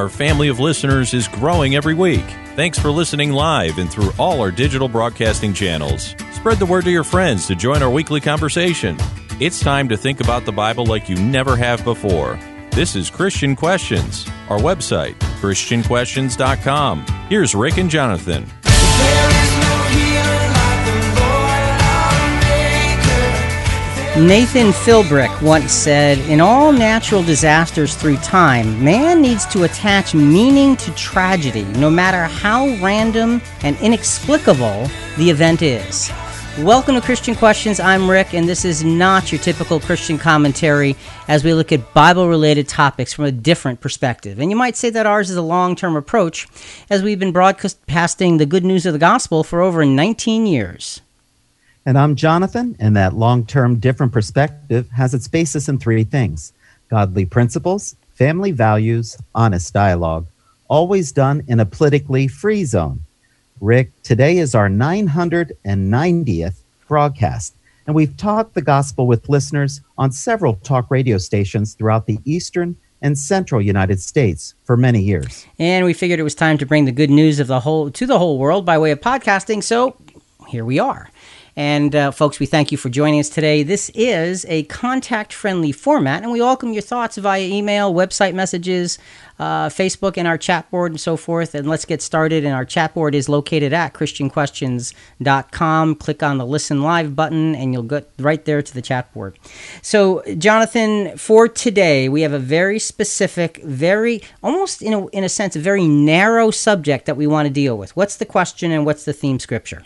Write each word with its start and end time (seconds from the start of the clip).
Our 0.00 0.08
family 0.08 0.48
of 0.48 0.58
listeners 0.58 1.12
is 1.12 1.28
growing 1.28 1.74
every 1.74 1.92
week. 1.92 2.24
Thanks 2.56 2.78
for 2.78 2.90
listening 2.90 3.32
live 3.32 3.76
and 3.76 3.92
through 3.92 4.12
all 4.18 4.40
our 4.40 4.50
digital 4.50 4.88
broadcasting 4.88 5.52
channels. 5.52 6.14
Spread 6.32 6.58
the 6.58 6.64
word 6.64 6.84
to 6.84 6.90
your 6.90 7.04
friends 7.04 7.46
to 7.48 7.54
join 7.54 7.82
our 7.82 7.90
weekly 7.90 8.18
conversation. 8.18 8.96
It's 9.40 9.60
time 9.60 9.90
to 9.90 9.98
think 9.98 10.20
about 10.20 10.46
the 10.46 10.52
Bible 10.52 10.86
like 10.86 11.10
you 11.10 11.16
never 11.16 11.54
have 11.54 11.84
before. 11.84 12.38
This 12.70 12.96
is 12.96 13.10
Christian 13.10 13.54
Questions, 13.54 14.26
our 14.48 14.58
website, 14.58 15.18
ChristianQuestions.com. 15.42 17.04
Here's 17.28 17.54
Rick 17.54 17.76
and 17.76 17.90
Jonathan. 17.90 18.46
Nathan 24.18 24.72
Philbrick 24.72 25.40
once 25.40 25.70
said, 25.70 26.18
In 26.28 26.40
all 26.40 26.72
natural 26.72 27.22
disasters 27.22 27.94
through 27.94 28.16
time, 28.16 28.82
man 28.82 29.22
needs 29.22 29.46
to 29.46 29.62
attach 29.62 30.14
meaning 30.14 30.76
to 30.78 30.92
tragedy, 30.96 31.62
no 31.78 31.88
matter 31.88 32.24
how 32.24 32.66
random 32.82 33.40
and 33.62 33.78
inexplicable 33.78 34.90
the 35.16 35.30
event 35.30 35.62
is. 35.62 36.10
Welcome 36.58 36.96
to 36.96 37.00
Christian 37.00 37.36
Questions. 37.36 37.78
I'm 37.78 38.10
Rick, 38.10 38.34
and 38.34 38.48
this 38.48 38.64
is 38.64 38.82
not 38.82 39.30
your 39.30 39.40
typical 39.40 39.78
Christian 39.78 40.18
commentary 40.18 40.96
as 41.28 41.44
we 41.44 41.54
look 41.54 41.70
at 41.70 41.94
Bible 41.94 42.28
related 42.28 42.66
topics 42.66 43.12
from 43.12 43.26
a 43.26 43.32
different 43.32 43.80
perspective. 43.80 44.40
And 44.40 44.50
you 44.50 44.56
might 44.56 44.76
say 44.76 44.90
that 44.90 45.06
ours 45.06 45.30
is 45.30 45.36
a 45.36 45.42
long 45.42 45.76
term 45.76 45.94
approach 45.94 46.48
as 46.90 47.04
we've 47.04 47.20
been 47.20 47.32
broadcasting 47.32 48.38
the 48.38 48.44
good 48.44 48.64
news 48.64 48.86
of 48.86 48.92
the 48.92 48.98
gospel 48.98 49.44
for 49.44 49.62
over 49.62 49.84
19 49.86 50.46
years. 50.46 51.00
And 51.86 51.96
I'm 51.98 52.14
Jonathan, 52.14 52.76
and 52.78 52.94
that 52.96 53.14
long 53.14 53.46
term 53.46 53.78
different 53.78 54.12
perspective 54.12 54.90
has 54.90 55.14
its 55.14 55.28
basis 55.28 55.68
in 55.68 55.78
three 55.78 56.04
things 56.04 56.52
godly 56.90 57.24
principles, 57.24 57.96
family 58.12 58.50
values, 58.50 59.16
honest 59.34 59.72
dialogue, 59.72 60.26
always 60.68 61.10
done 61.10 61.42
in 61.48 61.58
a 61.58 61.64
politically 61.64 62.28
free 62.28 62.64
zone. 62.64 63.00
Rick, 63.62 63.90
today 64.02 64.36
is 64.36 64.54
our 64.54 64.68
990th 64.68 66.56
broadcast, 66.86 67.54
and 67.86 67.96
we've 67.96 68.16
taught 68.16 68.52
the 68.52 68.62
gospel 68.62 69.06
with 69.06 69.30
listeners 69.30 69.80
on 69.96 70.12
several 70.12 70.56
talk 70.56 70.90
radio 70.90 71.16
stations 71.16 71.72
throughout 71.72 72.04
the 72.04 72.18
eastern 72.26 72.76
and 73.00 73.16
central 73.16 73.62
United 73.62 74.00
States 74.00 74.52
for 74.64 74.76
many 74.76 75.00
years. 75.00 75.46
And 75.58 75.86
we 75.86 75.94
figured 75.94 76.20
it 76.20 76.24
was 76.24 76.34
time 76.34 76.58
to 76.58 76.66
bring 76.66 76.84
the 76.84 76.92
good 76.92 77.08
news 77.08 77.40
of 77.40 77.46
the 77.46 77.60
whole 77.60 77.90
to 77.90 78.04
the 78.04 78.18
whole 78.18 78.36
world 78.36 78.66
by 78.66 78.76
way 78.76 78.90
of 78.90 79.00
podcasting, 79.00 79.62
so 79.62 79.96
here 80.48 80.64
we 80.64 80.78
are. 80.78 81.08
And 81.60 81.94
uh, 81.94 82.10
folks, 82.10 82.40
we 82.40 82.46
thank 82.46 82.72
you 82.72 82.78
for 82.78 82.88
joining 82.88 83.20
us 83.20 83.28
today. 83.28 83.62
This 83.62 83.90
is 83.90 84.46
a 84.48 84.62
contact 84.62 85.34
friendly 85.34 85.72
format, 85.72 86.22
and 86.22 86.32
we 86.32 86.40
welcome 86.40 86.72
your 86.72 86.80
thoughts 86.80 87.18
via 87.18 87.42
email, 87.42 87.92
website 87.92 88.32
messages, 88.32 88.98
uh, 89.38 89.68
Facebook, 89.68 90.16
and 90.16 90.26
our 90.26 90.38
chat 90.38 90.70
board, 90.70 90.90
and 90.90 90.98
so 90.98 91.18
forth. 91.18 91.54
And 91.54 91.68
let's 91.68 91.84
get 91.84 92.00
started. 92.00 92.46
And 92.46 92.54
our 92.54 92.64
chat 92.64 92.94
board 92.94 93.14
is 93.14 93.28
located 93.28 93.74
at 93.74 93.92
ChristianQuestions.com. 93.92 95.96
Click 95.96 96.22
on 96.22 96.38
the 96.38 96.46
Listen 96.46 96.82
Live 96.82 97.14
button, 97.14 97.54
and 97.54 97.74
you'll 97.74 97.82
get 97.82 98.08
right 98.18 98.42
there 98.46 98.62
to 98.62 98.72
the 98.72 98.80
chat 98.80 99.12
board. 99.12 99.38
So, 99.82 100.22
Jonathan, 100.38 101.18
for 101.18 101.46
today, 101.46 102.08
we 102.08 102.22
have 102.22 102.32
a 102.32 102.38
very 102.38 102.78
specific, 102.78 103.60
very 103.62 104.22
almost 104.42 104.80
in 104.80 104.94
a, 104.94 105.06
in 105.08 105.24
a 105.24 105.28
sense, 105.28 105.56
a 105.56 105.60
very 105.60 105.86
narrow 105.86 106.50
subject 106.50 107.04
that 107.04 107.18
we 107.18 107.26
want 107.26 107.48
to 107.48 107.52
deal 107.52 107.76
with. 107.76 107.94
What's 107.94 108.16
the 108.16 108.24
question, 108.24 108.70
and 108.70 108.86
what's 108.86 109.04
the 109.04 109.12
theme 109.12 109.38
scripture? 109.38 109.84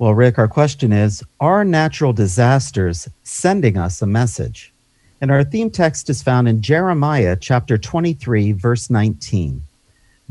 Well, 0.00 0.14
Rick, 0.14 0.38
our 0.38 0.48
question 0.48 0.94
is 0.94 1.22
Are 1.40 1.62
natural 1.62 2.14
disasters 2.14 3.06
sending 3.22 3.76
us 3.76 4.00
a 4.00 4.06
message? 4.06 4.72
And 5.20 5.30
our 5.30 5.44
theme 5.44 5.68
text 5.68 6.08
is 6.08 6.22
found 6.22 6.48
in 6.48 6.62
Jeremiah 6.62 7.36
chapter 7.38 7.76
23, 7.76 8.52
verse 8.52 8.88
19. 8.88 9.60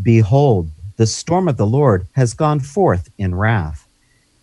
Behold, 0.01 0.71
the 0.97 1.05
storm 1.05 1.47
of 1.47 1.57
the 1.57 1.67
Lord 1.67 2.07
has 2.13 2.33
gone 2.33 2.59
forth 2.59 3.11
in 3.19 3.35
wrath. 3.35 3.87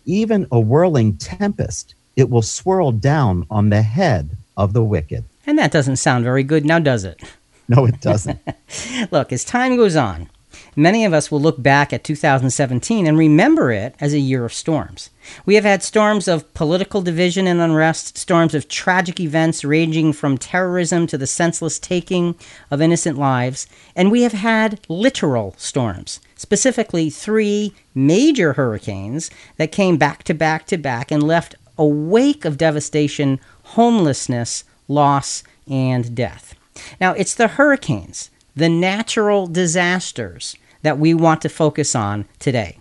Even 0.05 0.47
a 0.49 0.61
whirling 0.61 1.17
tempest, 1.17 1.93
it 2.15 2.29
will 2.29 2.41
swirl 2.41 2.93
down 2.93 3.45
on 3.51 3.67
the 3.67 3.81
head 3.81 4.29
of 4.55 4.71
the 4.71 4.81
wicked. 4.81 5.25
And 5.45 5.59
that 5.59 5.73
doesn't 5.73 5.97
sound 5.97 6.23
very 6.23 6.43
good 6.43 6.63
now, 6.63 6.79
does 6.79 7.03
it? 7.03 7.21
No, 7.67 7.85
it 7.85 7.99
doesn't. 7.99 8.39
Look, 9.11 9.33
as 9.33 9.43
time 9.43 9.75
goes 9.75 9.97
on, 9.97 10.29
many 10.77 11.03
of 11.03 11.11
us 11.11 11.31
will 11.31 11.41
look 11.41 11.61
back 11.61 11.91
at 11.91 12.03
2017 12.03 13.07
and 13.07 13.17
remember 13.17 13.71
it 13.71 13.95
as 13.99 14.13
a 14.13 14.19
year 14.19 14.45
of 14.45 14.53
storms. 14.53 15.09
We 15.45 15.55
have 15.55 15.63
had 15.63 15.81
storms 15.81 16.27
of 16.27 16.53
political 16.53 17.01
division 17.01 17.47
and 17.47 17.59
unrest, 17.59 18.17
storms 18.17 18.53
of 18.53 18.69
tragic 18.69 19.19
events 19.19 19.65
ranging 19.65 20.13
from 20.13 20.37
terrorism 20.37 21.07
to 21.07 21.17
the 21.17 21.27
senseless 21.27 21.79
taking 21.79 22.35
of 22.69 22.81
innocent 22.81 23.17
lives, 23.17 23.67
and 23.95 24.11
we 24.11 24.21
have 24.21 24.33
had 24.33 24.79
literal 24.87 25.55
storms, 25.57 26.19
specifically 26.35 27.09
three 27.09 27.73
major 27.95 28.53
hurricanes 28.53 29.31
that 29.57 29.71
came 29.71 29.97
back 29.97 30.23
to 30.25 30.33
back 30.35 30.67
to 30.67 30.77
back 30.77 31.11
and 31.11 31.23
left 31.23 31.55
a 31.77 31.85
wake 31.85 32.45
of 32.45 32.57
devastation, 32.57 33.39
homelessness, 33.63 34.63
loss, 34.87 35.43
and 35.67 36.15
death. 36.15 36.53
Now, 37.01 37.13
it's 37.13 37.33
the 37.33 37.47
hurricanes, 37.49 38.29
the 38.55 38.69
natural 38.69 39.47
disasters, 39.47 40.55
that 40.81 40.99
we 40.99 41.13
want 41.13 41.41
to 41.41 41.49
focus 41.49 41.95
on 41.95 42.25
today. 42.39 42.79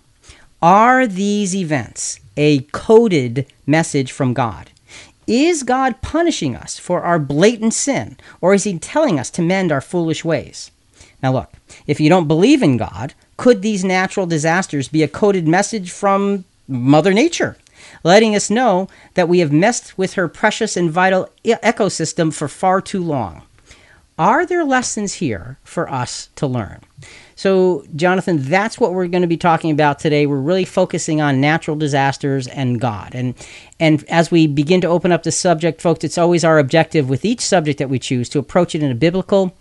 Are 0.63 1.07
these 1.07 1.55
events 1.55 2.21
a 2.37 2.61
coded 2.73 3.47
message 3.67 4.13
from 4.13 4.35
God? 4.35 4.71
Is 5.27 5.65
God 5.65 6.01
punishing 6.03 6.55
us 6.55 6.79
for 6.79 7.03
our 7.03 7.19
blatant 7.19 7.75
sin, 7.75 8.17
or 8.41 8.55
is 8.55 8.65
He 8.65 8.79
telling 8.79 9.19
us 9.19 9.31
to 9.31 9.43
mend 9.43 9.73
our 9.73 9.81
foolish 9.81 10.25
ways? 10.25 10.71
Now, 11.23 11.33
look, 11.33 11.53
if 11.87 11.99
you 11.99 12.09
don't 12.09 12.29
believe 12.29 12.63
in 12.63 12.77
God, 12.77 13.15
could 13.37 13.63
these 13.63 13.85
natural 13.85 14.27
disasters 14.27 14.89
be 14.89 15.03
a 15.03 15.09
coded 15.09 15.49
message 15.49 15.91
from 15.91 16.45
Mother 16.69 17.13
Nature, 17.13 17.57
letting 18.05 18.35
us 18.35 18.51
know 18.51 18.89
that 19.15 19.29
we 19.29 19.41
have 19.41 19.53
messed 19.53 19.99
with 19.99 20.15
her 20.15 20.29
precious 20.29 20.77
and 20.77 20.91
vital 20.91 21.29
ecosystem 21.45 22.33
for 22.33 22.49
far 22.49 22.81
too 22.81 23.03
long? 23.03 23.43
Are 24.19 24.47
there 24.47 24.65
lessons 24.65 25.15
here 25.15 25.59
for 25.65 25.91
us 25.91 26.31
to 26.37 26.47
learn? 26.47 26.81
So, 27.37 27.85
Jonathan, 27.95 28.43
that's 28.43 28.81
what 28.81 28.95
we're 28.95 29.09
going 29.09 29.23
to 29.23 29.29
be 29.29 29.37
talking 29.37 29.71
about 29.71 29.99
today. 29.99 30.25
We're 30.25 30.41
really 30.41 30.65
focusing 30.65 31.21
on 31.21 31.39
natural 31.39 31.77
disasters 31.77 32.49
and 32.49 32.81
God. 32.81 33.15
And 33.15 33.35
and 33.79 34.03
as 34.09 34.31
we 34.31 34.47
begin 34.47 34.81
to 34.81 34.89
open 34.89 35.13
up 35.13 35.23
the 35.23 35.31
subject, 35.31 35.83
folks, 35.83 36.03
it's 36.03 36.17
always 36.17 36.45
our 36.45 36.59
objective 36.59 37.11
with 37.11 37.27
each 37.27 37.43
subject 37.43 37.79
that 37.79 37.91
we 37.91 37.99
choose 37.99 38.31
to 38.31 38.39
approach 38.39 38.75
it 38.75 38.83
in 38.83 38.91
a 38.91 38.95
biblical, 38.95 39.55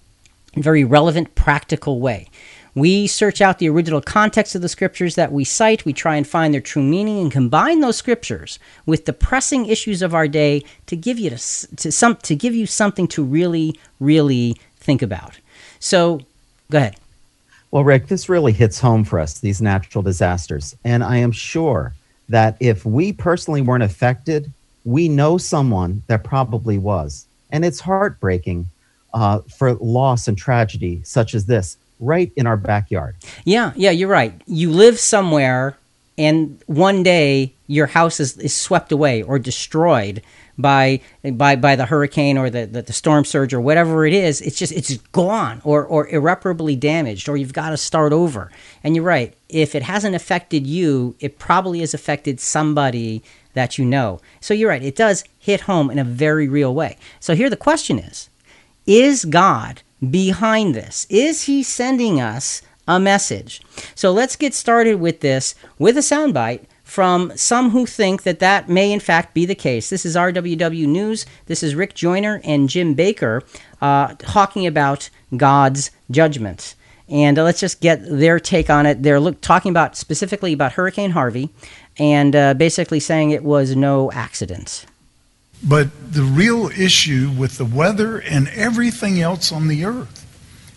very 0.56 0.86
relevant, 0.86 1.36
practical 1.36 2.00
way. 2.00 2.30
We 2.76 3.08
search 3.08 3.42
out 3.42 3.60
the 3.60 3.70
original 3.70 4.02
context 4.02 4.56
of 4.56 4.62
the 4.62 4.70
scriptures 4.70 5.16
that 5.16 5.34
we 5.34 5.44
cite. 5.44 5.86
We 5.86 5.94
try 5.94 6.16
and 6.16 6.28
find 6.28 6.54
their 6.54 6.62
true 6.62 6.84
meaning 6.84 7.20
and 7.20 7.32
combine 7.32 7.82
those 7.82 7.98
scriptures 7.98 8.58
with 8.86 9.06
the 9.06 9.14
pressing 9.14 9.66
issues 9.66 10.02
of 10.02 10.14
our 10.14 10.30
day 10.30 10.64
to 10.88 10.96
give 10.96 11.20
you 11.20 11.30
to, 11.30 11.38
to 11.76 11.92
some 11.92 12.16
to 12.18 12.36
give 12.36 12.56
you 12.56 12.68
something 12.68 13.08
to 13.10 13.24
really, 13.24 13.78
really 14.00 14.56
think 14.78 15.02
about. 15.02 15.40
So, 15.80 16.22
go 16.72 16.78
ahead. 16.78 16.96
Well, 17.76 17.84
Rick, 17.84 18.08
this 18.08 18.30
really 18.30 18.54
hits 18.54 18.80
home 18.80 19.04
for 19.04 19.20
us, 19.20 19.40
these 19.40 19.62
natural 19.62 20.02
disasters. 20.02 20.78
And 20.86 21.04
I 21.04 21.18
am 21.18 21.34
sure 21.34 21.94
that 22.30 22.56
if 22.62 22.86
we 22.86 23.12
personally 23.12 23.62
weren't 23.62 23.84
affected, 23.84 24.50
we 24.86 25.10
know 25.10 25.38
someone 25.38 26.02
that 26.08 26.24
probably 26.24 26.78
was. 26.78 27.28
And 27.52 27.66
it's 27.66 27.82
heartbreaking 27.82 28.70
uh, 29.14 29.40
for 29.58 29.74
loss 29.74 30.30
and 30.30 30.38
tragedy 30.38 31.02
such 31.04 31.36
as 31.36 31.48
this 31.48 31.76
right 32.00 32.32
in 32.38 32.48
our 32.48 32.56
backyard. 32.56 33.18
Yeah, 33.44 33.74
yeah, 33.76 33.92
you're 33.92 34.08
right. 34.08 34.42
You 34.48 34.72
live 34.72 34.98
somewhere, 34.98 35.78
and 36.18 36.58
one 36.68 37.04
day 37.04 37.52
your 37.68 37.88
house 37.88 38.22
is, 38.22 38.38
is 38.38 38.56
swept 38.56 38.94
away 38.94 39.22
or 39.22 39.38
destroyed 39.38 40.22
by 40.58 41.02
by 41.34 41.56
by 41.56 41.76
the 41.76 41.86
hurricane 41.86 42.38
or 42.38 42.50
the, 42.50 42.66
the, 42.66 42.82
the, 42.82 42.94
storm 42.94 43.26
surge 43.26 43.54
or 43.54 43.60
whatever 43.60 44.06
it 44.06 44.14
is 44.14 44.42
it's 44.42 44.58
just 44.58 44.72
it's 44.72 44.98
gone 45.12 45.62
or 45.64 45.86
or 45.86 46.08
irreparably 46.08 46.76
damaged 46.76 47.28
or 47.28 47.38
you've 47.38 47.54
got 47.54 47.70
to 47.70 47.78
start 47.78 48.14
over. 48.14 48.52
And 48.84 48.96
you're 48.96 49.06
right. 49.06 49.36
If 49.50 49.76
it 49.76 49.84
hasn't 49.84 50.16
affected 50.16 50.66
you 50.66 51.16
it 51.20 51.40
probably 51.40 51.80
has 51.82 51.94
affected 51.94 52.40
somebody 52.40 53.24
that 53.54 53.78
you 53.78 53.86
know. 53.86 54.20
So 54.40 54.54
you're 54.54 54.70
right. 54.70 54.84
It 54.84 54.96
does 54.96 55.24
hit 55.40 55.62
home 55.62 55.90
in 55.90 56.00
a 56.00 56.04
very 56.04 56.48
real 56.48 56.74
way. 56.74 56.98
So 57.20 57.36
here 57.36 57.50
the 57.50 57.58
question 57.58 58.00
is 58.00 58.30
is 58.86 59.26
god 59.26 59.82
behind 60.10 60.76
this? 60.76 61.06
Is 61.10 61.44
he 61.44 61.64
sending 61.64 62.22
us 62.22 62.62
a 62.88 63.00
message? 63.00 63.62
So 63.96 64.12
let's 64.12 64.36
get 64.36 64.54
started 64.54 64.96
with 65.00 65.20
this 65.20 65.56
with 65.78 65.98
a 65.98 66.02
soundbite 66.02 66.66
from 66.86 67.36
some 67.36 67.72
who 67.72 67.86
think 67.86 68.24
that 68.24 68.40
that 68.40 68.70
may 68.70 68.92
in 68.92 69.00
fact 69.02 69.34
be 69.34 69.46
the 69.46 69.56
case. 69.56 69.90
This 69.90 70.06
is 70.06 70.16
RWW 70.16 70.88
News. 70.88 71.26
This 71.48 71.64
is 71.64 71.76
Rick 71.76 71.96
Joyner 71.96 72.40
and 72.44 72.70
Jim 72.70 72.96
Bakker 72.96 73.42
uh, 73.82 74.14
talking 74.20 74.66
about 74.66 75.10
God's 75.36 75.92
judgment. 76.10 76.76
And 77.10 77.38
uh, 77.38 77.44
let's 77.44 77.60
just 77.60 77.82
get 77.82 78.00
their 78.04 78.40
take 78.40 78.70
on 78.70 78.86
it. 78.86 79.04
They're 79.04 79.20
look, 79.20 79.42
talking 79.42 79.72
about 79.72 79.98
specifically 79.98 80.54
about 80.54 80.74
Hurricane 80.74 81.12
Harvey 81.12 81.50
and 81.98 82.36
uh, 82.36 82.54
basically 82.54 83.00
saying 83.00 83.32
it 83.32 83.44
was 83.44 83.76
no 83.76 84.12
accident. 84.12 84.86
But 85.64 86.14
the 86.14 86.24
real 86.24 86.68
issue 86.70 87.32
with 87.36 87.58
the 87.58 87.66
weather 87.66 88.20
and 88.20 88.48
everything 88.50 89.20
else 89.20 89.52
on 89.52 89.68
the 89.68 89.84
earth 89.86 90.22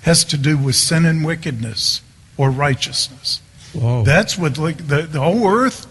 has 0.02 0.24
to 0.24 0.38
do 0.38 0.56
with 0.56 0.74
sin 0.74 1.04
and 1.04 1.24
wickedness 1.24 2.00
or 2.38 2.50
righteousness. 2.50 3.42
Whoa. 3.74 4.04
That's 4.04 4.38
what 4.38 4.56
like 4.56 4.86
the, 4.88 5.02
the 5.02 5.20
whole 5.20 5.46
earth 5.46 5.86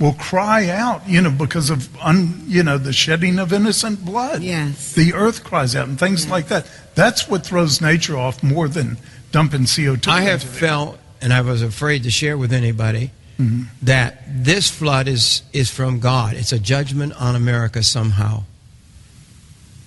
will 0.00 0.14
cry 0.14 0.68
out, 0.68 1.06
you 1.06 1.20
know, 1.20 1.30
because 1.30 1.68
of 1.70 1.94
un, 2.00 2.42
you 2.46 2.62
know 2.62 2.78
the 2.78 2.92
shedding 2.92 3.38
of 3.38 3.52
innocent 3.52 4.04
blood. 4.04 4.42
Yes. 4.42 4.94
the 4.94 5.12
earth 5.12 5.44
cries 5.44 5.76
out 5.76 5.86
and 5.86 5.98
things 5.98 6.28
like 6.28 6.48
that. 6.48 6.66
That's 6.94 7.28
what 7.28 7.44
throws 7.46 7.80
nature 7.80 8.16
off 8.16 8.42
more 8.42 8.66
than 8.66 8.96
dumping 9.30 9.66
CO 9.66 9.96
two. 9.96 10.10
I 10.10 10.22
have 10.22 10.42
felt, 10.42 10.98
and 11.20 11.32
I 11.32 11.42
was 11.42 11.62
afraid 11.62 12.02
to 12.04 12.10
share 12.10 12.38
with 12.38 12.52
anybody, 12.52 13.10
mm-hmm. 13.38 13.64
that 13.82 14.22
this 14.26 14.70
flood 14.70 15.06
is, 15.06 15.42
is 15.52 15.70
from 15.70 16.00
God. 16.00 16.34
It's 16.34 16.52
a 16.52 16.58
judgment 16.58 17.12
on 17.20 17.36
America 17.36 17.82
somehow. 17.82 18.44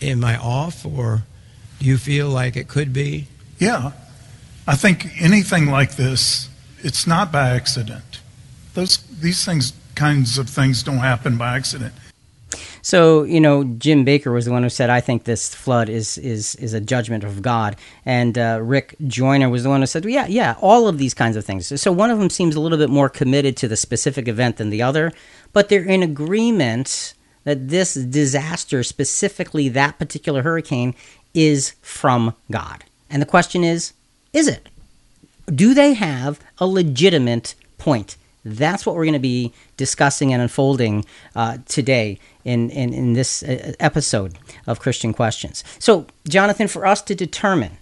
Am 0.01 0.24
I 0.24 0.38
off, 0.38 0.86
or 0.86 1.24
do 1.80 1.86
you 1.86 1.98
feel 1.98 2.30
like 2.30 2.56
it 2.56 2.68
could 2.68 2.94
be? 2.94 3.27
Yeah, 3.57 3.94
I 4.68 4.75
think 4.75 5.21
anything 5.21 5.68
like 5.68 5.95
this, 5.95 6.50
it's 6.80 7.07
not 7.07 7.31
by 7.31 7.50
accident. 7.50 8.12
Those 8.74 8.98
these 8.98 9.46
things, 9.46 9.74
kinds 9.96 10.38
of 10.38 10.50
things, 10.50 10.84
don't 10.84 10.98
happen 10.98 11.38
by 11.38 11.56
accident. 11.56 11.94
So 12.81 13.24
you 13.24 13.40
know, 13.40 13.64
Jim 13.64 14.06
Bakker 14.06 14.34
was 14.34 14.46
the 14.46 14.52
one 14.52 14.64
who 14.64 14.70
said, 14.70 14.90
"I 14.90 15.00
think 15.00 15.24
this 15.24 15.54
flood 15.54 15.90
is 15.90 16.18
is 16.18 16.56
is 16.56 16.74
a 16.74 16.81
judgment 16.81 17.24
of 17.24 17.42
God," 17.42 17.75
and 18.06 18.38
uh, 18.38 18.60
Rick 18.62 18.96
Joyner 19.08 19.50
was 19.50 19.64
the 19.64 19.70
one 19.70 19.81
who 19.81 19.88
said, 19.88 20.06
"Yeah, 20.06 20.28
yeah, 20.28 20.56
all 20.62 20.88
of 20.88 20.98
these 20.98 21.14
kinds 21.14 21.38
of 21.38 21.46
things." 21.46 21.81
So 21.81 21.92
one 21.92 22.12
of 22.12 22.20
them 22.20 22.30
seems 22.30 22.56
a 22.56 22.60
little 22.60 22.78
bit 22.78 22.90
more 22.90 23.10
committed 23.10 23.56
to 23.58 23.68
the 23.68 23.78
specific 23.78 24.28
event 24.28 24.58
than 24.58 24.70
the 24.70 24.81
other, 24.81 25.14
but 25.54 25.69
they're 25.69 25.84
in 25.84 26.04
agreement 26.04 27.14
that 27.46 27.69
this 27.69 27.94
disaster, 27.94 28.84
specifically 28.84 29.69
that 29.69 30.00
particular 30.00 30.44
hurricane, 30.44 30.96
is 31.34 31.74
from 31.81 32.34
God. 32.50 32.86
And 33.10 33.22
the 33.22 33.28
question 33.28 33.64
is, 33.64 33.94
is 34.31 34.48
it? 34.48 34.69
do 35.54 35.74
they 35.74 35.94
have 35.94 36.40
a 36.58 36.68
legitimate 36.68 37.56
point? 37.78 38.16
That's 38.45 38.86
what 38.86 38.95
we're 38.95 39.06
going 39.06 39.13
to 39.13 39.19
be 39.19 39.54
discussing 39.78 40.34
and 40.34 40.42
unfolding 40.42 41.06
uh, 41.36 41.60
today 41.66 42.19
in, 42.44 42.69
in, 42.69 42.94
in 42.94 43.13
this 43.13 43.44
uh, 43.44 43.74
episode 43.80 44.38
of 44.68 44.80
Christian 44.80 45.13
Questions. 45.13 45.63
So, 45.80 46.07
Jonathan, 46.28 46.68
for 46.68 46.86
us 46.86 47.01
to 47.04 47.16
determine 47.16 47.78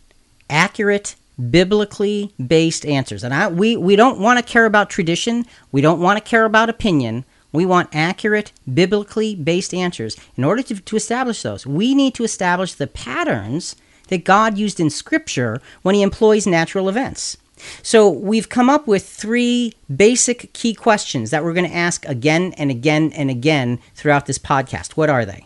accurate, 0.49 1.15
biblically 1.49 2.33
based 2.45 2.85
answers, 2.85 3.23
and 3.23 3.33
I, 3.33 3.47
we, 3.47 3.75
we 3.75 3.95
don't 3.95 4.19
want 4.19 4.37
to 4.37 4.43
care 4.43 4.65
about 4.65 4.89
tradition, 4.89 5.45
we 5.71 5.81
don't 5.81 5.99
want 5.99 6.17
to 6.17 6.29
care 6.29 6.45
about 6.45 6.69
opinion. 6.69 7.25
We 7.53 7.65
want 7.65 7.89
accurate, 7.93 8.53
biblically 8.73 9.35
based 9.35 9.73
answers. 9.73 10.15
In 10.37 10.45
order 10.45 10.63
to, 10.63 10.79
to 10.79 10.95
establish 10.95 11.41
those, 11.41 11.67
we 11.67 11.93
need 11.93 12.15
to 12.15 12.23
establish 12.23 12.73
the 12.73 12.87
patterns 12.87 13.75
that 14.07 14.23
God 14.23 14.57
used 14.57 14.79
in 14.79 14.89
Scripture 14.89 15.61
when 15.81 15.95
He 15.95 16.01
employs 16.01 16.47
natural 16.47 16.87
events. 16.87 17.35
So 17.83 18.09
we've 18.09 18.49
come 18.49 18.69
up 18.69 18.87
with 18.87 19.07
three 19.07 19.73
basic 19.93 20.53
key 20.53 20.73
questions 20.73 21.31
that 21.31 21.43
we're 21.43 21.53
going 21.53 21.69
to 21.69 21.75
ask 21.75 22.05
again 22.05 22.53
and 22.57 22.71
again 22.71 23.11
and 23.13 23.29
again 23.29 23.79
throughout 23.95 24.25
this 24.25 24.39
podcast. 24.39 24.91
What 24.91 25.09
are 25.09 25.25
they? 25.25 25.45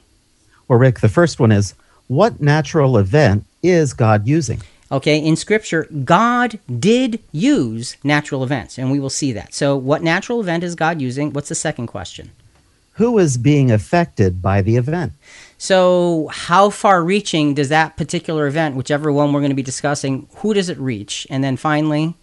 Well, 0.67 0.79
Rick, 0.79 0.99
the 0.99 1.09
first 1.09 1.39
one 1.39 1.51
is 1.51 1.75
what 2.07 2.41
natural 2.41 2.97
event 2.97 3.45
is 3.61 3.93
God 3.93 4.27
using? 4.27 4.61
Okay, 4.91 5.17
in 5.17 5.35
Scripture, 5.35 5.87
God 6.03 6.59
did 6.79 7.19
use 7.31 7.97
natural 8.03 8.43
events, 8.43 8.77
and 8.77 8.91
we 8.91 8.99
will 8.99 9.09
see 9.09 9.31
that. 9.31 9.53
So, 9.53 9.75
what 9.75 10.03
natural 10.03 10.39
event 10.39 10.63
is 10.63 10.75
God 10.75 11.01
using? 11.01 11.33
What's 11.33 11.49
the 11.49 11.55
second 11.55 11.87
question? 11.87 12.31
Who 12.93 13.17
is 13.17 13.37
being 13.37 13.71
affected 13.71 14.41
by 14.41 14.61
the 14.61 14.77
event? 14.77 15.13
So, 15.65 16.29
how 16.31 16.69
far 16.69 17.03
reaching 17.03 17.55
does 17.55 17.69
that 17.69 17.97
particular 17.97 18.45
event, 18.45 18.75
whichever 18.75 19.11
one 19.11 19.33
we're 19.33 19.39
going 19.39 19.49
to 19.49 19.55
be 19.55 19.63
discussing, 19.63 20.27
who 20.35 20.53
does 20.53 20.69
it 20.69 20.77
reach? 20.77 21.25
And 21.31 21.43
then 21.43 21.57
finally, 21.57 22.13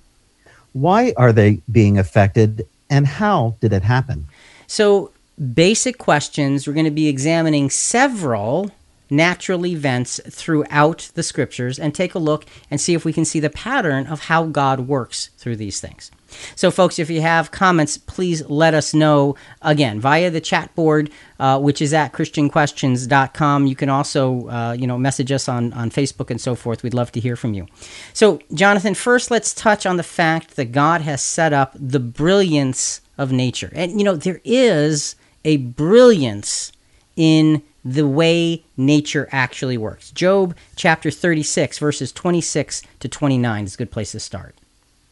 Why 0.70 1.12
are 1.16 1.32
they 1.32 1.60
being 1.68 1.98
affected 1.98 2.68
and 2.88 3.04
how 3.04 3.56
did 3.60 3.72
it 3.72 3.82
happen? 3.82 4.28
So, 4.68 5.10
basic 5.54 5.98
questions. 5.98 6.68
We're 6.68 6.72
going 6.74 6.84
to 6.84 6.92
be 6.92 7.08
examining 7.08 7.68
several 7.68 8.70
natural 9.10 9.66
events 9.66 10.20
throughout 10.30 11.10
the 11.14 11.24
scriptures 11.24 11.80
and 11.80 11.96
take 11.96 12.14
a 12.14 12.20
look 12.20 12.46
and 12.70 12.80
see 12.80 12.94
if 12.94 13.04
we 13.04 13.12
can 13.12 13.24
see 13.24 13.40
the 13.40 13.50
pattern 13.50 14.06
of 14.06 14.20
how 14.20 14.44
God 14.44 14.86
works 14.86 15.30
through 15.36 15.56
these 15.56 15.80
things. 15.80 16.12
So, 16.56 16.70
folks, 16.70 16.98
if 16.98 17.10
you 17.10 17.20
have 17.20 17.50
comments, 17.50 17.96
please 17.98 18.48
let 18.48 18.74
us 18.74 18.94
know 18.94 19.36
again 19.60 20.00
via 20.00 20.30
the 20.30 20.40
chat 20.40 20.74
board, 20.74 21.10
uh, 21.38 21.58
which 21.60 21.82
is 21.82 21.92
at 21.92 22.12
ChristianQuestions.com. 22.12 23.66
You 23.66 23.76
can 23.76 23.88
also, 23.88 24.48
uh, 24.48 24.76
you 24.78 24.86
know, 24.86 24.98
message 24.98 25.32
us 25.32 25.48
on, 25.48 25.72
on 25.72 25.90
Facebook 25.90 26.30
and 26.30 26.40
so 26.40 26.54
forth. 26.54 26.82
We'd 26.82 26.94
love 26.94 27.12
to 27.12 27.20
hear 27.20 27.36
from 27.36 27.54
you. 27.54 27.66
So, 28.12 28.40
Jonathan, 28.54 28.94
first 28.94 29.30
let's 29.30 29.54
touch 29.54 29.86
on 29.86 29.96
the 29.96 30.02
fact 30.02 30.56
that 30.56 30.72
God 30.72 31.00
has 31.02 31.22
set 31.22 31.52
up 31.52 31.72
the 31.74 32.00
brilliance 32.00 33.00
of 33.18 33.32
nature. 33.32 33.70
And, 33.74 33.98
you 33.98 34.04
know, 34.04 34.16
there 34.16 34.40
is 34.44 35.16
a 35.44 35.56
brilliance 35.58 36.72
in 37.16 37.62
the 37.84 38.06
way 38.06 38.64
nature 38.76 39.28
actually 39.32 39.76
works. 39.76 40.10
Job 40.10 40.56
chapter 40.76 41.10
36, 41.10 41.78
verses 41.78 42.12
26 42.12 42.82
to 43.00 43.08
29 43.08 43.64
is 43.64 43.74
a 43.74 43.78
good 43.78 43.90
place 43.90 44.12
to 44.12 44.20
start. 44.20 44.54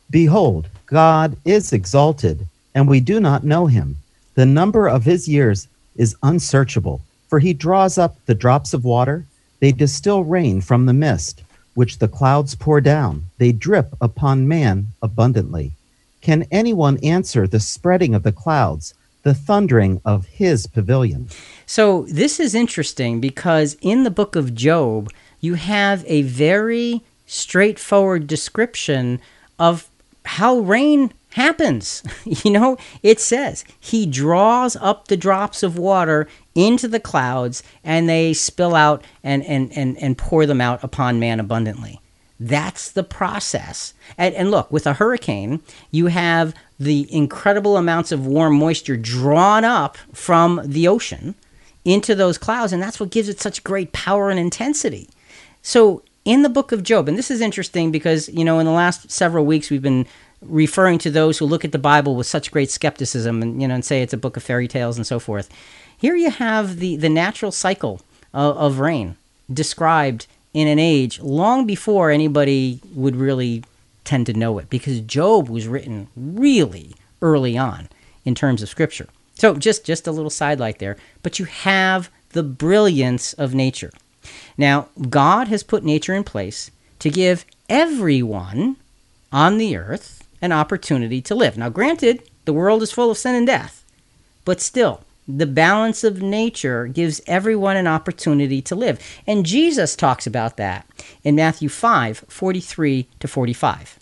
Behold, 0.08 0.68
God 0.90 1.36
is 1.44 1.72
exalted, 1.72 2.48
and 2.74 2.88
we 2.88 2.98
do 2.98 3.20
not 3.20 3.44
know 3.44 3.66
him. 3.66 3.98
The 4.34 4.44
number 4.44 4.88
of 4.88 5.04
his 5.04 5.28
years 5.28 5.68
is 5.96 6.16
unsearchable, 6.22 7.00
for 7.28 7.38
he 7.38 7.54
draws 7.54 7.96
up 7.96 8.16
the 8.26 8.34
drops 8.34 8.74
of 8.74 8.84
water. 8.84 9.24
They 9.60 9.70
distill 9.70 10.24
rain 10.24 10.60
from 10.60 10.86
the 10.86 10.92
mist, 10.92 11.42
which 11.74 11.98
the 11.98 12.08
clouds 12.08 12.56
pour 12.56 12.80
down. 12.80 13.26
They 13.38 13.52
drip 13.52 13.94
upon 14.00 14.48
man 14.48 14.88
abundantly. 15.00 15.72
Can 16.22 16.46
anyone 16.50 16.98
answer 17.04 17.46
the 17.46 17.60
spreading 17.60 18.14
of 18.14 18.24
the 18.24 18.32
clouds, 18.32 18.94
the 19.22 19.34
thundering 19.34 20.00
of 20.04 20.26
his 20.26 20.66
pavilion? 20.66 21.28
So, 21.66 22.06
this 22.08 22.40
is 22.40 22.54
interesting 22.54 23.20
because 23.20 23.76
in 23.80 24.02
the 24.02 24.10
book 24.10 24.34
of 24.34 24.54
Job, 24.54 25.10
you 25.40 25.54
have 25.54 26.04
a 26.06 26.22
very 26.22 27.02
straightforward 27.26 28.26
description 28.26 29.20
of 29.58 29.89
how 30.24 30.58
rain 30.58 31.12
happens. 31.30 32.02
you 32.24 32.50
know, 32.50 32.76
it 33.02 33.20
says 33.20 33.64
he 33.78 34.06
draws 34.06 34.76
up 34.76 35.08
the 35.08 35.16
drops 35.16 35.62
of 35.62 35.78
water 35.78 36.28
into 36.54 36.88
the 36.88 37.00
clouds 37.00 37.62
and 37.84 38.08
they 38.08 38.32
spill 38.32 38.74
out 38.74 39.04
and, 39.22 39.44
and, 39.44 39.72
and, 39.76 39.96
and 39.98 40.18
pour 40.18 40.46
them 40.46 40.60
out 40.60 40.82
upon 40.82 41.20
man 41.20 41.40
abundantly. 41.40 42.00
That's 42.38 42.90
the 42.90 43.04
process. 43.04 43.92
And, 44.16 44.34
and 44.34 44.50
look, 44.50 44.72
with 44.72 44.86
a 44.86 44.94
hurricane, 44.94 45.62
you 45.90 46.06
have 46.06 46.54
the 46.78 47.06
incredible 47.14 47.76
amounts 47.76 48.12
of 48.12 48.26
warm 48.26 48.58
moisture 48.58 48.96
drawn 48.96 49.62
up 49.62 49.98
from 50.14 50.62
the 50.64 50.88
ocean 50.88 51.34
into 51.84 52.14
those 52.14 52.38
clouds, 52.38 52.72
and 52.72 52.82
that's 52.82 52.98
what 52.98 53.10
gives 53.10 53.28
it 53.28 53.40
such 53.40 53.62
great 53.62 53.92
power 53.92 54.30
and 54.30 54.40
intensity. 54.40 55.08
So, 55.62 56.02
in 56.30 56.42
the 56.42 56.48
book 56.48 56.70
of 56.70 56.84
Job, 56.84 57.08
and 57.08 57.18
this 57.18 57.28
is 57.28 57.40
interesting 57.40 57.90
because, 57.90 58.28
you 58.28 58.44
know, 58.44 58.60
in 58.60 58.66
the 58.66 58.70
last 58.70 59.10
several 59.10 59.44
weeks 59.44 59.68
we've 59.68 59.82
been 59.82 60.06
referring 60.40 60.96
to 60.98 61.10
those 61.10 61.38
who 61.38 61.44
look 61.44 61.64
at 61.64 61.72
the 61.72 61.78
Bible 61.78 62.14
with 62.14 62.28
such 62.28 62.52
great 62.52 62.70
skepticism 62.70 63.42
and, 63.42 63.60
you 63.60 63.66
know, 63.66 63.74
and 63.74 63.84
say 63.84 64.00
it's 64.00 64.12
a 64.12 64.16
book 64.16 64.36
of 64.36 64.42
fairy 64.44 64.68
tales 64.68 64.96
and 64.96 65.04
so 65.04 65.18
forth. 65.18 65.50
Here 65.98 66.14
you 66.14 66.30
have 66.30 66.78
the, 66.78 66.94
the 66.94 67.08
natural 67.08 67.50
cycle 67.50 68.00
of, 68.32 68.56
of 68.56 68.78
rain 68.78 69.16
described 69.52 70.28
in 70.54 70.68
an 70.68 70.78
age 70.78 71.18
long 71.18 71.66
before 71.66 72.12
anybody 72.12 72.78
would 72.94 73.16
really 73.16 73.64
tend 74.04 74.26
to 74.26 74.32
know 74.32 74.58
it 74.58 74.70
because 74.70 75.00
Job 75.00 75.48
was 75.48 75.66
written 75.66 76.06
really 76.14 76.94
early 77.20 77.58
on 77.58 77.88
in 78.24 78.36
terms 78.36 78.62
of 78.62 78.68
scripture. 78.68 79.08
So 79.34 79.56
just 79.56 79.84
just 79.84 80.06
a 80.06 80.12
little 80.12 80.30
sidelight 80.30 80.78
there, 80.78 80.96
but 81.24 81.40
you 81.40 81.46
have 81.46 82.08
the 82.30 82.44
brilliance 82.44 83.32
of 83.32 83.52
nature. 83.52 83.90
Now, 84.56 84.88
God 85.08 85.48
has 85.48 85.62
put 85.62 85.84
nature 85.84 86.14
in 86.14 86.24
place 86.24 86.70
to 86.98 87.10
give 87.10 87.44
everyone 87.68 88.76
on 89.32 89.58
the 89.58 89.76
earth 89.76 90.26
an 90.42 90.52
opportunity 90.52 91.20
to 91.22 91.34
live. 91.34 91.56
Now, 91.56 91.68
granted, 91.68 92.22
the 92.44 92.52
world 92.52 92.82
is 92.82 92.92
full 92.92 93.10
of 93.10 93.18
sin 93.18 93.34
and 93.34 93.46
death, 93.46 93.84
but 94.44 94.60
still, 94.60 95.02
the 95.28 95.46
balance 95.46 96.02
of 96.02 96.22
nature 96.22 96.86
gives 96.86 97.20
everyone 97.26 97.76
an 97.76 97.86
opportunity 97.86 98.60
to 98.62 98.74
live. 98.74 98.98
And 99.26 99.46
Jesus 99.46 99.94
talks 99.94 100.26
about 100.26 100.56
that 100.56 100.86
in 101.22 101.36
Matthew 101.36 101.68
5 101.68 102.24
43 102.28 103.06
to 103.20 103.28
45. 103.28 103.98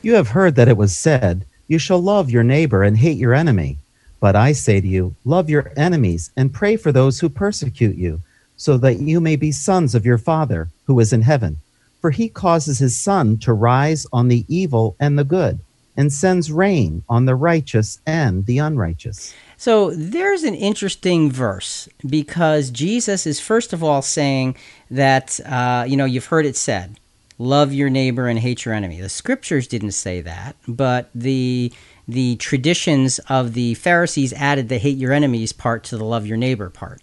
You 0.00 0.14
have 0.14 0.28
heard 0.28 0.54
that 0.54 0.68
it 0.68 0.76
was 0.76 0.96
said, 0.96 1.44
You 1.66 1.78
shall 1.78 2.00
love 2.00 2.30
your 2.30 2.44
neighbor 2.44 2.82
and 2.82 2.96
hate 2.96 3.18
your 3.18 3.34
enemy. 3.34 3.78
But 4.20 4.34
I 4.34 4.52
say 4.52 4.80
to 4.80 4.86
you, 4.86 5.14
love 5.24 5.48
your 5.48 5.72
enemies 5.76 6.30
and 6.36 6.52
pray 6.52 6.76
for 6.76 6.90
those 6.90 7.20
who 7.20 7.28
persecute 7.28 7.96
you, 7.96 8.20
so 8.58 8.76
that 8.76 8.98
you 8.98 9.20
may 9.20 9.36
be 9.36 9.50
sons 9.50 9.94
of 9.94 10.04
your 10.04 10.18
Father 10.18 10.68
who 10.84 11.00
is 11.00 11.14
in 11.14 11.22
heaven. 11.22 11.56
For 12.02 12.10
he 12.10 12.28
causes 12.28 12.78
his 12.78 12.96
sun 12.96 13.38
to 13.38 13.52
rise 13.54 14.06
on 14.12 14.28
the 14.28 14.44
evil 14.46 14.94
and 15.00 15.18
the 15.18 15.24
good, 15.24 15.60
and 15.96 16.12
sends 16.12 16.52
rain 16.52 17.02
on 17.08 17.24
the 17.24 17.34
righteous 17.34 17.98
and 18.06 18.44
the 18.44 18.58
unrighteous. 18.58 19.34
So 19.56 19.90
there's 19.90 20.44
an 20.44 20.54
interesting 20.54 21.32
verse 21.32 21.88
because 22.06 22.70
Jesus 22.70 23.26
is 23.26 23.40
first 23.40 23.72
of 23.72 23.82
all 23.82 24.02
saying 24.02 24.56
that, 24.90 25.40
uh, 25.44 25.86
you 25.88 25.96
know, 25.96 26.04
you've 26.04 26.26
heard 26.26 26.46
it 26.46 26.56
said, 26.56 27.00
love 27.38 27.72
your 27.72 27.90
neighbor 27.90 28.28
and 28.28 28.38
hate 28.38 28.64
your 28.64 28.74
enemy. 28.74 29.00
The 29.00 29.08
scriptures 29.08 29.66
didn't 29.66 29.92
say 29.92 30.20
that, 30.20 30.56
but 30.66 31.10
the 31.14 31.72
the 32.06 32.36
traditions 32.36 33.18
of 33.28 33.52
the 33.52 33.74
Pharisees 33.74 34.32
added 34.32 34.70
the 34.70 34.78
hate 34.78 34.96
your 34.96 35.12
enemies 35.12 35.52
part 35.52 35.84
to 35.84 35.98
the 35.98 36.04
love 36.04 36.26
your 36.26 36.38
neighbor 36.38 36.70
part. 36.70 37.02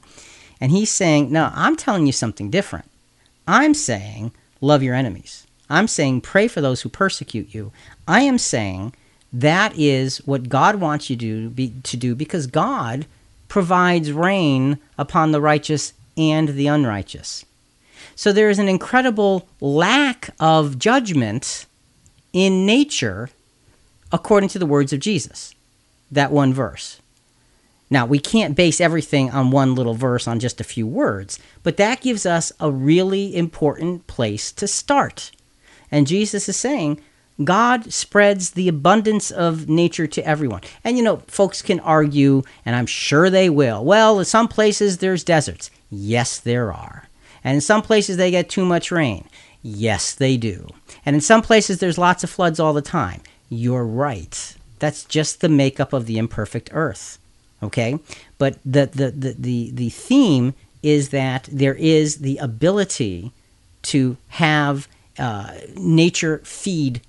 And 0.59 0.71
he's 0.71 0.91
saying, 0.91 1.31
No, 1.31 1.51
I'm 1.53 1.75
telling 1.75 2.05
you 2.05 2.11
something 2.11 2.49
different. 2.49 2.85
I'm 3.47 3.73
saying 3.73 4.31
love 4.61 4.83
your 4.83 4.95
enemies. 4.95 5.45
I'm 5.69 5.87
saying 5.87 6.21
pray 6.21 6.47
for 6.47 6.61
those 6.61 6.81
who 6.81 6.89
persecute 6.89 7.53
you. 7.53 7.71
I 8.07 8.21
am 8.21 8.37
saying 8.37 8.93
that 9.33 9.77
is 9.77 10.17
what 10.19 10.49
God 10.49 10.75
wants 10.75 11.09
you 11.09 11.17
to 11.17 11.49
be, 11.49 11.73
to 11.83 11.97
do 11.97 12.15
because 12.15 12.47
God 12.47 13.05
provides 13.47 14.11
rain 14.11 14.79
upon 14.97 15.31
the 15.31 15.41
righteous 15.41 15.93
and 16.17 16.49
the 16.49 16.67
unrighteous. 16.67 17.45
So 18.15 18.31
there 18.31 18.49
is 18.49 18.59
an 18.59 18.69
incredible 18.69 19.47
lack 19.59 20.29
of 20.39 20.79
judgment 20.79 21.65
in 22.31 22.65
nature 22.65 23.29
according 24.11 24.49
to 24.49 24.59
the 24.59 24.65
words 24.65 24.93
of 24.93 24.99
Jesus. 24.99 25.53
That 26.11 26.31
one 26.31 26.53
verse. 26.53 27.01
Now, 27.89 28.05
we 28.05 28.19
can't 28.19 28.55
base 28.55 28.81
everything 28.81 29.29
on 29.29 29.51
one 29.51 29.75
little 29.75 29.93
verse 29.93 30.27
on 30.27 30.39
just 30.39 30.59
a 30.59 30.65
few 30.65 30.87
words, 30.87 31.39
but 31.61 31.77
that 31.77 32.01
gives 32.01 32.25
us 32.25 32.51
a 32.59 32.71
really 32.71 33.35
important 33.35 34.07
place 34.07 34.51
to 34.53 34.67
start. 34.67 35.31
And 35.91 36.07
Jesus 36.07 36.49
is 36.49 36.57
saying, 36.57 36.99
God 37.43 37.91
spreads 37.91 38.51
the 38.51 38.67
abundance 38.67 39.29
of 39.29 39.67
nature 39.67 40.07
to 40.07 40.25
everyone. 40.25 40.61
And 40.83 40.97
you 40.97 41.03
know, 41.03 41.17
folks 41.27 41.61
can 41.61 41.79
argue, 41.81 42.43
and 42.65 42.75
I'm 42.75 42.85
sure 42.85 43.29
they 43.29 43.49
will. 43.49 43.83
Well, 43.83 44.19
in 44.19 44.25
some 44.25 44.47
places 44.47 44.97
there's 44.97 45.23
deserts. 45.23 45.69
Yes, 45.91 46.39
there 46.39 46.73
are. 46.73 47.07
And 47.43 47.55
in 47.55 47.61
some 47.61 47.81
places 47.81 48.17
they 48.17 48.31
get 48.31 48.49
too 48.49 48.65
much 48.65 48.91
rain. 48.91 49.27
Yes, 49.61 50.13
they 50.13 50.37
do. 50.37 50.69
And 51.05 51.15
in 51.15 51.21
some 51.21 51.41
places 51.41 51.79
there's 51.79 51.97
lots 51.97 52.23
of 52.23 52.29
floods 52.29 52.59
all 52.59 52.73
the 52.73 52.81
time. 52.81 53.21
You're 53.49 53.85
right. 53.85 54.55
That's 54.79 55.03
just 55.03 55.41
the 55.41 55.49
makeup 55.49 55.93
of 55.93 56.05
the 56.05 56.17
imperfect 56.17 56.69
earth. 56.71 57.19
Okay? 57.65 57.99
But 58.37 58.57
the 58.65 58.85
the, 58.87 59.11
the, 59.11 59.35
the, 59.37 59.71
the 59.71 59.89
theme 59.89 60.53
is 60.83 61.09
that 61.09 61.49
there 61.51 61.73
is 61.73 62.17
the 62.17 62.37
ability 62.37 63.31
to 63.83 64.17
have 64.29 64.87
uh, 65.17 65.53
nature 65.75 66.39
feed 66.43 67.01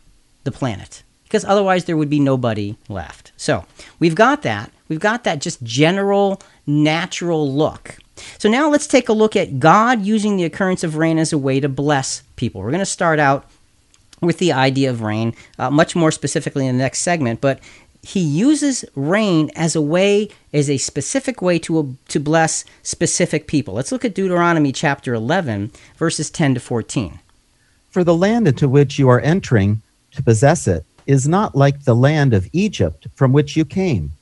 the 0.44 0.52
planet 0.52 1.02
because 1.24 1.44
otherwise 1.44 1.84
there 1.84 1.96
would 1.96 2.10
be 2.10 2.20
nobody 2.20 2.76
left. 2.88 3.32
So 3.36 3.64
we've 3.98 4.14
got 4.14 4.42
that. 4.42 4.70
We've 4.88 5.00
got 5.00 5.24
that 5.24 5.40
just 5.40 5.62
general 5.62 6.40
natural 6.66 7.52
look. 7.52 7.96
So 8.38 8.48
now 8.48 8.70
let's 8.70 8.86
take 8.86 9.08
a 9.08 9.12
look 9.12 9.36
at 9.36 9.58
God 9.58 10.04
using 10.04 10.36
the 10.36 10.44
occurrence 10.44 10.84
of 10.84 10.96
rain 10.96 11.18
as 11.18 11.32
a 11.32 11.38
way 11.38 11.60
to 11.60 11.68
bless 11.68 12.22
people. 12.36 12.62
We're 12.62 12.70
going 12.70 12.78
to 12.78 12.86
start 12.86 13.18
out 13.18 13.46
with 14.22 14.38
the 14.38 14.52
idea 14.52 14.88
of 14.88 15.02
rain, 15.02 15.34
uh, 15.58 15.70
much 15.70 15.94
more 15.94 16.10
specifically 16.10 16.66
in 16.66 16.76
the 16.76 16.82
next 16.82 17.00
segment, 17.00 17.40
but 17.40 17.60
he 18.06 18.20
uses 18.20 18.84
rain 18.94 19.50
as 19.56 19.74
a 19.74 19.82
way, 19.82 20.28
as 20.52 20.70
a 20.70 20.78
specific 20.78 21.42
way 21.42 21.58
to, 21.58 21.96
to 22.06 22.20
bless 22.20 22.64
specific 22.84 23.48
people. 23.48 23.74
Let's 23.74 23.90
look 23.90 24.04
at 24.04 24.14
Deuteronomy 24.14 24.70
chapter 24.70 25.12
11, 25.12 25.72
verses 25.96 26.30
10 26.30 26.54
to 26.54 26.60
14. 26.60 27.18
For 27.90 28.04
the 28.04 28.14
land 28.14 28.46
into 28.46 28.68
which 28.68 28.96
you 28.96 29.08
are 29.08 29.18
entering 29.18 29.82
to 30.12 30.22
possess 30.22 30.68
it 30.68 30.84
is 31.04 31.26
not 31.26 31.56
like 31.56 31.82
the 31.82 31.96
land 31.96 32.32
of 32.32 32.48
Egypt 32.52 33.08
from 33.16 33.32
which 33.32 33.56
you 33.56 33.64
came, 33.64 34.12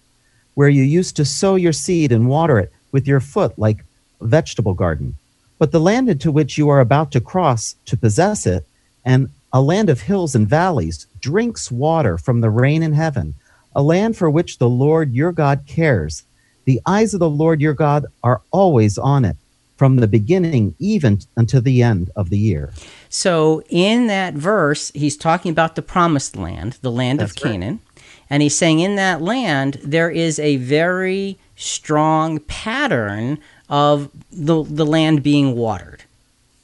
where 0.54 0.70
you 0.70 0.82
used 0.82 1.14
to 1.16 1.26
sow 1.26 1.54
your 1.54 1.74
seed 1.74 2.10
and 2.10 2.26
water 2.26 2.58
it 2.58 2.72
with 2.90 3.06
your 3.06 3.20
foot 3.20 3.58
like 3.58 3.84
a 4.22 4.26
vegetable 4.26 4.72
garden. 4.72 5.14
But 5.58 5.72
the 5.72 5.80
land 5.80 6.08
into 6.08 6.32
which 6.32 6.56
you 6.56 6.70
are 6.70 6.80
about 6.80 7.12
to 7.12 7.20
cross 7.20 7.76
to 7.84 7.98
possess 7.98 8.46
it, 8.46 8.66
and 9.04 9.28
a 9.52 9.60
land 9.60 9.90
of 9.90 10.00
hills 10.00 10.34
and 10.34 10.48
valleys, 10.48 11.06
drinks 11.20 11.70
water 11.70 12.16
from 12.16 12.40
the 12.40 12.50
rain 12.50 12.82
in 12.82 12.94
heaven, 12.94 13.34
a 13.74 13.82
land 13.82 14.16
for 14.16 14.30
which 14.30 14.58
the 14.58 14.68
Lord 14.68 15.12
your 15.12 15.32
God 15.32 15.64
cares. 15.66 16.24
The 16.64 16.80
eyes 16.86 17.14
of 17.14 17.20
the 17.20 17.30
Lord 17.30 17.60
your 17.60 17.74
God 17.74 18.06
are 18.22 18.40
always 18.50 18.96
on 18.96 19.24
it, 19.24 19.36
from 19.76 19.96
the 19.96 20.08
beginning 20.08 20.74
even 20.78 21.20
until 21.36 21.60
the 21.60 21.82
end 21.82 22.10
of 22.16 22.30
the 22.30 22.38
year. 22.38 22.72
So, 23.08 23.62
in 23.68 24.06
that 24.06 24.34
verse, 24.34 24.90
he's 24.94 25.16
talking 25.16 25.50
about 25.50 25.74
the 25.74 25.82
promised 25.82 26.36
land, 26.36 26.78
the 26.80 26.90
land 26.90 27.20
That's 27.20 27.32
of 27.32 27.36
Canaan. 27.36 27.80
Right. 27.84 28.04
And 28.30 28.42
he's 28.42 28.56
saying 28.56 28.80
in 28.80 28.96
that 28.96 29.20
land, 29.20 29.78
there 29.84 30.10
is 30.10 30.38
a 30.38 30.56
very 30.56 31.38
strong 31.56 32.40
pattern 32.40 33.38
of 33.68 34.10
the, 34.32 34.64
the 34.64 34.86
land 34.86 35.22
being 35.22 35.54
watered 35.54 36.02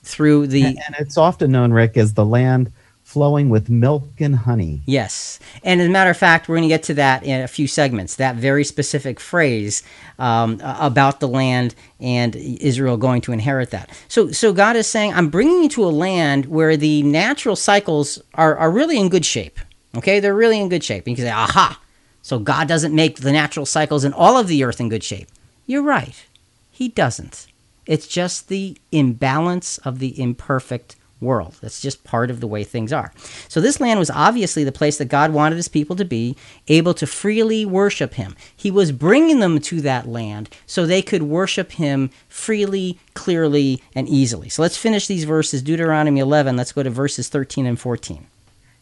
through 0.02 0.46
the. 0.48 0.64
And, 0.64 0.78
and 0.86 0.96
it's 0.98 1.18
often 1.18 1.52
known, 1.52 1.72
Rick, 1.72 1.96
as 1.96 2.14
the 2.14 2.24
land 2.24 2.72
flowing 3.10 3.48
with 3.48 3.68
milk 3.68 4.04
and 4.20 4.36
honey. 4.36 4.82
Yes. 4.86 5.40
And 5.64 5.80
as 5.80 5.88
a 5.88 5.90
matter 5.90 6.10
of 6.10 6.16
fact, 6.16 6.48
we're 6.48 6.54
going 6.54 6.68
to 6.68 6.68
get 6.68 6.84
to 6.84 6.94
that 6.94 7.24
in 7.24 7.40
a 7.40 7.48
few 7.48 7.66
segments, 7.66 8.14
that 8.16 8.36
very 8.36 8.62
specific 8.62 9.18
phrase 9.18 9.82
um, 10.20 10.60
about 10.62 11.18
the 11.18 11.26
land 11.26 11.74
and 11.98 12.36
Israel 12.36 12.96
going 12.96 13.20
to 13.22 13.32
inherit 13.32 13.72
that. 13.72 13.90
So, 14.06 14.30
so 14.30 14.52
God 14.52 14.76
is 14.76 14.86
saying, 14.86 15.12
I'm 15.12 15.28
bringing 15.28 15.64
you 15.64 15.68
to 15.70 15.84
a 15.86 15.90
land 15.90 16.46
where 16.46 16.76
the 16.76 17.02
natural 17.02 17.56
cycles 17.56 18.22
are, 18.34 18.56
are 18.56 18.70
really 18.70 18.96
in 18.96 19.08
good 19.08 19.26
shape. 19.26 19.58
Okay? 19.96 20.20
They're 20.20 20.32
really 20.32 20.60
in 20.60 20.68
good 20.68 20.84
shape. 20.84 21.04
And 21.04 21.10
you 21.10 21.16
can 21.16 21.24
say, 21.24 21.36
aha. 21.36 21.80
So 22.22 22.38
God 22.38 22.68
doesn't 22.68 22.94
make 22.94 23.16
the 23.16 23.32
natural 23.32 23.66
cycles 23.66 24.04
in 24.04 24.12
all 24.12 24.36
of 24.36 24.46
the 24.46 24.62
earth 24.62 24.80
in 24.80 24.88
good 24.88 25.02
shape. 25.02 25.26
You're 25.66 25.82
right. 25.82 26.24
He 26.70 26.86
doesn't. 26.88 27.48
It's 27.86 28.06
just 28.06 28.46
the 28.46 28.78
imbalance 28.92 29.78
of 29.78 29.98
the 29.98 30.20
imperfect 30.20 30.94
world. 31.20 31.56
That's 31.60 31.80
just 31.80 32.04
part 32.04 32.30
of 32.30 32.40
the 32.40 32.46
way 32.46 32.64
things 32.64 32.92
are. 32.92 33.12
So, 33.48 33.60
this 33.60 33.80
land 33.80 33.98
was 33.98 34.10
obviously 34.10 34.64
the 34.64 34.72
place 34.72 34.98
that 34.98 35.06
God 35.06 35.32
wanted 35.32 35.56
his 35.56 35.68
people 35.68 35.96
to 35.96 36.04
be, 36.04 36.36
able 36.68 36.94
to 36.94 37.06
freely 37.06 37.64
worship 37.64 38.14
him. 38.14 38.36
He 38.56 38.70
was 38.70 38.92
bringing 38.92 39.40
them 39.40 39.60
to 39.60 39.80
that 39.82 40.08
land 40.08 40.50
so 40.66 40.86
they 40.86 41.02
could 41.02 41.22
worship 41.22 41.72
him 41.72 42.10
freely, 42.28 42.98
clearly, 43.14 43.82
and 43.94 44.08
easily. 44.08 44.48
So, 44.48 44.62
let's 44.62 44.76
finish 44.76 45.06
these 45.06 45.24
verses 45.24 45.62
Deuteronomy 45.62 46.20
11. 46.20 46.56
Let's 46.56 46.72
go 46.72 46.82
to 46.82 46.90
verses 46.90 47.28
13 47.28 47.66
and 47.66 47.78
14. 47.78 48.26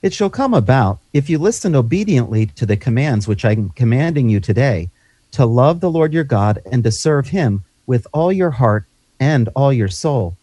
It 0.00 0.14
shall 0.14 0.30
come 0.30 0.54
about, 0.54 1.00
if 1.12 1.28
you 1.28 1.38
listen 1.38 1.74
obediently 1.74 2.46
to 2.46 2.64
the 2.64 2.76
commands 2.76 3.26
which 3.26 3.44
I 3.44 3.52
am 3.52 3.70
commanding 3.70 4.28
you 4.28 4.38
today, 4.38 4.90
to 5.32 5.44
love 5.44 5.80
the 5.80 5.90
Lord 5.90 6.14
your 6.14 6.24
God 6.24 6.60
and 6.70 6.84
to 6.84 6.92
serve 6.92 7.28
him 7.28 7.64
with 7.86 8.06
all 8.12 8.32
your 8.32 8.52
heart 8.52 8.84
and 9.20 9.48
all 9.56 9.72
your 9.72 9.88
soul 9.88 10.37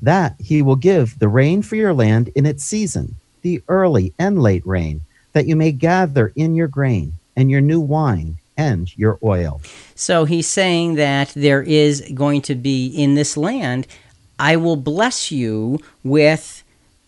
that 0.00 0.36
he 0.38 0.62
will 0.62 0.76
give 0.76 1.18
the 1.18 1.28
rain 1.28 1.62
for 1.62 1.76
your 1.76 1.94
land 1.94 2.28
in 2.34 2.46
its 2.46 2.64
season, 2.64 3.16
the 3.42 3.62
early 3.68 4.12
and 4.18 4.42
late 4.42 4.66
rain, 4.66 5.00
that 5.32 5.46
you 5.46 5.56
may 5.56 5.72
gather 5.72 6.32
in 6.36 6.54
your 6.54 6.68
grain 6.68 7.14
and 7.36 7.50
your 7.50 7.60
new 7.60 7.80
wine 7.80 8.38
and 8.56 8.96
your 8.96 9.18
oil. 9.22 9.60
So 9.94 10.24
he's 10.24 10.48
saying 10.48 10.94
that 10.94 11.28
there 11.36 11.62
is 11.62 12.00
going 12.14 12.42
to 12.42 12.54
be 12.54 12.86
in 12.86 13.14
this 13.14 13.36
land, 13.36 13.86
I 14.38 14.56
will 14.56 14.76
bless 14.76 15.30
you 15.30 15.78
with 16.02 16.62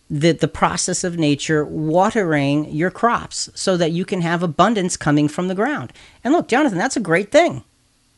the, 0.09 0.31
the 0.31 0.47
process 0.47 1.03
of 1.03 1.17
nature 1.17 1.63
watering 1.63 2.71
your 2.71 2.89
crops 2.89 3.49
so 3.53 3.77
that 3.77 3.91
you 3.91 4.05
can 4.05 4.21
have 4.21 4.41
abundance 4.41 4.97
coming 4.97 5.27
from 5.27 5.47
the 5.47 5.55
ground. 5.55 5.93
And 6.23 6.33
look, 6.33 6.47
Jonathan, 6.47 6.77
that's 6.77 6.97
a 6.97 7.01
great 7.01 7.31
thing. 7.31 7.63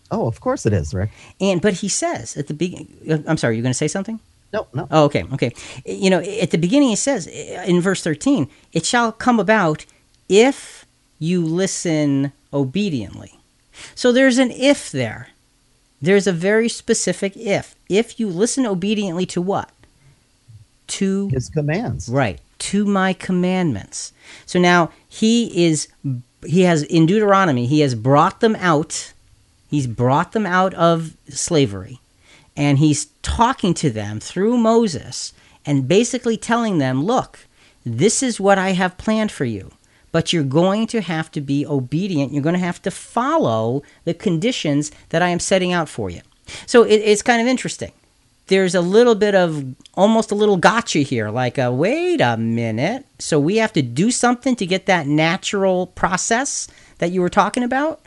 Oh, 0.10 0.28
of 0.28 0.42
course 0.42 0.66
it 0.66 0.74
is, 0.74 0.94
Rick. 0.94 1.12
And 1.40 1.62
but 1.62 1.75
he 1.75 1.88
says 1.88 2.36
at 2.36 2.48
the 2.48 2.54
beginning, 2.54 2.98
uh, 3.10 3.20
I'm 3.28 3.38
sorry, 3.38 3.56
you're 3.56 3.63
going 3.63 3.72
to 3.72 3.78
say 3.78 3.88
something? 3.88 4.20
No, 4.53 4.67
no. 4.74 4.88
Oh, 4.91 5.05
okay, 5.05 5.24
okay. 5.34 5.53
You 5.86 6.10
know, 6.10 6.20
at 6.20 6.51
the 6.51 6.58
beginning 6.58 6.89
he 6.89 6.96
says 6.96 7.27
in 7.27 7.79
verse 7.81 8.03
13, 8.03 8.50
it 8.74 8.86
shall 8.86 9.12
come 9.12 9.39
about 9.39 9.86
if 10.27 10.86
you 11.20 11.46
listen 11.46 12.34
obediently. 12.53 13.39
So 13.96 14.12
there's 14.12 14.38
an 14.38 14.51
if 14.51 14.91
there. 14.91 15.29
There's 16.01 16.27
a 16.27 16.34
very 16.34 16.67
specific 16.67 17.38
if. 17.38 17.75
If 17.88 18.20
you 18.20 18.27
listen 18.27 18.65
obediently 18.65 19.25
to 19.27 19.41
what? 19.41 19.70
To 20.88 21.29
his 21.29 21.50
commands. 21.50 22.10
Right. 22.10 22.41
To 22.60 22.86
my 22.86 23.13
commandments. 23.13 24.12
So 24.46 24.60
now 24.60 24.91
he 25.08 25.65
is 25.65 25.88
he 26.46 26.63
has 26.63 26.84
in 26.84 27.05
Deuteronomy, 27.05 27.67
he 27.67 27.81
has 27.81 27.96
brought 27.96 28.39
them 28.39 28.55
out. 28.58 29.13
He's 29.70 29.88
brought 29.88 30.34
them 30.34 30.46
out 30.46 30.74
of 30.74 31.15
slavery 31.29 32.01
and 32.55 32.77
he's 32.77 33.08
talking 33.22 33.74
to 33.75 33.89
them 33.89 34.20
through 34.20 34.58
Moses 34.58 35.34
and 35.65 35.88
basically 35.88 36.38
telling 36.38 36.77
them, 36.77 37.03
look, 37.03 37.48
this 37.86 38.22
is 38.22 38.39
what 38.39 38.58
I 38.58 38.72
have 38.72 38.98
planned 38.98 39.31
for 39.31 39.46
you. 39.46 39.72
But 40.12 40.34
you're 40.34 40.43
going 40.43 40.88
to 40.88 41.01
have 41.01 41.31
to 41.31 41.41
be 41.41 41.65
obedient. 41.65 42.34
You're 42.34 42.43
going 42.43 42.53
to 42.53 42.60
have 42.60 42.81
to 42.81 42.91
follow 42.91 43.81
the 44.03 44.13
conditions 44.13 44.91
that 45.10 45.22
I 45.22 45.29
am 45.29 45.39
setting 45.39 45.72
out 45.72 45.88
for 45.88 46.10
you. 46.10 46.22
So 46.65 46.84
it, 46.84 46.98
it's 46.98 47.22
kind 47.22 47.41
of 47.41 47.48
interesting. 47.48 47.93
There's 48.48 48.75
a 48.75 48.81
little 48.81 49.15
bit 49.15 49.36
of 49.36 49.63
almost 49.93 50.31
a 50.31 50.36
little 50.36 50.58
gotcha 50.58 51.00
here, 51.00 51.29
like, 51.29 51.58
a, 51.58 51.72
wait 51.72 52.20
a 52.20 52.36
minute. 52.36 53.05
So 53.20 53.39
we 53.39 53.55
have 53.58 53.72
to 53.74 53.81
do 53.81 54.12
something 54.12 54.58
to 54.58 54.65
get 54.65 54.88
that 54.88 55.08
natural 55.08 55.88
process 55.88 56.67
that 56.98 57.12
you 57.12 57.22
were 57.22 57.29
talking 57.29 57.63
about? 57.63 58.01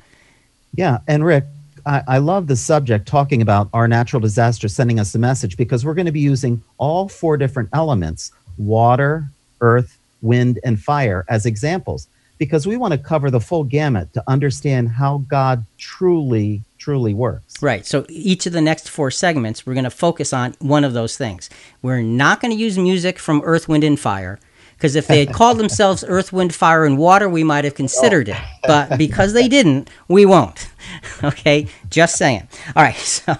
Yeah. 0.74 0.98
And 1.06 1.24
Rick, 1.24 1.44
I, 1.86 2.02
I 2.08 2.18
love 2.18 2.46
the 2.46 2.56
subject 2.56 3.06
talking 3.06 3.42
about 3.42 3.68
our 3.72 3.86
natural 3.88 4.20
disaster 4.20 4.68
sending 4.68 4.98
us 4.98 5.14
a 5.14 5.18
message 5.18 5.56
because 5.56 5.84
we're 5.84 5.94
going 5.94 6.06
to 6.06 6.12
be 6.12 6.20
using 6.20 6.62
all 6.78 7.08
four 7.08 7.36
different 7.36 7.68
elements 7.72 8.32
water, 8.56 9.24
earth, 9.60 9.98
wind, 10.22 10.60
and 10.64 10.80
fire 10.80 11.24
as 11.28 11.44
examples 11.44 12.08
because 12.38 12.66
we 12.66 12.76
want 12.76 12.92
to 12.92 12.98
cover 12.98 13.30
the 13.30 13.40
full 13.40 13.64
gamut 13.64 14.12
to 14.12 14.22
understand 14.26 14.88
how 14.88 15.18
God 15.28 15.64
truly, 15.78 16.62
truly 16.78 17.14
works. 17.14 17.62
Right. 17.62 17.86
So 17.86 18.06
each 18.08 18.46
of 18.46 18.52
the 18.52 18.60
next 18.60 18.88
four 18.88 19.10
segments, 19.10 19.66
we're 19.66 19.74
going 19.74 19.84
to 19.84 19.90
focus 19.90 20.32
on 20.32 20.54
one 20.60 20.84
of 20.84 20.92
those 20.92 21.16
things. 21.16 21.50
We're 21.82 22.02
not 22.02 22.40
going 22.40 22.52
to 22.52 22.60
use 22.60 22.78
music 22.78 23.18
from 23.18 23.42
Earth, 23.44 23.68
Wind, 23.68 23.84
and 23.84 23.98
Fire. 23.98 24.38
Because 24.76 24.96
if 24.96 25.06
they 25.06 25.24
had 25.24 25.34
called 25.34 25.58
themselves 25.58 26.04
Earth, 26.06 26.32
Wind, 26.32 26.54
Fire, 26.54 26.84
and 26.84 26.98
Water, 26.98 27.28
we 27.28 27.44
might 27.44 27.64
have 27.64 27.74
considered 27.74 28.28
it. 28.28 28.36
Oh. 28.36 28.48
But 28.66 28.98
because 28.98 29.32
they 29.32 29.48
didn't, 29.48 29.90
we 30.08 30.26
won't. 30.26 30.70
Okay? 31.24 31.66
Just 31.88 32.16
saying. 32.16 32.46
All 32.76 32.82
right. 32.82 32.94
So. 33.04 33.36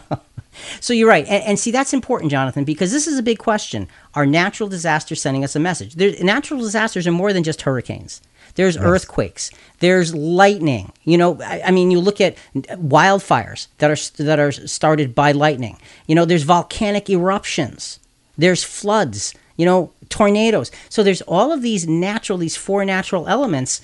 So 0.81 0.93
you're 0.93 1.09
right, 1.09 1.27
and, 1.27 1.43
and, 1.45 1.59
see 1.59 1.71
that's 1.71 1.93
important, 1.93 2.31
Jonathan, 2.31 2.65
because 2.65 2.93
this 2.93 3.07
is 3.07 3.19
a 3.19 3.23
big 3.23 3.39
question. 3.39 3.89
Are 4.15 4.25
natural 4.25 4.69
disasters 4.69 5.21
sending 5.21 5.45
us 5.45 5.57
a 5.57 5.61
message? 5.61 5.97
There, 5.97 6.15
natural 6.23 6.61
disasters 6.61 7.07
are 7.07 7.13
more 7.13 7.33
than 7.33 7.43
just 7.43 7.63
hurricanes. 7.63 8.23
There's 8.55 8.77
yes. 8.77 8.85
earthquakes. 8.85 9.51
There's 9.81 10.15
lightning. 10.15 10.93
You 11.05 11.19
know, 11.19 11.41
I, 11.43 11.63
I, 11.67 11.71
mean, 11.71 11.91
you 11.91 11.99
look 11.99 12.21
at 12.21 12.37
wildfires 12.55 13.67
that 13.79 13.91
are 13.91 14.23
that 14.23 14.39
are 14.39 14.53
started 14.53 15.15
by 15.15 15.33
lightning. 15.33 15.79
You 16.07 16.15
know, 16.15 16.25
there's 16.25 16.45
volcanic 16.45 17.11
eruptions. 17.11 17.99
There's 18.39 18.63
floods. 18.63 19.35
You 19.57 19.67
know, 19.67 19.93
tornadoes. 20.09 20.71
So 20.89 21.03
there's 21.03 21.23
all 21.23 21.53
of 21.53 21.63
these 21.63 21.87
natural, 21.87 22.39
these 22.39 22.57
four 22.57 22.85
natural 22.85 23.29
elements 23.29 23.81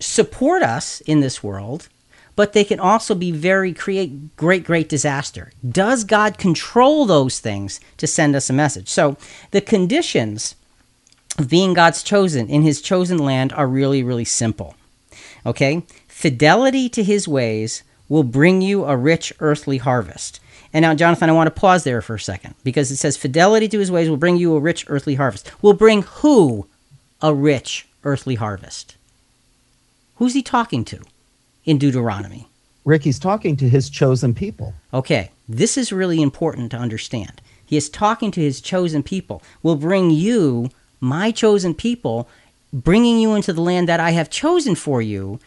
support 0.00 0.62
us 0.62 1.00
in 1.02 1.20
this 1.20 1.42
world, 1.42 1.88
but 2.36 2.52
they 2.52 2.64
can 2.64 2.80
also 2.80 3.14
be 3.14 3.30
very 3.30 3.72
create 3.72 4.36
great, 4.36 4.64
great 4.64 4.88
disaster. 4.88 5.52
Does 5.68 6.04
God 6.04 6.38
control 6.38 7.06
those 7.06 7.38
things 7.38 7.80
to 7.98 8.06
send 8.06 8.34
us 8.34 8.50
a 8.50 8.52
message? 8.52 8.88
So 8.88 9.16
the 9.52 9.60
conditions 9.60 10.54
of 11.38 11.48
being 11.48 11.74
God's 11.74 12.02
chosen 12.02 12.48
in 12.48 12.62
his 12.62 12.80
chosen 12.80 13.18
land 13.18 13.52
are 13.52 13.66
really, 13.66 14.02
really 14.02 14.24
simple. 14.24 14.74
Okay? 15.46 15.82
Fidelity 16.08 16.88
to 16.90 17.02
his 17.02 17.28
ways 17.28 17.82
will 18.08 18.22
bring 18.22 18.62
you 18.62 18.84
a 18.84 18.96
rich 18.96 19.32
earthly 19.40 19.78
harvest. 19.78 20.40
And 20.74 20.82
now, 20.82 20.92
Jonathan, 20.92 21.30
I 21.30 21.32
want 21.32 21.46
to 21.46 21.60
pause 21.60 21.84
there 21.84 22.02
for 22.02 22.16
a 22.16 22.20
second 22.20 22.56
because 22.64 22.90
it 22.90 22.96
says, 22.96 23.16
Fidelity 23.16 23.68
to 23.68 23.78
his 23.78 23.92
ways 23.92 24.10
will 24.10 24.16
bring 24.16 24.36
you 24.36 24.56
a 24.56 24.60
rich 24.60 24.84
earthly 24.88 25.14
harvest. 25.14 25.50
Will 25.62 25.72
bring 25.72 26.02
who 26.02 26.66
a 27.22 27.32
rich 27.32 27.86
earthly 28.02 28.34
harvest? 28.34 28.96
Who's 30.16 30.34
he 30.34 30.42
talking 30.42 30.84
to 30.86 31.00
in 31.64 31.78
Deuteronomy? 31.78 32.48
Rick, 32.84 33.04
he's 33.04 33.20
talking 33.20 33.56
to 33.56 33.68
his 33.68 33.88
chosen 33.88 34.34
people. 34.34 34.74
Okay, 34.92 35.30
this 35.48 35.78
is 35.78 35.92
really 35.92 36.20
important 36.20 36.72
to 36.72 36.76
understand. 36.76 37.40
He 37.64 37.76
is 37.76 37.88
talking 37.88 38.32
to 38.32 38.40
his 38.40 38.60
chosen 38.60 39.04
people. 39.04 39.42
Will 39.62 39.76
bring 39.76 40.10
you 40.10 40.70
my 41.00 41.30
chosen 41.30 41.74
people, 41.74 42.28
bringing 42.72 43.20
you 43.20 43.34
into 43.34 43.52
the 43.52 43.62
land 43.62 43.88
that 43.88 44.00
I 44.00 44.10
have 44.10 44.28
chosen 44.28 44.74
for 44.74 45.00
you. 45.00 45.38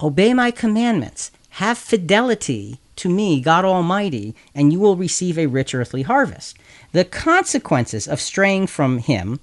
Obey 0.00 0.32
my 0.32 0.52
commandments. 0.52 1.32
Have 1.50 1.78
fidelity 1.78 2.78
to 2.98 3.08
me, 3.08 3.40
God 3.40 3.64
Almighty, 3.64 4.34
and 4.54 4.72
you 4.72 4.80
will 4.80 4.96
receive 4.96 5.38
a 5.38 5.46
rich 5.46 5.74
earthly 5.74 6.02
harvest. 6.02 6.56
The 6.92 7.04
consequences 7.04 8.06
of 8.06 8.20
straying 8.20 8.66
from 8.68 8.98
Him 8.98 9.40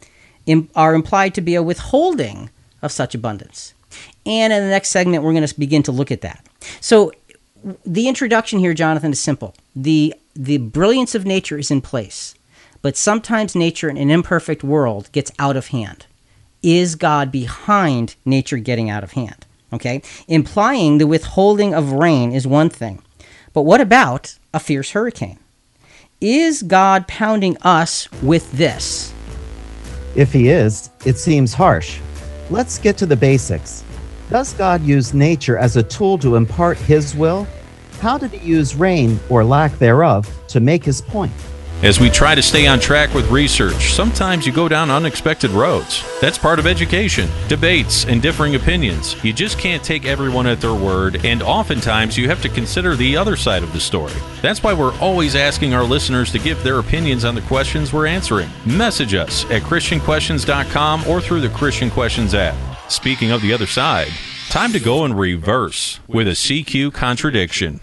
are 0.75 0.93
implied 0.93 1.33
to 1.35 1.41
be 1.41 1.55
a 1.55 1.63
withholding 1.63 2.49
of 2.81 2.91
such 2.91 3.15
abundance. 3.15 3.73
And 4.25 4.51
in 4.53 4.61
the 4.61 4.69
next 4.69 4.89
segment, 4.89 5.23
we're 5.23 5.33
going 5.33 5.47
to 5.47 5.59
begin 5.59 5.83
to 5.83 5.91
look 5.91 6.11
at 6.11 6.21
that. 6.21 6.45
So, 6.81 7.11
the 7.85 8.07
introduction 8.07 8.59
here, 8.59 8.75
Jonathan, 8.75 9.11
is 9.11 9.19
simple. 9.19 9.55
The, 9.75 10.13
the 10.35 10.57
brilliance 10.57 11.15
of 11.15 11.25
nature 11.25 11.57
is 11.57 11.71
in 11.71 11.81
place. 11.81 12.35
But 12.83 12.95
sometimes 12.95 13.55
nature 13.55 13.89
in 13.89 13.97
an 13.97 14.11
imperfect 14.11 14.63
world 14.63 15.11
gets 15.11 15.31
out 15.39 15.57
of 15.57 15.67
hand. 15.67 16.05
Is 16.61 16.93
God 16.93 17.31
behind 17.31 18.15
nature 18.25 18.57
getting 18.57 18.89
out 18.91 19.03
of 19.03 19.13
hand? 19.13 19.45
Okay? 19.73 20.03
Implying 20.27 20.99
the 20.99 21.07
withholding 21.07 21.73
of 21.73 21.93
rain 21.93 22.31
is 22.31 22.45
one 22.45 22.69
thing. 22.69 23.01
But 23.55 23.61
what 23.61 23.79
about 23.79 24.37
a 24.53 24.59
fierce 24.59 24.91
hurricane? 24.91 25.39
Is 26.19 26.61
God 26.61 27.07
pounding 27.07 27.55
us 27.61 28.11
with 28.21 28.51
this? 28.51 29.13
If 30.13 30.33
he 30.33 30.49
is, 30.49 30.89
it 31.05 31.17
seems 31.17 31.53
harsh. 31.53 32.01
Let's 32.49 32.77
get 32.77 32.97
to 32.97 33.05
the 33.05 33.15
basics. 33.15 33.85
Does 34.29 34.51
God 34.51 34.83
use 34.83 35.13
nature 35.13 35.57
as 35.57 35.77
a 35.77 35.83
tool 35.83 36.17
to 36.17 36.35
impart 36.35 36.77
his 36.79 37.15
will? 37.15 37.47
How 38.01 38.17
did 38.17 38.31
he 38.31 38.45
use 38.45 38.75
rain, 38.75 39.21
or 39.29 39.45
lack 39.45 39.71
thereof, 39.77 40.27
to 40.49 40.59
make 40.59 40.83
his 40.83 40.99
point? 40.99 41.31
As 41.83 41.99
we 41.99 42.09
try 42.09 42.33
to 42.35 42.41
stay 42.41 42.67
on 42.67 42.79
track 42.79 43.13
with 43.13 43.29
research, 43.29 43.93
sometimes 43.93 44.47
you 44.47 44.53
go 44.53 44.69
down 44.69 44.89
unexpected 44.89 45.51
roads. 45.51 46.03
That's 46.21 46.37
part 46.37 46.57
of 46.57 46.65
education. 46.65 47.29
Debates 47.49 48.05
and 48.05 48.21
differing 48.21 48.55
opinions. 48.55 49.21
You 49.25 49.33
just 49.33 49.59
can't 49.59 49.83
take 49.83 50.05
everyone 50.05 50.47
at 50.47 50.61
their 50.61 50.73
word, 50.73 51.25
and 51.25 51.43
oftentimes 51.43 52.17
you 52.17 52.29
have 52.29 52.41
to 52.43 52.49
consider 52.49 52.95
the 52.95 53.17
other 53.17 53.35
side 53.35 53.61
of 53.61 53.73
the 53.73 53.79
story. 53.79 54.13
That's 54.41 54.63
why 54.63 54.73
we're 54.73 54.97
always 54.99 55.35
asking 55.35 55.73
our 55.73 55.83
listeners 55.83 56.31
to 56.31 56.39
give 56.39 56.63
their 56.63 56.79
opinions 56.79 57.25
on 57.25 57.35
the 57.35 57.41
questions 57.41 57.91
we're 57.91 58.07
answering. 58.07 58.49
Message 58.65 59.13
us 59.13 59.43
at 59.51 59.61
ChristianQuestions.com 59.63 61.07
or 61.07 61.19
through 61.19 61.41
the 61.41 61.49
Christian 61.49 61.91
Questions 61.91 62.33
app. 62.33 62.55
Speaking 62.89 63.31
of 63.31 63.41
the 63.41 63.51
other 63.51 63.67
side, 63.67 64.11
time 64.49 64.71
to 64.71 64.79
go 64.79 65.03
in 65.03 65.13
reverse 65.13 65.99
with 66.07 66.29
a 66.29 66.31
CQ 66.31 66.93
contradiction. 66.93 67.81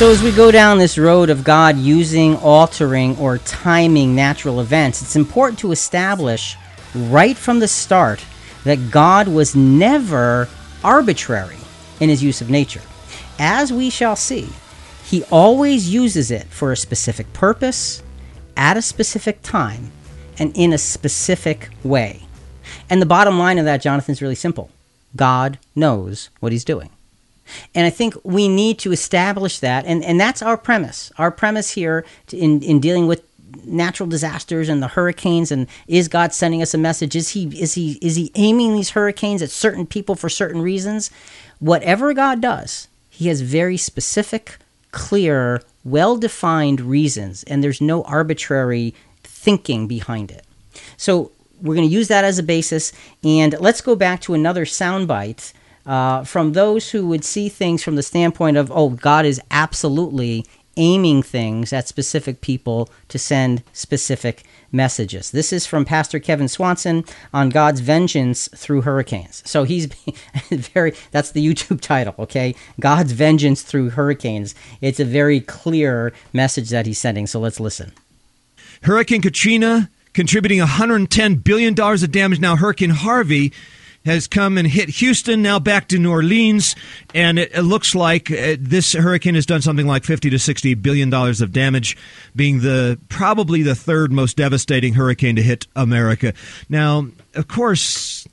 So, 0.00 0.10
as 0.10 0.22
we 0.22 0.32
go 0.32 0.50
down 0.50 0.78
this 0.78 0.96
road 0.96 1.28
of 1.28 1.44
God 1.44 1.76
using, 1.76 2.34
altering, 2.36 3.18
or 3.18 3.36
timing 3.36 4.14
natural 4.14 4.62
events, 4.62 5.02
it's 5.02 5.14
important 5.14 5.58
to 5.58 5.72
establish 5.72 6.56
right 6.94 7.36
from 7.36 7.58
the 7.58 7.68
start 7.68 8.24
that 8.64 8.90
God 8.90 9.28
was 9.28 9.54
never 9.54 10.48
arbitrary 10.82 11.58
in 12.00 12.08
his 12.08 12.22
use 12.22 12.40
of 12.40 12.48
nature. 12.48 12.80
As 13.38 13.74
we 13.74 13.90
shall 13.90 14.16
see, 14.16 14.48
he 15.04 15.22
always 15.24 15.92
uses 15.92 16.30
it 16.30 16.46
for 16.46 16.72
a 16.72 16.78
specific 16.78 17.30
purpose, 17.34 18.02
at 18.56 18.78
a 18.78 18.82
specific 18.82 19.42
time, 19.42 19.92
and 20.38 20.50
in 20.56 20.72
a 20.72 20.78
specific 20.78 21.68
way. 21.84 22.22
And 22.88 23.02
the 23.02 23.06
bottom 23.06 23.38
line 23.38 23.58
of 23.58 23.66
that, 23.66 23.82
Jonathan, 23.82 24.12
is 24.12 24.22
really 24.22 24.34
simple 24.34 24.70
God 25.14 25.58
knows 25.76 26.30
what 26.40 26.52
he's 26.52 26.64
doing. 26.64 26.88
And 27.74 27.86
I 27.86 27.90
think 27.90 28.14
we 28.24 28.48
need 28.48 28.78
to 28.80 28.92
establish 28.92 29.58
that. 29.60 29.84
And, 29.86 30.04
and 30.04 30.20
that's 30.20 30.42
our 30.42 30.56
premise. 30.56 31.12
Our 31.18 31.30
premise 31.30 31.70
here 31.70 32.04
to, 32.28 32.36
in, 32.36 32.62
in 32.62 32.80
dealing 32.80 33.06
with 33.06 33.22
natural 33.64 34.08
disasters 34.08 34.68
and 34.68 34.82
the 34.82 34.88
hurricanes 34.88 35.50
and 35.50 35.66
is 35.86 36.08
God 36.08 36.32
sending 36.32 36.62
us 36.62 36.74
a 36.74 36.78
message? 36.78 37.16
Is 37.16 37.30
he 37.30 37.46
is 37.60 37.74
he 37.74 37.98
is 38.02 38.16
he 38.16 38.30
aiming 38.34 38.74
these 38.74 38.90
hurricanes 38.90 39.42
at 39.42 39.50
certain 39.50 39.86
people 39.86 40.14
for 40.14 40.28
certain 40.28 40.62
reasons? 40.62 41.10
Whatever 41.58 42.14
God 42.14 42.40
does, 42.40 42.88
he 43.08 43.28
has 43.28 43.40
very 43.40 43.76
specific, 43.76 44.56
clear, 44.92 45.62
well-defined 45.84 46.80
reasons 46.80 47.42
and 47.44 47.62
there's 47.62 47.80
no 47.80 48.02
arbitrary 48.04 48.94
thinking 49.22 49.86
behind 49.86 50.30
it. 50.30 50.44
So 50.96 51.32
we're 51.60 51.74
going 51.74 51.88
to 51.88 51.94
use 51.94 52.08
that 52.08 52.24
as 52.24 52.38
a 52.38 52.42
basis 52.42 52.92
and 53.22 53.58
let's 53.60 53.80
go 53.80 53.94
back 53.94 54.20
to 54.22 54.34
another 54.34 54.64
soundbite 54.64 55.52
uh, 55.86 56.24
from 56.24 56.52
those 56.52 56.90
who 56.90 57.06
would 57.08 57.24
see 57.24 57.48
things 57.48 57.82
from 57.82 57.96
the 57.96 58.02
standpoint 58.02 58.56
of, 58.56 58.70
oh, 58.72 58.90
God 58.90 59.24
is 59.24 59.40
absolutely 59.50 60.44
aiming 60.76 61.22
things 61.22 61.72
at 61.72 61.88
specific 61.88 62.40
people 62.40 62.88
to 63.08 63.18
send 63.18 63.62
specific 63.72 64.44
messages. 64.72 65.30
This 65.30 65.52
is 65.52 65.66
from 65.66 65.84
Pastor 65.84 66.18
Kevin 66.18 66.48
Swanson 66.48 67.04
on 67.34 67.50
God's 67.50 67.80
vengeance 67.80 68.48
through 68.54 68.82
hurricanes. 68.82 69.42
So 69.44 69.64
he's 69.64 69.86
very, 70.50 70.94
that's 71.10 71.32
the 71.32 71.46
YouTube 71.46 71.80
title, 71.80 72.14
okay? 72.18 72.54
God's 72.78 73.12
vengeance 73.12 73.62
through 73.62 73.90
hurricanes. 73.90 74.54
It's 74.80 75.00
a 75.00 75.04
very 75.04 75.40
clear 75.40 76.12
message 76.32 76.70
that 76.70 76.86
he's 76.86 76.98
sending. 76.98 77.26
So 77.26 77.40
let's 77.40 77.60
listen. 77.60 77.92
Hurricane 78.82 79.22
Katrina 79.22 79.90
contributing 80.14 80.60
$110 80.60 81.44
billion 81.44 81.78
of 81.78 82.12
damage. 82.12 82.40
Now, 82.40 82.56
Hurricane 82.56 82.90
Harvey 82.90 83.52
has 84.04 84.26
come 84.26 84.56
and 84.56 84.66
hit 84.66 84.88
Houston, 84.88 85.42
now 85.42 85.58
back 85.58 85.88
to 85.88 85.98
New 85.98 86.10
Orleans, 86.10 86.74
and 87.14 87.38
it, 87.38 87.50
it 87.54 87.62
looks 87.62 87.94
like 87.94 88.30
uh, 88.30 88.56
this 88.58 88.92
hurricane 88.94 89.34
has 89.34 89.46
done 89.46 89.62
something 89.62 89.86
like 89.86 90.04
50 90.04 90.30
to 90.30 90.38
60 90.38 90.74
billion 90.74 91.10
dollars 91.10 91.40
of 91.40 91.52
damage, 91.52 91.96
being 92.34 92.60
the 92.60 92.98
probably 93.08 93.62
the 93.62 93.74
third 93.74 94.12
most 94.12 94.36
devastating 94.36 94.94
hurricane 94.94 95.36
to 95.36 95.42
hit 95.42 95.66
America. 95.76 96.32
Now, 96.68 97.08
of 97.34 97.46
course, 97.48 98.26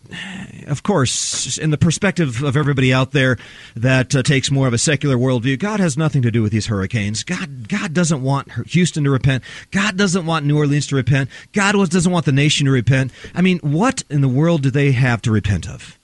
of 0.67 0.83
course, 0.83 1.57
in 1.57 1.69
the 1.69 1.77
perspective 1.77 2.43
of 2.43 2.57
everybody 2.57 2.91
out 2.93 3.11
there 3.11 3.37
that 3.75 4.15
uh, 4.15 4.23
takes 4.23 4.49
more 4.49 4.67
of 4.67 4.73
a 4.73 4.77
secular 4.77 5.15
worldview, 5.15 5.59
God 5.59 5.79
has 5.79 5.97
nothing 5.97 6.21
to 6.23 6.31
do 6.31 6.41
with 6.41 6.51
these 6.51 6.67
hurricanes. 6.67 7.23
God, 7.23 7.67
God 7.69 7.93
doesn't 7.93 8.23
want 8.23 8.51
Houston 8.69 9.03
to 9.03 9.11
repent. 9.11 9.43
God 9.71 9.97
doesn't 9.97 10.25
want 10.25 10.45
New 10.45 10.57
Orleans 10.57 10.87
to 10.87 10.95
repent. 10.95 11.29
God 11.53 11.73
doesn't 11.89 12.11
want 12.11 12.25
the 12.25 12.31
nation 12.31 12.65
to 12.65 12.71
repent. 12.71 13.11
I 13.35 13.41
mean, 13.41 13.59
what 13.59 14.03
in 14.09 14.21
the 14.21 14.27
world 14.27 14.63
do 14.63 14.71
they 14.71 14.91
have 14.93 15.21
to 15.23 15.31
repent 15.31 15.69
of? 15.69 15.97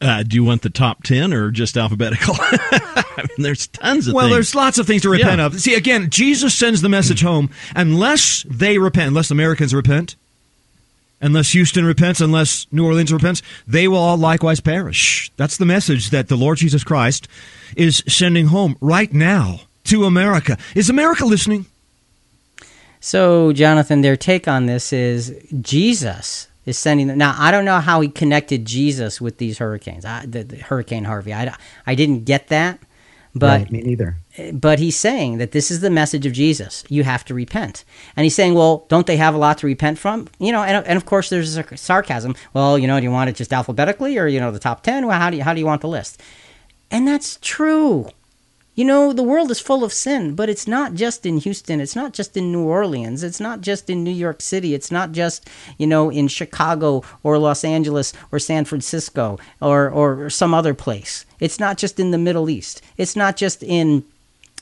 Uh, 0.00 0.22
do 0.22 0.36
you 0.36 0.44
want 0.44 0.62
the 0.62 0.70
top 0.70 1.02
10 1.02 1.32
or 1.32 1.50
just 1.50 1.76
alphabetical? 1.76 2.34
I 2.40 3.24
mean, 3.28 3.42
there's 3.44 3.66
tons 3.66 4.06
of 4.06 4.14
well, 4.14 4.26
things. 4.26 4.34
there's 4.36 4.54
lots 4.54 4.78
of 4.78 4.86
things 4.86 5.02
to 5.02 5.08
repent 5.10 5.38
Yeah. 5.38 5.46
of. 5.46 5.60
See, 5.60 5.74
again, 5.74 6.08
Jesus 6.08 6.54
sends 6.54 6.82
the 6.82 6.88
message 6.88 7.20
home. 7.22 7.50
Unless 7.74 8.44
they 8.48 8.78
repent, 8.78 9.08
unless 9.08 9.32
Americans 9.32 9.74
repent, 9.74 10.14
unless 11.20 11.52
Houston 11.52 11.84
repents, 11.84 12.20
unless 12.20 12.66
New 12.70 12.86
Orleans 12.86 13.12
repents, 13.12 13.42
they 13.66 13.88
will 13.88 13.98
all 13.98 14.16
likewise 14.16 14.60
perish. 14.60 15.30
That's 15.36 15.56
the 15.56 15.66
message 15.66 16.10
that 16.10 16.28
the 16.28 16.36
Lord 16.36 16.58
Jesus 16.58 16.84
Christ 16.84 17.28
is 17.76 18.02
sending 18.06 18.46
home 18.46 18.76
right 18.80 19.12
now 19.12 19.60
to 19.84 20.04
America. 20.04 20.56
Is 20.74 20.90
America 20.90 21.24
listening? 21.24 21.66
So, 23.00 23.52
Jonathan, 23.52 24.00
their 24.00 24.16
take 24.16 24.48
on 24.48 24.66
this 24.66 24.92
is 24.92 25.34
Jesus 25.60 26.48
is 26.66 26.76
sending 26.76 27.06
them. 27.06 27.18
Now, 27.18 27.34
I 27.38 27.50
don't 27.50 27.64
know 27.64 27.80
how 27.80 28.00
he 28.00 28.08
connected 28.08 28.64
Jesus 28.66 29.20
with 29.20 29.38
these 29.38 29.58
hurricanes, 29.58 30.04
I, 30.04 30.26
the, 30.26 30.42
the 30.42 30.56
Hurricane 30.56 31.04
Harvey. 31.04 31.32
I, 31.32 31.54
I 31.86 31.94
didn't 31.94 32.24
get 32.24 32.48
that, 32.48 32.80
but 33.34 33.60
right, 33.60 33.70
me 33.70 33.80
neither. 33.82 34.16
But 34.52 34.78
he's 34.78 34.96
saying 34.96 35.38
that 35.38 35.52
this 35.52 35.70
is 35.70 35.80
the 35.80 35.90
message 35.90 36.26
of 36.26 36.32
Jesus. 36.32 36.84
You 36.88 37.04
have 37.04 37.24
to 37.26 37.34
repent. 37.34 37.84
And 38.16 38.24
he's 38.24 38.34
saying, 38.34 38.54
well, 38.54 38.86
don't 38.88 39.06
they 39.06 39.16
have 39.16 39.34
a 39.34 39.38
lot 39.38 39.58
to 39.58 39.66
repent 39.66 39.98
from? 39.98 40.28
You 40.38 40.52
know, 40.52 40.62
and, 40.62 40.86
and 40.86 40.96
of 40.96 41.06
course 41.06 41.28
there's 41.30 41.56
a 41.56 41.76
sarcasm. 41.76 42.34
Well, 42.52 42.78
you 42.78 42.86
know, 42.86 42.98
do 42.98 43.04
you 43.04 43.10
want 43.10 43.30
it 43.30 43.36
just 43.36 43.52
alphabetically 43.52 44.18
or, 44.18 44.26
you 44.26 44.40
know, 44.40 44.50
the 44.50 44.58
top 44.58 44.82
10? 44.82 45.06
Well, 45.06 45.18
how 45.18 45.30
do 45.30 45.36
you, 45.36 45.42
how 45.42 45.54
do 45.54 45.60
you 45.60 45.66
want 45.66 45.80
the 45.80 45.88
list? 45.88 46.22
And 46.90 47.06
that's 47.06 47.38
true. 47.42 48.10
You 48.74 48.84
know, 48.84 49.12
the 49.12 49.24
world 49.24 49.50
is 49.50 49.58
full 49.58 49.82
of 49.82 49.92
sin, 49.92 50.36
but 50.36 50.48
it's 50.48 50.68
not 50.68 50.94
just 50.94 51.26
in 51.26 51.38
Houston. 51.38 51.80
It's 51.80 51.96
not 51.96 52.12
just 52.12 52.36
in 52.36 52.52
New 52.52 52.62
Orleans. 52.62 53.24
It's 53.24 53.40
not 53.40 53.60
just 53.60 53.90
in 53.90 54.04
New 54.04 54.12
York 54.12 54.40
City. 54.40 54.72
It's 54.72 54.92
not 54.92 55.10
just, 55.10 55.50
you 55.78 55.86
know, 55.88 56.10
in 56.10 56.28
Chicago 56.28 57.02
or 57.24 57.38
Los 57.38 57.64
Angeles 57.64 58.12
or 58.30 58.38
San 58.38 58.64
Francisco 58.64 59.40
or, 59.60 59.90
or 59.90 60.30
some 60.30 60.54
other 60.54 60.74
place. 60.74 61.26
It's 61.40 61.58
not 61.58 61.76
just 61.76 61.98
in 61.98 62.12
the 62.12 62.18
Middle 62.18 62.48
East. 62.48 62.80
It's 62.96 63.16
not 63.16 63.36
just 63.36 63.64
in 63.64 64.04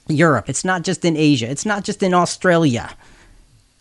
Europe. 0.08 0.48
It's 0.48 0.64
not 0.64 0.82
just 0.82 1.04
in 1.04 1.16
Asia. 1.16 1.50
It's 1.50 1.66
not 1.66 1.84
just 1.84 2.02
in 2.02 2.14
Australia. 2.14 2.94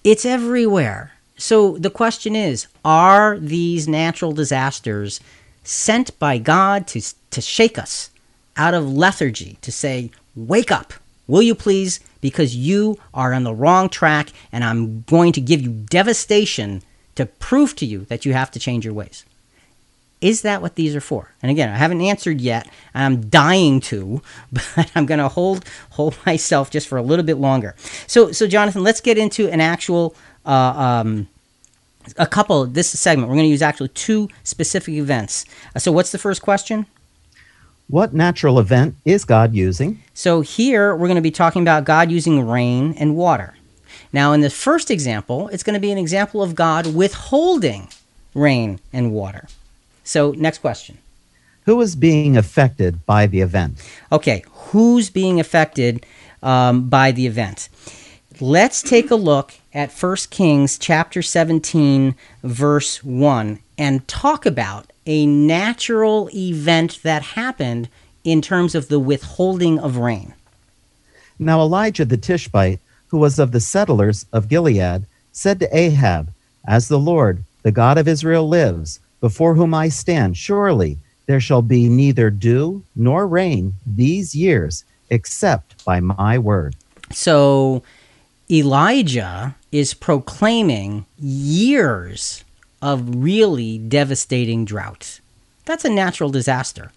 It's 0.04 0.26
everywhere. 0.26 1.12
So 1.38 1.78
the 1.78 1.90
question 1.90 2.36
is 2.36 2.68
are 2.84 3.38
these 3.38 3.88
natural 3.88 4.32
disasters 4.32 5.20
sent 5.64 6.18
by 6.20 6.38
God 6.38 6.88
to, 6.88 7.02
to 7.32 7.42
shake 7.42 7.78
us 7.78 8.10
out 8.56 8.74
of 8.74 8.92
lethargy, 8.92 9.58
to 9.62 9.72
say, 9.72 10.12
wake 10.36 10.72
up, 10.72 10.94
will 11.28 11.42
you 11.42 11.56
please? 11.56 12.00
Because 12.22 12.56
you 12.56 12.98
are 13.14 13.34
on 13.34 13.44
the 13.44 13.54
wrong 13.54 13.90
track, 13.90 14.30
and 14.52 14.64
I'm 14.64 15.02
going 15.02 15.32
to 15.34 15.42
give 15.42 15.62
you 15.62 15.70
devastation 15.70 16.82
to 17.16 17.26
prove 17.26 17.76
to 17.78 17.86
you 17.86 18.06
that 18.06 18.26
you 18.26 18.34
have 18.34 18.52
to 18.52 18.60
change 18.60 18.86
your 18.86 18.94
ways. 18.94 19.26
Is 20.26 20.42
that 20.42 20.60
what 20.60 20.74
these 20.74 20.96
are 20.96 21.02
for? 21.02 21.30
And 21.44 21.52
again, 21.52 21.70
I 21.70 21.76
haven't 21.76 22.02
answered 22.02 22.42
yet, 22.42 22.68
I'm 22.96 23.30
dying 23.30 23.80
to, 23.82 24.24
but 24.52 24.92
I'm 24.96 25.06
going 25.06 25.20
to 25.20 25.30
hold 25.30 25.66
hold 25.92 26.18
myself 26.26 26.72
just 26.72 26.88
for 26.88 26.98
a 26.98 27.04
little 27.04 27.24
bit 27.24 27.38
longer. 27.38 27.76
So, 28.08 28.32
so 28.32 28.48
Jonathan, 28.48 28.84
let's 28.84 29.02
get 29.02 29.20
into 29.20 29.48
an 29.50 29.62
actual, 29.62 30.16
uh, 30.44 30.50
um, 30.50 31.28
a 32.18 32.26
couple. 32.26 32.66
This 32.66 32.90
segment 32.90 33.30
we're 33.30 33.36
going 33.36 33.46
to 33.46 33.52
use 33.52 33.62
actually 33.62 33.90
two 33.90 34.28
specific 34.44 34.96
events. 34.96 35.46
Uh, 35.76 35.80
so, 35.80 35.92
what's 35.92 36.12
the 36.12 36.18
first 36.18 36.42
question? 36.42 36.88
What 37.88 38.16
natural 38.16 38.58
event 38.58 38.96
is 39.06 39.26
God 39.26 39.54
using? 39.54 40.02
So 40.16 40.42
here 40.42 40.96
we're 40.96 41.06
going 41.06 41.18
to 41.18 41.22
be 41.22 41.30
talking 41.30 41.62
about 41.62 41.84
God 41.86 42.10
using 42.10 42.48
rain 42.48 42.96
and 42.98 43.16
water. 43.16 43.54
Now, 44.12 44.34
in 44.34 44.42
the 44.42 44.50
first 44.50 44.90
example, 44.90 45.50
it's 45.50 45.62
going 45.62 45.76
to 45.76 45.80
be 45.80 45.92
an 45.92 46.00
example 46.00 46.42
of 46.42 46.56
God 46.56 46.96
withholding 46.96 47.90
rain 48.34 48.80
and 48.92 49.12
water. 49.12 49.48
So, 50.06 50.32
next 50.32 50.60
question. 50.60 51.00
Who 51.66 51.82
is 51.82 51.96
being 51.96 52.38
affected 52.38 53.06
by 53.08 53.26
the 53.26 53.42
event? 53.42 53.82
Okay, 54.12 54.44
who's 54.52 55.10
being 55.10 55.40
affected 55.40 56.06
um, 56.44 56.90
by 56.90 57.12
the 57.12 57.26
event? 57.26 57.70
Let's 58.40 58.84
take 58.84 59.10
a 59.10 59.16
look 59.16 59.56
at 59.74 59.92
1 59.92 60.16
Kings 60.30 60.78
chapter 60.78 61.24
17, 61.24 62.16
verse 62.44 63.04
1, 63.04 63.60
and 63.80 64.08
talk 64.08 64.46
about 64.46 64.92
a 65.08 65.26
natural 65.26 66.30
event 66.34 67.00
that 67.02 67.22
happened 67.22 67.90
in 68.24 68.42
terms 68.42 68.76
of 68.76 68.88
the 68.88 69.00
withholding 69.00 69.80
of 69.80 69.98
rain. 69.98 70.34
Now 71.40 71.62
Elijah 71.62 72.06
the 72.06 72.18
Tishbite, 72.18 72.80
who 73.08 73.18
was 73.18 73.40
of 73.40 73.52
the 73.52 73.60
settlers 73.60 74.26
of 74.32 74.50
Gilead, 74.50 75.06
said 75.32 75.60
to 75.60 75.78
Ahab, 75.78 76.32
As 76.68 76.90
the 76.90 77.00
Lord, 77.00 77.44
the 77.64 77.72
God 77.72 77.98
of 77.98 78.08
Israel, 78.08 78.48
lives, 78.48 79.00
before 79.26 79.56
whom 79.56 79.74
I 79.74 79.90
stand, 79.90 80.38
surely 80.38 81.00
there 81.26 81.40
shall 81.40 81.64
be 81.64 81.90
neither 81.90 82.30
dew 82.30 82.84
nor 82.96 83.26
rain 83.26 83.74
these 83.84 84.36
years, 84.36 84.86
except 85.10 85.84
by 85.84 86.00
my 86.00 86.38
word. 86.38 86.76
So 87.12 87.82
Elijah 88.52 89.56
is 89.72 89.96
proclaiming 89.96 91.08
years 91.18 92.44
of 92.84 93.16
really 93.16 93.80
devastating 93.80 94.64
drought. 94.64 95.20
That's 95.66 95.86
a 95.86 95.90
natural 95.90 96.30
disaster. 96.30 96.92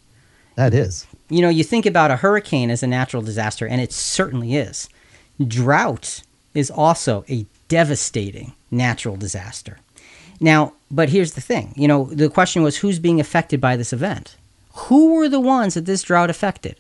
That 0.55 0.75
is. 0.75 1.07
You 1.31 1.41
know, 1.41 1.49
you 1.49 1.65
think 1.65 1.87
about 1.87 2.11
a 2.11 2.17
hurricane 2.17 2.69
as 2.69 2.83
a 2.83 2.87
natural 2.87 3.23
disaster, 3.23 3.67
and 3.67 3.81
it 3.81 3.91
certainly 3.91 4.55
is. 4.55 4.91
Drought 5.43 6.21
is 6.53 6.71
also 6.71 7.25
a 7.31 7.47
devastating 7.69 8.53
natural 8.71 9.17
disaster. 9.17 9.79
Now, 10.41 10.73
but 10.91 11.09
here's 11.09 11.33
the 11.33 11.41
thing 11.41 11.75
you 11.77 11.89
know, 11.89 12.05
the 12.05 12.29
question 12.29 12.63
was 12.63 12.79
who's 12.79 12.99
being 12.99 13.21
affected 13.21 13.61
by 13.61 13.77
this 13.77 13.93
event? 13.93 14.37
Who 14.87 15.15
were 15.15 15.29
the 15.29 15.41
ones 15.41 15.75
that 15.75 15.87
this 15.87 16.03
drought 16.03 16.31
affected? 16.31 16.77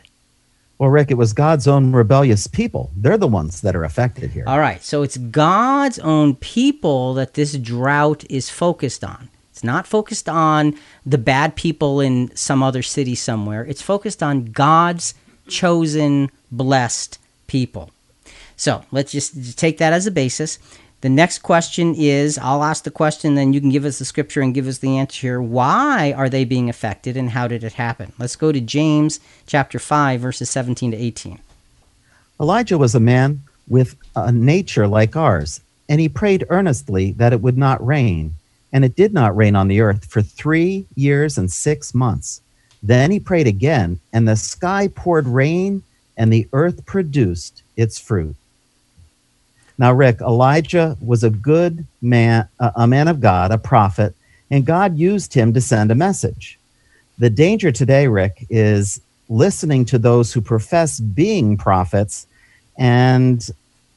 Well, 0.78 0.90
Rick, 0.90 1.10
it 1.10 1.14
was 1.14 1.32
God's 1.32 1.66
own 1.66 1.90
rebellious 1.90 2.46
people. 2.46 2.92
They're 2.96 3.18
the 3.18 3.26
ones 3.26 3.62
that 3.62 3.74
are 3.74 3.82
affected 3.82 4.30
here. 4.30 4.44
All 4.46 4.60
right, 4.60 4.80
so 4.80 5.02
it's 5.02 5.16
God's 5.16 5.98
own 5.98 6.36
people 6.36 7.14
that 7.14 7.34
this 7.34 7.54
drought 7.58 8.24
is 8.30 8.48
focused 8.48 9.02
on. 9.02 9.28
It's 9.50 9.64
not 9.64 9.88
focused 9.88 10.28
on 10.28 10.76
the 11.04 11.18
bad 11.18 11.56
people 11.56 12.00
in 12.00 12.34
some 12.36 12.62
other 12.62 12.82
city 12.82 13.16
somewhere. 13.16 13.64
It's 13.64 13.82
focused 13.82 14.22
on 14.22 14.44
God's 14.52 15.14
chosen, 15.48 16.30
blessed 16.52 17.18
people. 17.48 17.90
So 18.56 18.84
let's 18.92 19.10
just 19.10 19.34
just 19.34 19.58
take 19.58 19.78
that 19.78 19.92
as 19.92 20.06
a 20.06 20.12
basis. 20.12 20.60
The 21.00 21.08
next 21.08 21.38
question 21.40 21.94
is 21.94 22.38
I'll 22.38 22.64
ask 22.64 22.82
the 22.82 22.90
question, 22.90 23.36
then 23.36 23.52
you 23.52 23.60
can 23.60 23.70
give 23.70 23.84
us 23.84 24.00
the 24.00 24.04
scripture 24.04 24.40
and 24.40 24.52
give 24.52 24.66
us 24.66 24.78
the 24.78 24.98
answer 24.98 25.20
here. 25.20 25.40
Why 25.40 26.12
are 26.12 26.28
they 26.28 26.44
being 26.44 26.68
affected 26.68 27.16
and 27.16 27.30
how 27.30 27.46
did 27.46 27.62
it 27.62 27.74
happen? 27.74 28.12
Let's 28.18 28.34
go 28.34 28.50
to 28.50 28.60
James 28.60 29.20
chapter 29.46 29.78
5, 29.78 30.20
verses 30.20 30.50
17 30.50 30.90
to 30.90 30.96
18. 30.96 31.38
Elijah 32.40 32.78
was 32.78 32.96
a 32.96 33.00
man 33.00 33.42
with 33.68 33.94
a 34.16 34.32
nature 34.32 34.88
like 34.88 35.14
ours, 35.14 35.60
and 35.88 36.00
he 36.00 36.08
prayed 36.08 36.46
earnestly 36.48 37.12
that 37.12 37.32
it 37.32 37.42
would 37.42 37.58
not 37.58 37.84
rain. 37.86 38.34
And 38.72 38.84
it 38.84 38.96
did 38.96 39.14
not 39.14 39.36
rain 39.36 39.56
on 39.56 39.68
the 39.68 39.80
earth 39.80 40.04
for 40.04 40.20
three 40.20 40.86
years 40.94 41.38
and 41.38 41.50
six 41.50 41.94
months. 41.94 42.40
Then 42.82 43.10
he 43.10 43.20
prayed 43.20 43.46
again, 43.46 44.00
and 44.12 44.26
the 44.26 44.36
sky 44.36 44.88
poured 44.88 45.26
rain, 45.26 45.82
and 46.16 46.32
the 46.32 46.48
earth 46.52 46.84
produced 46.86 47.62
its 47.76 47.98
fruit. 47.98 48.36
Now, 49.78 49.92
Rick, 49.92 50.20
Elijah 50.20 50.96
was 51.00 51.22
a 51.22 51.30
good 51.30 51.86
man, 52.02 52.48
a 52.58 52.86
man 52.86 53.06
of 53.06 53.20
God, 53.20 53.52
a 53.52 53.58
prophet, 53.58 54.14
and 54.50 54.66
God 54.66 54.98
used 54.98 55.34
him 55.34 55.54
to 55.54 55.60
send 55.60 55.92
a 55.92 55.94
message. 55.94 56.58
The 57.18 57.30
danger 57.30 57.70
today, 57.70 58.08
Rick, 58.08 58.46
is 58.50 59.00
listening 59.28 59.84
to 59.86 59.98
those 59.98 60.32
who 60.32 60.40
profess 60.40 60.98
being 60.98 61.56
prophets 61.56 62.26
and 62.76 63.46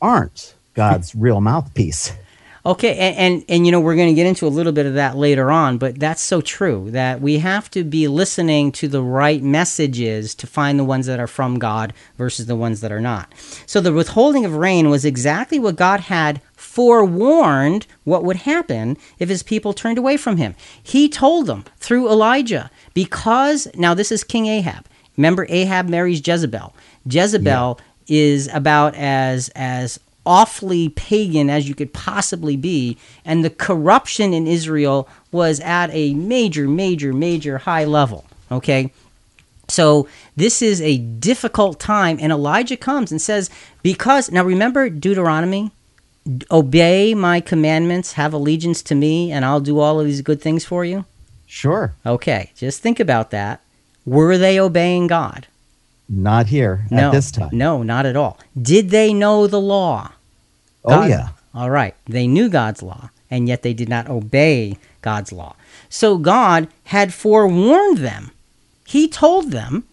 aren't 0.02 0.56
God's 0.74 1.16
real 1.16 1.42
mouthpiece. 1.42 2.12
Okay, 2.64 2.96
and, 2.96 3.18
and 3.18 3.46
and 3.50 3.66
you 3.66 3.72
know 3.72 3.80
we're 3.80 3.96
going 3.96 4.10
to 4.10 4.14
get 4.14 4.28
into 4.28 4.46
a 4.46 4.50
little 4.50 4.72
bit 4.72 4.86
of 4.86 4.94
that 4.94 5.18
later 5.18 5.50
on, 5.52 5.80
but 5.80 6.00
that's 6.00 6.22
so 6.22 6.42
true 6.42 6.92
that 6.92 7.20
we 7.20 7.40
have 7.40 7.72
to 7.72 7.84
be 7.84 8.08
listening 8.08 8.72
to 8.74 8.88
the 8.88 9.02
right 9.02 9.42
messages 9.42 10.36
to 10.36 10.46
find 10.46 10.78
the 10.78 10.84
ones 10.84 11.08
that 11.08 11.20
are 11.20 11.26
from 11.28 11.58
God 11.58 11.92
versus 12.20 12.46
the 12.46 12.56
ones 12.56 12.82
that 12.82 12.92
are 12.92 13.02
not. 13.02 13.34
So 13.66 13.82
the 13.82 13.92
withholding 13.92 14.46
of 14.46 14.56
rain 14.56 14.92
was 14.92 15.06
exactly 15.06 15.58
what 15.58 15.76
God 15.76 16.02
had 16.02 16.40
forewarned 16.56 17.88
what 18.04 18.24
would 18.24 18.38
happen 18.38 18.96
if 19.18 19.28
his 19.28 19.42
people 19.42 19.74
turned 19.74 19.98
away 19.98 20.16
from 20.16 20.38
him. 20.38 20.54
He 20.84 21.10
told 21.10 21.48
them 21.48 21.66
through 21.78 22.12
Elijah 22.12 22.70
because 22.94 23.68
now 23.76 23.96
this 23.96 24.12
is 24.12 24.24
King 24.24 24.46
Ahab. 24.46 24.86
Remember 25.18 25.48
Ahab 25.50 25.90
marries 25.90 26.26
Jezebel. 26.26 26.76
Jezebel 27.06 27.80
is 28.08 28.48
about 28.50 28.94
as 28.96 29.50
as 29.56 30.00
awfully 30.26 30.90
pagan 30.90 31.50
as 31.50 31.68
you 31.68 31.76
could 31.76 31.94
possibly 31.94 32.56
be 32.56 32.98
and 33.26 33.44
the 33.44 33.50
corruption 33.50 34.34
in 34.34 34.48
Israel 34.48 35.08
was 35.32 35.60
at 35.62 35.90
a 35.92 36.14
major 36.14 36.68
major 36.68 37.14
major 37.14 37.60
high 37.60 37.86
level 37.86 38.26
okay 38.52 38.92
so 39.68 40.08
this 40.36 40.62
is 40.62 40.82
a 40.82 40.98
difficult 40.98 41.80
time 41.80 42.18
and 42.22 42.32
Elijah 42.32 42.78
comes 42.78 43.12
and 43.12 43.22
says 43.22 43.50
because 43.82 44.32
now 44.32 44.44
remember 44.44 44.90
Deuteronomy 44.90 45.72
obey 46.52 47.16
my 47.16 47.42
commandments 47.42 48.14
have 48.14 48.34
allegiance 48.34 48.84
to 48.84 48.94
me 48.94 49.32
and 49.32 49.44
I'll 49.44 49.60
do 49.60 49.80
all 49.80 50.00
of 50.00 50.06
these 50.06 50.22
good 50.22 50.42
things 50.42 50.64
for 50.64 50.86
you 50.86 51.06
Sure. 51.52 51.94
Okay, 52.06 52.52
just 52.56 52.82
think 52.82 52.98
about 53.02 53.32
that. 53.32 53.60
Were 54.06 54.38
they 54.38 54.58
obeying 54.58 55.08
God? 55.08 55.48
Not 56.10 56.48
here 56.48 56.86
No. 56.92 57.08
at 57.08 57.12
this 57.12 57.32
time. 57.32 57.50
No, 57.54 57.84
not 57.84 58.06
at 58.06 58.16
all. 58.16 58.38
Did 58.60 58.90
they 58.90 59.14
know 59.14 59.48
the 59.48 59.62
law? 59.62 60.12
Oh, 60.84 61.06
yeah. 61.06 61.30
All 61.54 61.70
right. 61.70 61.96
They 62.06 62.28
knew 62.28 62.50
God's 62.50 62.82
law, 62.82 63.10
and 63.30 63.48
yet 63.48 63.62
they 63.62 63.74
did 63.74 63.88
not 63.90 64.10
obey 64.10 64.78
God's 65.02 65.32
law. 65.32 65.56
So 65.90 66.18
God 66.18 66.68
had 66.86 67.14
forewarned 67.14 67.98
them. 68.00 68.32
He 68.86 69.08
told 69.08 69.52
them 69.52 69.84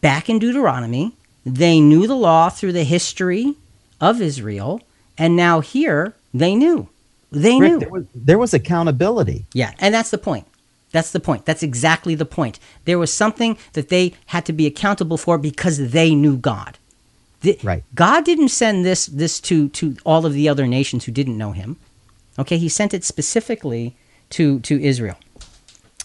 back 0.00 0.28
in 0.28 0.38
Deuteronomy, 0.38 1.12
they 1.46 1.80
knew 1.80 2.06
the 2.06 2.16
law 2.16 2.48
through 2.48 2.72
the 2.72 2.84
history 2.84 3.54
of 4.00 4.20
Israel, 4.20 4.80
and 5.16 5.36
now 5.36 5.60
here 5.60 6.14
they 6.34 6.54
knew. 6.54 6.88
They 7.30 7.58
Rick, 7.60 7.72
knew. 7.72 7.78
there 7.80 7.88
was, 7.90 8.04
there 8.14 8.38
was 8.38 8.54
accountability. 8.54 9.44
Yeah, 9.52 9.72
and 9.78 9.94
that's 9.94 10.10
the 10.10 10.18
point. 10.18 10.46
That's 10.92 11.10
the 11.12 11.20
point. 11.20 11.44
That's 11.44 11.62
exactly 11.62 12.14
the 12.14 12.24
point. 12.24 12.58
There 12.84 12.98
was 12.98 13.12
something 13.12 13.58
that 13.74 13.88
they 13.88 14.14
had 14.26 14.46
to 14.46 14.52
be 14.52 14.66
accountable 14.66 15.18
for 15.18 15.36
because 15.38 15.90
they 15.90 16.14
knew 16.14 16.36
God. 16.36 16.78
The- 17.42 17.58
Right. 17.62 17.84
God 17.94 18.24
didn't 18.24 18.48
send 18.48 18.84
this 18.84 19.06
this 19.06 19.38
to 19.40 19.68
to 19.70 19.96
all 20.04 20.26
of 20.26 20.32
the 20.32 20.48
other 20.48 20.66
nations 20.66 21.04
who 21.04 21.12
didn't 21.12 21.36
know 21.38 21.52
Him. 21.52 21.76
Okay, 22.38 22.58
He 22.58 22.68
sent 22.68 22.94
it 22.94 23.04
specifically 23.04 23.96
to 24.30 24.60
to 24.60 24.80
Israel. 24.82 25.16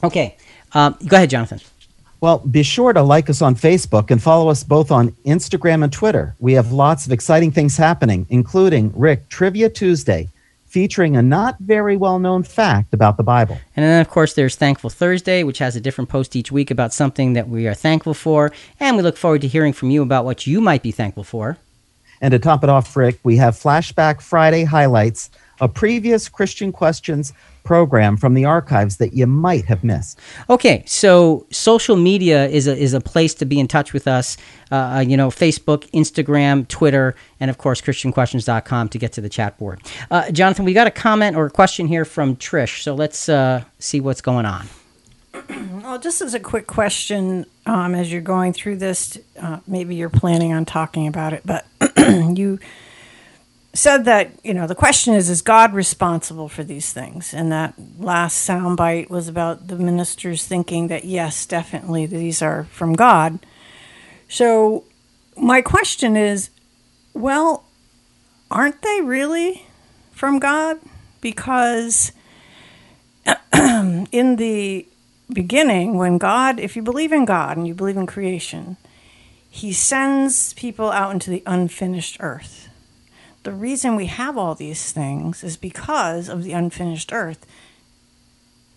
Okay, 0.04 0.36
um, 0.74 0.98
go 1.08 1.16
ahead, 1.18 1.30
Jonathan. 1.30 1.60
Well, 2.20 2.40
be 2.40 2.64
sure 2.64 2.94
to 2.94 3.02
like 3.02 3.30
us 3.30 3.42
on 3.42 3.56
Facebook 3.56 4.10
and 4.10 4.22
follow 4.22 4.50
us 4.50 4.64
both 4.64 4.92
on 4.92 5.12
Instagram 5.26 5.84
and 5.84 5.92
Twitter. 5.92 6.36
We 6.40 6.54
have 6.54 6.72
lots 6.72 7.06
of 7.06 7.12
exciting 7.12 7.52
things 7.52 7.76
happening, 7.78 8.26
including 8.30 8.94
Rick 8.96 9.28
Trivia 9.28 9.70
Tuesday, 9.70 10.30
featuring 10.74 11.16
a 11.16 11.22
not 11.22 11.56
very 11.60 11.96
well 11.96 12.18
known 12.18 12.42
fact 12.42 12.96
about 12.96 13.16
the 13.16 13.22
Bible. 13.22 13.60
And 13.76 13.86
then, 13.86 14.02
of 14.02 14.10
course, 14.10 14.34
there's 14.34 14.56
Thankful 14.56 14.90
Thursday, 14.90 15.44
which 15.44 15.60
has 15.60 15.76
a 15.76 15.80
different 15.80 16.10
post 16.10 16.36
each 16.36 16.52
week 16.52 16.72
about 16.72 16.92
something 16.92 17.34
that 17.34 17.48
we 17.48 17.68
are 17.68 17.76
thankful 17.76 18.16
for. 18.16 18.52
And 18.80 18.98
we 18.98 19.04
look 19.04 19.16
forward 19.16 19.42
to 19.42 19.48
hearing 19.48 19.72
from 19.72 19.92
you 19.92 20.02
about 20.02 20.26
what 20.26 20.48
you 20.48 20.60
might 20.62 20.82
be 20.82 20.90
thankful 20.90 21.24
for. 21.24 21.60
And 22.22 22.32
to 22.32 22.40
top 22.40 22.64
it 22.64 22.72
off, 22.72 22.96
Rick, 22.98 23.20
we 23.22 23.38
have 23.38 23.54
Flashback 23.54 24.20
Friday 24.20 24.64
highlights, 24.64 25.30
a 25.62 25.70
previous 25.70 26.28
Christian 26.28 26.72
Questions 26.72 27.34
program 27.64 28.18
from 28.18 28.34
the 28.34 28.46
archives 28.46 28.98
that 28.98 29.14
you 29.14 29.26
might 29.28 29.66
have 29.66 29.84
missed. 29.84 30.20
Okay, 30.50 30.84
so 30.86 31.46
social 31.52 31.96
media 31.96 32.48
is 32.48 32.68
a 32.68 32.76
is 32.76 32.94
a 32.94 33.02
place 33.02 33.34
to 33.36 33.46
be 33.46 33.60
in 33.60 33.68
touch 33.68 33.94
with 33.94 34.08
us. 34.08 34.38
Uh, 34.72 35.04
you 35.06 35.16
know, 35.16 35.30
Facebook, 35.30 35.90
Instagram, 35.92 36.68
Twitter, 36.68 37.16
and 37.40 37.50
of 37.50 37.58
course, 37.58 37.80
ChristianQuestions.com 37.82 38.90
to 38.90 38.98
get 38.98 39.14
to 39.14 39.22
the 39.22 39.30
chat 39.30 39.58
board. 39.60 39.82
Uh, 40.10 40.32
Jonathan, 40.32 40.66
we 40.66 40.74
got 40.74 40.88
a 40.88 40.92
comment 40.92 41.36
or 41.36 41.46
a 41.46 41.52
question 41.52 41.88
here 41.88 42.06
from 42.06 42.36
Trish, 42.36 42.82
so 42.82 42.96
let's 42.96 43.30
uh, 43.30 43.64
see 43.80 44.00
what's 44.00 44.22
going 44.22 44.46
on. 44.46 44.68
Well, 45.84 46.00
just 46.00 46.22
as 46.22 46.34
a 46.34 46.40
quick 46.40 46.66
question, 46.66 47.46
um, 47.66 47.94
as 47.94 48.10
you're 48.10 48.22
going 48.22 48.54
through 48.54 48.78
this, 48.78 49.18
uh, 49.38 49.60
maybe 49.68 49.96
you're 49.96 50.10
planning 50.10 50.54
on 50.54 50.64
talking 50.64 51.08
about 51.08 51.34
it, 51.34 51.42
but 51.46 51.66
you 52.38 52.58
said 53.74 54.06
that 54.06 54.32
you 54.44 54.54
know 54.54 54.68
the 54.68 54.76
question 54.76 55.14
is: 55.14 55.30
Is 55.30 55.42
God 55.42 55.74
responsible 55.74 56.48
for 56.48 56.64
these 56.64 56.94
things? 56.94 57.34
And 57.34 57.52
that 57.52 57.74
last 57.98 58.48
soundbite 58.48 59.10
was 59.10 59.28
about 59.28 59.68
the 59.68 59.78
ministers 59.78 60.46
thinking 60.46 60.88
that 60.88 61.06
yes, 61.06 61.46
definitely 61.46 62.06
these 62.06 62.42
are 62.42 62.66
from 62.66 62.94
God. 62.94 63.40
So, 64.30 64.86
my 65.36 65.62
question 65.62 66.16
is: 66.16 66.50
Well, 67.14 67.66
aren't 68.52 68.82
they 68.82 69.02
really 69.02 69.66
from 70.12 70.40
God? 70.40 70.78
Because 71.22 72.12
in 73.54 74.36
the 74.36 74.86
beginning, 75.32 75.98
when 75.98 76.18
God, 76.18 76.60
if 76.60 76.76
you 76.76 76.84
believe 76.84 77.12
in 77.12 77.26
God 77.26 77.58
and 77.58 77.68
you 77.68 77.74
believe 77.74 77.98
in 77.98 78.06
creation, 78.06 78.78
He 79.50 79.74
sends 79.74 80.54
people 80.54 80.92
out 80.92 81.12
into 81.12 81.32
the 81.32 81.42
unfinished 81.48 82.18
earth. 82.20 82.63
The 83.44 83.52
reason 83.52 83.96
we 83.96 84.06
have 84.06 84.38
all 84.38 84.56
these 84.56 84.92
things 84.92 85.44
is 85.44 85.58
because 85.58 86.30
of 86.30 86.44
the 86.44 86.54
unfinished 86.54 87.12
earth. 87.12 87.46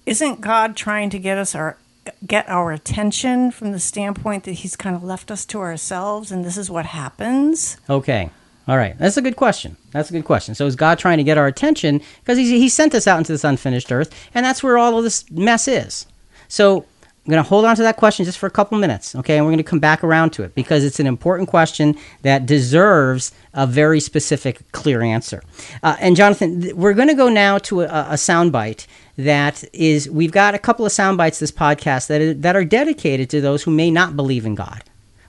Isn't 0.05 0.41
God 0.41 0.77
trying 0.77 1.11
to 1.11 1.19
get 1.19 1.39
us 1.39 1.55
our 1.55 1.79
get 2.25 2.49
our 2.49 2.71
attention 2.71 3.51
from 3.51 3.73
the 3.73 3.81
standpoint 3.81 4.45
that 4.45 4.53
He's 4.53 4.77
kind 4.77 4.95
of 4.95 5.03
left 5.03 5.31
us 5.31 5.45
to 5.47 5.59
ourselves, 5.59 6.31
and 6.31 6.45
this 6.45 6.57
is 6.57 6.71
what 6.71 6.87
happens? 6.87 7.77
Okay. 7.91 8.31
All 8.69 8.77
right. 8.77 8.99
That's 8.99 9.17
a 9.17 9.23
good 9.23 9.37
question. 9.37 9.77
That's 9.93 10.11
a 10.11 10.13
good 10.13 10.25
question. 10.25 10.57
So 10.57 10.67
is 10.67 10.75
God 10.75 10.99
trying 10.99 11.19
to 11.19 11.25
get 11.25 11.39
our 11.39 11.47
attention? 11.47 12.01
Because 12.21 12.37
he, 12.39 12.59
he 12.59 12.69
sent 12.69 12.95
us 12.95 13.07
out 13.07 13.19
into 13.19 13.33
this 13.33 13.45
unfinished 13.45 13.93
earth, 13.93 14.13
and 14.35 14.45
that's 14.45 14.63
where 14.63 14.77
all 14.77 14.99
of 14.99 15.05
this 15.05 15.29
mess 15.31 15.69
is. 15.69 16.07
So 16.49 16.85
I'm 17.27 17.33
going 17.33 17.43
to 17.43 17.49
hold 17.49 17.65
on 17.65 17.75
to 17.75 17.83
that 17.83 17.97
question 17.97 18.25
just 18.25 18.39
for 18.39 18.47
a 18.47 18.51
couple 18.51 18.79
minutes, 18.79 19.17
okay? 19.17 19.37
And 19.37 19.45
we're 19.45 19.51
going 19.51 19.59
to 19.59 19.65
come 19.65 19.81
back 19.81 20.05
around 20.05 20.31
to 20.35 20.45
it 20.45 20.55
because 20.55 20.85
it's 20.85 21.01
an 21.01 21.09
important 21.09 21.49
question 21.49 21.97
that 22.23 22.47
deserves 22.47 23.33
a 23.53 23.67
very 23.67 23.99
specific, 23.99 24.71
clear 24.71 25.03
answer. 25.03 25.43
Uh, 25.83 25.97
and 25.99 26.15
Jonathan, 26.15 26.61
th- 26.61 26.75
we're 26.75 26.95
going 26.95 27.09
to 27.09 27.15
go 27.15 27.29
now 27.29 27.59
to 27.59 27.81
a, 27.81 27.87
a 27.87 28.15
soundbite 28.15 28.87
that 29.19 29.65
is, 29.73 30.09
we've 30.09 30.31
got 30.31 30.55
a 30.55 30.59
couple 30.61 30.87
of 30.87 30.93
soundbites 30.93 31.41
this 31.41 31.51
podcast 31.51 32.07
that 32.07 32.21
are, 32.21 32.35
that 32.35 32.55
are 32.55 32.65
dedicated 32.65 33.29
to 33.31 33.41
those 33.41 33.65
who 33.65 33.73
may 33.73 33.91
not 33.91 34.15
believe 34.15 34.47
in 34.47 34.55
God 34.55 34.85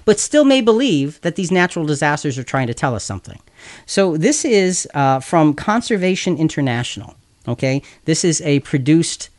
but 0.05 0.21
still 0.21 0.45
may 0.45 0.61
believe 0.61 1.19
that 1.19 1.35
these 1.35 1.51
natural 1.51 1.85
disasters 1.85 2.37
are 2.37 2.43
trying 2.43 2.67
to 2.67 2.73
tell 2.73 2.95
us 2.95 3.03
something. 3.03 3.41
So 3.85 4.15
this 4.15 4.45
is 4.45 4.87
uh, 4.93 5.19
from 5.19 5.53
Conservation 5.53 6.37
International. 6.37 7.15
Okay, 7.45 7.81
this 8.05 8.23
is 8.23 8.39
a 8.43 8.61
produced 8.61 9.29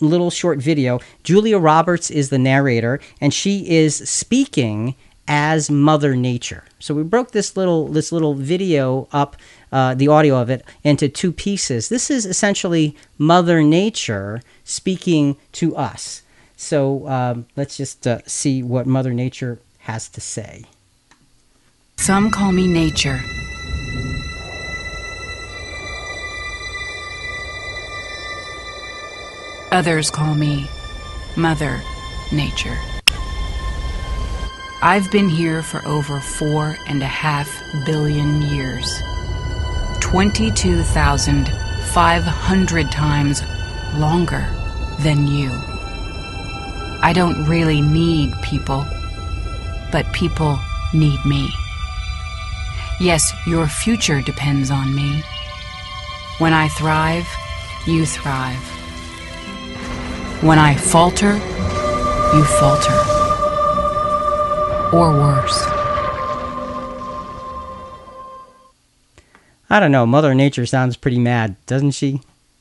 little 0.00 0.30
short 0.30 0.58
video. 0.58 1.00
Julia 1.22 1.58
Roberts 1.58 2.10
is 2.10 2.30
the 2.30 2.38
narrator, 2.38 3.00
and 3.20 3.32
she 3.32 3.68
is 3.68 3.96
speaking 4.08 4.94
as 5.28 5.70
Mother 5.70 6.14
Nature. 6.14 6.64
So 6.78 6.94
we 6.94 7.02
broke 7.02 7.32
this 7.32 7.56
little 7.56 7.88
this 7.88 8.12
little 8.12 8.34
video 8.34 9.08
up, 9.12 9.36
uh, 9.72 9.94
the 9.94 10.08
audio 10.08 10.40
of 10.40 10.50
it, 10.50 10.64
into 10.84 11.08
two 11.08 11.32
pieces. 11.32 11.88
This 11.88 12.10
is 12.10 12.26
essentially 12.26 12.96
Mother 13.18 13.62
Nature 13.62 14.42
speaking 14.64 15.36
to 15.52 15.76
us. 15.76 16.22
So 16.56 17.06
um, 17.08 17.46
let's 17.56 17.76
just 17.76 18.06
uh, 18.06 18.20
see 18.26 18.62
what 18.62 18.86
Mother 18.86 19.12
Nature 19.12 19.58
has 19.80 20.08
to 20.10 20.20
say. 20.20 20.64
Some 21.96 22.30
call 22.30 22.52
me 22.52 22.66
nature. 22.66 23.20
Others 29.72 30.10
call 30.10 30.34
me 30.34 30.68
Mother 31.36 31.80
Nature. 32.32 32.76
I've 34.82 35.10
been 35.10 35.28
here 35.28 35.62
for 35.62 35.84
over 35.86 36.20
four 36.20 36.76
and 36.86 37.02
a 37.02 37.06
half 37.06 37.50
billion 37.84 38.42
years. 38.42 39.00
22,500 40.00 42.92
times 42.92 43.42
longer 43.96 44.46
than 45.00 45.26
you. 45.26 45.50
I 47.02 47.12
don't 47.14 47.44
really 47.46 47.82
need 47.82 48.32
people 48.42 48.86
but 49.96 50.12
people 50.12 50.58
need 50.92 51.24
me. 51.24 51.48
Yes, 53.00 53.32
your 53.46 53.66
future 53.66 54.20
depends 54.20 54.70
on 54.70 54.94
me. 54.94 55.22
When 56.38 56.52
I 56.52 56.68
thrive, 56.68 57.26
you 57.86 58.06
thrive. 58.06 58.75
When 60.42 60.58
I 60.58 60.74
falter, 60.74 61.32
you 61.32 62.44
falter. 62.44 62.92
Or 64.94 65.12
worse. 65.12 65.64
I 69.70 69.80
don't 69.80 69.90
know. 69.90 70.06
Mother 70.06 70.34
Nature 70.34 70.66
sounds 70.66 70.96
pretty 70.96 71.18
mad, 71.18 71.56
doesn't 71.66 71.92
she? 71.92 72.20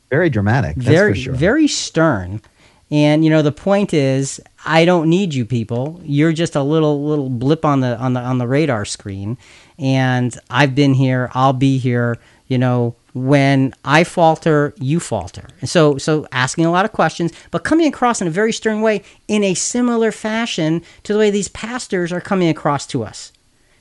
Very 0.09 0.29
dramatic, 0.29 0.75
that's 0.77 0.88
very, 0.88 1.13
for 1.13 1.19
sure. 1.19 1.33
very 1.33 1.67
stern. 1.67 2.41
And 2.89 3.23
you 3.23 3.29
know, 3.29 3.41
the 3.41 3.51
point 3.51 3.93
is, 3.93 4.39
I 4.65 4.85
don't 4.85 5.09
need 5.09 5.33
you 5.33 5.45
people. 5.45 5.99
You're 6.03 6.33
just 6.33 6.55
a 6.55 6.63
little 6.63 7.05
little 7.05 7.29
blip 7.29 7.65
on 7.65 7.81
the 7.81 7.97
on 7.97 8.13
the 8.13 8.21
on 8.21 8.38
the 8.38 8.47
radar 8.47 8.85
screen. 8.85 9.38
And 9.77 10.38
I've 10.49 10.75
been 10.75 10.93
here. 10.93 11.29
I'll 11.33 11.53
be 11.53 11.77
here. 11.77 12.17
You 12.47 12.57
know, 12.57 12.95
when 13.15 13.73
I 13.86 14.04
falter, 14.04 14.73
you 14.78 14.99
falter. 14.99 15.47
And 15.62 15.69
so, 15.69 15.97
so 15.97 16.28
asking 16.34 16.65
a 16.65 16.71
lot 16.71 16.84
of 16.84 16.91
questions, 16.91 17.32
but 17.49 17.63
coming 17.63 17.88
across 17.88 18.19
in 18.21 18.28
a 18.28 18.32
very 18.32 18.51
stern 18.51 18.82
way, 18.82 19.04
in 19.30 19.41
a 19.41 19.54
similar 19.54 20.12
fashion 20.12 20.84
to 21.04 21.13
the 21.13 21.19
way 21.19 21.32
these 21.32 21.47
pastors 21.47 22.12
are 22.12 22.19
coming 22.19 22.49
across 22.49 22.86
to 22.88 23.04
us. 23.04 23.32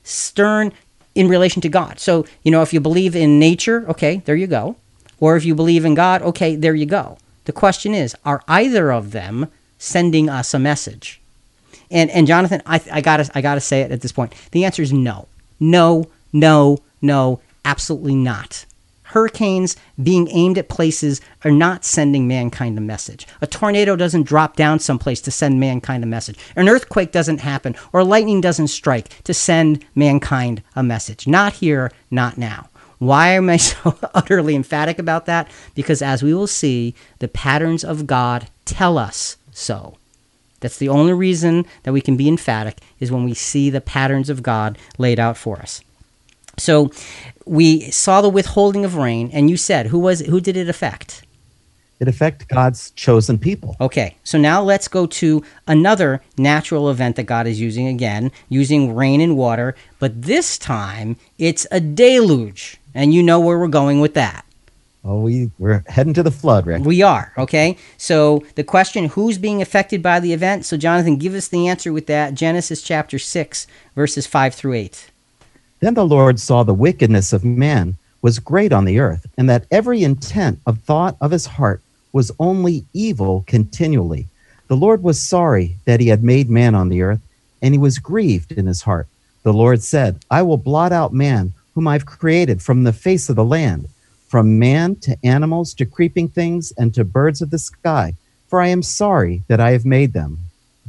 Stern 0.03 0.71
in 1.15 1.27
relation 1.27 1.61
to 1.63 1.69
God. 1.69 1.99
So, 1.99 2.25
you 2.43 2.51
know, 2.51 2.61
if 2.61 2.73
you 2.73 2.79
believe 2.79 3.13
in 3.13 3.37
nature, 3.37 3.85
okay, 3.89 4.21
there 4.23 4.37
you 4.37 4.47
go. 4.47 4.77
Or 5.19 5.35
if 5.35 5.43
you 5.43 5.53
believe 5.53 5.83
in 5.83 5.95
God, 5.95 6.21
okay, 6.21 6.55
there 6.55 6.73
you 6.73 6.85
go. 6.85 7.17
The 7.43 7.51
question 7.51 7.93
is, 7.93 8.15
are 8.23 8.41
either 8.47 8.89
of 8.89 9.11
them 9.11 9.47
sending 9.77 10.29
us 10.29 10.53
a 10.53 10.59
message? 10.59 11.19
And 11.91 12.09
and 12.09 12.25
Jonathan, 12.25 12.61
I, 12.65 12.81
I 12.91 13.01
gotta 13.01 13.29
I 13.35 13.41
gotta 13.41 13.61
say 13.61 13.81
it 13.81 13.91
at 13.91 14.01
this 14.01 14.11
point. 14.11 14.33
The 14.51 14.65
answer 14.65 14.81
is 14.81 14.91
no, 14.91 15.27
no, 15.59 16.09
no, 16.33 16.79
no, 17.01 17.41
absolutely 17.63 18.15
not. 18.15 18.65
Hurricanes 19.15 19.77
being 20.03 20.27
aimed 20.29 20.57
at 20.57 20.67
places 20.67 21.21
are 21.45 21.51
not 21.51 21.85
sending 21.85 22.27
mankind 22.27 22.77
a 22.77 22.81
message. 22.81 23.25
A 23.39 23.47
tornado 23.47 23.95
doesn't 23.95 24.23
drop 24.23 24.57
down 24.57 24.77
someplace 24.77 25.21
to 25.21 25.31
send 25.31 25.57
mankind 25.57 26.03
a 26.03 26.07
message. 26.07 26.37
An 26.57 26.67
earthquake 26.67 27.13
doesn't 27.13 27.37
happen, 27.37 27.77
or 27.93 28.03
lightning 28.03 28.41
doesn't 28.41 28.67
strike 28.67 29.23
to 29.23 29.33
send 29.33 29.85
mankind 29.95 30.61
a 30.75 30.83
message. 30.83 31.27
Not 31.27 31.53
here, 31.53 31.93
not 32.11 32.37
now. 32.37 32.67
Why 32.97 33.29
am 33.29 33.49
I 33.49 33.55
so 33.71 33.97
utterly 34.13 34.53
emphatic 34.53 34.99
about 34.99 35.27
that? 35.27 35.49
Because 35.75 36.01
as 36.01 36.21
we 36.21 36.33
will 36.33 36.45
see, 36.45 36.93
the 37.19 37.29
patterns 37.29 37.85
of 37.85 38.05
God 38.05 38.49
tell 38.65 38.97
us 38.97 39.37
so. 39.53 39.95
That's 40.59 40.77
the 40.77 40.89
only 40.89 41.13
reason 41.13 41.65
that 41.83 41.93
we 41.93 42.01
can 42.01 42.17
be 42.17 42.27
emphatic 42.27 42.79
is 42.99 43.13
when 43.13 43.23
we 43.23 43.33
see 43.33 43.69
the 43.69 43.79
patterns 43.79 44.29
of 44.29 44.43
God 44.43 44.77
laid 44.97 45.21
out 45.21 45.37
for 45.37 45.59
us. 45.59 45.79
So 46.57 46.91
we 47.45 47.91
saw 47.91 48.21
the 48.21 48.29
withholding 48.29 48.85
of 48.85 48.95
rain, 48.95 49.29
and 49.31 49.49
you 49.49 49.57
said 49.57 49.87
who 49.87 49.99
was 49.99 50.21
who 50.21 50.41
did 50.41 50.57
it 50.57 50.69
affect? 50.69 51.23
It 51.99 52.09
affected 52.09 52.49
God's 52.49 52.91
chosen 52.91 53.37
people. 53.37 53.77
Okay, 53.79 54.17
so 54.23 54.37
now 54.37 54.61
let's 54.61 54.89
go 54.89 55.05
to 55.07 55.43
another 55.65 56.21
natural 56.37 56.89
event 56.89 57.15
that 57.15 57.23
God 57.23 57.47
is 57.47 57.61
using 57.61 57.87
again, 57.87 58.31
using 58.49 58.93
rain 58.93 59.21
and 59.21 59.37
water, 59.37 59.75
but 59.99 60.23
this 60.23 60.57
time 60.57 61.15
it's 61.37 61.65
a 61.71 61.79
deluge, 61.79 62.77
and 62.93 63.13
you 63.13 63.23
know 63.23 63.39
where 63.39 63.57
we're 63.57 63.67
going 63.67 64.01
with 64.01 64.13
that. 64.15 64.45
Oh, 65.07 65.19
we, 65.19 65.51
we're 65.59 65.83
heading 65.85 66.15
to 66.15 66.23
the 66.23 66.31
flood, 66.31 66.65
Rick. 66.65 66.83
We 66.83 67.03
are, 67.03 67.31
okay? 67.37 67.77
So 67.95 68.43
the 68.55 68.63
question 68.63 69.05
who's 69.05 69.37
being 69.37 69.61
affected 69.61 70.01
by 70.01 70.19
the 70.19 70.33
event? 70.33 70.65
So, 70.65 70.77
Jonathan, 70.77 71.17
give 71.17 71.35
us 71.35 71.47
the 71.47 71.67
answer 71.67 71.93
with 71.93 72.07
that. 72.07 72.33
Genesis 72.33 72.81
chapter 72.81 73.19
6, 73.19 73.67
verses 73.95 74.25
5 74.25 74.55
through 74.55 74.73
8. 74.73 75.11
Then 75.85 75.93
the 75.93 76.03
Lord 76.03 76.39
saw 76.39 76.63
the 76.63 76.73
wickedness 76.73 77.31
of 77.31 77.45
man 77.45 77.95
was 78.23 78.39
great 78.39 78.73
on 78.73 78.85
the 78.85 78.97
earth, 78.97 79.27
and 79.37 79.47
that 79.47 79.67
every 79.69 80.03
intent 80.03 80.59
of 80.65 80.79
thought 80.79 81.15
of 81.21 81.29
his 81.29 81.45
heart 81.45 81.79
was 82.11 82.31
only 82.39 82.85
evil 82.93 83.43
continually. 83.45 84.25
The 84.67 84.77
Lord 84.77 85.03
was 85.03 85.21
sorry 85.21 85.75
that 85.85 85.99
he 85.99 86.07
had 86.07 86.23
made 86.23 86.49
man 86.49 86.73
on 86.73 86.89
the 86.89 87.03
earth, 87.03 87.21
and 87.61 87.75
he 87.75 87.77
was 87.77 87.99
grieved 87.99 88.51
in 88.51 88.65
his 88.65 88.81
heart. 88.81 89.05
The 89.43 89.53
Lord 89.53 89.83
said, 89.83 90.25
I 90.31 90.41
will 90.41 90.57
blot 90.57 90.91
out 90.91 91.13
man, 91.13 91.53
whom 91.75 91.87
I've 91.87 92.07
created 92.07 92.63
from 92.63 92.83
the 92.83 92.91
face 92.91 93.29
of 93.29 93.35
the 93.35 93.45
land 93.45 93.87
from 94.27 94.57
man 94.57 94.95
to 95.01 95.15
animals 95.23 95.75
to 95.75 95.85
creeping 95.85 96.29
things 96.29 96.73
and 96.79 96.95
to 96.95 97.03
birds 97.03 97.43
of 97.43 97.51
the 97.51 97.59
sky, 97.59 98.15
for 98.47 98.59
I 98.59 98.69
am 98.69 98.81
sorry 98.81 99.43
that 99.49 99.59
I 99.59 99.69
have 99.73 99.85
made 99.85 100.13
them. 100.13 100.39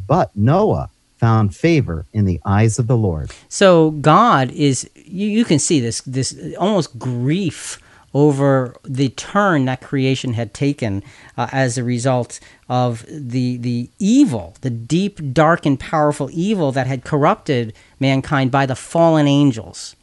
But 0.09 0.35
Noah 0.35 0.88
found 1.16 1.55
favor 1.55 2.07
in 2.12 2.24
the 2.24 2.40
eyes 2.44 2.79
of 2.79 2.87
the 2.87 2.96
Lord. 2.96 3.31
So 3.48 3.90
God 3.92 4.50
is 4.52 4.88
you, 4.94 5.29
you 5.29 5.44
can 5.44 5.59
see 5.59 5.81
this 5.81 6.00
this 6.02 6.37
almost 6.59 6.98
grief 6.98 7.81
over 8.14 8.74
the 8.83 9.11
turn 9.11 9.66
that 9.66 9.83
creation 9.83 10.33
had 10.33 10.55
taken 10.55 11.02
uh, 11.37 11.48
as 11.52 11.76
a 11.76 11.85
result 11.85 12.40
of 12.68 13.05
the 13.09 13.57
the 13.59 13.90
evil, 13.98 14.55
the 14.62 14.70
deep, 14.70 15.20
dark, 15.33 15.66
and 15.66 15.79
powerful 15.79 16.31
evil 16.33 16.72
that 16.72 16.87
had 16.87 17.05
corrupted 17.05 17.74
mankind 18.00 18.50
by 18.50 18.64
the 18.66 18.76
fallen 18.76 19.26
angels. 19.26 19.96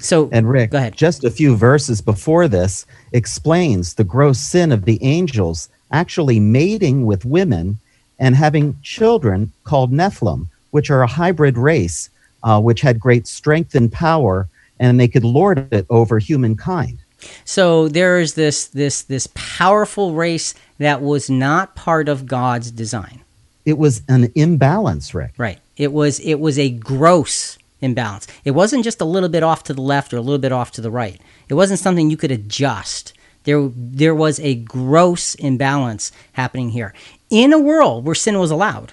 So, 0.00 0.28
and 0.32 0.48
Rick, 0.48 0.70
go 0.70 0.78
ahead. 0.78 0.96
just 0.96 1.24
a 1.24 1.30
few 1.30 1.56
verses 1.56 2.00
before 2.00 2.46
this 2.46 2.86
explains 3.12 3.94
the 3.94 4.04
gross 4.04 4.38
sin 4.38 4.70
of 4.70 4.84
the 4.84 5.02
angels 5.02 5.68
actually 5.90 6.38
mating 6.38 7.06
with 7.06 7.24
women 7.24 7.78
and 8.18 8.34
having 8.34 8.76
children 8.82 9.52
called 9.64 9.92
Nephilim, 9.92 10.46
which 10.70 10.90
are 10.90 11.02
a 11.02 11.06
hybrid 11.06 11.56
race 11.56 12.10
uh, 12.42 12.60
which 12.60 12.80
had 12.80 13.00
great 13.00 13.26
strength 13.26 13.74
and 13.74 13.90
power, 13.90 14.48
and 14.78 14.98
they 14.98 15.08
could 15.08 15.24
lord 15.24 15.72
it 15.72 15.86
over 15.90 16.18
humankind. 16.18 16.98
So 17.44 17.88
there 17.88 18.20
is 18.20 18.34
this 18.34 18.66
this 18.66 19.02
this 19.02 19.28
powerful 19.34 20.14
race 20.14 20.54
that 20.78 21.02
was 21.02 21.28
not 21.28 21.74
part 21.74 22.08
of 22.08 22.26
God's 22.26 22.70
design. 22.70 23.22
It 23.64 23.76
was 23.76 24.02
an 24.08 24.30
imbalance, 24.34 25.14
Rick. 25.14 25.32
Right. 25.36 25.58
It 25.76 25.92
was 25.92 26.20
it 26.20 26.36
was 26.36 26.58
a 26.58 26.70
gross 26.70 27.58
imbalance. 27.80 28.28
It 28.44 28.52
wasn't 28.52 28.84
just 28.84 29.00
a 29.00 29.04
little 29.04 29.28
bit 29.28 29.42
off 29.42 29.64
to 29.64 29.74
the 29.74 29.82
left 29.82 30.14
or 30.14 30.18
a 30.18 30.22
little 30.22 30.38
bit 30.38 30.52
off 30.52 30.70
to 30.72 30.80
the 30.80 30.90
right. 30.90 31.20
It 31.48 31.54
wasn't 31.54 31.80
something 31.80 32.10
you 32.10 32.16
could 32.16 32.30
adjust. 32.30 33.12
There, 33.48 33.70
there 33.74 34.14
was 34.14 34.38
a 34.40 34.56
gross 34.56 35.34
imbalance 35.36 36.12
happening 36.34 36.68
here. 36.68 36.92
In 37.30 37.54
a 37.54 37.58
world 37.58 38.04
where 38.04 38.14
sin 38.14 38.38
was 38.38 38.50
allowed, 38.50 38.92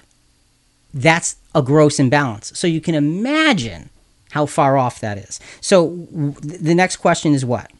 that's 0.94 1.36
a 1.54 1.60
gross 1.60 1.98
imbalance. 1.98 2.58
So 2.58 2.66
you 2.66 2.80
can 2.80 2.94
imagine 2.94 3.90
how 4.30 4.46
far 4.46 4.78
off 4.78 4.98
that 5.00 5.18
is. 5.18 5.40
So 5.60 6.08
the 6.10 6.74
next 6.74 6.96
question 6.96 7.34
is 7.34 7.44
what? 7.44 7.70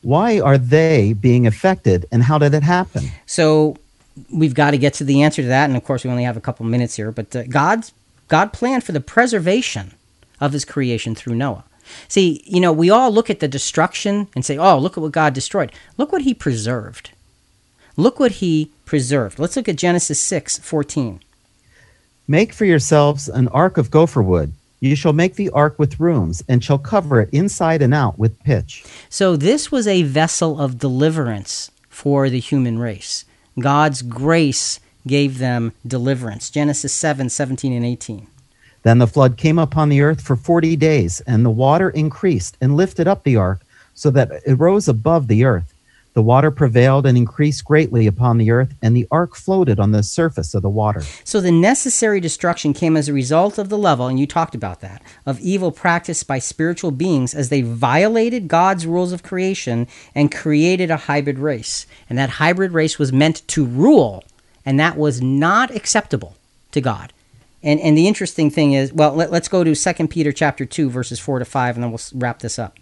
Why 0.00 0.40
are 0.40 0.56
they 0.56 1.12
being 1.12 1.46
affected 1.46 2.06
and 2.10 2.22
how 2.22 2.38
did 2.38 2.54
it 2.54 2.62
happen? 2.62 3.10
So 3.26 3.76
we've 4.32 4.54
got 4.54 4.70
to 4.70 4.78
get 4.78 4.94
to 4.94 5.04
the 5.04 5.20
answer 5.20 5.42
to 5.42 5.48
that. 5.48 5.66
And 5.66 5.76
of 5.76 5.84
course, 5.84 6.04
we 6.04 6.10
only 6.10 6.24
have 6.24 6.38
a 6.38 6.40
couple 6.40 6.64
minutes 6.64 6.96
here, 6.96 7.12
but 7.12 7.36
uh, 7.36 7.42
God's, 7.42 7.92
God 8.28 8.54
planned 8.54 8.82
for 8.82 8.92
the 8.92 9.00
preservation 9.02 9.92
of 10.40 10.54
his 10.54 10.64
creation 10.64 11.14
through 11.14 11.34
Noah. 11.34 11.64
See, 12.08 12.42
you 12.46 12.60
know, 12.60 12.72
we 12.72 12.90
all 12.90 13.10
look 13.10 13.30
at 13.30 13.40
the 13.40 13.48
destruction 13.48 14.28
and 14.34 14.44
say, 14.44 14.56
oh, 14.58 14.78
look 14.78 14.96
at 14.96 15.02
what 15.02 15.12
God 15.12 15.34
destroyed. 15.34 15.72
Look 15.96 16.12
what 16.12 16.22
he 16.22 16.34
preserved. 16.34 17.10
Look 17.96 18.18
what 18.18 18.32
he 18.32 18.70
preserved. 18.84 19.38
Let's 19.38 19.56
look 19.56 19.68
at 19.68 19.76
Genesis 19.76 20.20
6 20.20 20.58
14. 20.58 21.20
Make 22.28 22.52
for 22.52 22.64
yourselves 22.64 23.28
an 23.28 23.48
ark 23.48 23.76
of 23.76 23.90
gopher 23.90 24.22
wood. 24.22 24.52
You 24.80 24.96
shall 24.96 25.12
make 25.12 25.36
the 25.36 25.50
ark 25.50 25.78
with 25.78 26.00
rooms, 26.00 26.42
and 26.48 26.64
shall 26.64 26.78
cover 26.78 27.20
it 27.20 27.30
inside 27.30 27.82
and 27.82 27.94
out 27.94 28.18
with 28.18 28.42
pitch. 28.42 28.84
So, 29.08 29.36
this 29.36 29.70
was 29.70 29.86
a 29.86 30.02
vessel 30.02 30.60
of 30.60 30.78
deliverance 30.78 31.70
for 31.88 32.28
the 32.28 32.40
human 32.40 32.80
race. 32.80 33.24
God's 33.60 34.02
grace 34.02 34.80
gave 35.06 35.38
them 35.38 35.72
deliverance. 35.86 36.50
Genesis 36.50 36.92
7 36.92 37.28
17 37.28 37.72
and 37.72 37.84
18. 37.84 38.26
Then 38.82 38.98
the 38.98 39.06
flood 39.06 39.36
came 39.36 39.58
upon 39.58 39.88
the 39.88 40.00
earth 40.00 40.20
for 40.20 40.36
forty 40.36 40.76
days, 40.76 41.20
and 41.20 41.44
the 41.44 41.50
water 41.50 41.90
increased 41.90 42.56
and 42.60 42.76
lifted 42.76 43.06
up 43.06 43.22
the 43.22 43.36
ark, 43.36 43.62
so 43.94 44.10
that 44.10 44.30
it 44.46 44.54
rose 44.54 44.88
above 44.88 45.28
the 45.28 45.44
earth. 45.44 45.72
The 46.14 46.20
water 46.20 46.50
prevailed 46.50 47.06
and 47.06 47.16
increased 47.16 47.64
greatly 47.64 48.06
upon 48.06 48.36
the 48.36 48.50
earth, 48.50 48.74
and 48.82 48.94
the 48.94 49.08
ark 49.10 49.34
floated 49.34 49.80
on 49.80 49.92
the 49.92 50.02
surface 50.02 50.52
of 50.52 50.60
the 50.60 50.68
water. 50.68 51.02
So 51.24 51.40
the 51.40 51.50
necessary 51.50 52.20
destruction 52.20 52.74
came 52.74 52.98
as 52.98 53.08
a 53.08 53.14
result 53.14 53.56
of 53.56 53.70
the 53.70 53.78
level, 53.78 54.08
and 54.08 54.20
you 54.20 54.26
talked 54.26 54.54
about 54.54 54.82
that, 54.82 55.00
of 55.24 55.40
evil 55.40 55.72
practiced 55.72 56.26
by 56.26 56.38
spiritual 56.38 56.90
beings 56.90 57.34
as 57.34 57.48
they 57.48 57.62
violated 57.62 58.46
God's 58.46 58.86
rules 58.86 59.12
of 59.12 59.22
creation 59.22 59.86
and 60.14 60.30
created 60.30 60.90
a 60.90 60.98
hybrid 61.08 61.38
race. 61.38 61.86
And 62.10 62.18
that 62.18 62.30
hybrid 62.30 62.72
race 62.72 62.98
was 62.98 63.10
meant 63.10 63.48
to 63.48 63.64
rule, 63.64 64.22
and 64.66 64.78
that 64.78 64.98
was 64.98 65.22
not 65.22 65.74
acceptable 65.74 66.36
to 66.72 66.82
God. 66.82 67.14
And 67.62 67.80
and 67.80 67.96
the 67.96 68.08
interesting 68.08 68.50
thing 68.50 68.72
is, 68.72 68.92
well, 68.92 69.14
let, 69.14 69.32
us 69.32 69.48
go 69.48 69.62
to 69.64 69.74
Second 69.74 70.08
Peter 70.08 70.32
chapter 70.32 70.64
two, 70.64 70.90
verses 70.90 71.20
four 71.20 71.38
to 71.38 71.44
five, 71.44 71.76
and 71.76 71.84
then 71.84 71.90
we'll 71.90 72.00
wrap 72.14 72.40
this 72.40 72.58
up. 72.58 72.78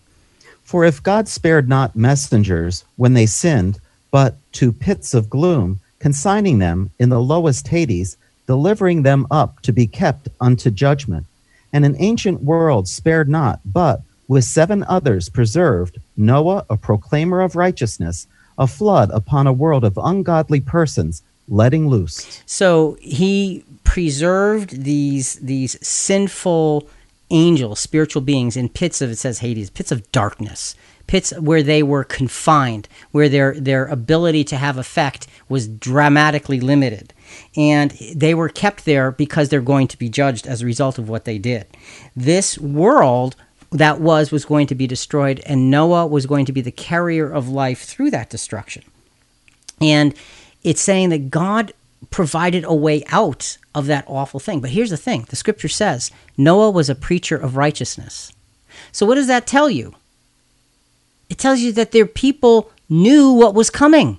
For 0.62 0.84
if 0.84 1.02
God 1.02 1.28
spared 1.28 1.68
not 1.68 1.96
messengers 1.96 2.84
when 2.96 3.14
they 3.14 3.26
sinned, 3.26 3.80
but 4.10 4.36
to 4.52 4.72
pits 4.72 5.14
of 5.14 5.28
gloom, 5.28 5.80
consigning 5.98 6.58
them 6.58 6.90
in 6.98 7.08
the 7.08 7.20
lowest 7.20 7.68
Hades, 7.68 8.16
delivering 8.46 9.02
them 9.02 9.26
up 9.30 9.60
to 9.62 9.72
be 9.72 9.86
kept 9.86 10.28
unto 10.40 10.70
judgment, 10.70 11.26
and 11.72 11.84
an 11.84 11.96
ancient 11.98 12.42
world 12.42 12.88
spared 12.88 13.28
not, 13.28 13.60
but 13.64 14.02
with 14.28 14.44
seven 14.44 14.84
others 14.84 15.28
preserved 15.28 15.98
Noah, 16.16 16.64
a 16.70 16.76
proclaimer 16.76 17.40
of 17.40 17.56
righteousness, 17.56 18.26
a 18.58 18.66
flood 18.66 19.10
upon 19.12 19.46
a 19.46 19.52
world 19.52 19.84
of 19.84 19.98
ungodly 19.98 20.60
persons, 20.60 21.22
letting 21.48 21.88
loose. 21.88 22.42
So 22.46 22.96
he 23.00 23.64
preserved 23.90 24.84
these 24.84 25.34
these 25.40 25.76
sinful 25.84 26.88
angels, 27.30 27.80
spiritual 27.80 28.22
beings 28.22 28.56
in 28.56 28.68
pits 28.68 29.02
of 29.02 29.10
it 29.10 29.16
says 29.16 29.40
Hades, 29.40 29.68
pits 29.68 29.90
of 29.90 30.12
darkness, 30.12 30.76
pits 31.08 31.36
where 31.40 31.60
they 31.60 31.82
were 31.82 32.04
confined, 32.04 32.86
where 33.10 33.28
their 33.28 33.52
their 33.54 33.86
ability 33.86 34.44
to 34.44 34.56
have 34.56 34.78
effect 34.78 35.26
was 35.48 35.66
dramatically 35.66 36.60
limited. 36.60 37.12
And 37.56 37.90
they 38.14 38.32
were 38.32 38.48
kept 38.48 38.84
there 38.84 39.10
because 39.10 39.48
they're 39.48 39.60
going 39.60 39.88
to 39.88 39.98
be 39.98 40.08
judged 40.08 40.46
as 40.46 40.62
a 40.62 40.66
result 40.66 40.96
of 40.96 41.08
what 41.08 41.24
they 41.24 41.38
did. 41.38 41.66
This 42.14 42.56
world 42.58 43.34
that 43.72 44.00
was 44.00 44.30
was 44.30 44.44
going 44.44 44.68
to 44.68 44.76
be 44.76 44.86
destroyed 44.86 45.42
and 45.46 45.68
Noah 45.68 46.06
was 46.06 46.26
going 46.26 46.46
to 46.46 46.52
be 46.52 46.60
the 46.60 46.70
carrier 46.70 47.28
of 47.28 47.48
life 47.48 47.82
through 47.82 48.12
that 48.12 48.30
destruction. 48.30 48.84
And 49.80 50.14
it's 50.62 50.80
saying 50.80 51.08
that 51.08 51.30
God 51.30 51.72
provided 52.08 52.64
a 52.64 52.74
way 52.74 53.04
out 53.08 53.58
of 53.74 53.86
that 53.86 54.04
awful 54.06 54.40
thing. 54.40 54.60
But 54.60 54.70
here's 54.70 54.90
the 54.90 54.96
thing 54.96 55.26
the 55.28 55.36
scripture 55.36 55.68
says 55.68 56.10
Noah 56.36 56.70
was 56.70 56.88
a 56.88 56.94
preacher 56.94 57.36
of 57.36 57.56
righteousness. 57.56 58.32
So, 58.92 59.04
what 59.04 59.16
does 59.16 59.26
that 59.26 59.46
tell 59.46 59.68
you? 59.68 59.94
It 61.28 61.38
tells 61.38 61.60
you 61.60 61.72
that 61.72 61.92
their 61.92 62.06
people 62.06 62.70
knew 62.88 63.32
what 63.32 63.54
was 63.54 63.70
coming. 63.70 64.18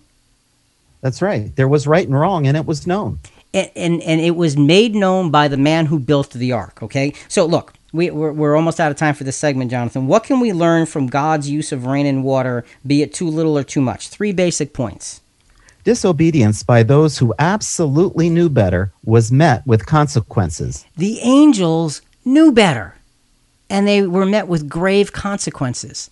That's 1.02 1.22
right. 1.22 1.54
There 1.56 1.68
was 1.68 1.88
right 1.88 2.08
and 2.08 2.18
wrong, 2.18 2.48
and 2.48 2.56
it 2.56 2.66
was 2.66 2.86
known. 2.86 3.20
And, 3.54 3.70
and, 3.76 4.02
and 4.04 4.22
it 4.22 4.36
was 4.36 4.56
made 4.56 4.96
known 4.96 5.32
by 5.32 5.48
the 5.50 5.58
man 5.58 5.88
who 5.88 6.00
built 6.00 6.32
the 6.32 6.52
ark, 6.54 6.82
okay? 6.84 7.14
So, 7.28 7.46
look, 7.46 7.74
We, 7.92 8.10
we're, 8.12 8.32
we're 8.32 8.56
almost 8.56 8.80
out 8.80 8.92
of 8.92 8.98
time 8.98 9.16
for 9.16 9.26
this 9.26 9.36
segment, 9.36 9.72
Jonathan. 9.72 10.08
What 10.08 10.24
can 10.24 10.40
we 10.40 10.54
learn 10.54 10.86
from 10.86 11.08
God's 11.08 11.50
use 11.50 11.74
of 11.74 11.86
rain 11.86 12.06
and 12.06 12.24
water, 12.24 12.64
be 12.88 13.02
it 13.02 13.14
too 13.14 13.28
little 13.28 13.58
or 13.58 13.64
too 13.64 13.82
much? 13.82 14.08
Three 14.08 14.32
basic 14.32 14.74
points. 14.74 15.20
Disobedience 15.84 16.64
by 16.64 16.84
those 16.84 17.18
who 17.18 17.34
absolutely 17.40 18.30
knew 18.30 18.50
better 18.50 18.92
was 19.04 19.32
met 19.32 19.66
with 19.66 19.86
consequences. 19.86 20.86
The 20.96 21.20
angels 21.20 22.02
knew 22.24 22.52
better, 22.52 22.96
and 23.70 23.88
they 23.88 24.04
were 24.04 24.26
met 24.26 24.48
with 24.48 24.70
grave 24.70 25.12
consequences. 25.12 26.10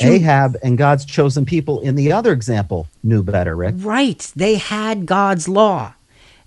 Hu- 0.00 0.08
Ahab 0.08 0.56
and 0.62 0.76
God's 0.76 1.04
chosen 1.04 1.46
people 1.46 1.80
in 1.80 1.94
the 1.94 2.12
other 2.12 2.32
example 2.32 2.88
knew 3.02 3.22
better, 3.22 3.56
Rick. 3.56 3.76
Right. 3.78 4.30
They 4.36 4.56
had 4.56 5.06
God's 5.06 5.48
law. 5.48 5.94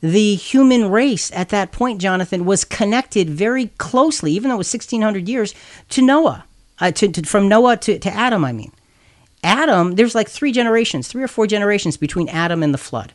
The 0.02 0.36
human 0.36 0.90
race 0.92 1.32
at 1.34 1.50
that 1.50 1.72
point, 1.72 2.00
Jonathan, 2.00 2.46
was 2.46 2.64
connected 2.64 3.30
very 3.30 3.68
closely, 3.78 4.32
even 4.34 4.50
though 4.50 4.56
it 4.56 4.60
was 4.60 4.74
1,600 4.74 5.28
years, 5.28 5.54
to 5.90 6.02
Noah. 6.02 6.46
Uh, 6.80 6.92
to, 6.92 7.10
to, 7.10 7.24
from 7.24 7.50
Noah 7.50 7.76
to, 7.78 8.00
to 8.00 8.10
Adam, 8.10 8.46
I 8.46 8.54
mean. 8.54 8.72
Adam, 9.44 9.96
there's 9.96 10.16
like 10.16 10.30
three 10.30 10.52
generations, 10.52 11.08
three 11.08 11.24
or 11.24 11.28
four 11.28 11.48
generations 11.48 11.98
between 11.98 12.30
Adam 12.30 12.64
and 12.64 12.74
the 12.74 12.78
flood. 12.78 13.14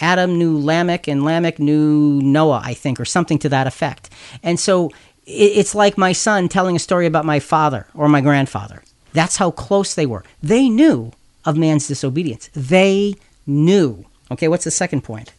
Adam 0.00 0.38
knew 0.38 0.58
Lamech, 0.58 1.08
and 1.08 1.24
Lamech 1.24 1.58
knew 1.58 2.20
Noah, 2.22 2.62
I 2.64 2.74
think, 2.74 3.00
or 3.00 3.04
something 3.04 3.38
to 3.40 3.48
that 3.48 3.66
effect. 3.66 4.10
And 4.42 4.58
so 4.58 4.90
it's 5.26 5.74
like 5.74 5.98
my 5.98 6.12
son 6.12 6.48
telling 6.48 6.76
a 6.76 6.78
story 6.78 7.06
about 7.06 7.24
my 7.24 7.40
father 7.40 7.86
or 7.94 8.08
my 8.08 8.20
grandfather. 8.20 8.82
That's 9.12 9.36
how 9.36 9.50
close 9.50 9.94
they 9.94 10.06
were. 10.06 10.24
They 10.42 10.68
knew 10.68 11.12
of 11.44 11.56
man's 11.56 11.88
disobedience. 11.88 12.50
They 12.54 13.14
knew. 13.46 14.04
Okay, 14.30 14.48
what's 14.48 14.64
the 14.64 14.70
second 14.70 15.02
point? 15.02 15.32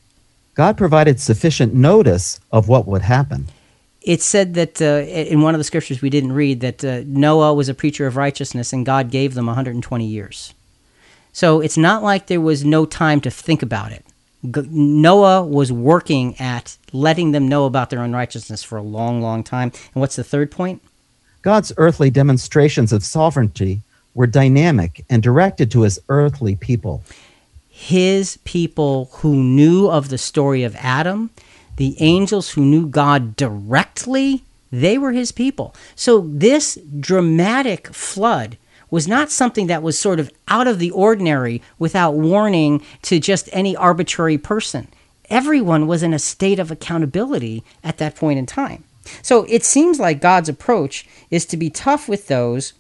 God 0.56 0.78
provided 0.78 1.20
sufficient 1.20 1.74
notice 1.74 2.40
of 2.52 2.68
what 2.68 2.88
would 2.88 3.04
happen. 3.04 3.48
It 4.02 4.22
said 4.22 4.54
that 4.54 4.82
uh, 4.82 5.06
in 5.08 5.41
one 5.41 5.54
of 5.54 5.60
the 5.60 5.66
scriptures 5.66 6.02
we 6.02 6.10
didn't 6.10 6.32
read 6.32 6.62
that 6.62 6.84
uh, 6.86 7.02
Noah 7.06 7.54
was 7.54 7.70
a 7.70 7.74
preacher 7.74 8.08
of 8.08 8.16
righteousness 8.16 8.72
and 8.72 8.86
God 8.86 9.12
gave 9.12 9.34
them 9.34 9.47
120 9.47 10.06
years. 10.06 10.54
So 11.34 11.60
it's 11.60 11.78
not 11.78 12.02
like 12.02 12.28
there 12.28 12.41
was 12.41 12.64
no 12.64 12.86
time 12.86 13.22
to 13.22 13.32
think 13.32 13.62
about 13.62 13.91
it. 13.91 14.06
G- 14.43 14.68
Noah 14.70 15.45
was 15.45 15.72
working 15.72 16.39
at 16.39 16.78
letting 16.93 17.32
them 17.32 17.47
know 17.47 17.66
about 17.66 17.89
their 17.89 18.04
unrighteousness 18.04 18.64
for 18.64 18.78
a 18.78 18.84
long, 18.84 19.22
long 19.22 19.43
time. 19.43 19.72
And 19.93 20.02
what's 20.02 20.16
the 20.16 20.24
third 20.24 20.50
point? 20.50 20.82
God's 21.41 21.72
earthly 21.78 22.10
demonstrations 22.10 22.91
of 22.91 23.04
sovereignty 23.04 23.82
were 24.14 24.28
dynamic 24.28 25.06
and 25.10 25.22
directed 25.24 25.72
to 25.72 25.82
his 25.82 26.00
earthly 26.10 26.56
people. 26.56 27.04
His 27.70 28.38
people 28.43 29.10
who 29.14 29.36
knew 29.36 29.89
of 29.89 30.10
the 30.10 30.18
story 30.18 30.64
of 30.64 30.76
Adam, 30.78 31.30
the 31.80 31.96
angels 32.02 32.52
who 32.52 32.66
knew 32.66 32.86
God 32.86 33.38
directly, 33.38 34.44
they 34.70 34.98
were 34.98 35.14
his 35.14 35.32
people. 35.32 35.74
So 35.96 36.28
this 36.28 36.78
dramatic 37.00 37.88
flood 37.94 38.58
was 38.92 39.08
not 39.08 39.32
something 39.32 39.68
that 39.68 39.82
was 39.82 39.98
sort 39.98 40.20
of 40.20 40.30
out 40.50 40.68
of 40.68 40.78
the 40.78 40.92
ordinary 40.92 41.62
without 41.78 42.16
warning 42.16 42.84
to 43.04 43.18
just 43.18 43.48
any 43.54 43.78
arbitrary 43.78 44.38
person. 44.38 44.90
Everyone 45.30 45.88
was 45.88 46.04
in 46.04 46.14
a 46.14 46.20
state 46.20 46.60
of 46.60 46.70
accountability 46.70 47.64
at 47.82 47.98
that 48.00 48.18
point 48.18 48.40
in 48.40 48.46
time. 48.46 48.84
So 49.22 49.46
it 49.48 49.64
seems 49.64 50.02
like 50.02 50.20
God's 50.20 50.50
approach 50.50 51.08
is 51.32 51.46
to 51.46 51.56
be 51.56 51.70
tough 51.70 52.10
with 52.10 52.28
those 52.28 52.74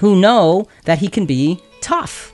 who 0.00 0.20
know 0.20 0.66
that 0.86 0.98
he 0.98 1.06
can 1.08 1.24
be 1.24 1.62
tough. 1.80 2.32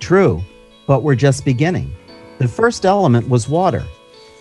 True, 0.00 0.42
but 0.86 1.02
we're 1.02 1.14
just 1.14 1.44
beginning. 1.44 1.94
The 2.38 2.48
first 2.48 2.86
element 2.86 3.28
was 3.28 3.50
water. 3.50 3.84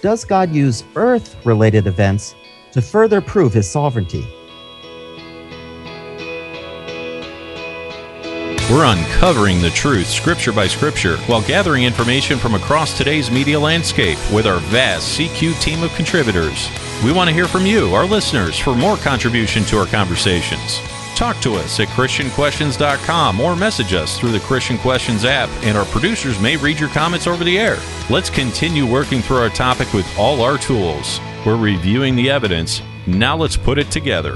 Does 0.02 0.26
God 0.26 0.54
use 0.54 0.84
earth 0.96 1.36
related 1.44 1.88
events 1.88 2.36
to 2.72 2.84
further 2.84 3.20
prove 3.20 3.52
his 3.52 3.68
sovereignty? 3.68 4.28
We're 8.70 8.86
uncovering 8.86 9.60
the 9.62 9.72
truth, 9.74 10.08
scripture 10.08 10.52
by 10.52 10.68
scripture, 10.68 11.18
while 11.20 11.42
gathering 11.42 11.84
information 11.84 12.38
from 12.38 12.54
across 12.54 12.96
today's 12.96 13.32
media 13.32 13.60
landscape 13.60 14.20
with 14.32 14.46
our 14.46 14.60
vast 14.60 15.18
CQ 15.18 15.60
team 15.62 15.82
of 15.82 15.96
contributors. 15.96 16.70
We 17.04 17.12
want 17.12 17.30
to 17.30 17.34
hear 17.34 17.48
from 17.48 17.66
you, 17.66 17.96
our 17.96 18.06
listeners, 18.06 18.60
for 18.60 18.76
more 18.76 18.98
contribution 18.98 19.64
to 19.66 19.80
our 19.80 19.88
conversations. 19.88 20.80
Talk 21.18 21.42
to 21.42 21.56
us 21.56 21.80
at 21.80 21.88
ChristianQuestions.com 21.88 23.40
or 23.42 23.56
message 23.56 23.92
us 23.96 24.20
through 24.20 24.30
the 24.30 24.40
Christian 24.42 24.78
Questions 24.78 25.26
app, 25.26 25.50
and 25.64 25.76
our 25.76 25.86
producers 25.86 26.40
may 26.40 26.58
read 26.58 26.80
your 26.80 26.90
comments 26.90 27.26
over 27.26 27.44
the 27.44 27.58
air. 27.58 27.80
Let's 28.08 28.30
continue 28.30 28.86
working 28.86 29.24
through 29.24 29.38
our 29.38 29.50
topic 29.50 29.92
with 29.94 30.08
all 30.16 30.44
our 30.44 30.60
tools. 30.60 31.20
We're 31.44 31.58
reviewing 31.58 32.16
the 32.16 32.30
evidence. 32.30 32.84
Now 33.08 33.36
let's 33.36 33.58
put 33.58 33.80
it 33.80 33.90
together. 33.90 34.36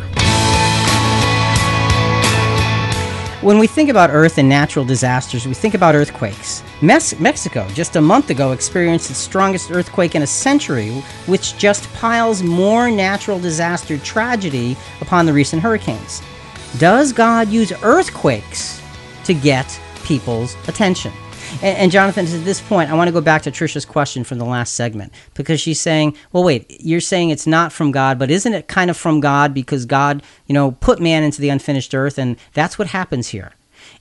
When 3.42 3.60
we 3.60 3.68
think 3.68 3.92
about 3.92 4.10
Earth 4.10 4.40
and 4.40 4.50
natural 4.50 4.84
disasters, 4.84 5.46
we 5.46 5.54
think 5.54 5.76
about 5.76 5.94
earthquakes. 5.94 6.64
Mes- 6.82 7.20
Mexico, 7.20 7.68
just 7.76 7.96
a 7.96 8.02
month 8.02 8.32
ago, 8.32 8.54
experienced 8.54 9.12
its 9.12 9.20
strongest 9.20 9.70
earthquake 9.70 10.16
in 10.16 10.24
a 10.24 10.28
century, 10.28 10.90
which 11.28 11.56
just 11.60 11.94
piles 11.94 12.42
more 12.42 12.90
natural 12.90 13.38
disaster 13.38 14.00
tragedy 14.00 14.76
upon 15.00 15.28
the 15.28 15.34
recent 15.34 15.62
hurricanes. 15.62 16.24
Does 16.78 17.12
God 17.12 17.50
use 17.50 17.72
earthquakes 17.84 18.82
to 19.26 19.34
get 19.34 19.80
people's 20.04 20.56
attention? 20.68 21.12
And, 21.62 21.78
and 21.78 21.92
Jonathan, 21.92 22.26
to 22.26 22.38
this 22.40 22.62
point, 22.62 22.90
I 22.90 22.94
want 22.94 23.10
to 23.10 23.12
go 23.12 23.22
back 23.22 23.42
to 23.44 23.52
Trisha's 23.52 23.86
question 23.86 24.24
from 24.24 24.38
the 24.38 24.46
last 24.46 24.74
segment 24.74 25.14
because 25.34 25.60
she's 25.60 25.82
saying, 25.82 26.16
"Well, 26.32 26.44
wait, 26.44 26.80
you're 26.80 27.02
saying 27.02 27.30
it's 27.30 27.48
not 27.48 27.74
from 27.74 27.92
God, 27.92 28.18
but 28.18 28.32
isn't 28.32 28.54
it 28.54 28.68
kind 28.68 28.90
of 28.90 28.98
from 28.98 29.20
God 29.20 29.54
because 29.54 29.86
God, 29.86 30.24
you 30.48 30.54
know, 30.54 30.72
put 30.72 31.02
man 31.02 31.24
into 31.24 31.42
the 31.42 31.50
unfinished 31.50 31.94
earth, 31.94 32.18
and 32.18 32.38
that's 32.54 32.80
what 32.80 32.88
happens 32.88 33.30
here." 33.30 33.52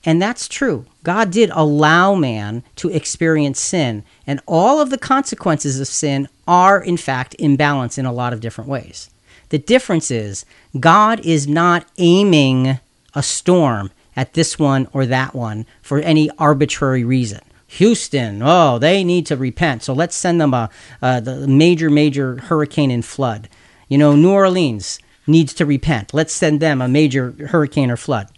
And 0.04 0.22
that's 0.22 0.48
true. 0.48 0.86
God 1.02 1.30
did 1.30 1.50
allow 1.52 2.14
man 2.14 2.62
to 2.76 2.88
experience 2.88 3.60
sin, 3.60 4.04
and 4.26 4.40
all 4.46 4.80
of 4.80 4.90
the 4.90 4.98
consequences 4.98 5.80
of 5.80 5.88
sin 5.88 6.28
are, 6.46 6.80
in 6.80 6.96
fact, 6.96 7.34
imbalance 7.38 7.98
in 7.98 8.06
a 8.06 8.12
lot 8.12 8.32
of 8.32 8.40
different 8.40 8.70
ways. 8.70 9.09
The 9.50 9.58
difference 9.58 10.10
is 10.10 10.44
God 10.78 11.20
is 11.20 11.46
not 11.46 11.86
aiming 11.98 12.80
a 13.14 13.22
storm 13.22 13.90
at 14.16 14.32
this 14.34 14.58
one 14.58 14.88
or 14.92 15.06
that 15.06 15.34
one 15.34 15.66
for 15.82 15.98
any 15.98 16.30
arbitrary 16.38 17.04
reason. 17.04 17.40
Houston, 17.66 18.42
oh, 18.42 18.78
they 18.78 19.04
need 19.04 19.26
to 19.26 19.36
repent, 19.36 19.84
so 19.84 19.92
let's 19.92 20.16
send 20.16 20.40
them 20.40 20.52
a, 20.54 20.70
a 21.00 21.20
the 21.20 21.46
major, 21.46 21.88
major 21.88 22.36
hurricane 22.36 22.90
and 22.90 23.04
flood. 23.04 23.48
You 23.88 23.96
know, 23.98 24.16
New 24.16 24.32
Orleans 24.32 24.98
needs 25.26 25.54
to 25.54 25.66
repent. 25.66 26.12
Let's 26.12 26.32
send 26.32 26.58
them 26.58 26.82
a 26.82 26.88
major 26.88 27.32
hurricane 27.48 27.90
or 27.90 27.96
flood. 27.96 28.28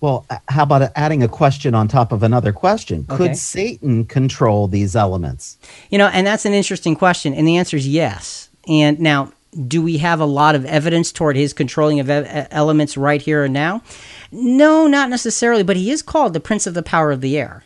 Well, 0.00 0.26
uh, 0.30 0.38
how 0.48 0.64
about 0.64 0.90
adding 0.96 1.22
a 1.22 1.28
question 1.28 1.74
on 1.74 1.86
top 1.86 2.12
of 2.12 2.22
another 2.22 2.52
question? 2.52 3.06
Okay. 3.08 3.28
Could 3.28 3.36
Satan 3.36 4.04
control 4.04 4.68
these 4.68 4.96
elements? 4.96 5.58
You 5.90 5.98
know, 5.98 6.08
and 6.08 6.26
that's 6.26 6.44
an 6.44 6.54
interesting 6.54 6.96
question, 6.96 7.34
and 7.34 7.46
the 7.46 7.56
answer 7.56 7.76
is 7.76 7.86
yes. 7.86 8.48
And 8.66 8.98
now, 9.00 9.32
do 9.68 9.82
we 9.82 9.98
have 9.98 10.20
a 10.20 10.24
lot 10.24 10.54
of 10.54 10.64
evidence 10.64 11.12
toward 11.12 11.36
his 11.36 11.52
controlling 11.52 12.00
of 12.00 12.08
e- 12.08 12.46
elements 12.50 12.96
right 12.96 13.20
here 13.20 13.44
and 13.44 13.52
now? 13.52 13.82
No, 14.30 14.86
not 14.86 15.10
necessarily, 15.10 15.62
but 15.62 15.76
he 15.76 15.90
is 15.90 16.02
called 16.02 16.32
the 16.32 16.40
prince 16.40 16.66
of 16.66 16.74
the 16.74 16.82
power 16.82 17.12
of 17.12 17.20
the 17.20 17.38
air. 17.38 17.64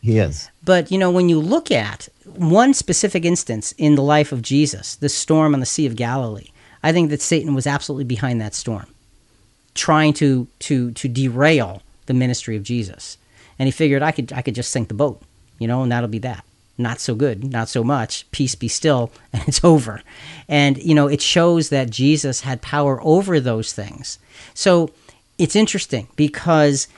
He 0.00 0.18
is. 0.18 0.50
But 0.62 0.90
you 0.90 0.98
know, 0.98 1.10
when 1.10 1.28
you 1.28 1.40
look 1.40 1.70
at 1.70 2.08
one 2.24 2.74
specific 2.74 3.24
instance 3.24 3.72
in 3.78 3.94
the 3.94 4.02
life 4.02 4.32
of 4.32 4.42
Jesus, 4.42 4.96
the 4.96 5.08
storm 5.08 5.54
on 5.54 5.60
the 5.60 5.66
Sea 5.66 5.86
of 5.86 5.96
Galilee, 5.96 6.50
I 6.82 6.92
think 6.92 7.10
that 7.10 7.22
Satan 7.22 7.54
was 7.54 7.66
absolutely 7.66 8.04
behind 8.04 8.40
that 8.40 8.54
storm, 8.54 8.86
trying 9.74 10.12
to 10.14 10.46
to 10.60 10.92
to 10.92 11.08
derail 11.08 11.82
the 12.06 12.14
ministry 12.14 12.56
of 12.56 12.62
Jesus. 12.62 13.16
And 13.58 13.66
he 13.66 13.70
figured 13.70 14.02
I 14.02 14.12
could 14.12 14.32
I 14.32 14.42
could 14.42 14.54
just 14.54 14.70
sink 14.70 14.88
the 14.88 14.94
boat, 14.94 15.22
you 15.58 15.66
know, 15.66 15.82
and 15.82 15.90
that'll 15.90 16.08
be 16.08 16.18
that. 16.18 16.44
Not 16.76 17.00
so 17.00 17.14
good, 17.14 17.44
not 17.52 17.68
so 17.68 17.84
much. 17.84 18.30
Peace 18.32 18.54
be 18.54 18.68
still, 18.68 19.12
and 19.32 19.42
it's 19.46 19.62
over. 19.64 20.02
And 20.48 20.78
you 20.78 20.94
know, 20.94 21.06
it 21.06 21.20
shows 21.20 21.68
that 21.68 21.90
Jesus 21.90 22.40
had 22.42 22.62
power 22.62 23.00
over 23.02 23.40
those 23.40 23.72
things. 23.72 24.18
So 24.54 24.90
it's 25.38 25.56
interesting 25.56 26.08
because 26.16 26.88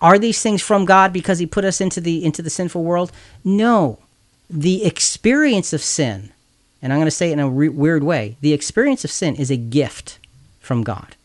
are 0.00 0.18
these 0.18 0.42
things 0.42 0.62
from 0.62 0.84
God 0.84 1.12
because 1.12 1.38
he 1.38 1.46
put 1.46 1.64
us 1.64 1.80
into 1.80 2.00
the 2.00 2.24
into 2.24 2.42
the 2.42 2.50
sinful 2.50 2.82
world? 2.82 3.12
No. 3.44 3.98
The 4.48 4.84
experience 4.84 5.72
of 5.72 5.82
sin, 5.82 6.32
and 6.80 6.92
I'm 6.92 6.98
going 6.98 7.06
to 7.06 7.10
say 7.10 7.30
it 7.30 7.34
in 7.34 7.40
a 7.40 7.48
re- 7.48 7.68
weird 7.68 8.04
way, 8.04 8.36
the 8.40 8.52
experience 8.52 9.04
of 9.04 9.10
sin 9.10 9.34
is 9.34 9.50
a 9.50 9.56
gift 9.56 10.18
from 10.60 10.82
God 10.82 11.16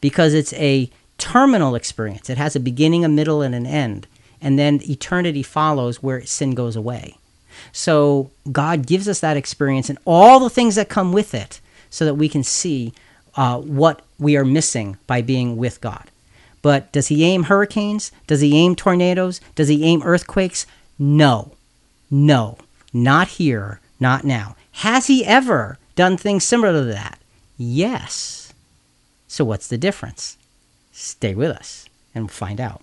because 0.00 0.34
it's 0.34 0.52
a 0.54 0.90
terminal 1.18 1.74
experience. 1.74 2.30
It 2.30 2.38
has 2.38 2.56
a 2.56 2.60
beginning, 2.60 3.04
a 3.04 3.08
middle, 3.08 3.42
and 3.42 3.54
an 3.54 3.66
end. 3.66 4.06
And 4.40 4.58
then 4.58 4.80
eternity 4.88 5.42
follows 5.42 6.02
where 6.02 6.24
sin 6.24 6.54
goes 6.54 6.76
away. 6.76 7.16
So 7.72 8.30
God 8.50 8.86
gives 8.86 9.08
us 9.08 9.20
that 9.20 9.36
experience 9.36 9.88
and 9.88 9.98
all 10.04 10.40
the 10.40 10.50
things 10.50 10.76
that 10.76 10.88
come 10.88 11.12
with 11.12 11.34
it 11.34 11.60
so 11.90 12.04
that 12.04 12.14
we 12.14 12.28
can 12.28 12.42
see 12.42 12.92
uh, 13.34 13.58
what 13.58 14.02
we 14.18 14.36
are 14.36 14.44
missing 14.44 14.96
by 15.06 15.22
being 15.22 15.56
with 15.56 15.80
God. 15.80 16.10
But 16.62 16.92
does 16.92 17.08
he 17.08 17.24
aim 17.24 17.44
hurricanes? 17.44 18.10
Does 18.26 18.40
he 18.40 18.56
aim 18.56 18.74
tornadoes? 18.74 19.40
Does 19.54 19.68
he 19.68 19.84
aim 19.84 20.02
earthquakes? 20.04 20.66
No. 20.98 21.52
No. 22.10 22.58
Not 22.92 23.28
here. 23.28 23.80
Not 24.00 24.24
now. 24.24 24.56
Has 24.72 25.06
he 25.06 25.24
ever 25.24 25.78
done 25.94 26.16
things 26.16 26.44
similar 26.44 26.72
to 26.72 26.84
that? 26.84 27.18
Yes. 27.56 28.52
So, 29.26 29.44
what's 29.44 29.68
the 29.68 29.78
difference? 29.78 30.36
Stay 30.92 31.34
with 31.34 31.50
us 31.50 31.88
and 32.14 32.30
find 32.30 32.60
out. 32.60 32.82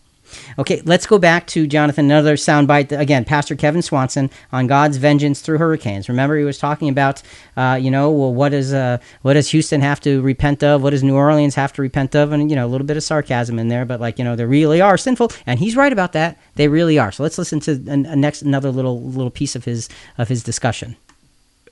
Okay, 0.57 0.81
let's 0.85 1.05
go 1.05 1.17
back 1.17 1.47
to 1.47 1.67
Jonathan. 1.67 2.05
Another 2.05 2.35
soundbite 2.35 2.97
again. 2.97 3.25
Pastor 3.25 3.55
Kevin 3.55 3.81
Swanson 3.81 4.29
on 4.51 4.67
God's 4.67 4.97
vengeance 4.97 5.41
through 5.41 5.57
hurricanes. 5.57 6.09
Remember, 6.09 6.37
he 6.37 6.43
was 6.43 6.57
talking 6.57 6.89
about, 6.89 7.21
uh, 7.57 7.77
you 7.81 7.91
know, 7.91 8.11
well, 8.11 8.33
what 8.33 8.49
does 8.49 8.73
uh, 8.73 8.97
what 9.21 9.33
does 9.33 9.49
Houston 9.51 9.81
have 9.81 9.99
to 10.01 10.21
repent 10.21 10.63
of? 10.63 10.81
What 10.81 10.91
does 10.91 11.03
New 11.03 11.15
Orleans 11.15 11.55
have 11.55 11.73
to 11.73 11.81
repent 11.81 12.15
of? 12.15 12.31
And 12.31 12.49
you 12.49 12.55
know, 12.55 12.65
a 12.65 12.69
little 12.69 12.87
bit 12.87 12.97
of 12.97 13.03
sarcasm 13.03 13.59
in 13.59 13.67
there, 13.67 13.85
but 13.85 13.99
like 13.99 14.17
you 14.17 14.25
know, 14.25 14.35
they 14.35 14.45
really 14.45 14.81
are 14.81 14.97
sinful, 14.97 15.31
and 15.45 15.59
he's 15.59 15.75
right 15.75 15.93
about 15.93 16.13
that. 16.13 16.37
They 16.55 16.67
really 16.67 16.97
are. 16.99 17.11
So 17.11 17.23
let's 17.23 17.37
listen 17.37 17.59
to 17.61 17.71
a, 17.87 17.93
a 17.93 18.15
next 18.15 18.41
another 18.41 18.71
little 18.71 19.01
little 19.01 19.31
piece 19.31 19.55
of 19.55 19.65
his 19.65 19.89
of 20.17 20.29
his 20.29 20.43
discussion 20.43 20.95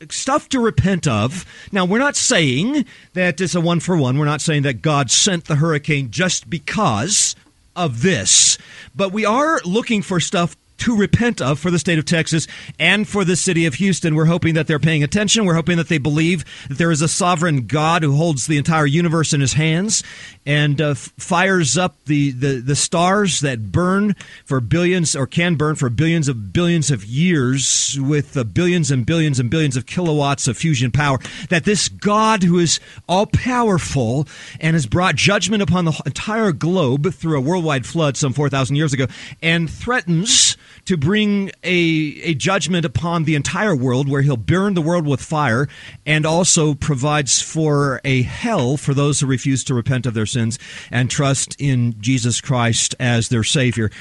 stuff 0.10 0.50
to 0.50 0.60
repent 0.60 1.08
of. 1.08 1.46
Now, 1.72 1.86
we're 1.86 2.00
not 2.00 2.16
saying 2.16 2.86
that 3.14 3.40
it's 3.40 3.56
a 3.56 3.62
one 3.62 3.80
for 3.80 3.96
one. 3.96 4.18
We're 4.18 4.26
not 4.26 4.42
saying 4.42 4.64
that 4.64 4.82
God 4.82 5.12
sent 5.12 5.46
the 5.46 5.56
hurricane 5.56 6.12
just 6.12 6.50
because 6.50 7.36
of 7.76 8.02
this, 8.02 8.58
but 8.96 9.12
we 9.12 9.26
are 9.26 9.60
looking 9.66 10.02
for 10.02 10.20
stuff 10.20 10.56
to 10.78 10.98
repent 10.98 11.40
of 11.42 11.60
for 11.60 11.72
the 11.72 11.80
state 11.80 11.98
of 11.98 12.04
Texas 12.04 12.46
and 12.78 13.08
for 13.08 13.24
the 13.24 13.36
city 13.36 13.66
of 13.66 13.76
Houston. 13.76 14.16
We're 14.16 14.26
hoping 14.26 14.56
that 14.56 14.68
they're 14.68 14.80
paying 14.80 15.04
attention. 15.04 15.46
We're 15.46 15.54
hoping 15.54 15.78
that 15.78 15.88
they 15.88 15.98
believe 15.98 16.44
that 16.68 16.78
there 16.78 16.92
is 16.92 17.02
a 17.02 17.08
sovereign 17.08 17.68
God 17.68 18.04
who 18.04 18.16
holds 18.16 18.48
the 18.48 18.58
entire 18.58 18.86
universe 18.86 19.34
in 19.34 19.40
his 19.40 19.54
hands 19.54 20.04
and 20.46 20.82
uh, 20.82 20.94
fires 20.94 21.78
up 21.78 21.96
the, 22.06 22.32
the, 22.32 22.60
the 22.60 22.76
stars 22.76 23.40
that 23.40 23.72
burn 23.72 24.16
for 24.46 24.60
billions 24.60 25.16
or 25.16 25.26
can 25.26 25.56
burn 25.56 25.76
for 25.76 25.90
billions 25.90 26.28
of 26.28 26.52
billions 26.52 26.92
of 26.92 27.06
years 27.06 27.98
with 28.02 28.36
uh, 28.36 28.44
billions 28.44 28.92
and 28.92 29.06
billions 29.06 29.40
and 29.40 29.50
billions 29.50 29.78
of 29.78 29.86
kilowatts 29.86 30.48
of 30.48 30.58
fusion 30.58 30.92
power. 30.92 31.20
That 31.50 31.66
this 31.66 31.88
God 31.88 32.44
who 32.44 32.60
is 32.60 32.80
all 33.08 33.26
powerful 33.26 34.28
and 34.60 34.76
has 34.76 34.86
brought 34.86 35.16
judgment 35.16 35.64
upon 35.64 35.86
the 35.86 36.02
entire 36.06 36.52
globe 36.52 37.14
through 37.14 37.38
a 37.38 37.42
worldwide 37.42 37.86
flood 37.86 38.18
some 38.18 38.34
4,000 38.34 38.76
years 38.76 38.94
ago 38.94 39.08
and 39.42 39.70
threatens 39.70 40.58
to 40.86 40.98
bring 40.98 41.50
a, 41.64 42.22
a 42.24 42.34
judgment 42.34 42.86
upon 42.86 43.24
the 43.24 43.36
entire 43.36 43.76
world 43.76 44.10
where 44.10 44.22
he'll 44.22 44.36
burn 44.36 44.74
the 44.74 44.82
world 44.82 45.08
with 45.08 45.22
fire 45.22 45.68
and 46.06 46.26
also 46.26 46.74
provides 46.74 47.42
for 47.42 48.02
a 48.04 48.24
hell 48.24 48.76
for 48.76 48.94
those 48.94 49.20
who 49.20 49.28
refuse 49.28 49.64
to 49.64 49.74
repent 49.74 50.06
of 50.06 50.14
their 50.14 50.26
sins 50.34 50.60
and 50.92 51.10
trust 51.10 51.56
in 51.60 51.96
Jesus 52.02 52.42
Christ 52.42 52.96
as 53.00 53.30
their 53.30 53.44
Savior. 53.44 53.92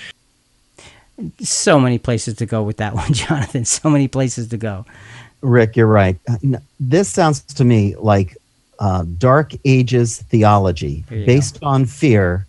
So 1.40 1.78
many 1.78 1.98
places 1.98 2.36
to 2.36 2.46
go 2.46 2.62
with 2.62 2.78
that 2.78 2.94
one, 3.02 3.12
Jonathan. 3.12 3.64
So 3.64 3.88
many 3.88 4.08
places 4.08 4.48
to 4.48 4.56
go. 4.56 4.86
Rick, 5.40 5.76
you're 5.76 5.86
right. 5.86 6.16
This 6.78 7.08
sounds 7.08 7.42
to 7.42 7.64
me 7.64 7.96
like 7.96 8.36
uh, 8.78 9.04
Dark 9.18 9.52
Ages 9.64 10.22
theology 10.22 11.04
based 11.08 11.60
go. 11.60 11.66
on 11.66 11.86
fear, 11.86 12.46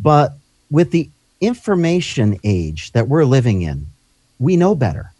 but 0.00 0.32
with 0.70 0.90
the 0.90 1.08
information 1.40 2.38
age 2.44 2.92
that 2.92 3.08
we're 3.08 3.24
living 3.24 3.62
in, 3.62 3.86
we 4.38 4.56
know 4.56 4.74
better. 4.74 5.12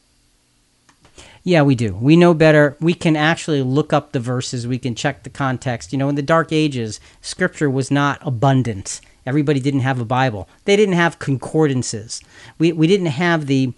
Yeah, 1.42 1.62
we 1.62 1.74
do. 1.74 1.94
We 1.94 2.16
know 2.16 2.34
better. 2.34 2.76
We 2.80 2.92
can 2.94 3.16
actually 3.16 3.62
look 3.62 3.92
up 3.92 4.12
the 4.12 4.20
verses. 4.20 4.66
We 4.66 4.78
can 4.78 4.94
check 4.94 5.22
the 5.22 5.30
context. 5.30 5.92
You 5.92 5.98
know, 5.98 6.08
in 6.08 6.14
the 6.14 6.22
Dark 6.22 6.52
Ages, 6.52 7.00
scripture 7.22 7.70
was 7.70 7.90
not 7.90 8.18
abundant. 8.22 9.00
Everybody 9.24 9.60
didn't 9.60 9.80
have 9.80 10.00
a 10.00 10.04
Bible. 10.04 10.48
They 10.64 10.76
didn't 10.76 10.94
have 10.94 11.18
concordances. 11.18 12.20
We, 12.58 12.72
we 12.72 12.86
didn't 12.86 13.06
have 13.06 13.46
the 13.46 13.72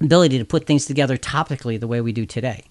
ability 0.00 0.38
to 0.38 0.44
put 0.44 0.66
things 0.66 0.84
together 0.84 1.16
topically 1.16 1.80
the 1.80 1.86
way 1.86 2.00
we 2.00 2.12
do 2.12 2.26
today 2.26 2.64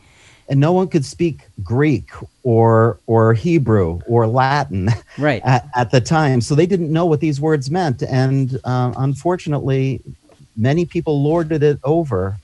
and 0.52 0.60
no 0.60 0.74
one 0.74 0.90
could 0.90 1.06
speak 1.06 1.48
Greek 1.64 2.12
or 2.44 3.00
or 3.08 3.34
Hebrew 3.34 4.02
or 4.06 4.28
Latin 4.28 4.90
right. 5.18 5.42
at, 5.46 5.68
at 5.76 5.92
the 5.92 6.02
time, 6.02 6.42
so 6.42 6.56
they 6.56 6.66
didn't 6.66 6.92
know 6.92 7.06
what 7.06 7.22
these 7.22 7.40
words 7.40 7.72
meant, 7.72 8.04
and 8.04 8.60
uh, 8.66 8.94
unfortunately, 8.98 10.02
many 10.58 10.86
people 10.86 11.24
lorded 11.24 11.64
it 11.64 11.80
over 11.86 12.38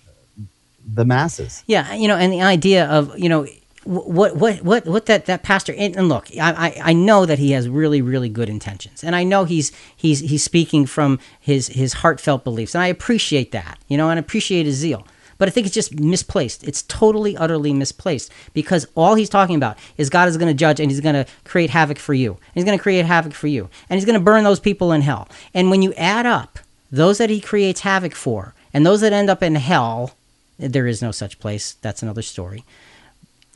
the 0.87 1.05
masses. 1.05 1.63
Yeah, 1.67 1.93
you 1.93 2.07
know, 2.07 2.15
and 2.15 2.31
the 2.31 2.41
idea 2.41 2.85
of 2.85 3.17
you 3.17 3.29
know 3.29 3.47
what 3.83 4.35
what 4.35 4.61
what 4.61 4.85
what 4.85 5.05
that 5.05 5.25
that 5.27 5.43
pastor 5.43 5.73
and, 5.77 5.95
and 5.95 6.09
look 6.09 6.27
I, 6.37 6.81
I 6.83 6.91
know 6.91 7.25
that 7.25 7.39
he 7.39 7.51
has 7.51 7.69
really 7.69 8.01
really 8.01 8.27
good 8.27 8.49
intentions 8.49 9.01
and 9.01 9.15
I 9.15 9.23
know 9.23 9.45
he's 9.45 9.71
he's 9.95 10.19
he's 10.19 10.43
speaking 10.43 10.85
from 10.85 11.19
his 11.39 11.69
his 11.69 11.93
heartfelt 11.93 12.43
beliefs 12.43 12.75
and 12.75 12.83
I 12.83 12.87
appreciate 12.87 13.53
that 13.53 13.79
you 13.87 13.95
know 13.95 14.09
and 14.09 14.17
I 14.17 14.19
appreciate 14.19 14.65
his 14.65 14.75
zeal 14.75 15.07
but 15.37 15.47
I 15.47 15.51
think 15.51 15.67
it's 15.67 15.75
just 15.75 15.99
misplaced. 15.99 16.63
It's 16.63 16.83
totally, 16.83 17.37
utterly 17.37 17.73
misplaced 17.73 18.31
because 18.53 18.87
all 18.95 19.15
he's 19.15 19.29
talking 19.29 19.55
about 19.55 19.77
is 19.97 20.09
God 20.09 20.27
is 20.27 20.37
going 20.37 20.47
to 20.47 20.53
judge 20.53 20.79
and 20.79 20.89
he's 20.89 21.01
going 21.01 21.15
to 21.15 21.25
create 21.43 21.69
havoc 21.69 21.99
for 21.99 22.13
you. 22.13 22.37
He's 22.53 22.63
going 22.63 22.77
to 22.77 22.81
create 22.81 23.05
havoc 23.05 23.33
for 23.33 23.47
you. 23.47 23.69
And 23.89 23.97
he's 23.97 24.05
going 24.05 24.19
to 24.19 24.23
burn 24.23 24.43
those 24.43 24.59
people 24.59 24.91
in 24.91 25.01
hell. 25.01 25.27
And 25.53 25.69
when 25.69 25.81
you 25.81 25.93
add 25.93 26.25
up 26.25 26.59
those 26.91 27.17
that 27.17 27.29
he 27.29 27.39
creates 27.39 27.81
havoc 27.81 28.15
for 28.15 28.55
and 28.73 28.85
those 28.85 29.01
that 29.01 29.13
end 29.13 29.29
up 29.29 29.43
in 29.43 29.55
hell, 29.55 30.16
there 30.57 30.87
is 30.87 31.01
no 31.01 31.11
such 31.11 31.39
place. 31.39 31.73
That's 31.81 32.03
another 32.03 32.21
story. 32.21 32.63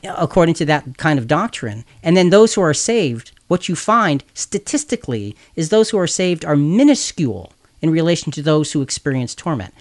According 0.04 0.54
to 0.54 0.64
that 0.66 0.98
kind 0.98 1.18
of 1.18 1.28
doctrine. 1.28 1.84
And 2.02 2.16
then 2.16 2.30
those 2.30 2.54
who 2.54 2.60
are 2.62 2.74
saved, 2.74 3.32
what 3.48 3.68
you 3.68 3.76
find 3.76 4.24
statistically 4.34 5.36
is 5.54 5.68
those 5.68 5.90
who 5.90 5.98
are 5.98 6.06
saved 6.06 6.44
are 6.44 6.56
minuscule 6.56 7.52
in 7.80 7.90
relation 7.90 8.32
to 8.32 8.42
those 8.42 8.72
who 8.72 8.82
experience 8.82 9.34
torment. 9.34 9.74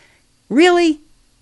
Really? 0.50 1.00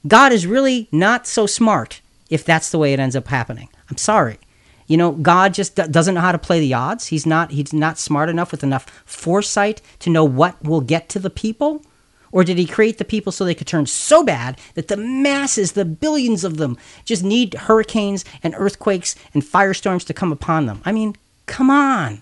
God 0.08 0.32
is 0.32 0.48
really 0.48 0.88
not 0.92 1.28
so 1.28 1.46
smart 1.46 2.02
if 2.30 2.46
that's 2.46 2.70
the 2.70 2.78
way 2.78 2.94
it 2.94 3.00
ends 3.00 3.16
up 3.16 3.28
happening. 3.28 3.70
I'm 3.90 3.98
sorry. 3.98 4.40
You 4.88 4.98
know, 4.98 5.12
God 5.12 5.54
just 5.54 5.76
doesn't 5.76 6.16
know 6.16 6.22
how 6.22 6.32
to 6.32 6.38
play 6.38 6.60
the 6.60 6.74
odds. 6.74 7.08
He's 7.08 7.26
not 7.26 7.52
he's 7.52 7.74
not 7.74 8.00
smart 8.00 8.28
enough 8.28 8.52
with 8.52 8.64
enough 8.64 8.90
foresight 9.06 9.82
to 10.00 10.10
know 10.10 10.26
what 10.26 10.64
will 10.64 10.82
get 10.82 11.10
to 11.10 11.20
the 11.20 11.30
people. 11.30 11.84
Or 12.32 12.44
did 12.44 12.58
he 12.58 12.66
create 12.66 12.98
the 12.98 13.06
people 13.06 13.32
so 13.32 13.44
they 13.44 13.56
could 13.56 13.68
turn 13.68 13.86
so 13.86 14.24
bad 14.24 14.60
that 14.76 14.88
the 14.88 14.98
masses, 14.98 15.72
the 15.72 15.86
billions 15.86 16.44
of 16.44 16.58
them, 16.58 16.78
just 17.06 17.24
need 17.24 17.54
hurricanes 17.54 18.26
and 18.44 18.54
earthquakes 18.58 19.16
and 19.34 19.44
firestorms 19.44 20.06
to 20.06 20.14
come 20.14 20.32
upon 20.32 20.66
them? 20.66 20.82
I 20.86 20.92
mean, 20.92 21.16
come 21.46 21.70
on. 21.70 22.22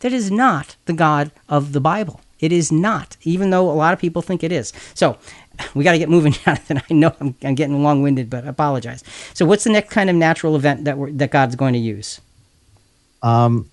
That 0.00 0.12
is 0.12 0.30
not 0.30 0.76
the 0.86 0.92
God 0.92 1.30
of 1.48 1.72
the 1.72 1.80
Bible. 1.80 2.20
It 2.38 2.52
is 2.52 2.72
not, 2.72 3.16
even 3.22 3.50
though 3.50 3.70
a 3.70 3.72
lot 3.72 3.92
of 3.92 3.98
people 3.98 4.22
think 4.22 4.42
it 4.42 4.50
is. 4.50 4.72
So 4.94 5.18
we 5.74 5.84
got 5.84 5.92
to 5.92 5.98
get 5.98 6.08
moving, 6.08 6.32
Jonathan. 6.44 6.80
I 6.90 6.94
know 6.94 7.14
I'm, 7.20 7.34
I'm 7.42 7.54
getting 7.54 7.82
long 7.82 8.02
winded, 8.02 8.30
but 8.30 8.44
I 8.44 8.48
apologize. 8.48 9.04
So, 9.34 9.44
what's 9.44 9.64
the 9.64 9.70
next 9.70 9.90
kind 9.90 10.10
of 10.10 10.16
natural 10.16 10.56
event 10.56 10.84
that 10.84 10.96
that 11.18 11.30
God's 11.30 11.56
going 11.56 11.74
to 11.74 11.78
use? 11.78 12.20
Um, 13.22 13.68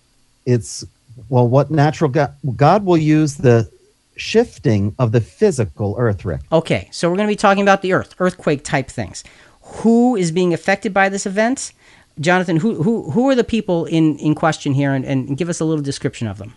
it's 0.45 0.85
well, 1.29 1.47
what 1.47 1.71
natural 1.71 2.09
God, 2.09 2.33
God 2.55 2.85
will 2.85 2.97
use 2.97 3.35
the 3.35 3.69
shifting 4.17 4.95
of 4.99 5.11
the 5.11 5.21
physical 5.21 5.95
earth, 5.97 6.25
Rick. 6.25 6.41
Okay, 6.51 6.89
so 6.91 7.09
we're 7.09 7.15
going 7.15 7.27
to 7.27 7.31
be 7.31 7.37
talking 7.37 7.63
about 7.63 7.81
the 7.81 7.93
earth, 7.93 8.15
earthquake 8.19 8.63
type 8.63 8.87
things. 8.87 9.23
Who 9.61 10.15
is 10.15 10.31
being 10.31 10.53
affected 10.53 10.93
by 10.93 11.09
this 11.09 11.25
event? 11.25 11.73
Jonathan, 12.19 12.57
who 12.57 12.81
who 12.81 13.11
who 13.11 13.29
are 13.29 13.35
the 13.35 13.43
people 13.43 13.85
in, 13.85 14.17
in 14.17 14.33
question 14.33 14.73
here, 14.73 14.93
and, 14.93 15.05
and 15.05 15.37
give 15.37 15.49
us 15.49 15.59
a 15.59 15.65
little 15.65 15.83
description 15.83 16.27
of 16.27 16.37
them. 16.39 16.55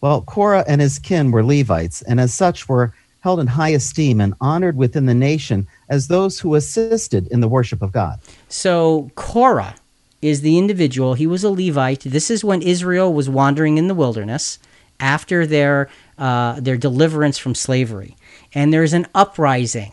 Well, 0.00 0.22
Korah 0.22 0.64
and 0.66 0.80
his 0.80 0.98
kin 0.98 1.30
were 1.30 1.44
Levites, 1.44 2.02
and 2.02 2.18
as 2.20 2.34
such 2.34 2.68
were 2.68 2.92
held 3.20 3.38
in 3.38 3.46
high 3.46 3.68
esteem 3.68 4.20
and 4.20 4.34
honored 4.40 4.76
within 4.76 5.06
the 5.06 5.14
nation 5.14 5.66
as 5.88 6.08
those 6.08 6.40
who 6.40 6.54
assisted 6.54 7.26
in 7.28 7.40
the 7.40 7.48
worship 7.48 7.82
of 7.82 7.92
God. 7.92 8.18
So 8.48 9.10
Korah 9.14 9.74
is 10.22 10.40
the 10.40 10.58
individual. 10.58 11.14
He 11.14 11.26
was 11.26 11.44
a 11.44 11.50
Levite. 11.50 12.00
This 12.00 12.30
is 12.30 12.42
when 12.42 12.62
Israel 12.62 13.12
was 13.12 13.28
wandering 13.28 13.78
in 13.78 13.88
the 13.88 13.94
wilderness 13.94 14.58
after 15.00 15.46
their 15.46 15.88
uh, 16.18 16.60
their 16.60 16.76
deliverance 16.76 17.38
from 17.38 17.54
slavery, 17.54 18.16
and 18.54 18.72
there's 18.72 18.92
an 18.92 19.06
uprising. 19.14 19.92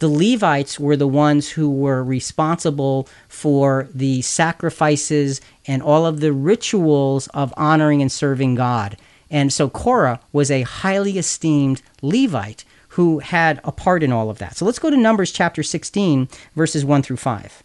The 0.00 0.08
Levites 0.08 0.78
were 0.78 0.96
the 0.96 1.08
ones 1.08 1.50
who 1.50 1.70
were 1.70 2.04
responsible 2.04 3.08
for 3.28 3.88
the 3.92 4.22
sacrifices 4.22 5.40
and 5.66 5.82
all 5.82 6.06
of 6.06 6.20
the 6.20 6.32
rituals 6.32 7.26
of 7.28 7.52
honoring 7.56 8.00
and 8.00 8.10
serving 8.10 8.54
God. 8.54 8.96
And 9.30 9.52
so 9.52 9.68
Korah 9.68 10.20
was 10.32 10.50
a 10.50 10.62
highly 10.62 11.18
esteemed 11.18 11.82
Levite 12.00 12.64
who 12.90 13.18
had 13.18 13.60
a 13.64 13.72
part 13.72 14.02
in 14.02 14.12
all 14.12 14.30
of 14.30 14.38
that. 14.38 14.56
So 14.56 14.64
let's 14.64 14.78
go 14.78 14.90
to 14.90 14.96
Numbers 14.96 15.32
chapter 15.32 15.62
16, 15.62 16.28
verses 16.54 16.84
1 16.84 17.02
through 17.02 17.16
5. 17.16 17.62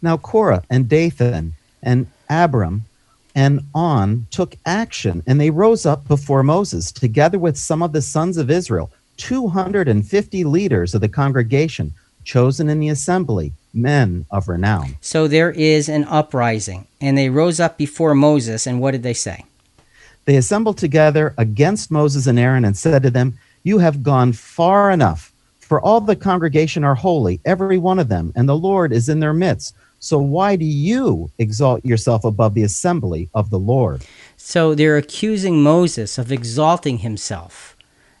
Now 0.00 0.16
Korah 0.16 0.62
and 0.70 0.88
Dathan 0.88 1.54
and 1.82 2.06
Abiram 2.28 2.84
and 3.34 3.60
On 3.74 4.26
took 4.30 4.56
action, 4.64 5.22
and 5.26 5.40
they 5.40 5.50
rose 5.50 5.84
up 5.84 6.06
before 6.06 6.42
Moses, 6.42 6.92
together 6.92 7.38
with 7.38 7.56
some 7.56 7.82
of 7.82 7.92
the 7.92 8.02
sons 8.02 8.36
of 8.36 8.50
Israel, 8.50 8.90
250 9.16 10.44
leaders 10.44 10.94
of 10.94 11.00
the 11.00 11.08
congregation, 11.08 11.92
chosen 12.24 12.68
in 12.68 12.80
the 12.80 12.88
assembly, 12.88 13.52
men 13.72 14.24
of 14.30 14.48
renown. 14.48 14.96
So 15.00 15.28
there 15.28 15.50
is 15.50 15.88
an 15.88 16.04
uprising, 16.04 16.86
and 17.00 17.18
they 17.18 17.28
rose 17.28 17.60
up 17.60 17.76
before 17.76 18.14
Moses, 18.14 18.66
and 18.66 18.80
what 18.80 18.92
did 18.92 19.02
they 19.02 19.14
say? 19.14 19.44
They 20.24 20.36
assembled 20.36 20.78
together 20.78 21.34
against 21.36 21.90
Moses 21.90 22.26
and 22.26 22.38
Aaron 22.38 22.64
and 22.64 22.76
said 22.76 23.02
to 23.02 23.10
them, 23.10 23.38
You 23.62 23.78
have 23.78 24.02
gone 24.02 24.32
far 24.32 24.90
enough, 24.90 25.32
for 25.58 25.80
all 25.80 26.00
the 26.00 26.16
congregation 26.16 26.84
are 26.84 26.94
holy, 26.94 27.40
every 27.44 27.78
one 27.78 27.98
of 27.98 28.08
them, 28.08 28.32
and 28.34 28.48
the 28.48 28.56
Lord 28.56 28.92
is 28.92 29.08
in 29.08 29.20
their 29.20 29.34
midst. 29.34 29.74
So 30.04 30.18
why 30.18 30.56
do 30.56 30.66
you 30.66 31.30
exalt 31.38 31.82
yourself 31.82 32.24
above 32.26 32.52
the 32.52 32.62
assembly 32.62 33.30
of 33.32 33.48
the 33.48 33.58
Lord? 33.58 34.04
So 34.36 34.74
they're 34.74 34.98
accusing 34.98 35.62
Moses 35.62 36.18
of 36.18 36.30
exalting 36.30 36.98
himself. 36.98 37.74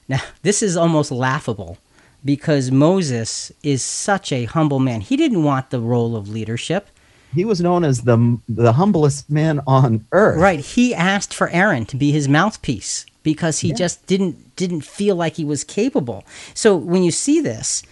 Now, 0.08 0.22
this 0.40 0.62
is 0.62 0.78
almost 0.78 1.10
laughable 1.12 1.76
because 2.24 2.70
Moses 2.70 3.52
is 3.62 3.82
such 3.82 4.32
a 4.32 4.46
humble 4.46 4.78
man. 4.78 5.02
He 5.02 5.14
didn't 5.18 5.44
want 5.44 5.68
the 5.68 5.78
role 5.78 6.16
of 6.16 6.26
leadership. 6.30 6.88
He 7.34 7.44
was 7.44 7.60
known 7.60 7.84
as 7.84 8.00
the 8.02 8.38
the 8.48 8.72
humblest 8.72 9.28
man 9.28 9.60
on 9.66 10.06
earth. 10.12 10.40
Right. 10.40 10.60
He 10.60 10.94
asked 10.94 11.34
for 11.34 11.50
Aaron 11.50 11.84
to 11.86 11.96
be 11.96 12.12
his 12.12 12.28
mouthpiece 12.28 13.04
because 13.22 13.58
he 13.58 13.68
Yeah. 13.68 13.74
just 13.74 14.06
didn't 14.06 14.56
didn't 14.56 14.82
feel 14.86 15.16
like 15.16 15.34
he 15.36 15.44
was 15.44 15.64
capable. 15.64 16.24
So 16.54 16.76
when 16.76 17.02
you 17.02 17.10
see 17.10 17.42
this, 17.42 17.82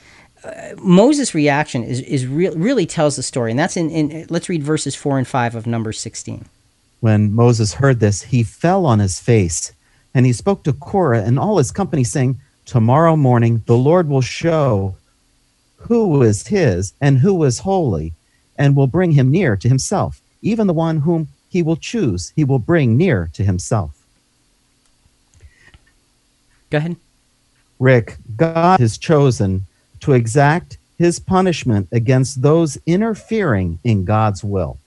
uh, 0.45 0.74
Moses' 0.78 1.34
reaction 1.34 1.84
is 1.84 2.01
is 2.01 2.26
real 2.26 2.55
really 2.55 2.86
tells 2.86 3.16
the 3.16 3.22
story, 3.22 3.51
and 3.51 3.59
that's 3.59 3.76
in, 3.76 3.90
in 3.90 4.26
let's 4.28 4.49
read 4.49 4.62
verses 4.62 4.95
four 4.95 5.18
and 5.18 5.26
five 5.26 5.55
of 5.55 5.66
Numbers 5.66 6.01
sixteen. 6.01 6.47
When 7.01 7.32
Moses 7.32 7.74
heard 7.74 8.01
this, 8.01 8.22
he 8.22 8.43
fell 8.45 8.86
on 8.86 9.01
his 9.01 9.18
face, 9.18 9.72
and 10.14 10.24
he 10.24 10.32
spoke 10.32 10.62
to 10.64 10.72
Korah 10.72 11.24
and 11.24 11.38
all 11.38 11.59
his 11.59 11.72
company, 11.72 12.05
saying, 12.05 12.40
Tomorrow 12.64 13.16
morning 13.16 13.62
the 13.66 13.76
Lord 13.76 14.09
will 14.09 14.20
show 14.20 14.95
who 15.76 16.22
is 16.22 16.47
his 16.47 16.93
and 17.01 17.18
who 17.18 17.43
is 17.43 17.59
holy, 17.59 18.12
and 18.57 18.76
will 18.76 18.86
bring 18.86 19.12
him 19.12 19.32
near 19.32 19.57
to 19.57 19.68
himself. 19.68 20.20
Even 20.43 20.68
the 20.68 20.72
one 20.72 20.99
whom 20.99 21.28
he 21.49 21.62
will 21.62 21.76
choose, 21.76 22.32
he 22.36 22.45
will 22.45 22.61
bring 22.61 22.97
near 22.97 23.30
to 23.34 23.45
himself. 23.45 24.07
Go 26.70 26.78
ahead. 26.78 26.97
Rick, 27.80 28.16
God 28.36 28.78
has 28.78 28.97
chosen 28.97 29.66
to 30.03 30.12
exact 30.12 30.78
his 30.98 31.18
punishment 31.18 31.88
against 31.90 32.42
those 32.42 32.78
interfering 32.86 33.78
in 33.82 34.05
God's 34.05 34.44
will. 34.44 34.78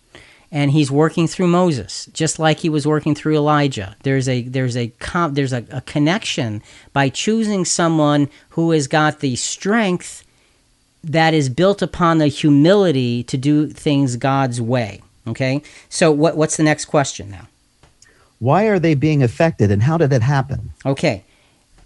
and 0.52 0.72
he's 0.72 0.90
working 0.92 1.28
through 1.28 1.48
Moses, 1.48 2.06
just 2.14 2.40
like 2.40 2.60
he 2.60 2.70
was 2.70 2.88
working 2.88 3.14
through 3.16 3.36
Elijah. 3.36 3.96
There's 4.04 4.30
a 4.30 4.44
there's 4.44 4.78
a 4.78 4.94
there's 5.32 5.52
a, 5.54 5.66
a 5.72 5.82
connection 5.82 6.62
by 6.94 7.10
choosing 7.10 7.66
someone 7.66 8.30
who 8.50 8.72
has 8.72 8.88
got 8.88 9.20
the 9.20 9.36
strength 9.36 10.24
that 11.04 11.34
is 11.34 11.50
built 11.50 11.82
upon 11.82 12.20
the 12.20 12.28
humility 12.28 13.24
to 13.24 13.38
do 13.38 13.68
things 13.68 14.16
God's 14.16 14.62
way. 14.62 15.02
Okay, 15.28 15.62
so 15.90 16.12
what 16.12 16.38
what's 16.38 16.56
the 16.58 16.64
next 16.64 16.86
question 16.86 17.30
now? 17.30 17.48
Why 18.40 18.66
are 18.66 18.80
they 18.80 18.96
being 18.96 19.24
affected, 19.24 19.72
and 19.72 19.84
how 19.84 19.98
did 19.98 20.14
it 20.14 20.22
happen? 20.22 20.72
Okay, 20.86 21.24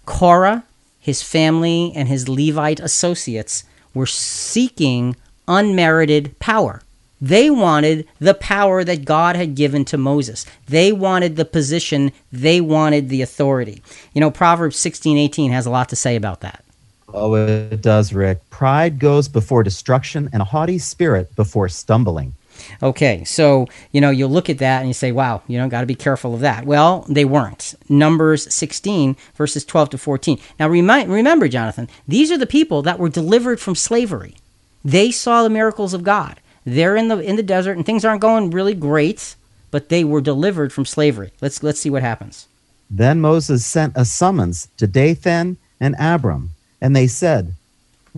Korah, 0.04 0.62
his 1.00 1.22
family, 1.22 1.92
and 1.96 2.08
his 2.08 2.28
Levite 2.28 2.78
associates 2.78 3.64
were 3.94 4.06
seeking 4.06 5.16
unmerited 5.48 6.38
power. 6.38 6.82
They 7.20 7.50
wanted 7.50 8.08
the 8.18 8.34
power 8.34 8.84
that 8.84 9.04
God 9.04 9.36
had 9.36 9.54
given 9.54 9.84
to 9.86 9.98
Moses. 9.98 10.46
They 10.66 10.92
wanted 10.92 11.36
the 11.36 11.44
position, 11.44 12.12
they 12.32 12.60
wanted 12.60 13.08
the 13.08 13.22
authority. 13.22 13.82
You 14.14 14.20
know, 14.20 14.30
Proverbs 14.30 14.78
16 14.78 15.18
18 15.18 15.50
has 15.50 15.66
a 15.66 15.70
lot 15.70 15.88
to 15.90 15.96
say 15.96 16.16
about 16.16 16.40
that. 16.40 16.64
Oh, 17.12 17.34
it 17.34 17.82
does, 17.82 18.12
Rick. 18.12 18.48
Pride 18.50 18.98
goes 18.98 19.28
before 19.28 19.62
destruction, 19.62 20.30
and 20.32 20.40
a 20.40 20.44
haughty 20.44 20.78
spirit 20.78 21.34
before 21.34 21.68
stumbling. 21.68 22.34
Okay, 22.82 23.24
so 23.24 23.66
you 23.92 24.00
know 24.00 24.10
you 24.10 24.26
look 24.26 24.50
at 24.50 24.58
that 24.58 24.80
and 24.80 24.88
you 24.88 24.94
say, 24.94 25.12
"Wow, 25.12 25.42
you 25.46 25.58
know, 25.58 25.68
got 25.68 25.80
to 25.80 25.86
be 25.86 25.94
careful 25.94 26.34
of 26.34 26.40
that." 26.40 26.64
Well, 26.64 27.04
they 27.08 27.24
weren't. 27.24 27.74
Numbers 27.88 28.52
16 28.54 29.16
verses 29.34 29.64
12 29.64 29.90
to 29.90 29.98
14. 29.98 30.38
Now, 30.58 30.68
remind, 30.68 31.10
remember, 31.10 31.48
Jonathan, 31.48 31.88
these 32.06 32.30
are 32.30 32.38
the 32.38 32.46
people 32.46 32.82
that 32.82 32.98
were 32.98 33.08
delivered 33.08 33.60
from 33.60 33.74
slavery. 33.74 34.36
They 34.84 35.10
saw 35.10 35.42
the 35.42 35.50
miracles 35.50 35.94
of 35.94 36.02
God. 36.02 36.40
They're 36.64 36.96
in 36.96 37.08
the 37.08 37.18
in 37.18 37.36
the 37.36 37.42
desert 37.42 37.76
and 37.76 37.86
things 37.86 38.04
aren't 38.04 38.20
going 38.20 38.50
really 38.50 38.74
great, 38.74 39.36
but 39.70 39.88
they 39.88 40.04
were 40.04 40.20
delivered 40.20 40.72
from 40.72 40.84
slavery. 40.84 41.32
Let's 41.40 41.62
let's 41.62 41.80
see 41.80 41.90
what 41.90 42.02
happens. 42.02 42.46
Then 42.90 43.20
Moses 43.20 43.64
sent 43.64 43.92
a 43.96 44.04
summons 44.04 44.68
to 44.76 44.86
Dathan 44.86 45.58
and 45.78 45.94
Abram, 45.98 46.50
and 46.80 46.94
they 46.94 47.06
said, 47.06 47.54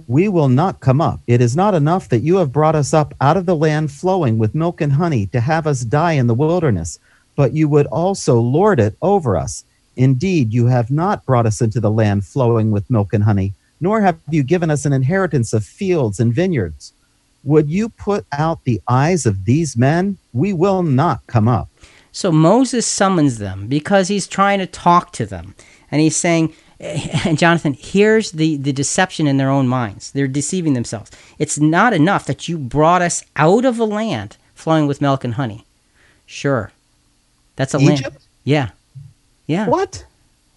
We 0.06 0.28
will 0.28 0.48
not 0.48 0.80
come 0.80 1.00
up. 1.00 1.20
It 1.26 1.40
is 1.40 1.54
not 1.54 1.74
enough 1.74 2.08
that 2.08 2.22
you 2.22 2.36
have 2.36 2.52
brought 2.52 2.74
us 2.74 2.94
up 2.94 3.14
out 3.20 3.36
of 3.36 3.46
the 3.46 3.56
land 3.56 3.90
flowing 3.90 4.38
with 4.38 4.54
milk 4.54 4.80
and 4.80 4.92
honey 4.92 5.26
to 5.26 5.40
have 5.40 5.66
us 5.66 5.80
die 5.80 6.12
in 6.12 6.26
the 6.26 6.34
wilderness, 6.34 6.98
but 7.36 7.52
you 7.52 7.68
would 7.68 7.86
also 7.86 8.40
lord 8.40 8.80
it 8.80 8.96
over 9.02 9.36
us. 9.36 9.64
Indeed, 9.96 10.52
you 10.52 10.66
have 10.66 10.90
not 10.90 11.26
brought 11.26 11.46
us 11.46 11.60
into 11.60 11.80
the 11.80 11.90
land 11.90 12.24
flowing 12.24 12.70
with 12.70 12.90
milk 12.90 13.12
and 13.12 13.24
honey, 13.24 13.52
nor 13.80 14.00
have 14.00 14.18
you 14.30 14.42
given 14.42 14.70
us 14.70 14.86
an 14.86 14.92
inheritance 14.92 15.52
of 15.52 15.64
fields 15.64 16.18
and 16.18 16.32
vineyards. 16.32 16.92
Would 17.44 17.68
you 17.68 17.88
put 17.88 18.24
out 18.32 18.64
the 18.64 18.80
eyes 18.88 19.26
of 19.26 19.44
these 19.44 19.76
men? 19.76 20.16
We 20.32 20.52
will 20.52 20.82
not 20.82 21.26
come 21.26 21.48
up. 21.48 21.68
So 22.12 22.30
Moses 22.30 22.86
summons 22.86 23.38
them 23.38 23.66
because 23.66 24.08
he's 24.08 24.28
trying 24.28 24.58
to 24.60 24.66
talk 24.66 25.12
to 25.14 25.26
them. 25.26 25.54
And 25.90 26.00
he's 26.00 26.16
saying, 26.16 26.54
and 26.82 27.38
Jonathan, 27.38 27.74
here's 27.78 28.32
the, 28.32 28.56
the 28.56 28.72
deception 28.72 29.26
in 29.26 29.36
their 29.36 29.50
own 29.50 29.68
minds. 29.68 30.10
They're 30.10 30.28
deceiving 30.28 30.74
themselves. 30.74 31.10
It's 31.38 31.58
not 31.58 31.92
enough 31.92 32.26
that 32.26 32.48
you 32.48 32.58
brought 32.58 33.02
us 33.02 33.24
out 33.36 33.64
of 33.64 33.78
a 33.78 33.84
land 33.84 34.36
flowing 34.54 34.86
with 34.86 35.00
milk 35.00 35.24
and 35.24 35.34
honey. 35.34 35.64
Sure. 36.26 36.72
That's 37.56 37.74
a 37.74 37.78
land. 37.78 38.06
Yeah. 38.44 38.70
Yeah. 39.46 39.68
What? 39.68 40.06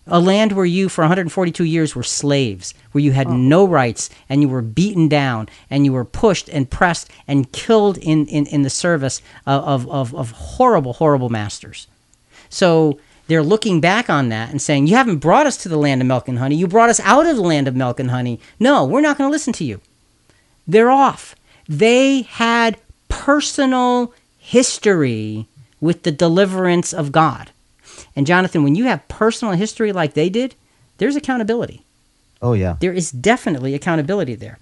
A 0.07 0.19
land 0.19 0.51
where 0.51 0.65
you, 0.65 0.87
for 0.87 1.01
142 1.01 1.63
years, 1.63 1.95
were 1.95 2.03
slaves, 2.03 2.75
where 2.91 3.03
you 3.03 3.11
had 3.11 3.27
oh. 3.27 3.35
no 3.35 3.65
rights 3.65 4.09
and 4.29 4.41
you 4.41 4.47
were 4.47 4.61
beaten 4.61 5.07
down 5.07 5.49
and 5.69 5.83
you 5.83 5.93
were 5.93 6.05
pushed 6.05 6.47
and 6.49 6.69
pressed 6.69 7.09
and 7.27 7.51
killed 7.51 7.97
in, 7.97 8.27
in, 8.27 8.45
in 8.47 8.61
the 8.61 8.69
service 8.69 9.21
of, 9.47 9.89
of, 9.89 10.13
of 10.13 10.31
horrible, 10.31 10.93
horrible 10.93 11.29
masters. 11.29 11.87
So 12.49 12.99
they're 13.27 13.43
looking 13.43 13.81
back 13.81 14.09
on 14.09 14.29
that 14.29 14.51
and 14.51 14.61
saying, 14.61 14.87
You 14.87 14.95
haven't 14.95 15.17
brought 15.17 15.47
us 15.47 15.57
to 15.57 15.69
the 15.69 15.77
land 15.77 16.01
of 16.01 16.07
milk 16.07 16.27
and 16.27 16.39
honey. 16.39 16.55
You 16.55 16.67
brought 16.67 16.89
us 16.89 16.99
out 17.01 17.25
of 17.25 17.35
the 17.35 17.41
land 17.41 17.67
of 17.67 17.75
milk 17.75 17.99
and 17.99 18.11
honey. 18.11 18.39
No, 18.59 18.85
we're 18.85 19.01
not 19.01 19.17
going 19.17 19.27
to 19.27 19.31
listen 19.31 19.53
to 19.53 19.63
you. 19.63 19.81
They're 20.67 20.91
off. 20.91 21.35
They 21.67 22.23
had 22.23 22.77
personal 23.09 24.13
history 24.37 25.47
with 25.81 26.03
the 26.03 26.11
deliverance 26.11 26.93
of 26.93 27.11
God. 27.11 27.51
And 28.15 28.27
Jonathan, 28.27 28.63
when 28.63 28.75
you 28.75 28.85
have 28.85 29.07
personal 29.07 29.55
history 29.55 29.91
like 29.91 30.13
they 30.13 30.29
did, 30.29 30.55
there's 30.97 31.15
accountability. 31.15 31.81
Oh, 32.41 32.53
yeah. 32.53 32.77
There 32.79 32.93
is 32.93 33.11
definitely 33.11 33.73
accountability 33.73 34.35
there. 34.35 34.59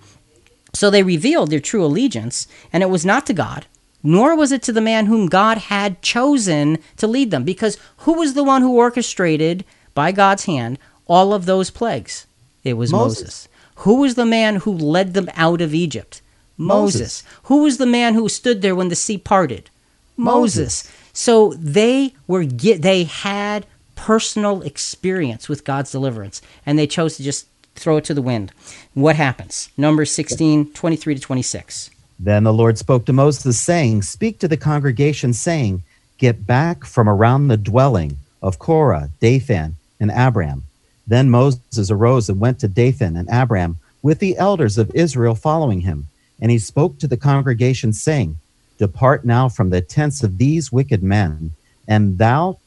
So 0.73 0.89
they 0.89 1.03
revealed 1.03 1.51
their 1.51 1.59
true 1.59 1.85
allegiance, 1.85 2.47
and 2.71 2.81
it 2.81 2.89
was 2.89 3.05
not 3.05 3.25
to 3.27 3.33
God, 3.33 3.65
nor 4.03 4.35
was 4.35 4.51
it 4.51 4.61
to 4.63 4.73
the 4.73 4.81
man 4.81 5.05
whom 5.05 5.27
God 5.27 5.57
had 5.57 6.01
chosen 6.01 6.77
to 6.97 7.07
lead 7.07 7.31
them. 7.31 7.43
Because 7.43 7.77
who 7.99 8.13
was 8.13 8.33
the 8.33 8.43
one 8.43 8.61
who 8.61 8.75
orchestrated, 8.75 9.63
by 9.93 10.11
God's 10.11 10.45
hand, 10.45 10.77
all 11.07 11.33
of 11.33 11.45
those 11.45 11.69
plagues? 11.69 12.27
It 12.63 12.73
was 12.73 12.91
Moses. 12.91 13.19
Moses. 13.21 13.47
Who 13.77 13.95
was 14.01 14.15
the 14.15 14.25
man 14.25 14.57
who 14.57 14.73
led 14.73 15.13
them 15.13 15.29
out 15.35 15.61
of 15.61 15.73
Egypt? 15.73 16.21
Moses. 16.57 17.01
Moses. 17.01 17.23
Who 17.43 17.63
was 17.63 17.77
the 17.77 17.85
man 17.85 18.13
who 18.13 18.29
stood 18.29 18.61
there 18.61 18.75
when 18.75 18.89
the 18.89 18.95
sea 18.95 19.17
parted? 19.17 19.69
Moses. 20.15 20.91
So 21.13 21.53
they 21.53 22.13
were 22.27 22.45
they 22.45 23.03
had 23.05 23.65
personal 23.95 24.61
experience 24.63 25.47
with 25.47 25.63
God's 25.63 25.91
deliverance 25.91 26.41
and 26.65 26.77
they 26.77 26.87
chose 26.87 27.17
to 27.17 27.23
just 27.23 27.47
throw 27.75 27.97
it 27.97 28.03
to 28.05 28.13
the 28.13 28.21
wind. 28.21 28.51
What 28.93 29.15
happens? 29.15 29.69
Numbers 29.77 30.11
16, 30.11 30.73
23 30.73 31.15
to 31.15 31.21
26. 31.21 31.89
Then 32.23 32.45
the 32.45 32.53
Lord 32.53 32.77
spoke 32.77 33.05
to 33.05 33.13
Moses, 33.13 33.59
saying, 33.59 34.03
Speak 34.03 34.39
to 34.39 34.47
the 34.47 34.55
congregation, 34.55 35.33
saying, 35.33 35.83
Get 36.17 36.47
back 36.47 36.85
from 36.85 37.09
around 37.09 37.49
the 37.49 37.57
dwelling 37.57 38.17
of 38.41 38.59
Korah, 38.59 39.09
Dathan, 39.19 39.75
and 39.99 40.09
Abram. 40.09 40.63
Then 41.05 41.29
Moses 41.29 41.91
arose 41.91 42.29
and 42.29 42.39
went 42.39 42.59
to 42.59 42.69
Dathan 42.69 43.17
and 43.17 43.27
Abram 43.29 43.77
with 44.01 44.19
the 44.19 44.37
elders 44.37 44.77
of 44.77 44.89
Israel 44.95 45.35
following 45.35 45.81
him. 45.81 46.07
And 46.39 46.49
he 46.49 46.59
spoke 46.59 46.97
to 46.99 47.09
the 47.09 47.17
congregation, 47.17 47.91
saying, 47.91 48.37
Depart 48.77 49.25
now 49.25 49.49
from 49.49 49.69
the 49.69 49.81
tents 49.81 50.23
of 50.23 50.37
these 50.37 50.71
wicked 50.71 51.03
men, 51.03 51.51
and 51.89 52.19
thou 52.19 52.57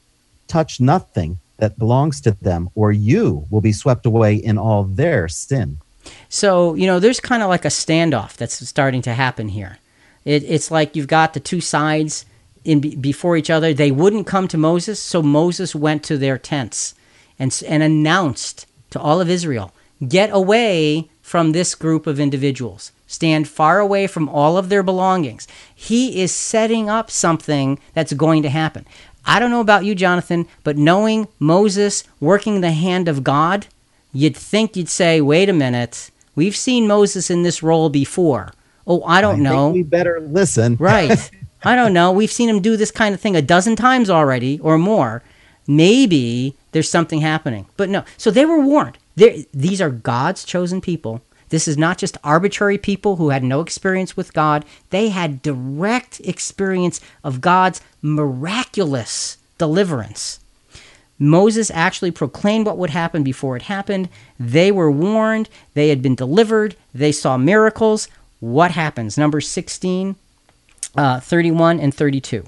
touch 0.47 0.79
nothing 0.79 1.39
that 1.57 1.79
belongs 1.79 2.21
to 2.21 2.31
them, 2.43 2.69
or 2.75 2.91
you 2.91 3.47
will 3.49 3.61
be 3.61 3.71
swept 3.71 4.05
away 4.05 4.35
in 4.35 4.59
all 4.59 4.83
their 4.83 5.27
sin. 5.27 5.79
So, 6.29 6.75
you 6.75 6.87
know, 6.87 6.99
there's 6.99 7.19
kind 7.19 7.43
of 7.43 7.49
like 7.49 7.65
a 7.65 7.69
standoff 7.69 8.35
that's 8.35 8.67
starting 8.67 9.01
to 9.03 9.13
happen 9.13 9.49
here. 9.49 9.77
It, 10.25 10.43
it's 10.43 10.71
like 10.71 10.95
you've 10.95 11.07
got 11.07 11.33
the 11.33 11.39
two 11.39 11.61
sides 11.61 12.25
in 12.63 12.79
before 12.99 13.37
each 13.37 13.49
other. 13.49 13.73
They 13.73 13.91
wouldn't 13.91 14.27
come 14.27 14.47
to 14.49 14.57
Moses, 14.57 15.01
so 15.01 15.21
Moses 15.21 15.73
went 15.73 16.03
to 16.03 16.17
their 16.17 16.37
tents 16.37 16.95
and, 17.39 17.57
and 17.67 17.81
announced 17.81 18.65
to 18.89 18.99
all 18.99 19.21
of 19.21 19.29
Israel, 19.29 19.73
get 20.07 20.29
away 20.31 21.09
from 21.21 21.51
this 21.51 21.75
group 21.75 22.07
of 22.07 22.19
individuals. 22.19 22.91
Stand 23.05 23.47
far 23.47 23.79
away 23.79 24.07
from 24.07 24.27
all 24.27 24.57
of 24.57 24.69
their 24.69 24.83
belongings. 24.83 25.47
He 25.73 26.21
is 26.21 26.31
setting 26.33 26.89
up 26.89 27.09
something 27.09 27.79
that's 27.93 28.13
going 28.13 28.43
to 28.43 28.49
happen. 28.49 28.85
I 29.25 29.39
don't 29.39 29.51
know 29.51 29.61
about 29.61 29.85
you, 29.85 29.95
Jonathan, 29.95 30.47
but 30.63 30.77
knowing 30.77 31.27
Moses 31.39 32.03
working 32.19 32.61
the 32.61 32.71
hand 32.71 33.07
of 33.07 33.23
God, 33.23 33.67
you'd 34.17 34.35
think 34.35 34.75
you'd 34.75 34.89
say, 34.89 35.21
wait 35.21 35.47
a 35.47 35.53
minute, 35.53 36.09
we've 36.35 36.55
seen 36.55 36.87
Moses 36.87 37.29
in 37.29 37.43
this 37.43 37.61
role 37.61 37.89
before. 37.89 38.51
Oh, 38.87 39.03
I 39.03 39.21
don't 39.21 39.41
I 39.41 39.49
know. 39.49 39.69
We 39.69 39.83
better 39.83 40.19
listen. 40.19 40.77
Right. 40.79 41.29
I 41.63 41.75
don't 41.75 41.93
know. 41.93 42.11
We've 42.11 42.31
seen 42.31 42.49
him 42.49 42.61
do 42.61 42.77
this 42.77 42.91
kind 42.91 43.13
of 43.13 43.21
thing 43.21 43.35
a 43.35 43.41
dozen 43.41 43.75
times 43.75 44.09
already 44.09 44.59
or 44.59 44.77
more. 44.77 45.23
Maybe 45.67 46.55
there's 46.71 46.89
something 46.89 47.19
happening. 47.19 47.65
But 47.77 47.89
no. 47.89 48.05
So 48.15 48.31
they 48.31 48.45
were 48.45 48.59
warned. 48.59 48.97
They're, 49.15 49.37
these 49.53 49.81
are 49.81 49.89
God's 49.89 50.45
chosen 50.45 50.81
people. 50.81 51.21
This 51.49 51.67
is 51.67 51.77
not 51.77 51.97
just 51.97 52.17
arbitrary 52.23 52.77
people 52.77 53.15
who 53.15 53.29
had 53.29 53.43
no 53.43 53.61
experience 53.61 54.15
with 54.15 54.33
God. 54.33 54.65
They 54.89 55.09
had 55.09 55.41
direct 55.41 56.19
experience 56.21 57.01
of 57.23 57.41
God's 57.41 57.81
miraculous 58.01 59.37
deliverance. 59.57 60.39
Moses 61.19 61.71
actually 61.73 62.11
proclaimed 62.11 62.67
what 62.67 62.77
would 62.77 62.91
happen 62.91 63.23
before 63.23 63.55
it 63.55 63.63
happened. 63.63 64.09
They 64.39 64.71
were 64.71 64.91
warned. 64.91 65.49
They 65.73 65.89
had 65.89 66.01
been 66.01 66.15
delivered. 66.15 66.75
They 66.93 67.11
saw 67.11 67.37
miracles. 67.37 68.07
What 68.39 68.71
happens? 68.71 69.17
Number 69.17 69.41
16, 69.41 70.15
uh, 70.95 71.19
31, 71.19 71.79
and 71.79 71.93
32. 71.93 72.43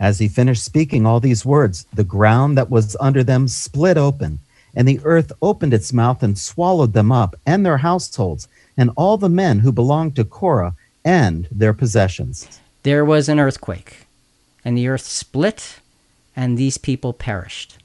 As 0.00 0.18
he 0.18 0.26
finished 0.26 0.64
speaking 0.64 1.06
all 1.06 1.20
these 1.20 1.44
words, 1.44 1.86
the 1.94 2.02
ground 2.02 2.58
that 2.58 2.68
was 2.68 2.96
under 2.98 3.22
them 3.22 3.46
split 3.46 3.96
open, 3.96 4.40
and 4.74 4.88
the 4.88 5.00
earth 5.04 5.30
opened 5.40 5.72
its 5.72 5.92
mouth 5.92 6.22
and 6.22 6.36
swallowed 6.36 6.94
them 6.94 7.12
up 7.12 7.36
and 7.46 7.64
their 7.64 7.78
households, 7.78 8.48
and 8.76 8.90
all 8.96 9.16
the 9.16 9.28
men 9.28 9.60
who 9.60 9.70
belonged 9.70 10.16
to 10.16 10.24
Korah 10.24 10.74
and 11.04 11.46
their 11.52 11.72
possessions. 11.72 12.60
There 12.82 13.04
was 13.04 13.28
an 13.28 13.38
earthquake, 13.38 14.06
and 14.64 14.76
the 14.76 14.88
earth 14.88 15.06
split, 15.06 15.78
and 16.34 16.58
these 16.58 16.76
people 16.76 17.12
perished. 17.12 17.78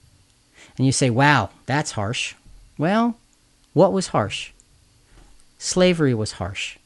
And 0.80 0.86
you 0.86 0.94
say, 0.94 1.10
wow, 1.10 1.50
that's 1.66 1.92
harsh. 1.92 2.36
Well, 2.78 3.18
what 3.74 3.92
was 3.92 4.08
harsh? 4.08 4.52
Slavery 5.58 6.14
was 6.14 6.34
harsh. 6.34 6.78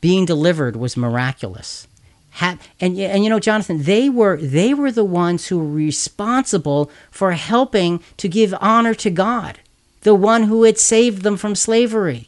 Being 0.00 0.26
delivered 0.26 0.74
was 0.74 0.96
miraculous. 0.96 1.86
Ha- 2.32 2.58
and, 2.80 2.98
and 2.98 3.22
you 3.22 3.30
know, 3.30 3.38
Jonathan, 3.38 3.84
they 3.84 4.10
were 4.10 4.36
they 4.38 4.74
were 4.74 4.90
the 4.90 5.04
ones 5.04 5.46
who 5.46 5.58
were 5.58 5.70
responsible 5.70 6.90
for 7.12 7.30
helping 7.32 8.02
to 8.16 8.28
give 8.28 8.54
honor 8.60 8.94
to 8.94 9.10
God, 9.10 9.60
the 10.00 10.16
one 10.16 10.44
who 10.44 10.64
had 10.64 10.76
saved 10.76 11.22
them 11.22 11.36
from 11.36 11.54
slavery. 11.54 12.26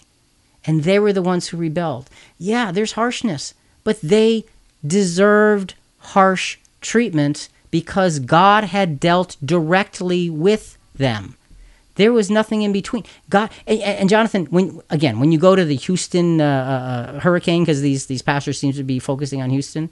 And 0.64 0.84
they 0.84 1.00
were 1.00 1.12
the 1.12 1.22
ones 1.22 1.48
who 1.48 1.56
rebelled. 1.56 2.08
Yeah, 2.38 2.70
there's 2.70 2.92
harshness, 2.92 3.52
but 3.82 4.00
they 4.00 4.44
deserved 4.86 5.74
harsh 5.98 6.58
treatment 6.80 7.48
because 7.72 8.20
God 8.20 8.62
had 8.64 9.00
dealt 9.00 9.36
directly 9.44 10.30
with 10.30 10.78
them. 10.94 11.36
There 11.96 12.12
was 12.12 12.30
nothing 12.30 12.62
in 12.62 12.72
between. 12.72 13.04
God 13.30 13.50
and, 13.66 13.80
and 13.80 14.08
Jonathan, 14.08 14.46
when 14.46 14.80
again, 14.90 15.20
when 15.20 15.32
you 15.32 15.38
go 15.38 15.54
to 15.54 15.64
the 15.64 15.76
Houston 15.76 16.40
uh, 16.40 17.14
uh, 17.16 17.20
hurricane, 17.20 17.62
because 17.62 17.82
these 17.82 18.06
these 18.06 18.22
pastors 18.22 18.58
seem 18.58 18.72
to 18.72 18.82
be 18.82 18.98
focusing 18.98 19.40
on 19.40 19.50
Houston, 19.50 19.90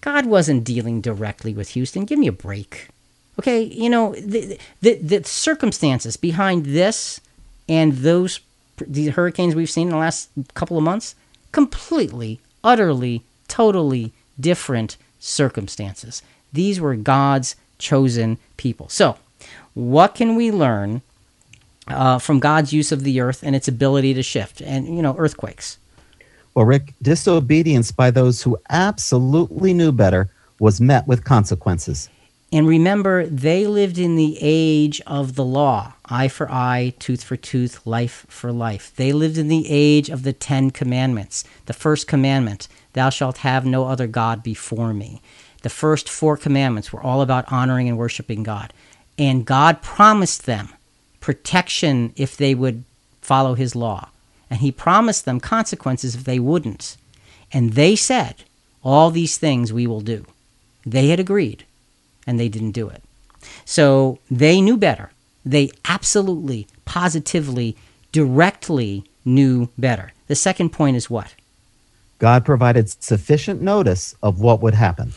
God 0.00 0.26
wasn't 0.26 0.64
dealing 0.64 1.00
directly 1.00 1.54
with 1.54 1.70
Houston. 1.70 2.04
Give 2.04 2.18
me 2.18 2.26
a 2.26 2.32
break, 2.32 2.88
okay? 3.38 3.62
You 3.62 3.88
know 3.88 4.14
the 4.14 4.58
the, 4.80 4.94
the 4.96 5.24
circumstances 5.24 6.16
behind 6.16 6.66
this 6.66 7.20
and 7.68 7.92
those 7.94 8.40
these 8.76 9.14
hurricanes 9.14 9.54
we've 9.54 9.70
seen 9.70 9.88
in 9.88 9.92
the 9.92 9.98
last 9.98 10.30
couple 10.54 10.76
of 10.76 10.84
months, 10.84 11.14
completely, 11.52 12.40
utterly, 12.62 13.22
totally 13.48 14.12
different 14.38 14.96
circumstances. 15.18 16.22
These 16.52 16.80
were 16.80 16.94
God's 16.94 17.56
chosen 17.78 18.38
people. 18.56 18.88
So, 18.88 19.16
what 19.78 20.16
can 20.16 20.34
we 20.34 20.50
learn 20.50 21.02
uh, 21.86 22.18
from 22.18 22.40
God's 22.40 22.72
use 22.72 22.90
of 22.90 23.04
the 23.04 23.20
earth 23.20 23.44
and 23.44 23.54
its 23.54 23.68
ability 23.68 24.12
to 24.14 24.24
shift 24.24 24.60
and, 24.60 24.86
you 24.86 25.00
know, 25.00 25.14
earthquakes? 25.16 25.78
Well, 26.52 26.64
Rick, 26.64 26.94
disobedience 27.00 27.92
by 27.92 28.10
those 28.10 28.42
who 28.42 28.58
absolutely 28.68 29.72
knew 29.72 29.92
better 29.92 30.30
was 30.58 30.80
met 30.80 31.06
with 31.06 31.24
consequences. 31.24 32.10
And 32.50 32.66
remember, 32.66 33.26
they 33.26 33.68
lived 33.68 33.98
in 33.98 34.16
the 34.16 34.36
age 34.40 35.00
of 35.06 35.36
the 35.36 35.44
law 35.44 35.92
eye 36.06 36.26
for 36.26 36.50
eye, 36.50 36.94
tooth 36.98 37.22
for 37.22 37.36
tooth, 37.36 37.86
life 37.86 38.26
for 38.28 38.50
life. 38.50 38.92
They 38.96 39.12
lived 39.12 39.38
in 39.38 39.46
the 39.46 39.66
age 39.68 40.08
of 40.08 40.24
the 40.24 40.32
Ten 40.32 40.72
Commandments. 40.72 41.44
The 41.66 41.72
first 41.72 42.08
commandment, 42.08 42.66
thou 42.94 43.10
shalt 43.10 43.38
have 43.38 43.64
no 43.64 43.86
other 43.86 44.08
God 44.08 44.42
before 44.42 44.92
me. 44.92 45.20
The 45.62 45.68
first 45.68 46.08
four 46.08 46.36
commandments 46.36 46.92
were 46.92 47.02
all 47.02 47.20
about 47.20 47.52
honoring 47.52 47.88
and 47.88 47.98
worshiping 47.98 48.42
God. 48.42 48.72
And 49.18 49.44
God 49.44 49.82
promised 49.82 50.46
them 50.46 50.70
protection 51.20 52.12
if 52.16 52.36
they 52.36 52.54
would 52.54 52.84
follow 53.20 53.54
his 53.54 53.74
law. 53.74 54.08
And 54.48 54.60
he 54.60 54.72
promised 54.72 55.24
them 55.24 55.40
consequences 55.40 56.14
if 56.14 56.24
they 56.24 56.38
wouldn't. 56.38 56.96
And 57.52 57.72
they 57.74 57.96
said, 57.96 58.36
All 58.82 59.10
these 59.10 59.36
things 59.36 59.72
we 59.72 59.86
will 59.86 60.00
do. 60.00 60.24
They 60.86 61.08
had 61.08 61.20
agreed, 61.20 61.64
and 62.26 62.40
they 62.40 62.48
didn't 62.48 62.72
do 62.72 62.88
it. 62.88 63.02
So 63.64 64.18
they 64.30 64.60
knew 64.60 64.76
better. 64.76 65.10
They 65.44 65.70
absolutely, 65.84 66.66
positively, 66.84 67.76
directly 68.12 69.04
knew 69.24 69.68
better. 69.76 70.12
The 70.28 70.34
second 70.34 70.70
point 70.70 70.96
is 70.96 71.10
what? 71.10 71.34
God 72.18 72.44
provided 72.44 72.88
sufficient 73.02 73.60
notice 73.62 74.14
of 74.22 74.40
what 74.40 74.60
would 74.62 74.74
happen. 74.74 75.12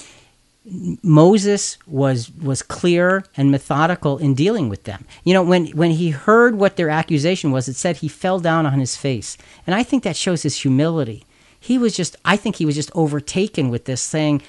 Moses 0.63 1.79
was 1.87 2.31
was 2.35 2.61
clear 2.61 3.23
and 3.35 3.49
methodical 3.49 4.19
in 4.19 4.35
dealing 4.35 4.69
with 4.69 4.83
them. 4.83 5.05
You 5.23 5.33
know, 5.33 5.41
when 5.41 5.67
when 5.67 5.91
he 5.91 6.11
heard 6.11 6.55
what 6.55 6.75
their 6.75 6.89
accusation 6.89 7.51
was, 7.51 7.67
it 7.67 7.75
said 7.75 7.97
he 7.97 8.07
fell 8.07 8.39
down 8.39 8.65
on 8.67 8.79
his 8.79 8.95
face. 8.95 9.37
And 9.65 9.73
I 9.73 9.81
think 9.81 10.03
that 10.03 10.15
shows 10.15 10.43
his 10.43 10.61
humility. 10.61 11.25
He 11.59 11.77
was 11.77 11.95
just 11.95 12.15
I 12.23 12.37
think 12.37 12.57
he 12.57 12.65
was 12.65 12.75
just 12.75 12.91
overtaken 12.93 13.69
with 13.69 13.85
this 13.85 14.01
saying, 14.01 14.43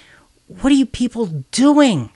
"What 0.48 0.70
are 0.70 0.76
you 0.76 0.86
people 0.86 1.44
doing? 1.50 2.10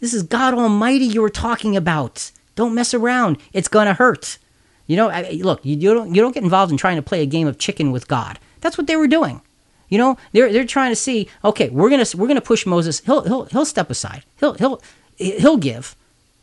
This 0.00 0.14
is 0.14 0.22
God 0.22 0.54
Almighty 0.54 1.04
you 1.04 1.20
were 1.20 1.28
talking 1.28 1.76
about. 1.76 2.30
Don't 2.56 2.74
mess 2.74 2.94
around. 2.94 3.36
It's 3.52 3.68
going 3.68 3.86
to 3.86 3.94
hurt." 3.94 4.38
You 4.86 4.96
know, 4.96 5.08
look, 5.40 5.60
you 5.64 5.76
don't 5.92 6.14
you 6.14 6.22
don't 6.22 6.32
get 6.32 6.44
involved 6.44 6.72
in 6.72 6.78
trying 6.78 6.96
to 6.96 7.02
play 7.02 7.20
a 7.20 7.26
game 7.26 7.46
of 7.46 7.58
chicken 7.58 7.92
with 7.92 8.08
God. 8.08 8.38
That's 8.62 8.78
what 8.78 8.86
they 8.86 8.96
were 8.96 9.06
doing. 9.06 9.42
You 9.88 9.98
know, 9.98 10.16
they're 10.32 10.52
they're 10.52 10.66
trying 10.66 10.90
to 10.90 10.96
see. 10.96 11.28
Okay, 11.44 11.68
we're 11.70 11.90
gonna 11.90 12.06
we're 12.16 12.28
gonna 12.28 12.40
push 12.40 12.66
Moses. 12.66 13.00
He'll 13.00 13.22
he'll 13.22 13.44
he'll 13.46 13.64
step 13.64 13.90
aside. 13.90 14.24
He'll 14.40 14.54
he'll 14.54 14.82
he'll 15.16 15.56
give. 15.56 15.96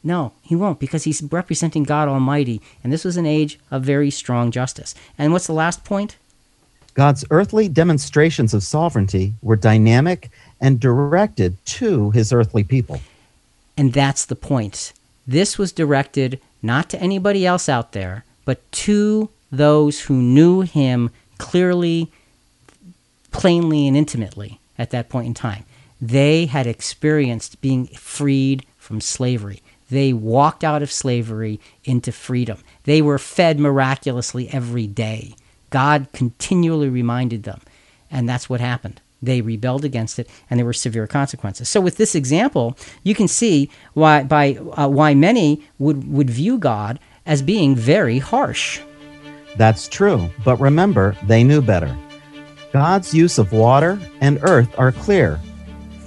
No, 0.03 0.33
he 0.41 0.55
won't 0.55 0.79
because 0.79 1.03
he's 1.03 1.21
representing 1.21 1.83
God 1.83 2.07
Almighty, 2.07 2.61
and 2.83 2.91
this 2.91 3.05
was 3.05 3.17
an 3.17 3.25
age 3.25 3.59
of 3.69 3.83
very 3.83 4.09
strong 4.09 4.51
justice. 4.51 4.95
And 5.17 5.31
what's 5.31 5.47
the 5.47 5.53
last 5.53 5.83
point? 5.83 6.17
God's 6.93 7.23
earthly 7.29 7.69
demonstrations 7.69 8.53
of 8.53 8.63
sovereignty 8.63 9.33
were 9.41 9.55
dynamic 9.55 10.29
and 10.59 10.79
directed 10.79 11.63
to 11.65 12.11
his 12.11 12.33
earthly 12.33 12.63
people. 12.63 12.99
And 13.77 13.93
that's 13.93 14.25
the 14.25 14.35
point. 14.35 14.93
This 15.25 15.57
was 15.57 15.71
directed 15.71 16.41
not 16.61 16.89
to 16.89 16.99
anybody 16.99 17.45
else 17.45 17.69
out 17.69 17.93
there, 17.93 18.25
but 18.43 18.69
to 18.71 19.29
those 19.51 20.01
who 20.01 20.15
knew 20.15 20.61
him 20.61 21.09
clearly 21.37 22.11
plainly 23.31 23.87
and 23.87 23.97
intimately 23.97 24.59
at 24.77 24.91
that 24.91 25.09
point 25.09 25.27
in 25.27 25.33
time. 25.33 25.65
They 25.99 26.47
had 26.47 26.67
experienced 26.67 27.61
being 27.61 27.87
freed 27.87 28.65
from 28.77 29.01
slavery. 29.01 29.61
They 29.89 30.13
walked 30.13 30.63
out 30.63 30.81
of 30.81 30.91
slavery 30.91 31.59
into 31.83 32.11
freedom. 32.11 32.59
They 32.83 33.01
were 33.01 33.19
fed 33.19 33.59
miraculously 33.59 34.49
every 34.49 34.87
day. 34.87 35.35
God 35.69 36.07
continually 36.13 36.89
reminded 36.89 37.43
them. 37.43 37.61
And 38.09 38.27
that's 38.27 38.49
what 38.49 38.61
happened. 38.61 39.01
They 39.21 39.41
rebelled 39.41 39.85
against 39.85 40.17
it, 40.17 40.27
and 40.49 40.57
there 40.57 40.65
were 40.65 40.73
severe 40.73 41.05
consequences. 41.05 41.69
So, 41.69 41.79
with 41.79 41.97
this 41.97 42.15
example, 42.15 42.75
you 43.03 43.13
can 43.13 43.27
see 43.27 43.69
why, 43.93 44.23
by, 44.23 44.55
uh, 44.55 44.87
why 44.87 45.13
many 45.13 45.63
would, 45.77 46.11
would 46.11 46.29
view 46.29 46.57
God 46.57 46.99
as 47.25 47.43
being 47.43 47.75
very 47.75 48.17
harsh. 48.17 48.81
That's 49.57 49.87
true, 49.87 50.29
but 50.43 50.59
remember, 50.59 51.15
they 51.27 51.43
knew 51.43 51.61
better. 51.61 51.95
God's 52.71 53.13
use 53.13 53.37
of 53.37 53.51
water 53.51 53.99
and 54.21 54.39
earth 54.43 54.73
are 54.79 54.91
clear, 54.91 55.39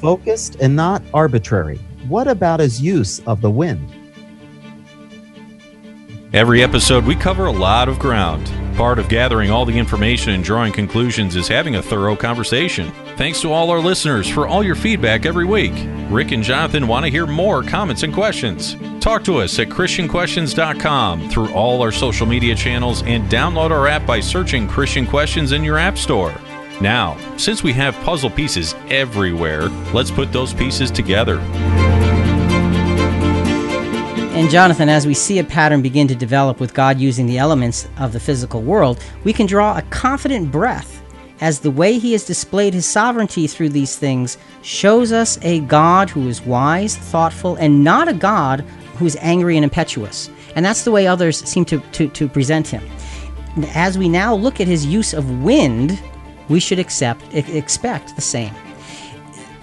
focused, 0.01 0.57
and 0.61 0.75
not 0.75 1.03
arbitrary. 1.13 1.79
What 2.09 2.27
about 2.27 2.61
his 2.61 2.81
use 2.81 3.21
of 3.21 3.41
the 3.41 3.51
wind? 3.51 3.91
Every 6.33 6.63
episode, 6.63 7.05
we 7.05 7.15
cover 7.15 7.47
a 7.47 7.53
lot 7.53 7.89
of 7.89 7.99
ground. 7.99 8.51
Part 8.77 8.99
of 8.99 9.09
gathering 9.09 9.53
all 9.53 9.65
the 9.65 9.79
information 9.79 10.33
and 10.33 10.43
drawing 10.43 10.73
conclusions 10.73 11.37
is 11.37 11.47
having 11.47 11.77
a 11.77 11.83
thorough 11.83 12.17
conversation. 12.17 12.91
Thanks 13.17 13.41
to 13.43 13.53
all 13.53 13.71
our 13.71 13.79
listeners 13.79 14.29
for 14.29 14.49
all 14.49 14.65
your 14.65 14.75
feedback 14.75 15.27
every 15.27 15.45
week. 15.45 15.73
Rick 16.11 16.33
and 16.33 16.43
Jonathan 16.43 16.89
want 16.89 17.05
to 17.05 17.11
hear 17.11 17.27
more 17.27 17.63
comments 17.63 18.03
and 18.03 18.13
questions. 18.13 18.75
Talk 19.01 19.23
to 19.25 19.37
us 19.37 19.59
at 19.61 19.69
ChristianQuestions.com 19.69 21.31
through 21.31 21.53
all 21.55 21.83
our 21.83 21.93
social 21.93 22.27
media 22.27 22.57
channels 22.57 23.05
and 23.05 23.31
download 23.31 23.71
our 23.71 23.87
app 23.87 24.05
by 24.05 24.19
searching 24.19 24.67
Christian 24.67 25.07
Questions 25.07 25.53
in 25.53 25.63
your 25.63 25.79
App 25.79 25.97
Store. 25.97 26.35
Now, 26.85 27.17
since 27.39 27.63
we 27.63 27.73
have 27.73 27.95
puzzle 28.05 28.29
pieces 28.29 28.75
everywhere, 28.91 29.71
let's 29.95 30.11
put 30.11 30.35
those 30.35 30.53
pieces 30.53 30.91
together. 30.91 31.39
And 34.37 34.51
Jonathan, 34.51 34.91
as 34.91 35.07
we 35.07 35.15
see 35.15 35.39
a 35.39 35.45
pattern 35.45 35.81
begin 35.81 36.07
to 36.09 36.15
develop 36.15 36.61
with 36.61 36.75
God 36.75 37.01
using 37.01 37.25
the 37.25 37.39
elements 37.39 37.89
of 37.97 38.13
the 38.13 38.21
physical 38.21 38.61
world, 38.61 39.03
we 39.25 39.33
can 39.33 39.47
draw 39.47 39.79
a 39.79 39.83
confident 39.89 40.53
breath 40.53 41.03
as 41.41 41.59
the 41.59 41.71
way 41.71 41.99
he 41.99 42.13
has 42.13 42.27
displayed 42.27 42.75
his 42.75 42.85
sovereignty 42.85 43.47
through 43.47 43.71
these 43.71 43.97
things 43.97 44.37
shows 44.61 45.11
us 45.11 45.39
a 45.41 45.61
God 45.61 46.11
who 46.11 46.29
is 46.29 46.43
wise, 46.43 46.99
thoughtful, 46.99 47.57
and 47.57 47.83
not 47.83 48.09
a 48.09 48.13
God 48.13 48.61
who 48.99 49.07
is 49.07 49.17
angry 49.23 49.57
and 49.57 49.65
impetuous. 49.65 50.29
And 50.55 50.63
that's 50.63 50.85
the 50.85 50.93
way 50.93 51.07
others 51.07 51.39
seem 51.49 51.65
to, 51.65 51.79
to, 51.81 52.09
to 52.09 52.29
present 52.29 52.69
him. 52.69 52.87
As 53.69 53.97
we 53.97 54.07
now 54.07 54.35
look 54.35 54.61
at 54.61 54.69
his 54.69 54.85
use 54.85 55.15
of 55.15 55.43
wind, 55.43 55.99
we 56.49 56.61
should 56.61 56.79
accept, 56.79 57.23
expect 57.35 58.15
the 58.17 58.23
same. 58.23 58.55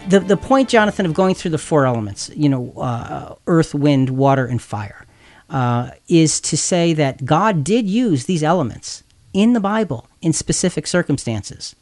The, 0.09 0.19
the 0.19 0.37
point, 0.37 0.69
Jonathan, 0.69 1.05
of 1.05 1.13
going 1.13 1.35
through 1.35 1.51
the 1.51 1.57
four 1.57 1.85
elements, 1.85 2.29
you 2.35 2.49
know, 2.49 2.73
uh, 2.73 3.35
earth, 3.47 3.75
wind, 3.75 4.09
water, 4.09 4.45
and 4.45 4.61
fire, 4.61 5.05
uh, 5.49 5.91
is 6.07 6.41
to 6.41 6.57
say 6.57 6.93
that 6.93 7.25
God 7.25 7.63
did 7.63 7.87
use 7.87 8.25
these 8.25 8.43
elements 8.43 9.03
in 9.33 9.53
the 9.53 9.59
Bible 9.59 10.07
in 10.21 10.33
specific 10.33 10.87
circumstances. 10.87 11.75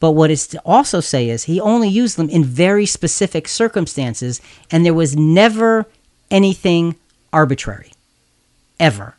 But 0.00 0.12
what 0.12 0.30
is 0.30 0.46
to 0.48 0.62
also 0.64 1.00
say 1.00 1.28
is 1.28 1.44
he 1.44 1.60
only 1.60 1.88
used 1.88 2.16
them 2.16 2.30
in 2.30 2.44
very 2.44 2.86
specific 2.86 3.48
circumstances, 3.48 4.40
and 4.70 4.84
there 4.84 4.94
was 4.94 5.16
never 5.16 5.86
anything 6.30 6.96
arbitrary. 7.32 7.92
Ever. 8.80 9.14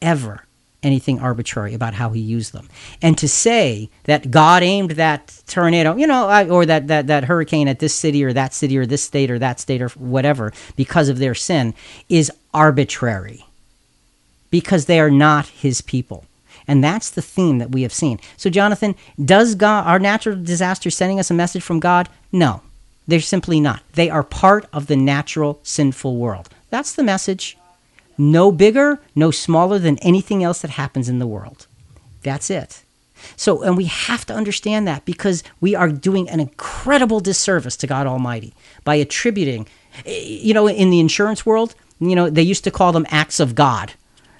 Ever 0.00 0.44
anything 0.82 1.20
arbitrary 1.20 1.74
about 1.74 1.94
how 1.94 2.10
he 2.10 2.20
used 2.20 2.52
them. 2.52 2.68
And 3.02 3.16
to 3.18 3.28
say 3.28 3.90
that 4.04 4.30
God 4.30 4.62
aimed 4.62 4.92
that 4.92 5.40
tornado, 5.46 5.96
you 5.96 6.06
know, 6.06 6.48
or 6.48 6.64
that, 6.66 6.88
that, 6.88 7.06
that 7.08 7.24
hurricane 7.24 7.68
at 7.68 7.78
this 7.78 7.94
city 7.94 8.24
or 8.24 8.32
that 8.32 8.54
city 8.54 8.78
or 8.78 8.86
this 8.86 9.02
state 9.02 9.30
or 9.30 9.38
that 9.38 9.60
state 9.60 9.82
or 9.82 9.88
whatever 9.90 10.52
because 10.76 11.08
of 11.08 11.18
their 11.18 11.34
sin 11.34 11.74
is 12.08 12.30
arbitrary 12.54 13.44
because 14.50 14.86
they 14.86 15.00
are 15.00 15.10
not 15.10 15.46
his 15.46 15.80
people. 15.80 16.24
And 16.66 16.84
that's 16.84 17.10
the 17.10 17.22
theme 17.22 17.58
that 17.58 17.72
we 17.72 17.82
have 17.82 17.92
seen. 17.92 18.20
So, 18.36 18.50
Jonathan, 18.50 18.94
does 19.22 19.54
God, 19.54 19.86
our 19.86 19.98
natural 19.98 20.40
disaster 20.42 20.90
sending 20.90 21.18
us 21.18 21.30
a 21.30 21.34
message 21.34 21.62
from 21.62 21.80
God? 21.80 22.08
No, 22.32 22.62
they're 23.08 23.20
simply 23.20 23.60
not. 23.60 23.82
They 23.94 24.08
are 24.08 24.22
part 24.22 24.66
of 24.72 24.86
the 24.86 24.96
natural 24.96 25.58
sinful 25.62 26.16
world. 26.16 26.48
That's 26.70 26.94
the 26.94 27.02
message. 27.02 27.56
No 28.20 28.52
bigger, 28.52 29.00
no 29.14 29.30
smaller 29.30 29.78
than 29.78 29.96
anything 30.00 30.44
else 30.44 30.60
that 30.60 30.72
happens 30.72 31.08
in 31.08 31.20
the 31.20 31.26
world. 31.26 31.66
That's 32.22 32.50
it. 32.50 32.82
So, 33.34 33.62
and 33.62 33.78
we 33.78 33.86
have 33.86 34.26
to 34.26 34.34
understand 34.34 34.86
that 34.86 35.06
because 35.06 35.42
we 35.62 35.74
are 35.74 35.88
doing 35.88 36.28
an 36.28 36.38
incredible 36.38 37.20
disservice 37.20 37.78
to 37.78 37.86
God 37.86 38.06
Almighty 38.06 38.52
by 38.84 38.96
attributing, 38.96 39.66
eh, 40.04 40.20
you 40.20 40.52
know, 40.52 40.66
in 40.66 40.90
the 40.90 41.00
insurance 41.00 41.46
world, 41.46 41.74
you 41.98 42.14
know, 42.14 42.28
they 42.28 42.42
used 42.42 42.62
to 42.64 42.70
call 42.70 42.92
them 42.92 43.06
acts 43.08 43.40
of 43.40 43.54
God. 43.54 43.94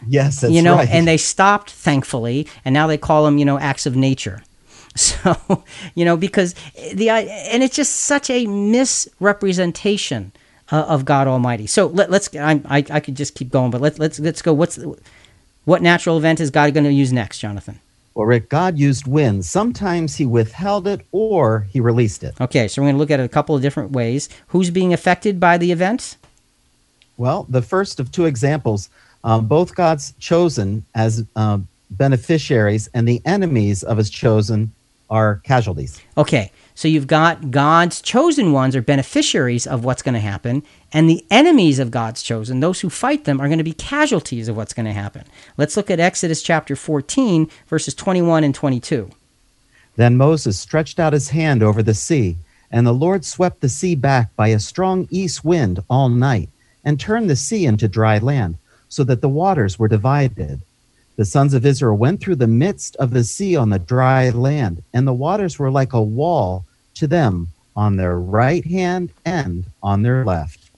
Yes, 0.07 0.43
that's 0.43 0.53
you 0.53 0.61
know, 0.61 0.77
right. 0.77 0.91
and 0.91 1.09
they 1.09 1.17
stopped, 1.17 1.71
thankfully, 1.71 2.47
and 2.67 2.75
now 2.75 2.87
they 2.87 2.99
call 2.99 3.25
them, 3.25 3.39
you 3.39 3.47
know, 3.47 3.59
acts 3.59 3.87
of 3.87 3.97
nature. 3.97 4.43
So, 4.97 5.65
you 5.95 6.05
know, 6.05 6.17
because 6.17 6.55
the 6.93 7.11
eh, 7.11 7.49
and 7.53 7.63
it's 7.63 7.77
just 7.77 7.95
such 7.95 8.29
a 8.29 8.47
misrepresentation 8.47 10.33
uh, 10.71 10.83
of 10.83 11.05
God 11.05 11.27
Almighty. 11.27 11.67
So 11.67 11.87
let, 11.87 12.13
us 12.13 12.35
I, 12.35 12.61
I 12.65 12.85
I 12.91 13.01
could 13.01 13.17
just 13.17 13.35
keep 13.35 13.51
going, 13.51 13.71
but 13.71 13.81
let's 13.81 13.99
let's 13.99 14.19
let's 14.19 14.43
go. 14.43 14.53
What's 14.53 14.79
what 15.65 15.83
natural 15.83 16.17
event 16.17 16.41
is 16.41 16.51
God 16.51 16.73
going 16.75 16.85
to 16.85 16.93
use 16.93 17.13
next, 17.13 17.39
Jonathan? 17.39 17.81
Well, 18.15 18.27
Rick, 18.27 18.49
God 18.49 18.79
used 18.79 19.07
wind. 19.07 19.45
Sometimes 19.45 20.17
He 20.17 20.27
withheld 20.27 20.87
it, 20.87 21.03
or 21.13 21.67
He 21.71 21.81
released 21.81 22.23
it. 22.23 22.35
Okay, 22.41 22.69
so 22.69 22.83
we're 22.83 22.87
going 22.87 22.97
to 22.97 22.99
look 22.99 23.11
at 23.11 23.21
it 23.21 23.25
a 23.25 23.29
couple 23.29 23.55
of 23.55 23.63
different 23.63 23.93
ways. 23.93 24.29
Who's 24.49 24.71
being 24.71 24.93
affected 24.93 25.39
by 25.39 25.59
the 25.59 25.71
event? 25.73 26.17
Well, 27.17 27.47
the 27.49 27.63
first 27.63 28.01
of 28.01 28.11
two 28.11 28.25
examples 28.25 28.89
um, 29.23 29.47
both 29.47 29.75
God's 29.75 30.15
chosen 30.19 30.85
as 30.95 31.25
uh, 31.37 31.59
beneficiaries 31.91 32.89
and 32.95 33.07
the 33.07 33.21
enemies 33.25 33.83
of 33.83 33.99
his 33.99 34.11
chosen 34.11 34.73
are 35.11 35.41
casualties. 35.45 36.01
Okay, 36.17 36.53
so 36.81 36.89
you've 36.89 37.07
got 37.07 37.51
God's 37.51 38.01
chosen 38.01 38.53
ones 38.53 38.75
or 38.75 38.81
beneficiaries 38.81 39.67
of 39.67 39.85
what's 39.85 40.01
going 40.01 40.15
to 40.15 40.19
happen, 40.19 40.63
and 40.95 41.11
the 41.11 41.23
enemies 41.31 41.79
of 41.79 41.91
God's 41.91 42.23
chosen, 42.23 42.61
those 42.61 42.81
who 42.81 42.89
fight 42.89 43.27
them, 43.27 43.39
are 43.39 43.49
going 43.49 43.59
to 43.59 43.65
be 43.65 43.75
casualties 43.75 44.49
of 44.49 44.57
what's 44.57 44.73
going 44.73 44.87
to 44.87 44.93
happen. 44.95 45.25
Let's 45.59 45.77
look 45.77 45.91
at 45.91 46.01
Exodus 46.01 46.41
chapter 46.41 46.75
14, 46.75 47.51
verses 47.67 47.93
21 47.93 48.45
and 48.45 48.55
22. 48.55 49.11
Then 49.97 50.17
Moses 50.17 50.59
stretched 50.59 50.99
out 50.99 51.13
his 51.13 51.29
hand 51.29 51.63
over 51.63 51.83
the 51.83 51.93
sea, 51.93 52.39
and 52.71 52.87
the 52.87 52.95
Lord 52.95 53.27
swept 53.27 53.61
the 53.61 53.69
sea 53.69 53.95
back 53.95 54.35
by 54.35 54.49
a 54.49 54.59
strong 54.59 55.07
east 55.11 55.45
wind 55.45 55.85
all 55.91 56.09
night, 56.09 56.49
and 56.83 56.99
turned 56.99 57.29
the 57.29 57.37
sea 57.37 57.67
into 57.67 57.89
dry 57.89 58.17
land 58.17 58.57
so 58.89 59.05
that 59.05 59.21
the 59.21 59.29
waters 59.29 59.79
were 59.79 59.87
divided. 59.87 60.63
The 61.17 61.27
sons 61.27 61.53
of 61.53 61.67
Israel 61.67 61.99
went 61.99 62.23
through 62.23 62.37
the 62.37 62.47
midst 62.47 62.97
of 62.97 63.11
the 63.11 63.25
sea 63.25 63.55
on 63.55 63.69
the 63.69 63.79
dry 63.79 64.31
land, 64.31 64.83
and 64.95 65.07
the 65.07 65.13
waters 65.13 65.59
were 65.59 65.71
like 65.71 65.93
a 65.93 66.01
wall 66.01 66.65
to 66.95 67.07
them 67.07 67.49
on 67.77 67.97
their 67.97 68.19
right 68.19 68.65
hand 68.67 69.11
and 69.25 69.65
on 69.83 70.03
their 70.03 70.25
left. 70.25 70.71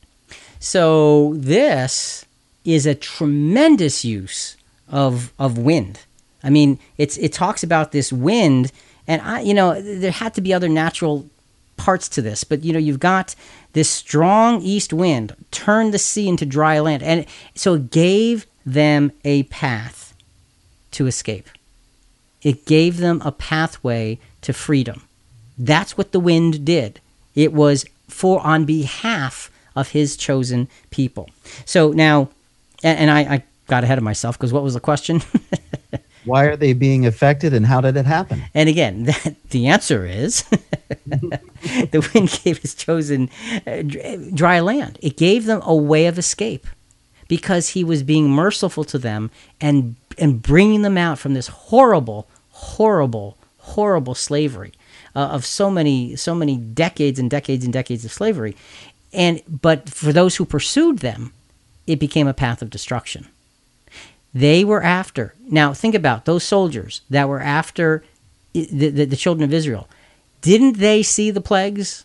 So 0.61 1.35
this 1.37 2.25
is 2.65 2.87
a 2.87 2.95
tremendous 2.95 4.05
use 4.05 4.57
of 4.89 5.33
of 5.39 5.59
wind. 5.59 6.01
I 6.45 6.51
mean, 6.51 6.79
it's 6.99 7.17
it 7.19 7.33
talks 7.33 7.63
about 7.63 7.93
this 7.93 8.13
wind, 8.13 8.73
and 9.07 9.23
I, 9.23 9.41
you 9.41 9.55
know, 9.55 9.81
there 9.81 10.13
had 10.13 10.35
to 10.35 10.41
be 10.41 10.53
other 10.53 10.69
natural 10.69 11.29
parts 11.77 12.09
to 12.11 12.23
this, 12.23 12.45
but 12.45 12.63
you 12.65 12.73
know, 12.73 12.79
you've 12.79 13.01
got 13.01 13.35
this 13.73 13.89
strong 13.89 14.63
east 14.63 14.93
wind 14.93 15.35
turned 15.51 15.93
the 15.93 15.99
sea 15.99 16.29
into 16.29 16.47
dry 16.47 16.79
land, 16.79 17.03
and 17.03 17.27
so 17.55 17.75
it 17.75 17.91
gave 17.91 18.47
them 18.65 19.11
a 19.25 19.45
path 19.45 20.15
to 20.93 21.07
escape. 21.07 21.49
It 22.43 22.67
gave 22.67 22.99
them 22.99 23.23
a 23.25 23.33
pathway 23.33 24.19
to 24.43 24.53
freedom. 24.53 25.03
That's 25.63 25.97
what 25.97 26.11
the 26.11 26.19
wind 26.19 26.65
did. 26.65 27.01
It 27.37 27.53
was 27.53 27.85
for 28.09 28.41
on 28.41 28.65
behalf 28.65 29.51
of 29.77 29.91
his 29.91 30.17
chosen 30.17 30.69
people. 30.91 31.31
So 31.65 31.93
now, 31.93 32.31
and, 32.83 33.11
I, 33.11 33.21
I 33.21 33.43
got 33.69 33.85
ahead 33.85 33.97
of 33.97 34.05
myself 34.05 34.37
because 34.37 34.53
what 34.53 34.65
was 34.65 34.75
the 34.75 34.81
question? 34.81 35.23
Why 36.25 36.45
are 36.45 36.57
they 36.57 36.73
being 36.73 37.07
affected 37.07 37.55
and 37.55 37.65
how 37.67 37.81
did 37.81 37.97
it 37.97 38.07
happen? 38.07 38.43
And 38.55 38.69
again, 38.69 39.05
that, 39.05 39.37
the 39.51 39.69
answer 39.69 40.05
is 40.05 40.43
the 41.07 42.11
wind 42.13 42.41
gave 42.43 42.59
his 42.59 42.75
chosen 42.75 43.31
uh, 43.65 43.83
dry 44.35 44.59
land. 44.61 44.99
It 45.01 45.17
gave 45.17 45.47
them 45.47 45.61
a 45.65 45.75
way 45.75 46.07
of 46.07 46.19
escape 46.19 46.67
because 47.29 47.71
he 47.71 47.85
was 47.85 48.03
being 48.03 48.29
merciful 48.29 48.85
to 48.85 48.99
them 48.99 49.31
and 49.61 49.95
and 50.19 50.43
bringing 50.43 50.83
them 50.83 50.99
out 50.99 51.19
from 51.19 51.33
this 51.33 51.49
horrible, 51.49 52.29
horrible, 52.51 53.39
horrible 53.59 54.15
slavery 54.15 54.73
uh, 55.15 55.21
of 55.21 55.45
so 55.45 55.71
many 55.71 56.17
so 56.17 56.35
many 56.35 56.57
decades 56.57 57.19
and 57.19 57.31
decades 57.31 57.65
and 57.65 57.73
decades 57.73 58.05
of 58.05 58.13
slavery. 58.13 58.57
And 59.13 59.43
but 59.49 59.89
for 59.91 60.13
those 60.13 60.37
who 60.37 60.45
pursued 60.45 60.99
them, 60.99 61.33
it 61.87 61.99
became 61.99 62.27
a 62.27 62.35
path 62.35 62.63
of 62.63 62.71
destruction. 62.71 63.29
They 64.35 64.65
were 64.65 64.83
after. 64.83 65.35
Now, 65.49 65.75
think 65.75 65.95
about 65.95 66.25
those 66.25 66.43
soldiers 66.43 67.03
that 67.11 67.29
were 67.29 67.41
after 67.41 68.03
the, 68.55 68.89
the, 68.89 69.05
the, 69.05 69.17
children 69.17 69.45
of 69.45 69.53
Israel. 69.53 69.89
Didn't 70.41 70.79
they 70.79 71.03
see 71.03 71.31
the 71.31 71.41
plagues? 71.41 72.05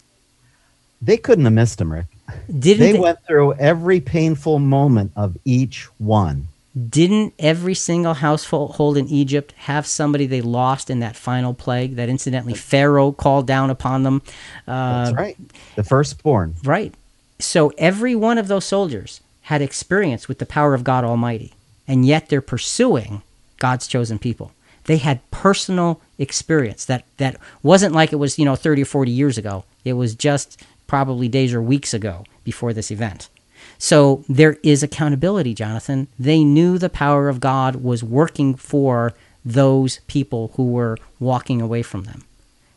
They 1.02 1.18
couldn't 1.18 1.46
have 1.46 1.54
missed 1.54 1.78
them, 1.78 1.94
Rick. 1.94 2.08
Didn't 2.48 2.80
they, 2.80 2.92
they 2.94 3.00
went 3.00 3.26
through 3.26 3.54
every 3.54 4.02
painful 4.02 4.60
moment 4.60 5.14
of 5.16 5.38
each 5.46 5.86
one. 6.00 6.48
Didn't 6.90 7.34
every 7.40 7.74
single 7.74 8.14
household 8.14 8.98
in 8.98 9.08
Egypt 9.08 9.54
have 9.58 9.88
somebody 9.88 10.26
they 10.26 10.42
lost 10.42 10.90
in 10.90 11.00
that 11.00 11.16
final 11.16 11.54
plague 11.54 11.96
that 11.96 12.10
incidentally 12.10 12.54
Pharaoh 12.54 13.12
called 13.12 13.48
down 13.48 13.70
upon 13.70 14.04
them? 14.04 14.22
Uh, 14.68 15.06
That's 15.06 15.16
right. 15.16 15.38
The 15.76 15.84
firstborn. 15.84 16.56
Right. 16.64 16.94
So 17.40 17.72
every 17.78 18.16
one 18.16 18.38
of 18.38 18.48
those 18.48 18.66
soldiers 18.66 19.22
had 19.44 19.62
experience 19.62 20.28
with 20.28 20.40
the 20.40 20.46
power 20.46 20.74
of 20.74 20.84
God 20.84 21.04
Almighty 21.04 21.54
and 21.88 22.06
yet 22.06 22.30
they're 22.30 22.42
pursuing 22.42 23.22
God's 23.58 23.88
chosen 23.88 24.20
people. 24.20 24.52
They 24.84 24.98
had 24.98 25.30
personal 25.32 26.02
experience 26.18 26.86
that 26.86 27.06
that 27.18 27.38
wasn't 27.64 27.94
like 27.94 28.12
it 28.12 28.18
was, 28.18 28.38
you 28.38 28.46
know, 28.46 28.56
30 28.56 28.84
or 28.84 28.86
40 28.86 29.12
years 29.12 29.38
ago. 29.38 29.64
It 29.84 29.94
was 29.94 30.16
just 30.16 30.64
probably 30.86 31.28
days 31.28 31.54
or 31.54 31.62
weeks 31.62 31.94
ago 31.94 32.26
before 32.44 32.74
this 32.74 32.92
event. 32.92 33.30
So 33.78 34.24
there 34.28 34.58
is 34.64 34.84
accountability, 34.84 35.54
Jonathan. 35.54 36.08
They 36.18 36.44
knew 36.44 36.78
the 36.78 36.90
power 36.90 37.30
of 37.30 37.40
God 37.40 37.78
was 37.78 38.04
working 38.04 38.56
for 38.56 39.14
those 39.46 40.00
people 40.08 40.52
who 40.56 40.72
were 40.72 40.98
walking 41.20 41.62
away 41.62 41.82
from 41.82 42.04
them, 42.04 42.24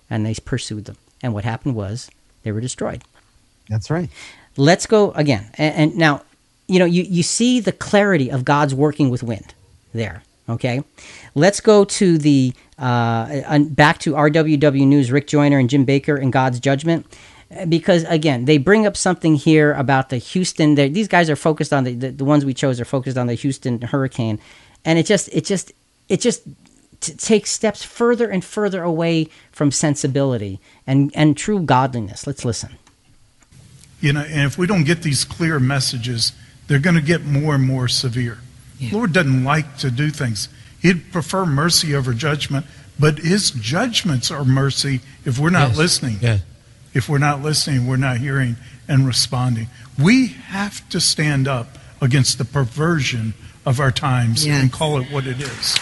and 0.09 0.25
they 0.25 0.35
pursued 0.35 0.85
them. 0.85 0.97
And 1.23 1.35
what 1.35 1.45
happened 1.45 1.75
was 1.75 2.11
they 2.43 2.53
were 2.53 2.61
destroyed. 2.61 3.03
That's 3.69 3.91
right. 3.91 4.11
Let's 4.57 4.87
go 4.87 5.13
again. 5.13 5.51
And, 5.55 5.75
and 5.75 5.97
now 5.97 6.23
you 6.71 6.79
know, 6.79 6.85
you, 6.85 7.03
you 7.03 7.25
see 7.25 7.59
the 7.59 7.73
clarity 7.73 8.31
of 8.31 8.45
God's 8.45 8.75
working 8.75 9.11
with 9.11 9.25
wind 9.25 9.55
there. 9.93 10.23
Okay, 10.49 10.83
let's 11.35 11.61
go 11.61 11.85
to 11.85 12.17
the 12.17 12.53
uh, 12.79 13.59
back 13.71 13.99
to 13.99 14.13
RWW 14.15 14.87
News, 14.87 15.13
Rick 15.13 15.27
Joyner 15.27 15.59
and 15.59 15.69
Jim 15.69 15.85
Bakker 15.85 16.21
and 16.21 16.33
God's 16.33 16.61
judgment, 16.61 17.07
because 17.69 18.05
again 18.05 18.45
they 18.45 18.59
bring 18.59 18.87
up 18.87 18.97
something 18.97 19.35
here 19.35 19.73
about 19.75 20.09
the 20.09 20.19
Houston. 20.19 20.75
These 20.77 21.09
guys 21.09 21.29
are 21.29 21.37
focused 21.37 21.73
on 21.73 21.85
the, 21.85 21.95
the 21.95 22.11
the 22.11 22.25
ones 22.25 22.45
we 22.45 22.55
chose 22.55 22.81
are 22.81 22.85
focused 22.85 23.17
on 23.17 23.27
the 23.27 23.35
Houston 23.35 23.81
hurricane, 23.83 24.39
and 24.85 24.99
it 24.99 25.07
just 25.07 25.29
it 25.33 25.45
just 25.45 25.73
it 26.09 26.21
just 26.21 26.43
t- 27.01 27.13
takes 27.15 27.51
steps 27.51 27.83
further 27.83 28.29
and 28.29 28.45
further 28.45 28.83
away 28.83 29.29
from 29.53 29.71
sensibility 29.71 30.61
and, 30.87 31.11
and 31.15 31.37
true 31.37 31.61
godliness. 31.61 32.27
Let's 32.27 32.45
listen. 32.45 32.71
You 34.01 34.13
know, 34.15 34.21
and 34.23 34.47
if 34.47 34.57
we 34.57 34.67
don't 34.67 34.85
get 34.85 35.03
these 35.03 35.25
clear 35.25 35.61
messages, 35.61 36.33
they're 36.67 36.79
going 36.79 36.97
to 36.97 37.03
get 37.03 37.25
more 37.25 37.55
and 37.57 37.65
more 37.65 37.87
severe. 37.87 38.39
Yeah. 38.79 38.95
Lord 38.95 39.13
doesn't 39.13 39.45
like 39.45 39.77
to 39.79 39.91
do 39.91 40.11
things. 40.11 40.49
He'd 40.81 41.13
prefer 41.13 41.45
mercy 41.45 41.95
over 41.95 42.15
judgment, 42.15 42.65
but 42.99 43.19
his 43.19 43.51
judgments 43.51 44.31
are 44.31 44.45
mercy 44.45 45.01
if 45.27 45.39
we're 45.39 45.51
not 45.51 45.71
Yes. 45.71 45.77
listening. 45.79 46.19
Yeah. 46.23 46.39
If 46.95 47.09
we're 47.09 47.19
not 47.19 47.43
listening, 47.43 47.87
we're 47.87 47.97
not 47.97 48.17
hearing 48.19 48.57
and 48.89 49.07
responding. 49.07 49.69
We 49.99 50.29
have 50.29 50.89
to 50.91 51.01
stand 51.01 51.47
up 51.47 51.79
against 52.01 52.39
the 52.39 52.45
perversion 52.45 53.35
of 53.67 53.79
our 53.79 53.93
times 53.93 54.47
Yes. 54.47 54.61
and 54.63 54.73
call 54.73 55.01
it 55.01 55.11
what 55.13 55.27
it 55.27 55.41
is. 55.41 55.77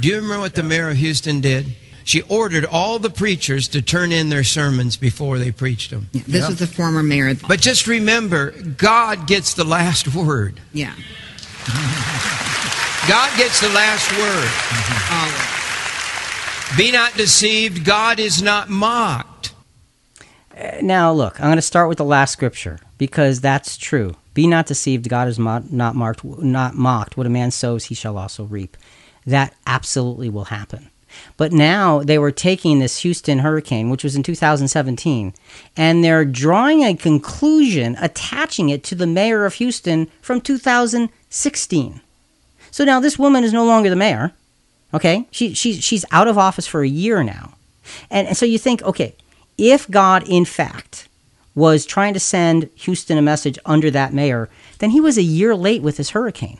Do 0.00 0.08
you 0.08 0.16
remember 0.16 0.40
what 0.40 0.54
the 0.54 0.62
mayor 0.62 0.90
of 0.90 0.96
Houston 0.98 1.40
did? 1.40 1.74
She 2.04 2.20
ordered 2.22 2.66
all 2.66 2.98
the 2.98 3.08
preachers 3.10 3.66
to 3.68 3.80
turn 3.80 4.12
in 4.12 4.28
their 4.28 4.44
sermons 4.44 4.96
before 4.96 5.38
they 5.38 5.50
preached 5.50 5.90
them. 5.90 6.08
Yeah, 6.12 6.22
this 6.26 6.42
Yeah. 6.42 6.48
was 6.50 6.58
the 6.58 6.66
former 6.66 7.02
mayor. 7.02 7.34
But 7.34 7.60
just 7.62 7.86
remember, 7.86 8.50
God 8.50 9.26
gets 9.26 9.54
the 9.54 9.64
last 9.64 10.08
word. 10.14 10.60
yeah. 10.72 10.92
God 13.08 13.30
gets 13.36 13.60
the 13.60 13.68
last 13.70 14.10
word. 14.12 14.50
Always. 15.10 16.76
Be 16.76 16.90
not 16.90 17.14
deceived, 17.16 17.84
God 17.84 18.18
is 18.18 18.40
not 18.42 18.68
mocked. 18.70 19.33
Uh, 20.56 20.78
now, 20.82 21.12
look, 21.12 21.40
I'm 21.40 21.46
going 21.46 21.56
to 21.56 21.62
start 21.62 21.88
with 21.88 21.98
the 21.98 22.04
last 22.04 22.32
scripture 22.32 22.78
because 22.98 23.40
that's 23.40 23.76
true. 23.76 24.16
Be 24.34 24.46
not 24.46 24.66
deceived; 24.66 25.08
God 25.08 25.28
is 25.28 25.38
mo- 25.38 25.64
not 25.70 25.94
marked, 25.94 26.24
not 26.24 26.74
mocked. 26.74 27.16
What 27.16 27.26
a 27.26 27.30
man 27.30 27.50
sows, 27.50 27.86
he 27.86 27.94
shall 27.94 28.18
also 28.18 28.44
reap. 28.44 28.76
That 29.26 29.54
absolutely 29.66 30.28
will 30.28 30.44
happen. 30.46 30.90
But 31.36 31.52
now 31.52 32.02
they 32.02 32.18
were 32.18 32.32
taking 32.32 32.78
this 32.78 33.00
Houston 33.00 33.40
hurricane, 33.40 33.90
which 33.90 34.04
was 34.04 34.16
in 34.16 34.22
2017, 34.22 35.32
and 35.76 36.04
they're 36.04 36.24
drawing 36.24 36.82
a 36.82 36.96
conclusion, 36.96 37.96
attaching 38.00 38.68
it 38.68 38.82
to 38.84 38.94
the 38.94 39.06
mayor 39.06 39.44
of 39.44 39.54
Houston 39.54 40.06
from 40.20 40.40
2016. 40.40 42.00
So 42.70 42.84
now 42.84 43.00
this 43.00 43.18
woman 43.18 43.44
is 43.44 43.52
no 43.52 43.64
longer 43.64 43.90
the 43.90 43.96
mayor. 43.96 44.32
Okay, 44.92 45.26
she, 45.30 45.54
she 45.54 45.80
she's 45.80 46.04
out 46.12 46.28
of 46.28 46.38
office 46.38 46.66
for 46.66 46.82
a 46.82 46.88
year 46.88 47.24
now, 47.24 47.54
and, 48.10 48.28
and 48.28 48.36
so 48.36 48.46
you 48.46 48.58
think, 48.58 48.82
okay, 48.82 49.14
if 49.58 49.90
God 49.90 50.28
in 50.28 50.44
fact 50.44 51.08
was 51.54 51.86
trying 51.86 52.14
to 52.14 52.20
send 52.20 52.68
Houston 52.74 53.16
a 53.16 53.22
message 53.22 53.58
under 53.64 53.90
that 53.90 54.12
mayor, 54.12 54.48
then 54.78 54.90
he 54.90 55.00
was 55.00 55.16
a 55.16 55.22
year 55.22 55.54
late 55.54 55.82
with 55.82 55.96
his 55.96 56.10
hurricane. 56.10 56.58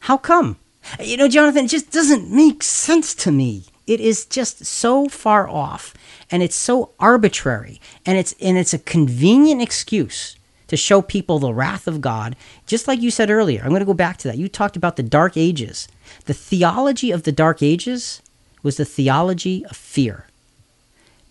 How 0.00 0.16
come? 0.16 0.56
You 1.00 1.16
know, 1.16 1.28
Jonathan, 1.28 1.66
it 1.66 1.68
just 1.68 1.92
doesn't 1.92 2.34
make 2.34 2.62
sense 2.62 3.14
to 3.16 3.30
me. 3.30 3.64
It 3.86 4.00
is 4.00 4.26
just 4.26 4.64
so 4.64 5.08
far 5.08 5.48
off 5.48 5.94
and 6.30 6.42
it's 6.42 6.56
so 6.56 6.90
arbitrary 6.98 7.80
and 8.06 8.18
it's 8.18 8.34
and 8.40 8.56
it's 8.56 8.74
a 8.74 8.78
convenient 8.78 9.62
excuse 9.62 10.36
to 10.68 10.76
show 10.76 11.02
people 11.02 11.38
the 11.38 11.52
wrath 11.52 11.86
of 11.86 12.00
God. 12.00 12.34
Just 12.66 12.88
like 12.88 13.00
you 13.00 13.10
said 13.10 13.30
earlier, 13.30 13.60
I'm 13.62 13.68
going 13.68 13.80
to 13.80 13.86
go 13.86 13.94
back 13.94 14.16
to 14.18 14.28
that. 14.28 14.38
You 14.38 14.48
talked 14.48 14.76
about 14.76 14.96
the 14.96 15.02
dark 15.02 15.36
ages. 15.36 15.86
The 16.24 16.34
theology 16.34 17.10
of 17.10 17.24
the 17.24 17.32
dark 17.32 17.62
ages 17.62 18.22
was 18.62 18.76
the 18.76 18.84
theology 18.84 19.64
of 19.66 19.76
fear. 19.76 20.26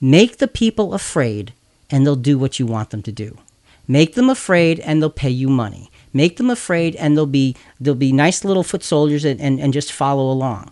Make 0.02 0.38
the 0.38 0.48
people 0.48 0.94
afraid 0.94 1.54
and 1.90 2.06
they'll 2.06 2.16
do 2.16 2.38
what 2.38 2.60
you 2.60 2.66
want 2.66 2.90
them 2.90 3.04
to 3.04 3.12
do. 3.12 3.38
Make 3.88 4.16
them 4.16 4.30
afraid 4.30 4.80
and 4.80 5.02
they'll 5.02 5.10
pay 5.10 5.30
you 5.30 5.48
money. 5.48 5.92
Make 6.14 6.38
them 6.38 6.50
afraid 6.50 6.96
and 6.96 7.16
they'll 7.16 7.26
be 7.26 7.56
they'll 7.80 7.96
be 7.96 8.12
nice 8.12 8.44
little 8.44 8.64
foot 8.64 8.84
soldiers 8.84 9.24
and, 9.24 9.40
and, 9.40 9.60
and 9.60 9.72
just 9.72 9.92
follow 9.92 10.32
along. 10.32 10.72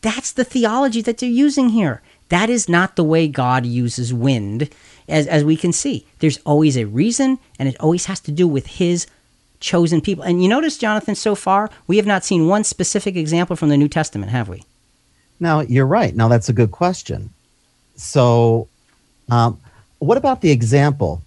That's 0.00 0.32
the 0.32 0.44
theology 0.44 1.02
that 1.02 1.18
they're 1.18 1.28
using 1.28 1.70
here. 1.70 2.00
That 2.30 2.48
is 2.48 2.68
not 2.68 2.96
the 2.96 3.04
way 3.04 3.28
God 3.28 3.66
uses 3.66 4.14
wind, 4.14 4.70
as, 5.08 5.26
as 5.26 5.44
we 5.44 5.56
can 5.56 5.72
see. 5.72 6.06
There's 6.20 6.38
always 6.46 6.76
a 6.76 6.86
reason, 6.86 7.38
and 7.58 7.68
it 7.68 7.76
always 7.80 8.06
has 8.06 8.20
to 8.20 8.30
do 8.30 8.46
with 8.48 8.66
His 8.66 9.06
chosen 9.58 10.00
people. 10.00 10.24
And 10.24 10.42
you 10.42 10.48
notice, 10.48 10.78
Jonathan, 10.78 11.16
so 11.16 11.34
far, 11.34 11.70
we 11.86 11.96
have 11.96 12.06
not 12.06 12.24
seen 12.24 12.46
one 12.46 12.64
specific 12.64 13.16
example 13.16 13.56
from 13.56 13.68
the 13.68 13.76
New 13.76 13.88
Testament, 13.88 14.30
have 14.30 14.48
we? 14.48 14.62
Now, 15.38 15.60
you're 15.60 15.86
right. 15.86 16.14
Now, 16.14 16.28
that's 16.28 16.48
a 16.48 16.54
good 16.54 16.70
question. 16.70 17.30
So, 17.96 18.68
um, 19.30 19.60
what 19.98 20.18
about 20.18 20.40
the 20.40 20.50
example 20.50 21.22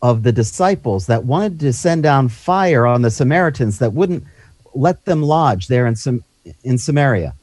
of 0.00 0.22
the 0.22 0.32
disciples 0.32 1.06
that 1.06 1.24
wanted 1.24 1.58
to 1.60 1.72
send 1.72 2.02
down 2.02 2.28
fire 2.28 2.86
on 2.86 3.02
the 3.02 3.10
Samaritans 3.10 3.78
that 3.78 3.92
wouldn't 3.92 4.24
let 4.74 5.04
them 5.04 5.22
lodge 5.22 5.66
there 5.66 5.86
in, 5.86 5.96
in 6.62 6.78
Samaria? 6.78 7.34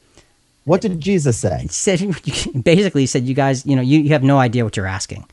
What 0.64 0.80
did 0.80 1.00
Jesus 1.00 1.38
say? 1.38 1.62
It 1.64 1.72
said 1.72 2.00
basically 2.64 3.02
he 3.02 3.06
said 3.06 3.24
you 3.24 3.34
guys 3.34 3.64
you 3.64 3.76
know 3.76 3.82
you, 3.82 4.00
you 4.00 4.08
have 4.10 4.24
no 4.24 4.38
idea 4.38 4.64
what 4.64 4.76
you're 4.76 4.86
asking. 4.86 5.24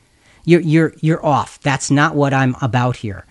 You're 0.46 0.62
you're 0.62 0.94
you're 1.02 1.26
off. 1.26 1.60
That's 1.62 1.90
not 1.90 2.16
what 2.16 2.34
i'm 2.34 2.56
about 2.62 2.98
here. 2.98 3.26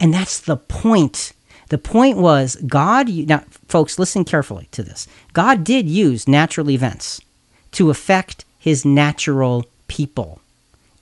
And 0.00 0.12
that's 0.12 0.40
the 0.40 0.56
point. 0.56 1.32
The 1.68 1.78
point 1.78 2.18
was 2.18 2.56
god 2.66 3.08
now 3.08 3.44
folks 3.68 3.98
listen 3.98 4.24
carefully 4.24 4.68
to 4.72 4.82
this. 4.82 5.08
God 5.32 5.64
did 5.64 5.88
use 5.88 6.28
natural 6.28 6.70
events 6.70 7.20
to 7.72 7.88
affect 7.88 8.44
his 8.58 8.84
natural 8.84 9.64
people 9.88 10.40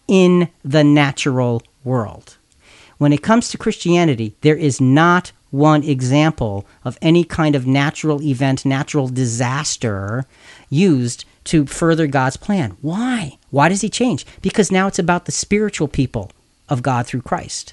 in 0.07 0.49
the 0.65 0.85
natural 0.85 1.63
world 1.83 2.37
when 2.99 3.13
it 3.13 3.23
comes 3.23 3.49
to 3.49 3.59
christianity 3.59 4.35
there 4.41 4.57
is 4.57 4.81
not 4.81 5.33
one 5.55 5.85
example 5.85 6.67
of 6.85 6.99
any 7.01 7.23
kind 7.23 7.55
of 7.55 7.67
natural 7.67 8.21
event, 8.21 8.65
natural 8.65 9.09
disaster 9.09 10.27
used 10.69 11.25
to 11.45 11.65
further 11.65 12.09
God's 12.09 12.37
plan. 12.37 12.77
Why? 12.81 13.39
Why 13.51 13.69
does 13.69 13.81
he 13.81 13.89
change? 13.89 14.27
Because 14.43 14.73
now 14.73 14.89
it's 14.89 14.99
about 14.99 15.27
the 15.27 15.33
spiritual 15.33 15.87
people 15.87 16.33
of 16.69 16.83
God 16.83 17.07
through 17.07 17.23
Christ. 17.23 17.73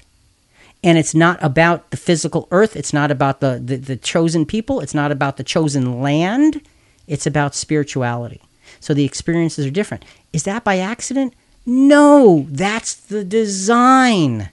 And 0.84 0.96
it's 0.96 1.14
not 1.14 1.42
about 1.42 1.90
the 1.90 1.96
physical 1.96 2.46
earth. 2.52 2.76
It's 2.76 2.92
not 2.92 3.10
about 3.10 3.40
the, 3.40 3.60
the, 3.62 3.76
the 3.76 3.96
chosen 3.96 4.46
people. 4.46 4.80
It's 4.80 4.94
not 4.94 5.10
about 5.10 5.36
the 5.36 5.44
chosen 5.44 6.00
land. 6.00 6.60
It's 7.08 7.26
about 7.26 7.54
spirituality. 7.54 8.40
So 8.78 8.94
the 8.94 9.04
experiences 9.04 9.66
are 9.66 9.70
different. 9.70 10.04
Is 10.32 10.44
that 10.44 10.62
by 10.62 10.78
accident? 10.78 11.34
No, 11.64 12.46
that's 12.50 12.94
the 12.94 13.24
design. 13.24 14.50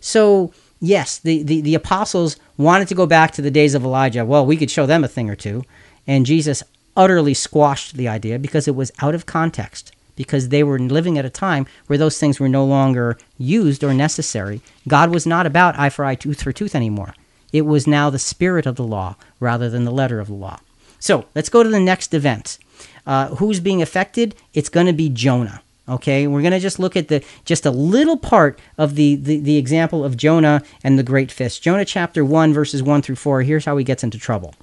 So 0.00 0.52
yes, 0.80 1.18
the, 1.18 1.42
the, 1.42 1.60
the 1.60 1.74
apostles 1.74 2.36
wanted 2.56 2.88
to 2.88 2.94
go 2.94 3.06
back 3.06 3.32
to 3.32 3.42
the 3.42 3.50
days 3.50 3.74
of 3.74 3.84
Elijah. 3.84 4.24
Well, 4.24 4.46
we 4.46 4.56
could 4.56 4.70
show 4.70 4.86
them 4.86 5.04
a 5.04 5.08
thing 5.08 5.28
or 5.28 5.36
two. 5.36 5.64
And 6.06 6.26
Jesus 6.26 6.62
utterly 6.96 7.34
squashed 7.34 7.96
the 7.96 8.08
idea 8.08 8.38
because 8.38 8.68
it 8.68 8.74
was 8.74 8.92
out 9.00 9.14
of 9.14 9.26
context, 9.26 9.92
because 10.14 10.48
they 10.48 10.62
were 10.62 10.78
living 10.78 11.18
at 11.18 11.24
a 11.24 11.30
time 11.30 11.66
where 11.86 11.98
those 11.98 12.18
things 12.18 12.40
were 12.40 12.48
no 12.48 12.64
longer 12.64 13.18
used 13.36 13.82
or 13.84 13.92
necessary. 13.92 14.60
God 14.88 15.10
was 15.10 15.26
not 15.26 15.46
about 15.46 15.78
eye 15.78 15.90
for 15.90 16.04
eye, 16.04 16.14
tooth 16.14 16.42
for 16.42 16.52
tooth 16.52 16.74
anymore. 16.74 17.14
It 17.52 17.62
was 17.62 17.86
now 17.86 18.10
the 18.10 18.18
spirit 18.18 18.66
of 18.66 18.76
the 18.76 18.84
law 18.84 19.16
rather 19.40 19.68
than 19.68 19.84
the 19.84 19.90
letter 19.90 20.20
of 20.20 20.28
the 20.28 20.34
law. 20.34 20.60
So 20.98 21.26
let's 21.34 21.48
go 21.48 21.62
to 21.62 21.68
the 21.68 21.80
next 21.80 22.14
event. 22.14 22.58
Uh, 23.06 23.28
who's 23.36 23.60
being 23.60 23.82
affected? 23.82 24.34
It's 24.54 24.68
going 24.68 24.86
to 24.86 24.92
be 24.92 25.08
Jonah. 25.08 25.62
Okay, 25.88 26.26
we're 26.26 26.40
going 26.40 26.52
to 26.52 26.58
just 26.58 26.80
look 26.80 26.96
at 26.96 27.06
the 27.06 27.22
just 27.44 27.64
a 27.64 27.70
little 27.70 28.16
part 28.16 28.58
of 28.76 28.96
the, 28.96 29.14
the 29.14 29.38
the 29.38 29.56
example 29.56 30.04
of 30.04 30.16
Jonah 30.16 30.62
and 30.82 30.98
the 30.98 31.04
great 31.04 31.30
fish. 31.30 31.60
Jonah 31.60 31.84
chapter 31.84 32.24
one 32.24 32.52
verses 32.52 32.82
one 32.82 33.02
through 33.02 33.14
four. 33.14 33.42
Here's 33.42 33.64
how 33.64 33.76
he 33.76 33.84
gets 33.84 34.02
into 34.02 34.18
trouble. 34.18 34.54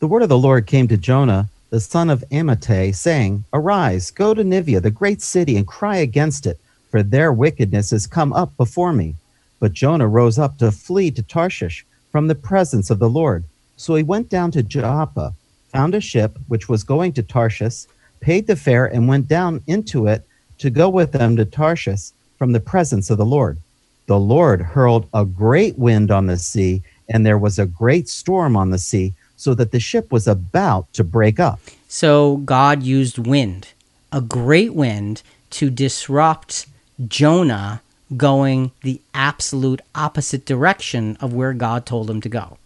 The 0.00 0.06
word 0.06 0.22
of 0.22 0.28
the 0.28 0.36
Lord 0.36 0.66
came 0.66 0.86
to 0.88 0.98
Jonah, 0.98 1.48
the 1.70 1.80
son 1.80 2.10
of 2.10 2.22
Amittai, 2.30 2.94
saying, 2.94 3.44
Arise, 3.54 4.10
go 4.10 4.34
to 4.34 4.44
Nineveh, 4.44 4.80
the 4.80 4.90
great 4.90 5.22
city, 5.22 5.56
and 5.56 5.66
cry 5.66 5.96
against 5.96 6.46
it, 6.46 6.60
for 6.90 7.02
their 7.02 7.32
wickedness 7.32 7.90
has 7.90 8.06
come 8.06 8.34
up 8.34 8.54
before 8.58 8.92
me. 8.92 9.14
But 9.60 9.72
Jonah 9.72 10.08
rose 10.08 10.38
up 10.38 10.58
to 10.58 10.70
flee 10.70 11.10
to 11.12 11.22
Tarshish 11.22 11.86
from 12.12 12.26
the 12.26 12.34
presence 12.34 12.90
of 12.90 12.98
the 12.98 13.08
Lord. 13.08 13.44
So 13.78 13.94
he 13.94 14.02
went 14.02 14.28
down 14.28 14.50
to 14.50 14.62
Joppa, 14.62 15.32
found 15.72 15.94
a 15.94 16.02
ship 16.02 16.38
which 16.48 16.68
was 16.68 16.84
going 16.84 17.14
to 17.14 17.22
Tarshish, 17.22 17.86
paid 18.20 18.46
the 18.46 18.56
fare, 18.56 18.84
and 18.84 19.08
went 19.08 19.26
down 19.26 19.62
into 19.66 20.06
it 20.06 20.26
to 20.58 20.70
go 20.70 20.88
with 20.88 21.12
them 21.12 21.36
to 21.36 21.44
Tarshish 21.44 22.12
from 22.38 22.52
the 22.52 22.60
presence 22.60 23.10
of 23.10 23.18
the 23.18 23.24
Lord. 23.24 23.58
The 24.06 24.18
Lord 24.18 24.60
hurled 24.60 25.08
a 25.14 25.24
great 25.24 25.78
wind 25.78 26.10
on 26.10 26.26
the 26.26 26.36
sea, 26.36 26.82
and 27.08 27.24
there 27.24 27.38
was 27.38 27.58
a 27.58 27.66
great 27.66 28.08
storm 28.08 28.56
on 28.56 28.70
the 28.70 28.78
sea, 28.78 29.14
so 29.36 29.54
that 29.54 29.72
the 29.72 29.80
ship 29.80 30.12
was 30.12 30.26
about 30.26 30.92
to 30.92 31.04
break 31.04 31.40
up. 31.40 31.60
So 31.88 32.38
God 32.38 32.82
used 32.82 33.18
wind, 33.18 33.68
a 34.12 34.20
great 34.20 34.74
wind, 34.74 35.22
to 35.50 35.70
disrupt 35.70 36.66
Jonah 37.08 37.80
going 38.16 38.72
the 38.82 39.00
absolute 39.12 39.80
opposite 39.94 40.44
direction 40.44 41.16
of 41.20 41.32
where 41.32 41.52
God 41.52 41.86
told 41.86 42.10
him 42.10 42.20
to 42.20 42.28
go. 42.28 42.58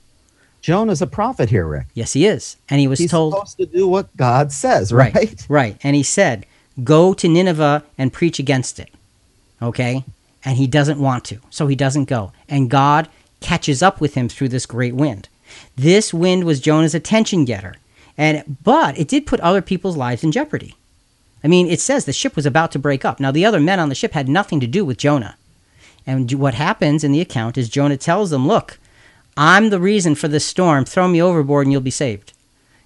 Jonah's 0.61 1.01
a 1.01 1.07
prophet 1.07 1.49
here, 1.51 1.67
Rick. 1.67 1.87
Yes, 1.95 2.13
he 2.13 2.27
is, 2.27 2.57
and 2.69 2.81
he 2.81 2.89
was 2.89 2.99
He's 2.99 3.11
told 3.11 3.33
supposed 3.33 3.59
to 3.59 3.67
do 3.67 3.87
what 3.87 4.15
God 4.17 4.51
says, 4.53 4.93
right? 4.93 5.15
right, 5.15 5.47
right, 5.49 5.77
and 5.83 5.95
he 5.95 6.03
said, 6.03 6.47
"Go 6.85 7.15
to 7.15 7.29
Nineveh 7.29 7.85
and 7.97 8.13
preach 8.13 8.39
against 8.39 8.79
it." 8.79 8.91
Okay, 9.61 10.05
and 10.45 10.57
he 10.57 10.67
doesn't 10.67 11.01
want 11.01 11.25
to, 11.25 11.41
so 11.51 11.67
he 11.67 11.77
doesn't 11.77 12.05
go, 12.05 12.33
and 12.49 12.71
God 12.71 13.09
catches 13.41 13.83
up 13.83 14.01
with 14.01 14.15
him 14.15 14.29
through 14.29 14.49
this 14.49 14.67
great 14.67 14.95
wind. 14.95 15.29
This 15.77 16.13
wind 16.13 16.45
was 16.45 16.61
Jonah's 16.61 16.95
attention 16.95 17.45
getter. 17.45 17.77
And 18.17 18.59
but 18.65 18.99
it 18.99 19.09
did 19.09 19.27
put 19.27 19.41
other 19.41 19.63
people's 19.63 19.97
lives 19.97 20.25
in 20.25 20.33
jeopardy. 20.33 20.75
I 21.45 21.49
mean, 21.49 21.69
it 21.69 21.81
says 21.81 22.05
the 22.05 22.13
ship 22.13 22.35
was 22.35 22.47
about 22.47 22.73
to 22.73 22.79
break 22.79 23.05
up. 23.05 23.21
Now 23.21 23.31
the 23.31 23.47
other 23.47 23.61
men 23.61 23.79
on 23.79 23.89
the 23.89 23.95
ship 23.95 24.13
had 24.13 24.29
nothing 24.29 24.59
to 24.61 24.67
do 24.67 24.85
with 24.85 24.99
Jonah. 24.99 25.37
And 26.05 26.31
what 26.33 26.55
happens 26.55 27.05
in 27.05 27.13
the 27.13 27.21
account 27.21 27.57
is 27.57 27.69
Jonah 27.69 27.97
tells 27.97 28.31
them, 28.31 28.49
"Look, 28.49 28.79
I'm 29.37 29.71
the 29.71 29.79
reason 29.79 30.17
for 30.17 30.27
this 30.27 30.45
storm. 30.45 30.85
Throw 30.85 31.07
me 31.07 31.23
overboard 31.23 31.67
and 31.67 31.73
you'll 31.73 31.81
be 31.81 31.93
saved." 31.93 32.33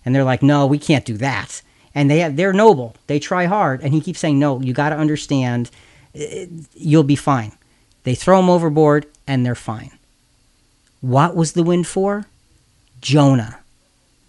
And 0.04 0.14
they're 0.14 0.22
like, 0.22 0.42
"No, 0.42 0.66
we 0.66 0.78
can't 0.78 1.04
do 1.04 1.16
that." 1.16 1.62
And 1.94 2.10
they 2.10 2.20
have, 2.20 2.36
they're 2.36 2.52
noble. 2.52 2.94
They 3.06 3.18
try 3.18 3.44
hard, 3.46 3.82
and 3.82 3.92
he 3.92 4.00
keeps 4.00 4.18
saying, 4.20 4.38
"No, 4.38 4.60
you 4.60 4.72
got 4.72 4.90
to 4.90 4.96
understand. 4.96 5.70
eh, 6.14 6.46
You'll 6.74 7.02
be 7.02 7.16
fine." 7.16 7.52
They 8.04 8.14
throw 8.14 8.40
him 8.40 8.48
overboard, 8.50 9.06
and 9.26 9.44
they're 9.44 9.54
fine. 9.54 9.90
What 11.00 11.36
was 11.36 11.52
the 11.52 11.62
wind 11.62 11.86
for? 11.86 12.26
Jonah. 13.00 13.58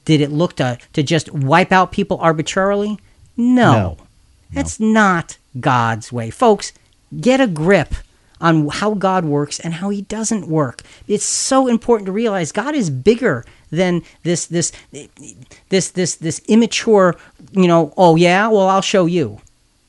Did 0.05 0.20
it 0.22 0.32
look 0.32 0.55
to, 0.57 0.78
to 0.93 1.03
just 1.03 1.32
wipe 1.32 1.72
out 1.72 1.91
people 1.91 2.18
arbitrarily? 2.20 2.99
No. 3.38 3.72
No. 3.74 3.97
That's 4.51 4.80
not 4.80 5.38
God's 5.59 6.11
way. 6.11 6.30
Folks, 6.30 6.74
get 7.20 7.39
a 7.39 7.47
grip 7.47 7.95
on 8.41 8.68
how 8.68 8.93
God 8.95 9.24
works 9.26 9.59
and 9.59 9.76
how 9.76 9.89
he 9.89 10.01
doesn't 10.01 10.47
work. 10.47 10.82
It's 11.07 11.26
so 11.26 11.68
important 11.68 12.07
to 12.07 12.11
realize 12.11 12.51
God 12.51 12.76
is 12.76 12.89
bigger 12.89 13.45
than 13.74 14.03
this 14.24 14.45
this 14.45 14.71
this 15.69 15.89
this 15.91 16.15
this 16.15 16.41
immature, 16.47 17.15
you 17.51 17.67
know, 17.67 17.93
oh 17.97 18.15
yeah, 18.15 18.47
well 18.47 18.67
I'll 18.67 18.82
show 18.82 19.05
you. 19.05 19.39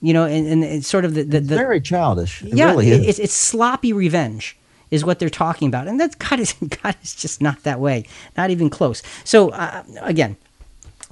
You 0.00 0.12
know, 0.12 0.26
and, 0.26 0.46
and 0.46 0.64
it's 0.64 0.86
sort 0.86 1.06
of 1.06 1.14
the, 1.14 1.22
the, 1.22 1.40
the 1.40 1.56
Very 1.56 1.80
childish. 1.80 2.42
It 2.42 2.54
yeah, 2.54 2.70
really. 2.72 2.90
It's, 2.90 3.18
it's 3.18 3.32
sloppy 3.32 3.90
revenge 3.92 4.54
is 4.90 5.02
what 5.02 5.18
they're 5.18 5.30
talking 5.30 5.68
about, 5.68 5.88
and 5.88 5.98
that's 5.98 6.14
God 6.28 6.40
is 6.40 6.52
God 6.52 6.96
is 7.02 7.14
just 7.14 7.40
not 7.40 7.62
that 7.62 7.80
way, 7.80 8.04
not 8.36 8.50
even 8.50 8.68
close. 8.70 9.02
So 9.24 9.50
uh, 9.50 9.82
again, 10.00 10.36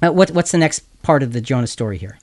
uh, 0.01 0.11
what 0.11 0.31
what's 0.31 0.51
the 0.51 0.57
next 0.57 0.81
part 1.01 1.23
of 1.23 1.33
the 1.33 1.41
Jonah 1.41 1.67
story 1.67 1.97
here? 1.97 2.19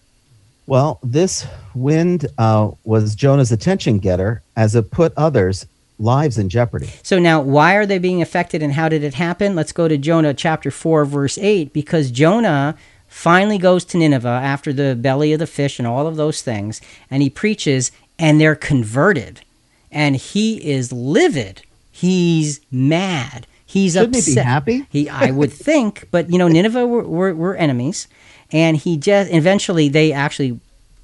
Well, 0.66 1.00
this 1.02 1.46
wind 1.74 2.26
uh, 2.38 2.70
was 2.84 3.16
Jonah's 3.16 3.50
attention 3.50 3.98
getter 3.98 4.42
as 4.56 4.76
it 4.76 4.92
put 4.92 5.12
others' 5.16 5.66
lives 6.00 6.38
in 6.38 6.48
jeopardy. 6.48 6.90
So 7.02 7.18
now, 7.18 7.40
why 7.40 7.74
are 7.74 7.86
they 7.86 7.98
being 7.98 8.22
affected, 8.22 8.62
and 8.62 8.72
how 8.72 8.88
did 8.88 9.04
it 9.04 9.14
happen? 9.14 9.54
Let's 9.54 9.72
go 9.72 9.86
to 9.88 9.98
Jonah 9.98 10.34
chapter 10.34 10.70
four, 10.70 11.04
verse 11.04 11.38
eight, 11.38 11.72
because 11.72 12.10
Jonah 12.10 12.76
finally 13.06 13.58
goes 13.58 13.84
to 13.86 13.98
Nineveh 13.98 14.28
after 14.28 14.72
the 14.72 14.94
belly 14.94 15.32
of 15.32 15.38
the 15.40 15.46
fish 15.46 15.78
and 15.78 15.86
all 15.86 16.06
of 16.06 16.16
those 16.16 16.42
things, 16.42 16.80
and 17.10 17.22
he 17.22 17.30
preaches, 17.30 17.92
and 18.18 18.40
they're 18.40 18.56
converted, 18.56 19.42
and 19.90 20.16
he 20.16 20.56
is 20.68 20.92
livid. 20.92 21.62
He's 21.90 22.60
mad. 22.70 23.46
He's 23.66 23.92
Shouldn't 23.92 24.14
he 24.14 24.20
upset. 24.20 24.34
be 24.34 24.40
happy? 24.42 24.86
He, 24.90 25.08
I 25.08 25.30
would 25.30 25.52
think, 25.52 26.08
but 26.10 26.30
you 26.30 26.38
know, 26.38 26.48
Nineveh 26.48 26.86
were, 26.86 27.04
were, 27.04 27.34
were 27.34 27.56
enemies, 27.56 28.08
and 28.50 28.76
he 28.76 28.96
just 28.96 29.30
eventually 29.32 29.88
they 29.88 30.12
actually 30.12 30.58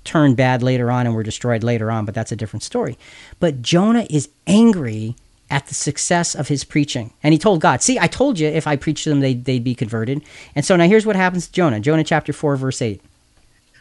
turned 0.07 0.37
bad 0.37 0.63
later 0.63 0.91
on 0.91 1.07
and 1.07 1.15
were 1.15 1.23
destroyed 1.23 1.63
later 1.63 1.91
on, 1.91 2.05
but 2.05 2.15
that's 2.15 2.33
a 2.33 2.37
different 2.37 2.63
story. 2.63 2.97
But 3.41 3.61
Jonah 3.61 4.07
is 4.09 4.29
angry 4.47 5.17
at 5.51 5.67
the 5.67 5.75
success 5.75 6.35
of 6.35 6.49
his 6.49 6.65
preaching, 6.65 7.13
and 7.23 7.33
he 7.33 7.39
told 7.39 7.61
God, 7.61 7.83
"See, 7.83 7.99
I 7.99 8.07
told 8.07 8.39
you 8.39 8.49
if 8.49 8.67
I 8.67 8.77
preached 8.77 9.05
to 9.05 9.11
them, 9.11 9.21
they'd, 9.21 9.45
they'd 9.45 9.63
be 9.63 9.75
converted." 9.75 10.23
And 10.55 10.65
so 10.65 10.77
now 10.77 10.89
here's 10.89 11.07
what 11.07 11.17
happens 11.17 11.47
to 11.47 11.53
Jonah. 11.53 11.81
Jonah 11.81 12.05
chapter 12.05 12.33
four, 12.33 12.57
verse 12.57 12.83
eight. 12.83 13.01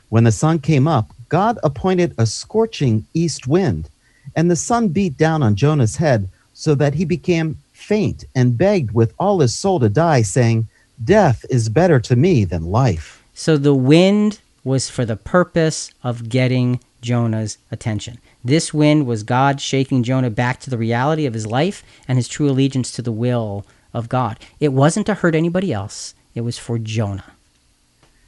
When 0.10 0.26
the 0.26 0.32
sun 0.32 0.60
came 0.60 0.88
up, 0.88 1.12
God 1.30 1.58
appointed 1.64 2.14
a 2.18 2.26
scorching 2.26 3.06
east 3.14 3.48
wind, 3.48 3.90
and 4.36 4.52
the 4.52 4.56
sun 4.56 4.90
beat 4.90 5.18
down 5.18 5.42
on 5.42 5.56
Jonah's 5.56 5.96
head 5.96 6.30
so 6.54 6.76
that 6.76 6.94
he 6.94 7.06
became 7.06 7.58
faint 7.74 8.24
and 8.36 8.58
begged 8.58 8.92
with 8.92 9.14
all 9.20 9.40
his 9.40 9.54
soul 9.54 9.80
to 9.80 9.90
die, 9.90 10.22
saying, 10.22 10.68
Death 11.04 11.44
is 11.50 11.68
better 11.70 12.00
to 12.00 12.16
me 12.16 12.46
than 12.46 12.72
life. 12.72 13.24
So 13.34 13.58
the 13.58 13.76
wind 13.76 14.40
was 14.66 14.90
for 14.90 15.06
the 15.06 15.16
purpose 15.16 15.92
of 16.04 16.28
getting 16.28 16.82
Jonah's 17.00 17.60
attention. 17.72 18.18
This 18.44 18.74
wind 18.74 19.06
was 19.06 19.24
God 19.24 19.62
shaking 19.62 20.04
Jonah 20.04 20.32
back 20.32 20.60
to 20.62 20.70
the 20.70 20.78
reality 20.78 21.26
of 21.26 21.36
his 21.36 21.46
life 21.46 21.84
and 22.08 22.18
his 22.18 22.28
true 22.28 22.50
allegiance 22.50 22.92
to 22.94 23.02
the 23.02 23.12
will 23.12 23.66
of 23.94 24.10
God. 24.10 24.40
It 24.60 24.74
wasn't 24.74 25.06
to 25.06 25.14
hurt 25.14 25.36
anybody 25.36 25.72
else, 25.72 26.16
it 26.34 26.42
was 26.42 26.58
for 26.58 26.78
Jonah. 26.78 27.32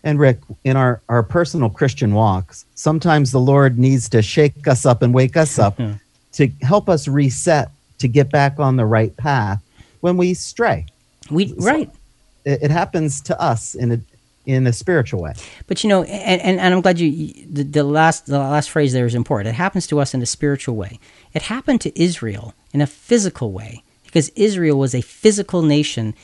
And 0.04 0.20
Rick, 0.20 0.40
in 0.64 0.78
our, 0.78 1.02
our 1.10 1.24
personal 1.24 1.70
Christian 1.70 2.14
walks, 2.14 2.66
sometimes 2.76 3.32
the 3.32 3.40
Lord 3.40 3.78
needs 3.78 4.08
to 4.10 4.22
shake 4.22 4.68
us 4.68 4.86
up 4.86 5.02
and 5.02 5.14
wake 5.14 5.36
us 5.36 5.60
up 5.60 5.78
to 6.34 6.48
help 6.62 6.88
us 6.88 7.08
reset 7.08 7.72
to 7.98 8.08
get 8.08 8.30
back 8.30 8.60
on 8.60 8.76
the 8.76 8.86
right 8.86 9.16
path 9.18 9.62
when 10.02 10.16
we 10.16 10.36
stray. 10.36 10.86
We 11.32 11.54
right. 11.58 11.90
It, 12.46 12.64
it 12.64 12.72
happens 12.72 13.22
to 13.22 13.42
us 13.42 13.76
in 13.76 13.92
a 13.92 14.00
in 14.48 14.66
a 14.66 14.74
spiritual 14.74 15.22
way. 15.22 15.34
But 15.68 15.84
you 15.84 15.90
know, 15.90 16.04
and, 16.04 16.42
and, 16.42 16.60
and 16.60 16.74
I'm 16.74 16.82
glad 16.82 17.00
you 17.00 17.46
the, 17.46 17.64
the 17.64 17.84
last 17.84 18.26
the 18.26 18.40
last 18.40 18.72
phrase 18.72 18.94
there 18.94 19.06
is 19.06 19.14
important. 19.14 19.50
It 19.50 19.58
happens 19.58 19.86
to 19.88 20.00
us 20.00 20.14
in 20.14 20.22
a 20.22 20.26
spiritual 20.26 20.76
way. 20.76 21.00
It 21.34 21.44
happened 21.44 21.82
to 21.82 22.02
Israel 22.02 22.56
in 22.74 22.82
a 22.82 22.88
physical 22.88 23.52
way 23.52 23.84
because 24.06 24.30
Israel 24.30 24.80
was 24.80 24.96
a 24.96 25.02
physical 25.02 25.62
nation 25.62 26.16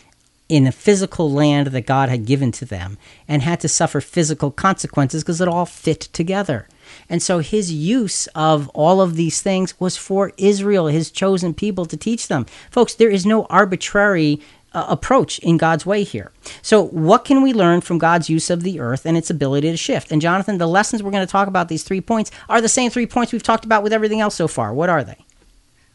in 0.50 0.66
a 0.66 0.72
physical 0.72 1.32
land 1.32 1.68
that 1.68 1.86
God 1.86 2.10
had 2.10 2.26
given 2.26 2.52
to 2.54 2.66
them 2.66 2.98
and 3.28 3.42
had 3.42 3.60
to 3.62 3.68
suffer 3.68 4.00
physical 4.00 4.52
consequences 4.52 5.24
because 5.24 5.42
it 5.42 5.48
all 5.48 5.66
fit 5.66 6.02
together. 6.02 6.68
And 7.10 7.22
so 7.22 7.40
his 7.40 7.72
use 7.72 8.28
of 8.36 8.70
all 8.70 9.02
of 9.02 9.16
these 9.16 9.42
things 9.42 9.80
was 9.80 9.98
for 9.98 10.32
Israel, 10.38 10.88
his 10.88 11.12
chosen 11.12 11.54
people, 11.54 11.86
to 11.86 11.98
teach 11.98 12.28
them. 12.28 12.46
Folks, 12.72 12.94
there 12.94 13.10
is 13.10 13.26
no 13.26 13.46
arbitrary 13.46 14.42
uh, 14.74 14.86
approach 14.90 15.40
in 15.40 15.58
God's 15.58 15.86
way 15.86 16.04
here. 16.04 16.32
So, 16.62 16.84
what 16.88 17.26
can 17.26 17.42
we 17.42 17.54
learn 17.54 17.82
from 17.82 17.98
God's 17.98 18.30
use 18.30 18.50
of 18.50 18.64
the 18.64 18.80
earth 18.80 19.06
and 19.06 19.18
its 19.18 19.30
ability 19.30 19.72
to 19.72 19.78
shift? 19.78 20.12
And, 20.12 20.22
Jonathan, 20.22 20.58
the 20.58 20.68
lessons 20.68 21.04
we're 21.04 21.12
going 21.12 21.26
to 21.26 21.32
talk 21.32 21.48
about, 21.48 21.70
these 21.70 21.84
three 21.84 22.02
points, 22.02 22.32
are 22.50 22.62
the 22.62 22.70
same 22.70 22.90
three 22.90 23.06
points 23.06 23.32
we've 23.32 23.44
talked 23.44 23.66
about 23.66 23.84
with 23.84 23.94
everything 23.94 24.20
else 24.20 24.36
so 24.36 24.48
far. 24.48 24.74
What 24.74 24.90
are 24.90 25.04
they? 25.04 25.18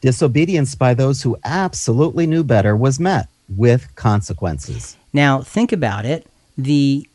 Disobedience 0.01 0.75
by 0.75 0.95
those 0.95 1.23
who 1.23 1.37
absolutely 1.45 2.27
knew 2.27 2.45
better 2.45 2.77
was 2.77 3.01
met 3.01 3.29
with 3.49 3.95
consequences. 3.97 4.97
Now, 5.13 5.43
think 5.43 5.73
about 5.73 6.05
it. 6.05 6.27
The 6.57 7.09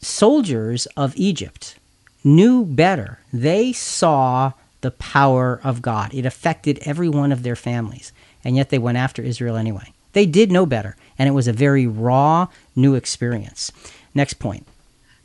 soldiers 0.00 0.86
of 0.96 1.14
Egypt 1.16 1.76
knew 2.22 2.64
better. 2.64 3.18
They 3.32 3.72
saw 3.72 4.52
the 4.80 4.90
power 4.90 5.60
of 5.64 5.82
God. 5.82 6.12
It 6.14 6.26
affected 6.26 6.78
every 6.82 7.08
one 7.08 7.32
of 7.32 7.42
their 7.42 7.56
families, 7.56 8.12
and 8.44 8.56
yet 8.56 8.70
they 8.70 8.78
went 8.78 8.98
after 8.98 9.22
Israel 9.22 9.56
anyway. 9.56 9.92
They 10.14 10.26
did 10.26 10.50
know 10.50 10.66
better, 10.66 10.96
and 11.18 11.28
it 11.28 11.32
was 11.32 11.46
a 11.46 11.52
very 11.52 11.86
raw, 11.86 12.48
new 12.74 12.94
experience. 12.94 13.70
Next 14.14 14.34
point. 14.34 14.66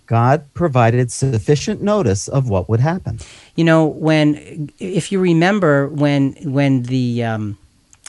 God 0.05 0.51
provided 0.55 1.11
sufficient 1.11 1.83
notice 1.83 2.27
of 2.27 2.49
what 2.49 2.67
would 2.67 2.79
happen. 2.79 3.19
You 3.55 3.63
know, 3.63 3.85
when 3.85 4.71
if 4.79 5.11
you 5.11 5.19
remember 5.19 5.87
when 5.87 6.33
when 6.43 6.83
the 6.83 7.23
um, 7.23 7.57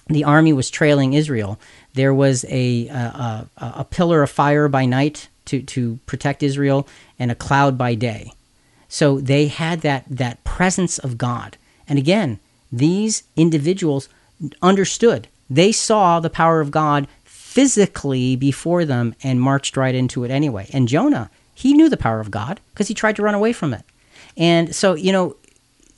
the 0.08 0.24
army 0.24 0.54
was 0.54 0.70
trailing 0.70 1.12
Israel, 1.12 1.60
there 1.92 2.14
was 2.14 2.44
a, 2.48 2.88
a 2.88 3.46
a 3.58 3.66
a 3.82 3.84
pillar 3.84 4.22
of 4.22 4.30
fire 4.30 4.66
by 4.68 4.86
night 4.86 5.28
to 5.44 5.60
to 5.62 5.98
protect 6.06 6.42
Israel 6.42 6.88
and 7.18 7.30
a 7.30 7.34
cloud 7.34 7.76
by 7.76 7.94
day. 7.94 8.32
So 8.88 9.20
they 9.20 9.48
had 9.48 9.82
that 9.82 10.04
that 10.08 10.42
presence 10.42 10.98
of 10.98 11.18
God. 11.18 11.58
And 11.86 11.98
again, 11.98 12.38
these 12.72 13.24
individuals 13.36 14.08
understood. 14.62 15.28
They 15.50 15.72
saw 15.72 16.20
the 16.20 16.30
power 16.30 16.60
of 16.60 16.70
God 16.70 17.08
physically 17.24 18.36
before 18.36 18.84
them 18.84 19.14
and 19.22 19.40
marched 19.40 19.76
right 19.76 19.94
into 19.94 20.22
it 20.22 20.30
anyway. 20.30 20.70
And 20.72 20.86
Jonah, 20.86 21.28
he 21.52 21.74
knew 21.74 21.88
the 21.88 21.96
power 21.96 22.20
of 22.20 22.30
God 22.30 22.60
because 22.72 22.86
he 22.88 22.94
tried 22.94 23.16
to 23.16 23.22
run 23.22 23.34
away 23.34 23.52
from 23.52 23.74
it. 23.74 23.82
And 24.36 24.74
so, 24.74 24.94
you 24.94 25.12
know, 25.12 25.36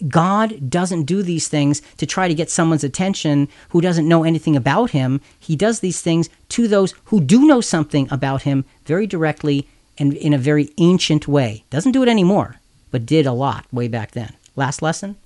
God 0.09 0.71
doesn't 0.71 1.05
do 1.05 1.23
these 1.23 1.49
things 1.49 1.81
to 1.99 2.07
try 2.07 2.27
to 2.27 2.35
get 2.35 2.51
someone's 2.51 2.83
attention 2.83 3.49
who 3.69 3.81
doesn't 3.81 4.09
know 4.09 4.25
anything 4.25 4.57
about 4.57 4.91
him. 4.91 5.21
He 5.39 5.55
does 5.55 5.81
these 5.81 6.01
things 6.01 6.29
to 6.51 6.67
those 6.67 6.95
who 7.05 7.21
do 7.21 7.47
know 7.47 7.61
something 7.61 8.09
about 8.11 8.43
him 8.43 8.65
very 8.87 9.07
directly 9.07 9.69
and 9.99 10.15
in 10.15 10.33
a 10.33 10.39
very 10.39 10.71
ancient 10.79 11.29
way. 11.29 11.65
Doesn't 11.71 11.93
do 11.93 12.03
it 12.03 12.09
anymore, 12.09 12.57
but 12.91 13.07
did 13.07 13.27
a 13.27 13.33
lot 13.33 13.67
way 13.73 13.89
back 13.89 14.13
then. 14.13 14.33
Last 14.57 14.83
lesson? 14.83 15.17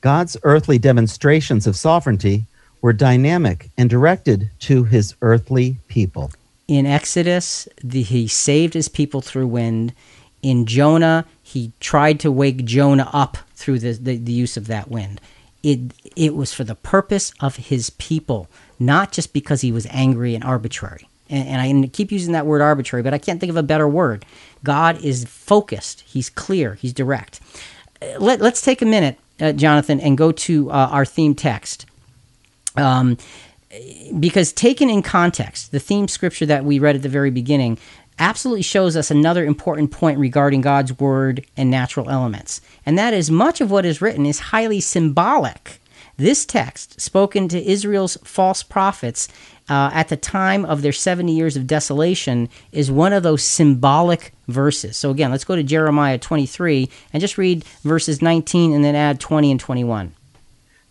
God's 0.00 0.36
earthly 0.42 0.78
demonstrations 0.78 1.66
of 1.66 1.76
sovereignty 1.76 2.44
were 2.80 2.92
dynamic 2.92 3.70
and 3.76 3.90
directed 3.90 4.50
to 4.60 4.84
his 4.84 5.14
earthly 5.22 5.78
people. 5.88 6.30
In 6.66 6.86
Exodus, 6.86 7.66
the, 7.82 8.02
he 8.02 8.28
saved 8.28 8.74
his 8.74 8.88
people 8.88 9.20
through 9.20 9.46
wind. 9.46 9.94
In 10.42 10.66
Jonah, 10.66 11.24
he 11.42 11.72
tried 11.80 12.20
to 12.20 12.30
wake 12.30 12.64
Jonah 12.64 13.10
up 13.12 13.38
through 13.54 13.78
the, 13.80 13.92
the, 13.92 14.16
the 14.16 14.32
use 14.32 14.56
of 14.56 14.66
that 14.66 14.90
wind. 14.90 15.20
It, 15.62 15.92
it 16.14 16.34
was 16.34 16.54
for 16.54 16.64
the 16.64 16.76
purpose 16.76 17.32
of 17.40 17.56
his 17.56 17.90
people, 17.90 18.48
not 18.78 19.10
just 19.10 19.32
because 19.32 19.62
he 19.62 19.72
was 19.72 19.86
angry 19.90 20.34
and 20.34 20.44
arbitrary. 20.44 21.08
And, 21.28 21.48
and 21.48 21.84
I 21.84 21.88
keep 21.88 22.12
using 22.12 22.32
that 22.34 22.46
word 22.46 22.60
arbitrary, 22.62 23.02
but 23.02 23.14
I 23.14 23.18
can't 23.18 23.40
think 23.40 23.50
of 23.50 23.56
a 23.56 23.62
better 23.62 23.88
word. 23.88 24.24
God 24.62 25.02
is 25.02 25.24
focused, 25.24 26.02
he's 26.02 26.30
clear, 26.30 26.74
he's 26.74 26.92
direct. 26.92 27.40
Uh, 28.00 28.18
Let, 28.20 28.40
let's 28.40 28.60
take 28.60 28.82
a 28.82 28.86
minute, 28.86 29.18
uh, 29.40 29.52
Jonathan, 29.52 30.00
and 30.00 30.16
go 30.16 30.32
to 30.32 30.70
uh, 30.70 30.88
our 30.92 31.04
theme 31.04 31.34
text. 31.34 31.86
Um, 32.78 33.16
because 34.18 34.52
taken 34.52 34.88
in 34.88 35.02
context, 35.02 35.72
the 35.72 35.80
theme 35.80 36.08
scripture 36.08 36.46
that 36.46 36.64
we 36.64 36.78
read 36.78 36.96
at 36.96 37.02
the 37.02 37.08
very 37.08 37.30
beginning, 37.30 37.78
absolutely 38.18 38.62
shows 38.62 38.96
us 38.96 39.10
another 39.10 39.44
important 39.44 39.90
point 39.90 40.18
regarding 40.18 40.60
God's 40.60 40.98
word 40.98 41.44
and 41.56 41.70
natural 41.70 42.10
elements. 42.10 42.60
And 42.84 42.98
that 42.98 43.14
is 43.14 43.30
much 43.30 43.60
of 43.60 43.70
what 43.70 43.86
is 43.86 44.00
written 44.00 44.26
is 44.26 44.38
highly 44.38 44.80
symbolic. 44.80 45.80
This 46.16 46.44
text, 46.44 47.00
spoken 47.00 47.46
to 47.48 47.64
Israel's 47.64 48.16
false 48.24 48.64
prophets 48.64 49.28
uh, 49.68 49.90
at 49.92 50.08
the 50.08 50.16
time 50.16 50.64
of 50.64 50.82
their 50.82 50.92
70 50.92 51.32
years 51.32 51.56
of 51.56 51.68
desolation, 51.68 52.48
is 52.72 52.90
one 52.90 53.12
of 53.12 53.22
those 53.22 53.44
symbolic 53.44 54.32
verses. 54.48 54.96
So, 54.96 55.10
again, 55.10 55.30
let's 55.30 55.44
go 55.44 55.54
to 55.54 55.62
Jeremiah 55.62 56.18
23 56.18 56.90
and 57.12 57.20
just 57.20 57.38
read 57.38 57.64
verses 57.84 58.20
19 58.20 58.72
and 58.72 58.84
then 58.84 58.96
add 58.96 59.20
20 59.20 59.52
and 59.52 59.60
21. 59.60 60.12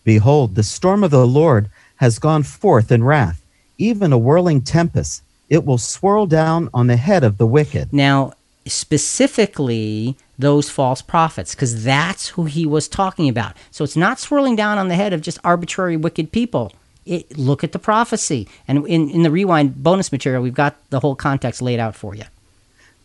Behold, 0.02 0.54
the 0.54 0.62
storm 0.62 1.04
of 1.04 1.10
the 1.10 1.26
Lord 1.26 1.68
has 1.98 2.18
gone 2.18 2.42
forth 2.42 2.90
in 2.90 3.04
wrath, 3.04 3.42
even 3.76 4.12
a 4.12 4.18
whirling 4.18 4.62
tempest. 4.62 5.22
It 5.48 5.64
will 5.64 5.78
swirl 5.78 6.26
down 6.26 6.68
on 6.74 6.88
the 6.88 6.96
head 6.96 7.24
of 7.24 7.38
the 7.38 7.46
wicked. 7.46 7.92
Now, 7.92 8.32
specifically 8.66 10.16
those 10.38 10.70
false 10.70 11.02
prophets, 11.02 11.54
because 11.54 11.84
that's 11.84 12.28
who 12.28 12.44
he 12.44 12.66
was 12.66 12.88
talking 12.88 13.28
about. 13.28 13.56
So 13.70 13.84
it's 13.84 13.96
not 13.96 14.18
swirling 14.18 14.56
down 14.56 14.78
on 14.78 14.88
the 14.88 14.94
head 14.94 15.12
of 15.12 15.20
just 15.20 15.38
arbitrary 15.42 15.96
wicked 15.96 16.32
people. 16.32 16.72
It, 17.06 17.38
look 17.38 17.64
at 17.64 17.72
the 17.72 17.78
prophecy. 17.78 18.46
And 18.68 18.86
in, 18.86 19.10
in 19.10 19.22
the 19.22 19.30
rewind 19.30 19.82
bonus 19.82 20.12
material, 20.12 20.42
we've 20.42 20.54
got 20.54 20.76
the 20.90 21.00
whole 21.00 21.16
context 21.16 21.62
laid 21.62 21.80
out 21.80 21.96
for 21.96 22.14
you. 22.14 22.24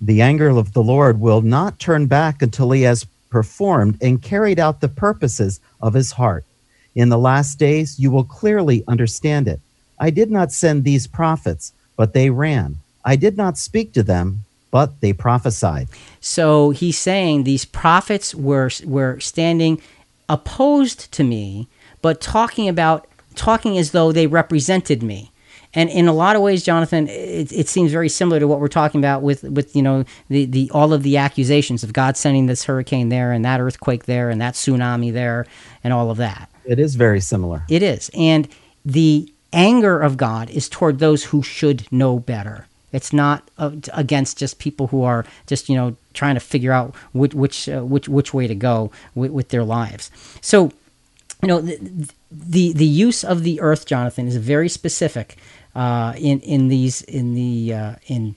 The 0.01 0.21
anger 0.21 0.49
of 0.49 0.73
the 0.73 0.83
Lord 0.83 1.19
will 1.19 1.41
not 1.41 1.79
turn 1.79 2.07
back 2.07 2.41
until 2.41 2.71
he 2.71 2.81
has 2.81 3.05
performed 3.29 3.97
and 4.01 4.21
carried 4.21 4.59
out 4.59 4.81
the 4.81 4.89
purposes 4.89 5.59
of 5.81 5.93
his 5.93 6.11
heart. 6.11 6.45
In 6.95 7.09
the 7.09 7.17
last 7.17 7.57
days, 7.57 7.99
you 7.99 8.11
will 8.11 8.23
clearly 8.23 8.83
understand 8.87 9.47
it. 9.47 9.59
I 9.99 10.09
did 10.09 10.29
not 10.29 10.51
send 10.51 10.83
these 10.83 11.07
prophets, 11.07 11.73
but 11.95 12.13
they 12.13 12.29
ran. 12.29 12.77
I 13.05 13.15
did 13.15 13.37
not 13.37 13.57
speak 13.57 13.93
to 13.93 14.03
them, 14.03 14.41
but 14.71 15.01
they 15.01 15.13
prophesied. 15.13 15.87
So 16.19 16.71
he's 16.71 16.97
saying 16.97 17.43
these 17.43 17.65
prophets 17.65 18.33
were 18.33 18.69
were 18.85 19.19
standing 19.19 19.81
opposed 20.29 21.11
to 21.13 21.23
me, 21.23 21.67
but 22.01 22.21
talking 22.21 22.67
about 22.67 23.07
talking 23.35 23.77
as 23.77 23.91
though 23.91 24.11
they 24.11 24.27
represented 24.27 25.03
me. 25.03 25.31
And 25.75 25.89
in 25.89 26.07
a 26.07 26.13
lot 26.13 26.35
of 26.35 26.43
ways, 26.43 26.63
Jonathan, 26.63 27.07
it, 27.07 27.51
it, 27.51 27.67
seems 27.67 27.91
very 27.91 28.09
similar 28.09 28.39
to 28.39 28.47
what 28.47 28.59
we're 28.59 28.67
talking 28.67 29.01
about 29.01 29.23
with, 29.23 29.43
with 29.43 29.75
you 29.75 29.81
know 29.81 30.05
the, 30.29 30.45
the 30.45 30.69
all 30.71 30.93
of 30.93 31.01
the 31.01 31.17
accusations 31.17 31.83
of 31.83 31.93
God 31.93 32.15
sending 32.15 32.45
this 32.45 32.65
hurricane 32.65 33.09
there 33.09 33.31
and 33.31 33.43
that 33.43 33.59
earthquake 33.59 34.05
there 34.05 34.29
and 34.29 34.39
that 34.39 34.53
tsunami 34.53 35.11
there 35.11 35.47
and 35.83 35.91
all 35.91 36.11
of 36.11 36.17
that. 36.17 36.49
It 36.65 36.79
is 36.79 36.95
very 36.95 37.19
similar. 37.21 37.63
It 37.69 37.83
is, 37.83 38.09
and 38.13 38.47
the 38.85 39.31
anger 39.51 39.99
of 39.99 40.17
God 40.17 40.49
is 40.49 40.67
toward 40.67 40.99
those 40.99 41.25
who 41.25 41.43
should 41.43 41.91
know 41.91 42.19
better. 42.19 42.67
It's 42.91 43.11
not 43.11 43.49
uh, 43.57 43.71
against 43.93 44.37
just 44.37 44.59
people 44.59 44.87
who 44.87 45.03
are 45.03 45.25
just 45.47 45.67
you 45.67 45.75
know 45.75 45.95
trying 46.13 46.35
to 46.35 46.39
figure 46.39 46.71
out 46.71 46.95
which 47.11 47.33
which 47.33 47.67
uh, 47.67 47.81
which 47.81 48.07
which 48.07 48.33
way 48.33 48.47
to 48.47 48.55
go 48.55 48.91
with, 49.15 49.31
with 49.31 49.49
their 49.49 49.63
lives. 49.63 50.11
So, 50.41 50.71
you 51.41 51.47
know, 51.47 51.59
the, 51.59 52.07
the 52.31 52.73
the 52.73 52.85
use 52.85 53.23
of 53.23 53.43
the 53.43 53.59
earth, 53.61 53.85
Jonathan, 53.87 54.27
is 54.27 54.37
very 54.37 54.69
specific 54.69 55.37
uh, 55.75 56.13
in 56.17 56.39
in 56.41 56.67
these 56.67 57.01
in 57.01 57.33
the 57.33 57.73
uh, 57.73 57.95
in 58.07 58.35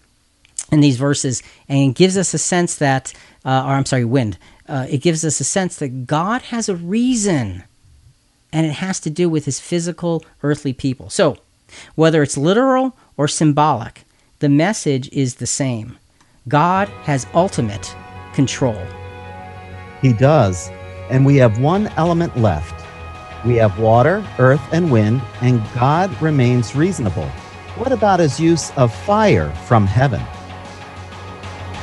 in 0.72 0.80
these 0.80 0.96
verses, 0.96 1.42
and 1.68 1.94
gives 1.94 2.16
us 2.16 2.34
a 2.34 2.38
sense 2.38 2.76
that, 2.76 3.12
uh, 3.44 3.62
or 3.66 3.72
I'm 3.74 3.84
sorry, 3.86 4.04
wind. 4.04 4.38
It 4.68 5.00
gives 5.00 5.24
us 5.24 5.38
a 5.38 5.44
sense 5.44 5.76
that 5.76 6.06
God 6.06 6.42
has 6.42 6.68
a 6.68 6.74
reason, 6.74 7.62
and 8.52 8.66
it 8.66 8.72
has 8.72 9.00
to 9.00 9.10
do 9.10 9.28
with 9.28 9.44
His 9.44 9.60
physical 9.60 10.24
earthly 10.42 10.72
people. 10.72 11.10
So, 11.10 11.38
whether 11.94 12.22
it's 12.22 12.36
literal 12.36 12.96
or 13.16 13.28
symbolic, 13.28 14.04
the 14.38 14.48
message 14.48 15.08
is 15.12 15.36
the 15.36 15.46
same. 15.46 15.98
God 16.48 16.88
has 17.02 17.26
ultimate 17.34 17.94
control. 18.34 18.80
He 20.00 20.12
does, 20.12 20.68
and 21.10 21.26
we 21.26 21.36
have 21.36 21.58
one 21.58 21.88
element 21.96 22.36
left 22.36 22.86
we 23.46 23.54
have 23.56 23.78
water, 23.78 24.26
earth, 24.40 24.62
and 24.72 24.90
wind, 24.90 25.22
and 25.40 25.62
God 25.72 26.10
remains 26.20 26.74
reasonable. 26.74 27.28
What 27.76 27.92
about 27.92 28.18
his 28.18 28.40
use 28.40 28.72
of 28.72 28.92
fire 28.92 29.50
from 29.66 29.86
heaven? 29.86 30.20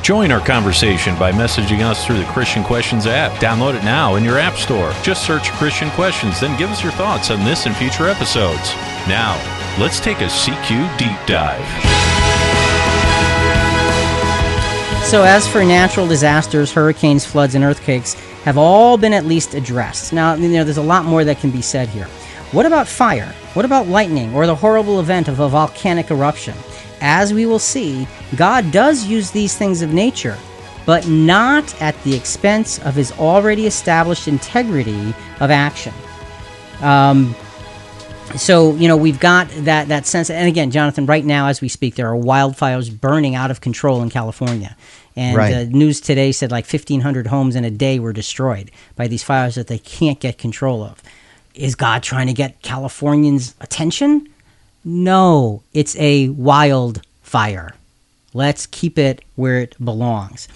Join 0.04 0.34
our 0.34 0.46
conversation 0.46 1.18
by 1.18 1.32
messaging 1.32 1.80
us 1.80 2.06
through 2.06 2.18
the 2.18 2.26
Christian 2.26 2.62
Questions 2.62 3.08
app. 3.08 3.32
Download 3.40 3.74
it 3.74 3.86
now 3.86 4.16
in 4.16 4.24
your 4.26 4.38
App 4.38 4.58
Store. 4.58 4.92
Just 5.02 5.26
search 5.26 5.50
Christian 5.52 5.90
Questions, 5.92 6.42
then 6.42 6.60
give 6.60 6.70
us 6.70 6.84
your 6.84 6.92
thoughts 6.92 7.32
on 7.32 7.46
this 7.46 7.68
and 7.68 7.74
future 7.74 8.10
episodes. 8.10 8.74
Now, 9.08 9.40
let's 9.80 10.02
take 10.02 10.20
a 10.20 10.26
CQ 10.26 10.98
deep 10.98 11.18
dive. 11.26 11.66
So, 15.06 15.24
as 15.24 15.48
for 15.48 15.64
natural 15.64 16.06
disasters, 16.06 16.74
hurricanes, 16.74 17.26
floods, 17.26 17.56
and 17.56 17.64
earthquakes, 17.64 18.16
have 18.44 18.58
all 18.58 18.98
been 18.98 19.14
at 19.14 19.26
least 19.26 19.54
addressed. 19.54 20.12
Now, 20.12 20.34
you 20.34 20.50
know, 20.50 20.66
there's 20.66 20.76
a 20.76 20.84
lot 20.84 21.06
more 21.06 21.24
that 21.24 21.40
can 21.40 21.50
be 21.50 21.62
said 21.62 21.88
here. 21.88 22.08
What 22.52 22.66
about 22.66 22.90
fire? 22.90 23.34
What 23.54 23.64
about 23.64 23.88
lightning 23.88 24.36
or 24.36 24.48
the 24.48 24.56
horrible 24.56 25.00
event 25.00 25.30
of 25.30 25.40
a 25.40 25.48
volcanic 25.48 26.12
eruption? 26.12 26.56
As 27.04 27.34
we 27.34 27.46
will 27.46 27.60
see, 27.60 28.08
God 28.36 28.72
does 28.72 29.06
use 29.06 29.30
these 29.30 29.56
things 29.56 29.84
of 29.84 29.94
nature, 29.94 30.38
but 30.86 31.08
not 31.08 31.80
at 31.82 32.02
the 32.04 32.16
expense 32.16 32.80
of 32.80 32.96
his 32.96 33.12
already 33.14 33.68
established 33.68 34.28
integrity 34.28 35.14
of 35.40 35.52
action. 35.52 35.94
Um, 36.82 37.36
so 38.36 38.74
you 38.76 38.88
know 38.88 38.98
we've 38.98 39.20
got 39.20 39.48
that 39.50 39.90
that 39.90 40.08
sense 40.08 40.30
and 40.30 40.48
again 40.48 40.72
jonathan 40.72 41.06
right 41.06 41.24
now 41.24 41.48
as 41.48 41.62
we 41.62 41.68
speak 41.68 41.96
there 41.96 42.12
are 42.12 42.18
wildfires 42.18 42.90
burning 42.90 43.36
out 43.36 43.52
of 43.52 43.62
control 43.62 44.02
in 44.02 44.10
california 44.10 44.76
and 45.16 45.38
right. 45.38 45.54
uh, 45.54 45.64
news 45.66 46.02
today 46.02 46.32
said 46.32 46.52
like 46.52 46.66
1,500 46.66 47.28
homes 47.28 47.56
in 47.56 47.64
a 47.64 47.72
day 47.72 48.00
were 48.00 48.14
destroyed 48.14 48.72
by 48.96 49.08
these 49.08 49.24
fires 49.24 49.56
that 49.56 49.68
they 49.68 49.78
can't 49.78 50.20
get 50.20 50.38
control 50.38 50.84
of. 50.84 51.02
Is 51.54 51.76
God 51.76 52.02
trying 52.02 52.28
to 52.28 52.34
get 52.34 52.62
Californians' 52.64 53.54
attention? 53.62 54.33
No, 54.84 55.64
it's 55.74 55.96
a 55.98 56.30
wildfire. 56.30 57.74
Let's 58.34 58.66
keep 58.66 58.98
it 58.98 59.24
where 59.36 59.60
it 59.60 59.76
belongs. 59.84 60.48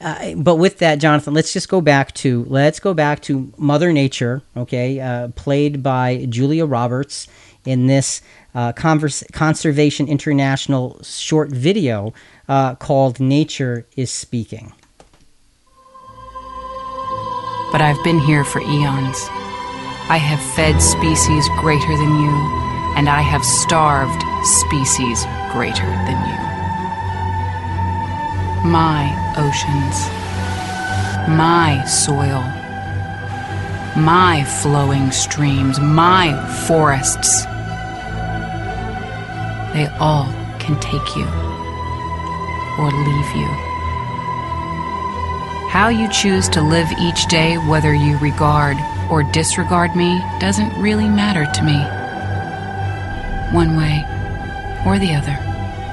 Uh, 0.00 0.34
but 0.36 0.56
with 0.56 0.78
that, 0.78 0.96
Jonathan, 1.00 1.34
let's 1.34 1.52
just 1.52 1.68
go 1.68 1.80
back 1.80 2.12
to 2.14 2.44
let's 2.48 2.78
go 2.78 2.94
back 2.94 3.20
to 3.22 3.52
Mother 3.56 3.92
Nature, 3.92 4.42
okay, 4.56 5.00
uh, 5.00 5.28
played 5.28 5.82
by 5.82 6.26
Julia 6.28 6.64
Roberts 6.64 7.26
in 7.64 7.86
this 7.86 8.22
uh, 8.54 8.72
Converse, 8.72 9.24
Conservation 9.32 10.06
International 10.06 11.02
short 11.02 11.50
video 11.50 12.14
uh, 12.48 12.74
called 12.76 13.18
Nature 13.18 13.86
is 13.96 14.10
Speaking. 14.12 14.72
But 17.72 17.80
I've 17.80 18.02
been 18.04 18.20
here 18.20 18.44
for 18.44 18.60
eons. 18.60 19.26
I 20.06 20.18
have 20.18 20.38
fed 20.54 20.80
species 20.80 21.48
greater 21.58 21.96
than 21.96 22.20
you, 22.20 22.73
and 22.96 23.08
I 23.08 23.20
have 23.22 23.44
starved 23.44 24.22
species 24.44 25.24
greater 25.52 25.86
than 26.06 26.18
you. 26.28 26.38
My 28.70 29.12
oceans, 29.36 29.96
my 31.28 31.84
soil, 31.86 32.42
my 33.96 34.44
flowing 34.62 35.10
streams, 35.10 35.80
my 35.80 36.34
forests, 36.66 37.44
they 39.74 39.86
all 39.98 40.26
can 40.58 40.78
take 40.80 41.16
you 41.16 41.26
or 42.78 42.90
leave 42.90 43.36
you. 43.36 43.48
How 45.68 45.88
you 45.88 46.08
choose 46.10 46.48
to 46.50 46.62
live 46.62 46.88
each 47.00 47.26
day, 47.26 47.56
whether 47.58 47.92
you 47.92 48.16
regard 48.18 48.76
or 49.10 49.24
disregard 49.24 49.96
me, 49.96 50.20
doesn't 50.38 50.80
really 50.80 51.08
matter 51.08 51.44
to 51.52 51.62
me. 51.62 52.03
One 53.52 53.76
way 53.76 54.04
or 54.86 54.98
the 54.98 55.14
other. 55.14 55.38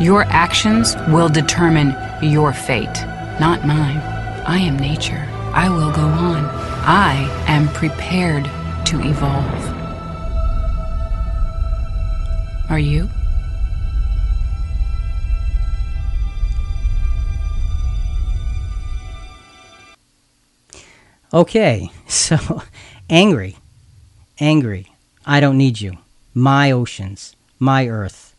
Your 0.03 0.23
actions 0.23 0.95
will 1.09 1.29
determine 1.29 1.95
your 2.21 2.53
fate, 2.53 3.05
not 3.39 3.65
mine. 3.65 3.97
I 4.45 4.57
am 4.57 4.77
nature. 4.77 5.27
I 5.53 5.69
will 5.69 5.91
go 5.91 6.01
on. 6.01 6.45
I 6.83 7.29
am 7.47 7.67
prepared 7.69 8.45
to 8.85 8.99
evolve. 9.01 9.81
Are 12.69 12.79
you? 12.79 13.09
Okay, 21.33 21.91
so 22.07 22.61
angry, 23.09 23.57
angry. 24.39 24.87
I 25.25 25.39
don't 25.39 25.57
need 25.57 25.79
you. 25.79 25.97
My 26.33 26.71
oceans, 26.71 27.35
my 27.61 27.87
earth, 27.87 28.35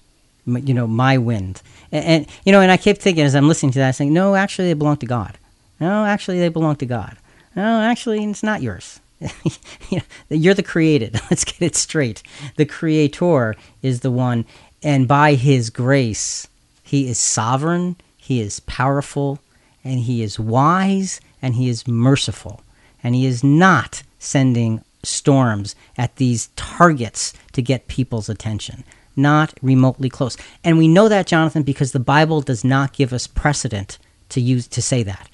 you 0.47 0.75
know, 0.75 0.87
my 0.87 1.17
wind. 1.17 1.63
And, 1.91 2.05
and, 2.05 2.27
you 2.45 2.53
know, 2.53 2.61
and 2.61 2.71
I 2.71 2.77
kept 2.77 3.01
thinking 3.01 3.25
as 3.25 3.35
I'm 3.35 3.49
listening 3.49 3.73
to 3.73 3.79
that, 3.79 3.95
saying, 3.95 4.13
no, 4.13 4.35
actually, 4.35 4.69
they 4.69 4.75
belong 4.75 4.99
to 4.99 5.07
God. 5.07 5.39
No, 5.81 6.05
actually, 6.05 6.39
they 6.39 6.49
belong 6.49 6.77
to 6.77 6.87
God. 6.87 7.17
No, 7.57 7.81
actually, 7.81 8.23
it's 8.25 8.43
not 8.43 8.63
yours. 8.63 9.01
You're 10.29 10.55
the 10.55 10.63
created. 10.63 11.15
Let's 11.31 11.45
get 11.45 11.63
it 11.63 11.77
straight. 11.77 12.23
The 12.57 12.67
creator 12.67 13.57
is 13.81 14.01
the 14.01 14.11
one, 14.11 14.45
and 14.83 15.09
by 15.09 15.35
his 15.35 15.71
grace, 15.71 16.49
he 16.93 17.09
is 17.09 17.17
sovereign, 17.19 17.97
He 18.19 18.43
is 18.43 18.61
powerful, 18.61 19.39
and 19.83 20.01
He 20.01 20.23
is 20.23 20.39
wise, 20.39 21.23
and 21.41 21.55
He 21.55 21.71
is 21.71 21.89
merciful. 21.89 22.61
And 23.03 23.15
He 23.15 23.25
is 23.25 23.43
not 23.43 24.03
sending 24.19 24.85
storms 25.03 25.75
at 25.97 26.17
these 26.17 26.51
targets 26.55 27.33
to 27.53 27.63
get 27.63 27.89
people's 27.89 28.29
attention. 28.29 28.85
Not 29.15 29.55
remotely 29.63 30.09
close. 30.09 30.37
And 30.65 30.79
we 30.79 30.89
know 30.89 31.09
that, 31.09 31.27
Jonathan, 31.27 31.63
because 31.63 31.93
the 31.93 32.01
Bible 32.01 32.41
does 32.41 32.65
not 32.65 32.93
give 32.93 33.13
us 33.13 33.27
precedent 33.27 33.99
to 34.31 34.41
use 34.41 34.67
to 34.69 34.83
say 34.83 35.03
that. 35.03 35.29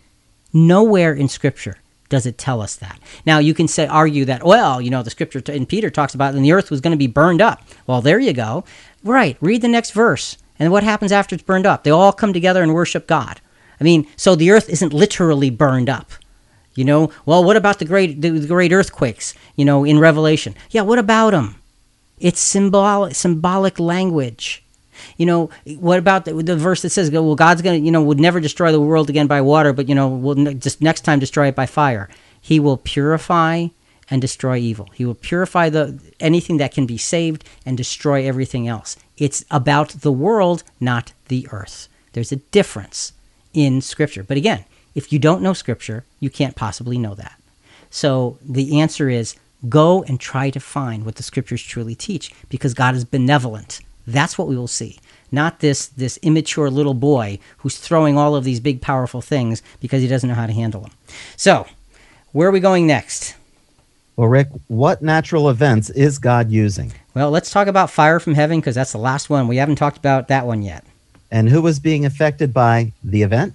Nowhere 0.53 1.13
in 1.15 1.29
Scripture 1.29 1.77
does 2.09 2.27
it 2.27 2.39
tell 2.39 2.61
us 2.61 2.77
that. 2.77 2.99
Now 3.27 3.39
you 3.39 3.55
can 3.55 3.69
say 3.69 3.87
argue 3.87 4.25
that 4.25 4.43
well, 4.43 4.81
you 4.81 4.91
know, 4.91 5.03
the 5.03 5.11
Scripture 5.11 5.43
in 5.53 5.67
Peter 5.67 5.91
talks 5.91 6.15
about 6.15 6.35
and 6.35 6.45
the 6.45 6.53
earth 6.53 6.71
was 6.71 6.81
going 6.81 6.93
to 6.93 6.97
be 6.97 7.07
burned 7.07 7.41
up. 7.41 7.63
Well, 7.87 8.01
there 8.01 8.19
you 8.19 8.33
go. 8.33 8.65
Right. 9.05 9.37
Read 9.41 9.63
the 9.63 9.69
next 9.69 9.93
verse. 9.93 10.37
And 10.59 10.73
what 10.73 10.83
happens 10.83 11.13
after 11.13 11.35
it's 11.35 11.45
burned 11.45 11.67
up? 11.67 11.85
They 11.85 11.91
all 11.91 12.13
come 12.13 12.33
together 12.33 12.63
and 12.63 12.75
worship 12.75 13.07
God. 13.07 13.41
I 13.81 13.85
mean, 13.85 14.09
so 14.17 14.35
the 14.35 14.51
earth 14.51 14.69
isn't 14.69 14.93
literally 14.93 15.51
burned 15.51 15.89
up. 15.89 16.11
You 16.75 16.85
know, 16.85 17.11
well, 17.27 17.43
what 17.43 17.57
about 17.57 17.79
the 17.79 17.85
great 17.85 18.21
the, 18.21 18.31
the 18.31 18.47
great 18.47 18.73
earthquakes? 18.73 19.35
You 19.57 19.65
know, 19.65 19.85
in 19.85 19.99
Revelation. 19.99 20.55
Yeah, 20.71 20.83
what 20.83 20.99
about 20.99 21.31
them? 21.31 21.58
It's 22.21 22.41
symbolic 22.41 23.15
symbolic 23.15 23.79
language. 23.79 24.63
You 25.17 25.27
know, 25.27 25.51
what 25.79 25.99
about 25.99 26.25
the, 26.25 26.35
the 26.35 26.57
verse 26.57 26.83
that 26.83 26.91
says, 26.91 27.11
"Well, 27.11 27.35
God's 27.35 27.63
going 27.63 27.81
to, 27.81 27.85
you 27.85 27.93
know, 27.93 28.03
would 28.03 28.21
never 28.21 28.41
destroy 28.41 28.73
the 28.73 28.81
world 28.81 29.09
again 29.09 29.27
by 29.27 29.41
water, 29.41 29.73
but 29.73 29.89
you 29.89 29.95
know, 29.95 30.09
will 30.09 30.35
ne- 30.35 30.55
just 30.55 30.81
next 30.81 31.03
time 31.03 31.19
destroy 31.19 31.49
it 31.49 31.55
by 31.55 31.67
fire. 31.67 32.09
He 32.41 32.59
will 32.61 32.77
purify 32.77 33.69
and 34.11 34.21
destroy 34.21 34.57
evil. 34.57 34.89
He 34.95 35.05
will 35.05 35.15
purify 35.15 35.69
the 35.69 36.01
anything 36.19 36.57
that 36.59 36.73
can 36.73 36.87
be 36.87 36.99
saved 36.99 37.45
and 37.67 37.77
destroy 37.77 38.27
everything 38.27 38.67
else. 38.67 38.97
It's 39.17 39.45
about 39.51 39.91
the 39.91 40.13
world, 40.13 40.63
not 40.81 41.13
the 41.29 41.47
earth. 41.53 41.89
There's 42.13 42.33
a 42.33 42.37
difference 42.37 43.13
in 43.53 43.81
Scripture. 43.81 44.23
But 44.23 44.37
again, 44.37 44.65
if 44.95 45.13
you 45.13 45.19
don't 45.19 45.43
know 45.43 45.53
Scripture, 45.53 46.05
you 46.21 46.31
can't 46.31 46.57
possibly 46.57 46.99
know 46.99 47.15
that. 47.15 47.39
So 47.91 48.39
the 48.43 48.81
answer 48.81 49.09
is 49.09 49.37
go 49.69 50.03
and 50.05 50.21
try 50.21 50.51
to 50.51 50.61
find 50.61 51.05
what 51.05 51.17
the 51.17 51.23
Scriptures 51.23 51.63
truly 51.63 51.95
teach, 51.95 52.33
because 52.49 52.75
God 52.75 52.95
is 52.95 53.05
benevolent. 53.05 53.81
That's 54.07 54.39
what 54.39 54.49
we 54.49 54.57
will 54.57 54.69
see. 54.69 54.99
Not 55.31 55.61
this 55.61 55.87
this 55.87 56.19
immature 56.23 56.71
little 56.71 56.95
boy 56.95 57.39
who's 57.59 57.79
throwing 57.79 58.17
all 58.17 58.35
of 58.35 58.45
these 58.45 58.61
big 58.61 58.81
powerful 58.81 59.21
things 59.21 59.63
because 59.81 60.01
he 60.01 60.09
doesn't 60.09 60.29
know 60.29 60.35
how 60.35 60.47
to 60.47 60.53
handle 60.53 60.81
them. 60.83 60.93
So, 61.37 61.67
where 62.33 62.49
are 62.49 62.53
we 62.53 62.61
going 62.61 62.87
next? 62.87 63.35
Well, 64.17 64.29
Rick, 64.29 64.49
what 64.67 65.01
natural 65.01 65.49
events 65.49 65.91
is 65.91 66.19
God 66.19 66.51
using? 66.51 66.93
Well, 67.15 67.31
let's 67.31 67.51
talk 67.51 67.69
about 67.69 67.91
fire 67.91 68.19
from 68.19 68.35
heaven 68.35 68.59
because 68.59 68.75
that's 68.75 68.93
the 68.93 68.99
last 68.99 69.31
one. 69.31 69.47
We 69.47 69.59
haven't 69.59 69.77
talked 69.77 69.97
about 69.99 70.29
that 70.29 70.47
one 70.47 70.63
yet. 70.63 70.85
And 71.31 71.49
who 71.49 71.63
was 71.63 71.79
being 71.79 72.05
affected 72.05 72.53
by 72.53 72.93
the 73.05 73.23
event? 73.23 73.55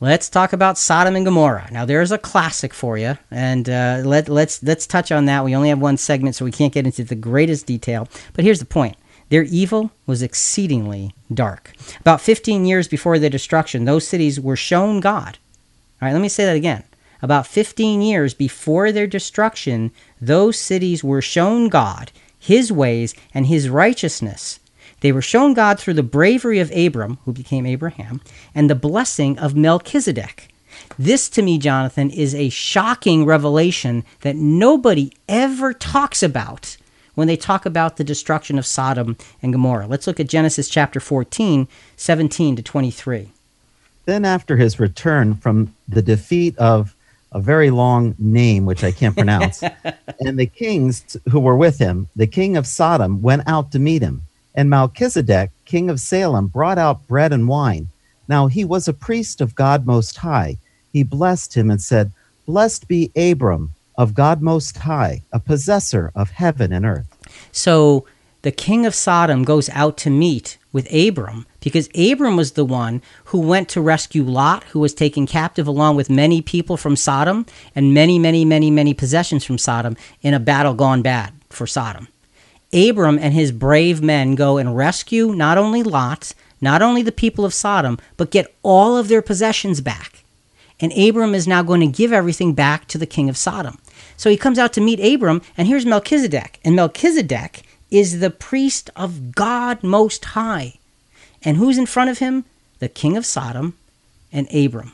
Let's 0.00 0.28
talk 0.28 0.52
about 0.52 0.78
Sodom 0.78 1.16
and 1.16 1.24
Gomorrah. 1.24 1.68
Now, 1.72 1.84
there's 1.84 2.12
a 2.12 2.18
classic 2.18 2.72
for 2.72 2.96
you, 2.96 3.18
and 3.32 3.68
uh, 3.68 4.02
let, 4.04 4.28
let's 4.28 4.62
let's 4.62 4.86
touch 4.86 5.10
on 5.10 5.24
that. 5.24 5.44
We 5.44 5.56
only 5.56 5.70
have 5.70 5.80
one 5.80 5.96
segment, 5.96 6.36
so 6.36 6.44
we 6.44 6.52
can't 6.52 6.72
get 6.72 6.86
into 6.86 7.02
the 7.02 7.16
greatest 7.16 7.66
detail. 7.66 8.08
But 8.32 8.44
here's 8.44 8.60
the 8.60 8.64
point: 8.64 8.96
their 9.28 9.42
evil 9.42 9.90
was 10.06 10.22
exceedingly 10.22 11.14
dark. 11.34 11.72
About 11.98 12.20
15 12.20 12.64
years 12.64 12.86
before 12.86 13.18
their 13.18 13.28
destruction, 13.28 13.86
those 13.86 14.06
cities 14.06 14.38
were 14.38 14.54
shown 14.54 15.00
God. 15.00 15.38
All 16.00 16.06
right, 16.06 16.12
let 16.12 16.22
me 16.22 16.28
say 16.28 16.44
that 16.44 16.54
again. 16.54 16.84
About 17.20 17.48
15 17.48 18.00
years 18.00 18.34
before 18.34 18.92
their 18.92 19.08
destruction, 19.08 19.90
those 20.20 20.56
cities 20.60 21.02
were 21.02 21.20
shown 21.20 21.68
God, 21.68 22.12
His 22.38 22.70
ways, 22.70 23.16
and 23.34 23.46
His 23.46 23.68
righteousness. 23.68 24.60
They 25.00 25.12
were 25.12 25.22
shown 25.22 25.54
God 25.54 25.78
through 25.78 25.94
the 25.94 26.02
bravery 26.02 26.58
of 26.58 26.74
Abram, 26.76 27.18
who 27.24 27.32
became 27.32 27.66
Abraham, 27.66 28.20
and 28.54 28.68
the 28.68 28.74
blessing 28.74 29.38
of 29.38 29.54
Melchizedek. 29.54 30.48
This, 30.98 31.28
to 31.30 31.42
me, 31.42 31.58
Jonathan, 31.58 32.10
is 32.10 32.34
a 32.34 32.48
shocking 32.48 33.24
revelation 33.24 34.04
that 34.20 34.36
nobody 34.36 35.12
ever 35.28 35.72
talks 35.72 36.22
about 36.22 36.76
when 37.14 37.26
they 37.26 37.36
talk 37.36 37.66
about 37.66 37.96
the 37.96 38.04
destruction 38.04 38.58
of 38.58 38.66
Sodom 38.66 39.16
and 39.42 39.52
Gomorrah. 39.52 39.86
Let's 39.86 40.06
look 40.06 40.20
at 40.20 40.28
Genesis 40.28 40.68
chapter 40.68 41.00
14, 41.00 41.66
17 41.96 42.56
to 42.56 42.62
23. 42.62 43.30
Then, 44.04 44.24
after 44.24 44.56
his 44.56 44.80
return 44.80 45.34
from 45.34 45.74
the 45.88 46.00
defeat 46.00 46.56
of 46.58 46.94
a 47.32 47.40
very 47.40 47.70
long 47.70 48.14
name, 48.18 48.64
which 48.64 48.82
I 48.82 48.92
can't 48.92 49.16
pronounce, 49.16 49.62
and 50.20 50.38
the 50.38 50.46
kings 50.46 51.16
who 51.30 51.40
were 51.40 51.56
with 51.56 51.78
him, 51.78 52.08
the 52.16 52.26
king 52.26 52.56
of 52.56 52.66
Sodom 52.66 53.20
went 53.20 53.42
out 53.46 53.72
to 53.72 53.78
meet 53.78 54.00
him. 54.00 54.22
And 54.58 54.68
Melchizedek, 54.68 55.52
king 55.66 55.88
of 55.88 56.00
Salem, 56.00 56.48
brought 56.48 56.78
out 56.78 57.06
bread 57.06 57.32
and 57.32 57.46
wine. 57.46 57.90
Now 58.26 58.48
he 58.48 58.64
was 58.64 58.88
a 58.88 58.92
priest 58.92 59.40
of 59.40 59.54
God 59.54 59.86
Most 59.86 60.16
High. 60.16 60.58
He 60.92 61.04
blessed 61.04 61.56
him 61.56 61.70
and 61.70 61.80
said, 61.80 62.10
Blessed 62.44 62.88
be 62.88 63.12
Abram 63.14 63.70
of 63.96 64.14
God 64.14 64.42
Most 64.42 64.78
High, 64.78 65.22
a 65.32 65.38
possessor 65.38 66.10
of 66.12 66.30
heaven 66.30 66.72
and 66.72 66.84
earth. 66.84 67.06
So 67.52 68.04
the 68.42 68.50
king 68.50 68.84
of 68.84 68.96
Sodom 68.96 69.44
goes 69.44 69.68
out 69.68 69.96
to 69.98 70.10
meet 70.10 70.58
with 70.72 70.92
Abram 70.92 71.46
because 71.60 71.88
Abram 71.96 72.36
was 72.36 72.52
the 72.52 72.64
one 72.64 73.00
who 73.26 73.38
went 73.38 73.68
to 73.68 73.80
rescue 73.80 74.24
Lot, 74.24 74.64
who 74.64 74.80
was 74.80 74.92
taken 74.92 75.24
captive 75.24 75.68
along 75.68 75.94
with 75.94 76.10
many 76.10 76.42
people 76.42 76.76
from 76.76 76.96
Sodom 76.96 77.46
and 77.76 77.94
many, 77.94 78.18
many, 78.18 78.44
many, 78.44 78.72
many 78.72 78.92
possessions 78.92 79.44
from 79.44 79.56
Sodom 79.56 79.96
in 80.20 80.34
a 80.34 80.40
battle 80.40 80.74
gone 80.74 81.00
bad 81.00 81.32
for 81.48 81.64
Sodom. 81.64 82.08
Abram 82.72 83.18
and 83.18 83.32
his 83.32 83.52
brave 83.52 84.02
men 84.02 84.34
go 84.34 84.58
and 84.58 84.76
rescue 84.76 85.34
not 85.34 85.58
only 85.58 85.82
Lot, 85.82 86.34
not 86.60 86.82
only 86.82 87.02
the 87.02 87.12
people 87.12 87.44
of 87.44 87.54
Sodom, 87.54 87.98
but 88.16 88.30
get 88.30 88.54
all 88.62 88.96
of 88.96 89.08
their 89.08 89.22
possessions 89.22 89.80
back. 89.80 90.24
And 90.80 90.96
Abram 90.96 91.34
is 91.34 91.48
now 91.48 91.62
going 91.62 91.80
to 91.80 91.86
give 91.86 92.12
everything 92.12 92.52
back 92.52 92.86
to 92.88 92.98
the 92.98 93.06
king 93.06 93.28
of 93.28 93.36
Sodom. 93.36 93.78
So 94.16 94.30
he 94.30 94.36
comes 94.36 94.58
out 94.58 94.72
to 94.74 94.80
meet 94.80 95.00
Abram, 95.00 95.42
and 95.56 95.66
here's 95.66 95.86
Melchizedek. 95.86 96.60
And 96.64 96.76
Melchizedek 96.76 97.62
is 97.90 98.20
the 98.20 98.30
priest 98.30 98.90
of 98.94 99.32
God 99.32 99.82
Most 99.82 100.24
High. 100.24 100.74
And 101.42 101.56
who's 101.56 101.78
in 101.78 101.86
front 101.86 102.10
of 102.10 102.18
him? 102.18 102.44
The 102.78 102.88
king 102.88 103.16
of 103.16 103.26
Sodom 103.26 103.76
and 104.32 104.52
Abram. 104.54 104.92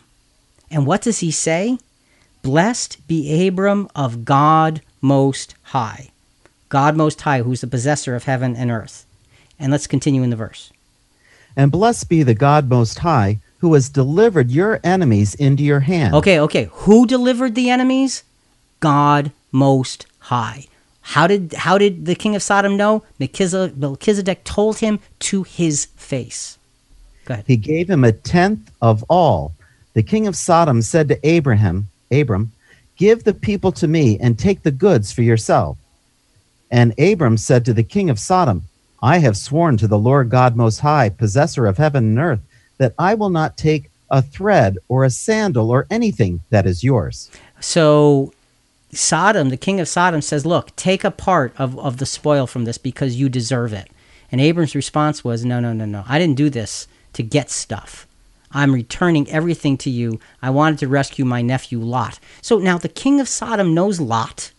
And 0.70 0.86
what 0.86 1.02
does 1.02 1.18
he 1.18 1.30
say? 1.30 1.78
Blessed 2.42 3.06
be 3.08 3.46
Abram 3.46 3.88
of 3.94 4.24
God 4.24 4.80
Most 5.00 5.54
High. 5.64 6.10
God 6.68 6.96
Most 6.96 7.20
High, 7.20 7.42
who's 7.42 7.60
the 7.60 7.66
possessor 7.66 8.14
of 8.14 8.24
heaven 8.24 8.56
and 8.56 8.70
earth. 8.70 9.06
And 9.58 9.70
let's 9.70 9.86
continue 9.86 10.22
in 10.22 10.30
the 10.30 10.36
verse. 10.36 10.72
And 11.56 11.70
blessed 11.70 12.08
be 12.08 12.22
the 12.22 12.34
God 12.34 12.68
Most 12.68 12.98
High, 13.00 13.38
who 13.58 13.74
has 13.74 13.88
delivered 13.88 14.50
your 14.50 14.80
enemies 14.82 15.34
into 15.34 15.62
your 15.62 15.80
hand. 15.80 16.14
Okay, 16.14 16.38
okay. 16.40 16.68
Who 16.72 17.06
delivered 17.06 17.54
the 17.54 17.70
enemies? 17.70 18.24
God 18.80 19.30
Most 19.52 20.06
High. 20.18 20.66
How 21.00 21.26
did 21.26 21.52
how 21.52 21.76
did 21.78 22.06
the 22.06 22.14
king 22.14 22.34
of 22.34 22.42
Sodom 22.42 22.76
know? 22.76 23.04
Melchizedek, 23.18 24.42
told 24.44 24.78
him 24.78 25.00
to 25.20 25.42
his 25.42 25.84
face. 25.96 26.58
Go 27.26 27.34
ahead. 27.34 27.44
He 27.46 27.56
gave 27.56 27.88
him 27.88 28.04
a 28.04 28.12
tenth 28.12 28.70
of 28.80 29.04
all. 29.08 29.52
The 29.92 30.02
king 30.02 30.26
of 30.26 30.34
Sodom 30.34 30.82
said 30.82 31.08
to 31.08 31.26
Abraham, 31.26 31.88
Abram, 32.10 32.52
give 32.96 33.24
the 33.24 33.34
people 33.34 33.70
to 33.72 33.86
me 33.86 34.18
and 34.18 34.38
take 34.38 34.62
the 34.62 34.70
goods 34.70 35.12
for 35.12 35.22
yourself. 35.22 35.78
And 36.74 36.92
Abram 36.98 37.36
said 37.36 37.64
to 37.66 37.72
the 37.72 37.84
king 37.84 38.10
of 38.10 38.18
Sodom, 38.18 38.64
I 39.00 39.18
have 39.18 39.36
sworn 39.36 39.76
to 39.76 39.86
the 39.86 39.96
Lord 39.96 40.28
God 40.28 40.56
Most 40.56 40.80
High, 40.80 41.08
possessor 41.08 41.66
of 41.66 41.78
heaven 41.78 42.02
and 42.02 42.18
earth, 42.18 42.40
that 42.78 42.94
I 42.98 43.14
will 43.14 43.30
not 43.30 43.56
take 43.56 43.92
a 44.10 44.20
thread 44.20 44.78
or 44.88 45.04
a 45.04 45.10
sandal 45.10 45.70
or 45.70 45.86
anything 45.88 46.40
that 46.50 46.66
is 46.66 46.82
yours. 46.82 47.30
So 47.60 48.32
Sodom, 48.90 49.50
the 49.50 49.56
king 49.56 49.78
of 49.78 49.86
Sodom, 49.86 50.20
says, 50.20 50.44
Look, 50.44 50.74
take 50.74 51.04
a 51.04 51.12
part 51.12 51.54
of, 51.58 51.78
of 51.78 51.98
the 51.98 52.06
spoil 52.06 52.48
from 52.48 52.64
this 52.64 52.76
because 52.76 53.14
you 53.14 53.28
deserve 53.28 53.72
it. 53.72 53.88
And 54.32 54.40
Abram's 54.40 54.74
response 54.74 55.22
was, 55.22 55.44
No, 55.44 55.60
no, 55.60 55.72
no, 55.72 55.84
no. 55.84 56.02
I 56.08 56.18
didn't 56.18 56.36
do 56.36 56.50
this 56.50 56.88
to 57.12 57.22
get 57.22 57.50
stuff. 57.50 58.04
I'm 58.50 58.74
returning 58.74 59.30
everything 59.30 59.76
to 59.78 59.90
you. 59.90 60.18
I 60.42 60.50
wanted 60.50 60.80
to 60.80 60.88
rescue 60.88 61.24
my 61.24 61.40
nephew 61.40 61.78
Lot. 61.78 62.18
So 62.42 62.58
now 62.58 62.78
the 62.78 62.88
king 62.88 63.20
of 63.20 63.28
Sodom 63.28 63.74
knows 63.74 64.00
Lot, 64.00 64.50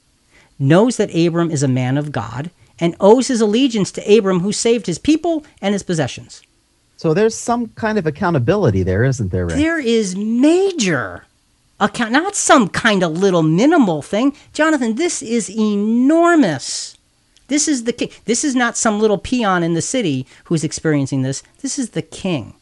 knows 0.58 0.98
that 0.98 1.16
Abram 1.16 1.52
is 1.52 1.64
a 1.64 1.68
man 1.68 1.98
of 1.98 2.12
God, 2.12 2.50
and 2.80 2.96
owes 3.00 3.28
his 3.28 3.42
allegiance 3.42 3.92
to 3.94 4.18
Abram, 4.18 4.42
who 4.42 4.52
saved 4.52 4.86
his 4.86 5.00
people 5.00 5.46
and 5.62 5.74
his 5.74 5.84
possessions. 5.84 6.42
So 6.98 7.14
there's 7.14 7.36
some 7.36 7.68
kind 7.70 7.98
of 7.98 8.06
accountability 8.06 8.84
there, 8.84 9.04
isn't 9.04 9.32
there, 9.32 9.46
Rick? 9.46 9.58
There 9.58 9.80
is 9.80 10.16
major 10.16 11.26
account, 11.80 12.12
not 12.12 12.36
some 12.36 12.70
kind 12.70 13.04
of 13.04 13.12
little 13.18 13.44
minimal 13.44 14.02
thing. 14.02 14.36
Jonathan, 14.54 14.96
this 14.96 15.22
is 15.22 15.50
enormous. 15.50 16.98
This 17.48 17.68
is 17.68 17.84
the 17.84 17.94
king. 17.94 18.10
This 18.26 18.44
is 18.44 18.56
not 18.56 18.78
some 18.78 19.00
little 19.00 19.18
peon 19.18 19.62
in 19.62 19.74
the 19.74 19.82
city 19.82 20.26
who's 20.46 20.64
experiencing 20.64 21.22
this. 21.22 21.44
This 21.62 21.78
is 21.78 21.92
the 21.92 22.02
king. 22.02 22.56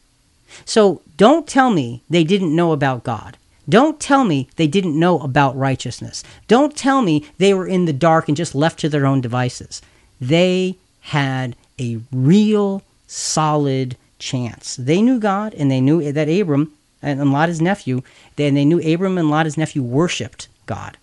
So 0.64 1.00
don't 1.16 1.46
tell 1.46 1.70
me 1.70 2.02
they 2.10 2.24
didn't 2.24 2.54
know 2.54 2.72
about 2.72 3.04
God. 3.04 3.36
Don't 3.68 4.00
tell 4.00 4.24
me 4.24 4.48
they 4.56 4.66
didn't 4.66 4.98
know 4.98 5.18
about 5.20 5.56
righteousness. 5.56 6.22
Don't 6.48 6.76
tell 6.76 7.02
me 7.02 7.24
they 7.38 7.54
were 7.54 7.66
in 7.66 7.84
the 7.84 7.92
dark 7.92 8.28
and 8.28 8.36
just 8.36 8.54
left 8.54 8.78
to 8.80 8.88
their 8.88 9.06
own 9.06 9.20
devices. 9.20 9.80
They 10.20 10.76
had 11.00 11.56
a 11.80 12.00
real, 12.12 12.82
solid 13.06 13.96
chance. 14.18 14.76
They 14.76 15.02
knew 15.02 15.18
God, 15.18 15.54
and 15.54 15.70
they 15.70 15.80
knew 15.80 16.12
that 16.12 16.28
Abram 16.28 16.72
and 17.02 17.32
Lot, 17.32 17.48
his 17.48 17.60
nephew, 17.60 18.02
and 18.38 18.56
they 18.56 18.64
knew 18.64 18.80
Abram 18.80 19.18
and 19.18 19.30
Lot, 19.30 19.46
his 19.46 19.58
nephew, 19.58 19.82
worshipped 19.82 20.48
God. 20.66 20.96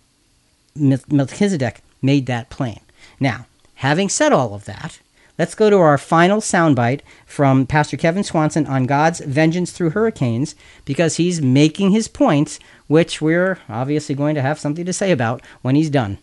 Melchizedek 0.76 1.82
made 2.02 2.26
that 2.26 2.50
plain. 2.50 2.80
Now, 3.20 3.46
having 3.76 4.10
said 4.10 4.32
all 4.32 4.54
of 4.54 4.66
that, 4.66 5.00
let's 5.41 5.55
go 5.55 5.72
to 5.72 5.77
our 5.77 5.97
final 5.97 6.39
soundbite 6.39 7.01
from 7.26 7.65
Pastor 7.65 7.97
Kevin 7.97 8.23
Swanson 8.23 8.68
on 8.68 8.85
God's 8.85 9.22
vengeance 9.22 9.72
through 9.72 9.89
hurricanes, 9.89 10.53
because 10.85 11.15
he's 11.15 11.41
making 11.41 11.89
his 11.89 12.07
points, 12.07 12.59
which 12.85 13.23
we're 13.23 13.57
obviously 13.68 14.13
going 14.13 14.35
to 14.35 14.43
have 14.43 14.59
something 14.59 14.85
to 14.85 14.93
say 14.93 15.11
about 15.11 15.41
when 15.63 15.73
he's 15.73 15.89
done. 15.89 16.19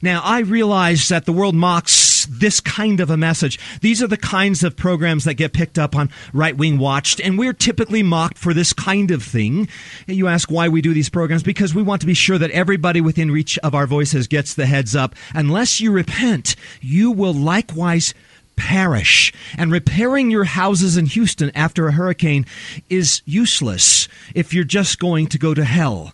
Now, 0.00 0.22
I 0.24 0.38
realize 0.38 1.08
that 1.08 1.26
the 1.26 1.34
world 1.34 1.54
mocks 1.54 2.26
this 2.30 2.60
kind 2.60 3.00
of 3.00 3.10
a 3.10 3.16
message. 3.18 3.58
These 3.82 4.02
are 4.02 4.06
the 4.06 4.16
kinds 4.16 4.64
of 4.64 4.74
programs 4.74 5.24
that 5.24 5.34
get 5.34 5.52
picked 5.52 5.78
up 5.78 5.94
on 5.94 6.08
Right 6.32 6.56
Wing 6.56 6.78
Watched, 6.78 7.20
and 7.20 7.38
we're 7.38 7.52
typically 7.52 8.02
mocked 8.02 8.38
for 8.38 8.54
this 8.54 8.72
kind 8.72 9.10
of 9.10 9.22
thing. 9.22 9.68
You 10.06 10.28
ask 10.28 10.50
why 10.50 10.68
we 10.68 10.80
do 10.80 10.94
these 10.94 11.10
programs? 11.10 11.42
Because 11.42 11.74
we 11.74 11.82
want 11.82 12.00
to 12.00 12.06
be 12.06 12.14
sure 12.14 12.38
that 12.38 12.52
everybody 12.52 13.02
within 13.02 13.30
reach 13.30 13.58
of 13.58 13.74
our 13.74 13.86
voices 13.86 14.28
gets 14.28 14.54
the 14.54 14.64
heads 14.64 14.96
up. 14.96 15.14
Unless 15.34 15.82
you 15.82 15.92
repent, 15.92 16.56
you 16.80 17.10
will 17.10 17.34
likewise 17.34 18.14
perish. 18.60 19.32
And 19.56 19.72
repairing 19.72 20.30
your 20.30 20.44
houses 20.44 20.98
in 20.98 21.06
Houston 21.06 21.50
after 21.54 21.88
a 21.88 21.92
hurricane 21.92 22.44
is 22.90 23.22
useless 23.24 24.06
if 24.34 24.52
you're 24.52 24.64
just 24.64 24.98
going 24.98 25.28
to 25.28 25.38
go 25.38 25.54
to 25.54 25.64
hell. 25.64 26.12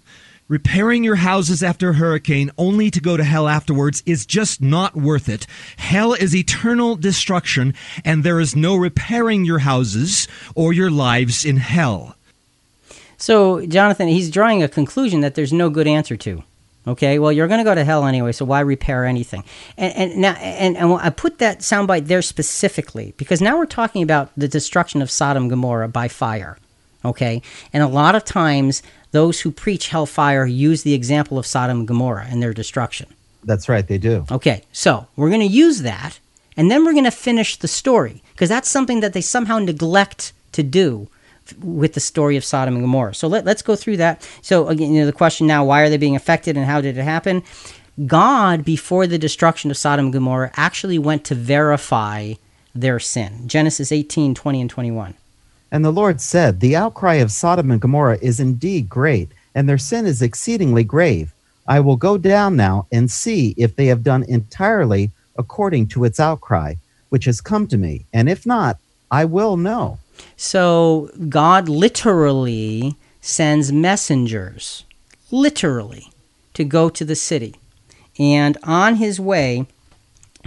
Repairing 0.48 1.02
your 1.02 1.16
houses 1.16 1.64
after 1.64 1.90
a 1.90 1.94
hurricane 1.94 2.52
only 2.56 2.88
to 2.92 3.00
go 3.00 3.16
to 3.16 3.24
hell 3.24 3.48
afterwards 3.48 4.00
is 4.06 4.24
just 4.24 4.62
not 4.62 4.94
worth 4.94 5.28
it. 5.28 5.44
Hell 5.76 6.12
is 6.12 6.36
eternal 6.36 6.94
destruction, 6.94 7.74
and 8.04 8.22
there 8.22 8.38
is 8.38 8.54
no 8.54 8.76
repairing 8.76 9.44
your 9.44 9.58
houses 9.58 10.28
or 10.54 10.72
your 10.72 10.90
lives 10.90 11.44
in 11.44 11.56
hell. 11.56 12.14
So, 13.18 13.66
Jonathan, 13.66 14.06
he's 14.06 14.30
drawing 14.30 14.62
a 14.62 14.68
conclusion 14.68 15.20
that 15.22 15.34
there's 15.34 15.52
no 15.52 15.68
good 15.68 15.88
answer 15.88 16.16
to. 16.18 16.44
Okay, 16.86 17.18
well, 17.18 17.32
you're 17.32 17.48
going 17.48 17.58
to 17.58 17.64
go 17.64 17.74
to 17.74 17.84
hell 17.84 18.04
anyway, 18.04 18.30
so 18.30 18.44
why 18.44 18.60
repair 18.60 19.04
anything? 19.04 19.42
And, 19.76 19.96
and 19.96 20.20
now, 20.20 20.32
and, 20.34 20.76
and 20.76 20.92
I 20.92 21.10
put 21.10 21.38
that 21.38 21.60
soundbite 21.60 22.06
there 22.06 22.22
specifically 22.22 23.12
because 23.16 23.40
now 23.40 23.58
we're 23.58 23.66
talking 23.66 24.02
about 24.02 24.30
the 24.36 24.46
destruction 24.46 25.02
of 25.02 25.10
Sodom 25.10 25.44
and 25.44 25.50
Gomorrah 25.50 25.88
by 25.88 26.08
fire. 26.08 26.58
Okay, 27.04 27.42
and 27.72 27.82
a 27.82 27.88
lot 27.88 28.14
of 28.14 28.24
times 28.24 28.82
those 29.12 29.40
who 29.40 29.50
preach 29.50 29.88
hellfire 29.88 30.46
use 30.46 30.82
the 30.82 30.94
example 30.94 31.38
of 31.38 31.46
Sodom 31.46 31.80
and 31.80 31.88
Gomorrah 31.88 32.26
and 32.28 32.42
their 32.42 32.54
destruction. 32.54 33.08
That's 33.44 33.68
right, 33.68 33.86
they 33.86 33.98
do. 33.98 34.26
Okay, 34.30 34.62
so 34.72 35.06
we're 35.14 35.28
going 35.28 35.40
to 35.40 35.46
use 35.46 35.82
that, 35.82 36.18
and 36.56 36.70
then 36.70 36.84
we're 36.84 36.92
going 36.92 37.04
to 37.04 37.10
finish 37.10 37.56
the 37.56 37.68
story 37.68 38.22
because 38.32 38.48
that's 38.48 38.68
something 38.68 39.00
that 39.00 39.12
they 39.12 39.20
somehow 39.20 39.58
neglect 39.58 40.32
to 40.52 40.62
do 40.62 41.08
with 41.60 41.94
the 41.94 42.00
story 42.00 42.36
of 42.36 42.44
Sodom 42.44 42.74
and 42.74 42.82
Gomorrah. 42.82 43.14
So 43.14 43.28
let, 43.28 43.46
us 43.46 43.62
go 43.62 43.76
through 43.76 43.98
that. 43.98 44.28
So 44.42 44.68
again, 44.68 44.92
you 44.92 45.00
know, 45.00 45.06
the 45.06 45.12
question 45.12 45.46
now: 45.46 45.64
Why 45.64 45.82
are 45.82 45.90
they 45.90 45.96
being 45.96 46.16
affected, 46.16 46.56
and 46.56 46.66
how 46.66 46.80
did 46.80 46.96
it 46.98 47.02
happen? 47.02 47.42
God, 48.04 48.64
before 48.64 49.06
the 49.06 49.18
destruction 49.18 49.70
of 49.70 49.76
Sodom 49.78 50.06
and 50.06 50.12
Gomorrah, 50.12 50.50
actually 50.54 50.98
went 50.98 51.24
to 51.24 51.34
verify 51.34 52.34
their 52.74 52.98
sin. 52.98 53.48
Genesis 53.48 53.90
18, 53.90 54.34
20, 54.34 54.60
and 54.60 54.70
21. 54.70 55.14
And 55.72 55.84
the 55.84 55.90
Lord 55.90 56.20
said, 56.20 56.60
The 56.60 56.76
outcry 56.76 57.14
of 57.14 57.32
Sodom 57.32 57.70
and 57.70 57.80
Gomorrah 57.80 58.18
is 58.20 58.38
indeed 58.38 58.88
great, 58.88 59.30
and 59.54 59.68
their 59.68 59.78
sin 59.78 60.06
is 60.06 60.22
exceedingly 60.22 60.84
grave. 60.84 61.32
I 61.66 61.80
will 61.80 61.96
go 61.96 62.18
down 62.18 62.54
now 62.54 62.86
and 62.92 63.10
see 63.10 63.54
if 63.56 63.74
they 63.74 63.86
have 63.86 64.04
done 64.04 64.24
entirely 64.24 65.10
according 65.38 65.88
to 65.88 66.04
its 66.04 66.20
outcry, 66.20 66.74
which 67.08 67.24
has 67.24 67.40
come 67.40 67.66
to 67.68 67.76
me. 67.76 68.04
And 68.12 68.28
if 68.28 68.46
not, 68.46 68.78
I 69.10 69.24
will 69.24 69.56
know. 69.56 69.98
So 70.36 71.10
God 71.28 71.68
literally 71.68 72.96
sends 73.20 73.72
messengers, 73.72 74.84
literally, 75.30 76.10
to 76.54 76.64
go 76.64 76.88
to 76.88 77.04
the 77.04 77.16
city. 77.16 77.54
And 78.18 78.56
on 78.62 78.96
his 78.96 79.20
way 79.20 79.66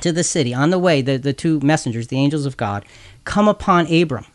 to 0.01 0.11
the 0.11 0.23
city, 0.23 0.53
on 0.53 0.69
the 0.69 0.79
way, 0.79 1.01
the, 1.01 1.17
the 1.17 1.33
two 1.33 1.59
messengers, 1.59 2.07
the 2.07 2.17
angels 2.17 2.45
of 2.45 2.57
God, 2.57 2.85
come 3.25 3.47
upon 3.47 3.91
Abram 3.93 4.25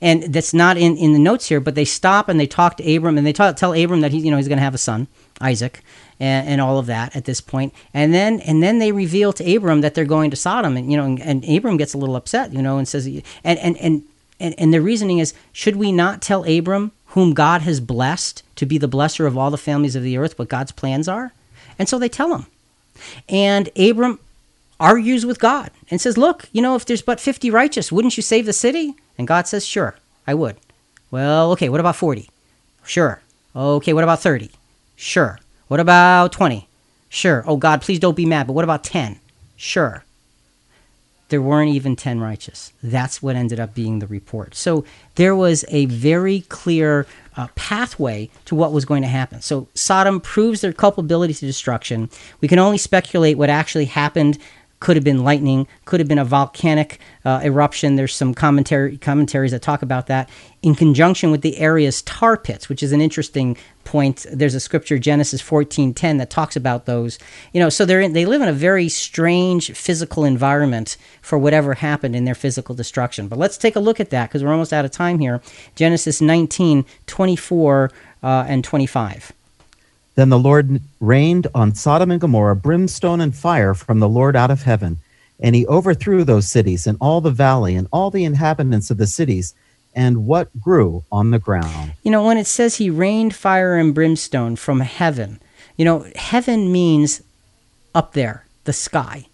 and 0.00 0.22
that's 0.34 0.54
not 0.54 0.76
in, 0.76 0.96
in 0.96 1.12
the 1.12 1.18
notes 1.18 1.46
here, 1.48 1.60
but 1.60 1.74
they 1.74 1.84
stop 1.84 2.28
and 2.28 2.38
they 2.38 2.46
talk 2.46 2.76
to 2.76 2.96
Abram 2.96 3.18
and 3.18 3.26
they 3.26 3.32
talk, 3.32 3.56
tell 3.56 3.72
Abram 3.72 4.00
that 4.00 4.12
he, 4.12 4.18
you 4.18 4.30
know, 4.30 4.36
he's 4.36 4.48
going 4.48 4.58
to 4.58 4.64
have 4.64 4.74
a 4.74 4.78
son, 4.78 5.08
Isaac, 5.40 5.80
and, 6.20 6.48
and, 6.48 6.60
all 6.60 6.78
of 6.78 6.86
that 6.86 7.14
at 7.14 7.24
this 7.24 7.40
point. 7.40 7.72
And 7.94 8.12
then 8.12 8.40
and 8.40 8.62
then 8.62 8.78
they 8.78 8.92
reveal 8.92 9.32
to 9.34 9.56
Abram 9.56 9.80
that 9.82 9.94
they're 9.94 10.04
going 10.04 10.30
to 10.30 10.36
Sodom, 10.36 10.76
and 10.76 10.90
you 10.90 10.96
know, 10.96 11.04
and, 11.04 11.20
and 11.20 11.44
Abram 11.48 11.76
gets 11.76 11.94
a 11.94 11.98
little 11.98 12.16
upset, 12.16 12.52
you 12.52 12.62
know, 12.62 12.78
and 12.78 12.88
says, 12.88 13.06
and 13.06 13.58
and 13.58 13.76
and 13.78 14.02
and, 14.40 14.54
and 14.58 14.72
the 14.72 14.80
reasoning 14.80 15.18
is, 15.18 15.34
should 15.52 15.76
we 15.76 15.92
not 15.92 16.22
tell 16.22 16.44
Abram 16.44 16.92
whom 17.06 17.34
God 17.34 17.62
has 17.62 17.80
blessed 17.80 18.42
to 18.56 18.66
be 18.66 18.78
the 18.78 18.88
blesser 18.88 19.26
of 19.26 19.36
all 19.36 19.50
the 19.50 19.58
families 19.58 19.96
of 19.96 20.02
the 20.02 20.16
earth, 20.16 20.38
what 20.38 20.48
God's 20.48 20.72
plans 20.72 21.08
are? 21.08 21.32
And 21.78 21.88
so 21.88 21.98
they 21.98 22.08
tell 22.08 22.34
him. 22.34 22.46
And 23.28 23.68
Abram 23.76 24.18
argues 24.80 25.26
with 25.26 25.38
God 25.38 25.70
and 25.90 26.00
says, 26.00 26.16
Look, 26.16 26.48
you 26.52 26.62
know, 26.62 26.74
if 26.74 26.84
there's 26.84 27.02
but 27.02 27.20
50 27.20 27.50
righteous, 27.50 27.92
wouldn't 27.92 28.16
you 28.16 28.22
save 28.22 28.46
the 28.46 28.52
city? 28.52 28.94
And 29.16 29.26
God 29.26 29.46
says, 29.46 29.66
Sure, 29.66 29.96
I 30.26 30.34
would. 30.34 30.56
Well, 31.10 31.52
okay, 31.52 31.68
what 31.68 31.80
about 31.80 31.96
40? 31.96 32.28
Sure. 32.84 33.20
Okay, 33.56 33.92
what 33.92 34.04
about 34.04 34.20
30? 34.20 34.50
Sure. 34.96 35.38
What 35.68 35.80
about 35.80 36.32
20? 36.32 36.68
Sure. 37.08 37.42
Oh, 37.46 37.56
God, 37.56 37.82
please 37.82 37.98
don't 37.98 38.16
be 38.16 38.26
mad, 38.26 38.46
but 38.46 38.52
what 38.52 38.64
about 38.64 38.84
10? 38.84 39.18
Sure. 39.56 40.04
There 41.28 41.42
weren't 41.42 41.70
even 41.70 41.94
10 41.94 42.20
righteous. 42.20 42.72
That's 42.82 43.22
what 43.22 43.36
ended 43.36 43.60
up 43.60 43.74
being 43.74 43.98
the 43.98 44.06
report. 44.06 44.54
So 44.54 44.84
there 45.16 45.36
was 45.36 45.64
a 45.68 45.86
very 45.86 46.40
clear 46.42 47.06
uh, 47.36 47.48
pathway 47.54 48.30
to 48.46 48.54
what 48.54 48.72
was 48.72 48.84
going 48.84 49.02
to 49.02 49.08
happen. 49.08 49.40
So 49.42 49.68
Sodom 49.74 50.20
proves 50.20 50.60
their 50.62 50.72
culpability 50.72 51.34
to 51.34 51.46
destruction. 51.46 52.08
We 52.40 52.48
can 52.48 52.58
only 52.58 52.78
speculate 52.78 53.36
what 53.36 53.50
actually 53.50 53.86
happened 53.86 54.38
could 54.80 54.96
have 54.96 55.04
been 55.04 55.24
lightning, 55.24 55.66
could 55.84 56.00
have 56.00 56.08
been 56.08 56.18
a 56.18 56.24
volcanic 56.24 57.00
uh, 57.24 57.40
eruption. 57.42 57.96
There's 57.96 58.14
some 58.14 58.34
commentary 58.34 58.96
commentaries 58.96 59.50
that 59.50 59.62
talk 59.62 59.82
about 59.82 60.06
that 60.06 60.30
in 60.62 60.74
conjunction 60.74 61.30
with 61.30 61.42
the 61.42 61.58
area's 61.58 62.02
tar 62.02 62.36
pits, 62.36 62.68
which 62.68 62.82
is 62.82 62.92
an 62.92 63.00
interesting 63.00 63.56
point. 63.88 64.26
There's 64.30 64.54
a 64.54 64.60
scripture, 64.60 64.98
Genesis 64.98 65.40
14:10, 65.40 66.18
that 66.18 66.28
talks 66.28 66.56
about 66.56 66.84
those. 66.84 67.18
You 67.54 67.60
know, 67.60 67.70
so 67.70 67.86
they're 67.86 68.02
in, 68.02 68.12
they 68.12 68.26
live 68.26 68.42
in 68.42 68.48
a 68.48 68.52
very 68.52 68.88
strange 68.90 69.72
physical 69.72 70.26
environment 70.26 70.98
for 71.22 71.38
whatever 71.38 71.72
happened 71.72 72.14
in 72.14 72.26
their 72.26 72.34
physical 72.34 72.74
destruction. 72.74 73.28
But 73.28 73.38
let's 73.38 73.56
take 73.56 73.76
a 73.76 73.80
look 73.80 73.98
at 73.98 74.10
that 74.10 74.28
because 74.28 74.44
we're 74.44 74.52
almost 74.52 74.74
out 74.74 74.84
of 74.84 74.90
time 74.90 75.18
here. 75.18 75.40
Genesis 75.74 76.20
19, 76.20 76.84
24 77.06 77.90
uh, 78.22 78.44
and 78.46 78.62
25. 78.62 79.32
Then 80.16 80.28
the 80.28 80.38
Lord 80.38 80.82
rained 81.00 81.46
on 81.54 81.74
Sodom 81.74 82.10
and 82.10 82.20
Gomorrah 82.20 82.56
brimstone 82.56 83.22
and 83.22 83.34
fire 83.34 83.72
from 83.72 84.00
the 84.00 84.08
Lord 84.08 84.36
out 84.36 84.50
of 84.50 84.64
heaven, 84.64 84.98
and 85.40 85.54
he 85.54 85.66
overthrew 85.66 86.24
those 86.24 86.50
cities 86.50 86.86
and 86.86 86.98
all 87.00 87.22
the 87.22 87.30
valley 87.30 87.74
and 87.74 87.88
all 87.90 88.10
the 88.10 88.24
inhabitants 88.24 88.90
of 88.90 88.98
the 88.98 89.06
cities 89.06 89.54
and 89.98 90.26
what 90.26 90.60
grew 90.60 91.02
on 91.10 91.32
the 91.32 91.40
ground. 91.40 91.92
You 92.04 92.12
know, 92.12 92.24
when 92.24 92.38
it 92.38 92.46
says 92.46 92.76
he 92.76 92.88
rained 92.88 93.34
fire 93.34 93.74
and 93.74 93.92
brimstone 93.92 94.54
from 94.54 94.78
heaven, 94.78 95.40
you 95.76 95.84
know, 95.84 96.06
heaven 96.14 96.70
means 96.70 97.20
up 97.96 98.12
there, 98.12 98.46
the 98.62 98.72
sky 98.72 99.26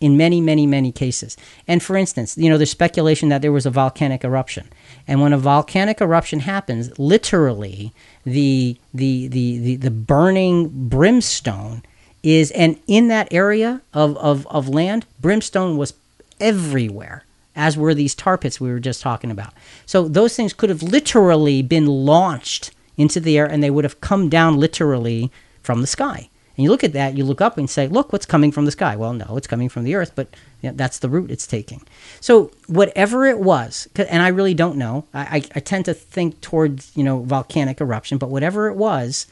in 0.00 0.16
many, 0.16 0.40
many, 0.40 0.66
many 0.66 0.90
cases. 0.90 1.36
And 1.68 1.82
for 1.82 1.96
instance, 1.98 2.36
you 2.38 2.48
know, 2.48 2.56
there's 2.56 2.70
speculation 2.70 3.28
that 3.28 3.42
there 3.42 3.52
was 3.52 3.66
a 3.66 3.70
volcanic 3.70 4.24
eruption. 4.24 4.70
And 5.06 5.20
when 5.20 5.34
a 5.34 5.38
volcanic 5.38 6.00
eruption 6.00 6.40
happens, 6.40 6.98
literally 6.98 7.92
the 8.24 8.78
the 8.94 9.28
the 9.28 9.58
the, 9.58 9.76
the 9.76 9.90
burning 9.90 10.88
brimstone 10.88 11.82
is 12.22 12.50
and 12.52 12.80
in 12.86 13.08
that 13.08 13.28
area 13.30 13.82
of, 13.92 14.16
of, 14.16 14.46
of 14.46 14.66
land, 14.68 15.04
brimstone 15.20 15.76
was 15.76 15.92
everywhere, 16.40 17.24
as 17.56 17.76
were 17.76 17.94
these 17.94 18.14
tar 18.14 18.38
pits 18.38 18.60
we 18.60 18.70
were 18.70 18.78
just 18.78 19.00
talking 19.00 19.30
about. 19.30 19.52
So 19.86 20.06
those 20.06 20.36
things 20.36 20.52
could 20.52 20.70
have 20.70 20.82
literally 20.82 21.62
been 21.62 21.86
launched 21.86 22.70
into 22.96 23.18
the 23.18 23.38
air 23.38 23.46
and 23.46 23.62
they 23.62 23.70
would 23.70 23.84
have 23.84 24.00
come 24.00 24.28
down 24.28 24.56
literally 24.56 25.32
from 25.62 25.80
the 25.80 25.86
sky. 25.86 26.28
And 26.56 26.64
you 26.64 26.70
look 26.70 26.84
at 26.84 26.94
that, 26.94 27.16
you 27.16 27.24
look 27.24 27.40
up 27.40 27.58
and 27.58 27.68
say, 27.68 27.86
look, 27.86 28.12
what's 28.12 28.24
coming 28.24 28.50
from 28.50 28.64
the 28.64 28.70
sky? 28.70 28.96
Well, 28.96 29.12
no, 29.12 29.36
it's 29.36 29.46
coming 29.46 29.68
from 29.68 29.84
the 29.84 29.94
earth, 29.94 30.12
but 30.14 30.28
you 30.62 30.70
know, 30.70 30.76
that's 30.76 31.00
the 31.00 31.08
route 31.08 31.30
it's 31.30 31.46
taking. 31.46 31.82
So 32.20 32.50
whatever 32.66 33.26
it 33.26 33.38
was, 33.38 33.88
and 33.96 34.22
I 34.22 34.28
really 34.28 34.54
don't 34.54 34.76
know, 34.76 35.04
I, 35.12 35.44
I 35.54 35.60
tend 35.60 35.84
to 35.86 35.94
think 35.94 36.40
towards, 36.40 36.96
you 36.96 37.04
know, 37.04 37.22
volcanic 37.22 37.80
eruption, 37.80 38.16
but 38.16 38.30
whatever 38.30 38.68
it 38.68 38.74
was, 38.74 39.26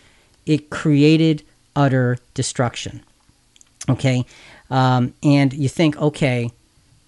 it 0.45 0.69
created 0.69 1.43
utter 1.75 2.19
destruction. 2.35 3.03
Okay? 3.89 4.27
Um, 4.71 5.15
and 5.23 5.53
you 5.55 5.69
think, 5.69 5.97
okay, 5.97 6.51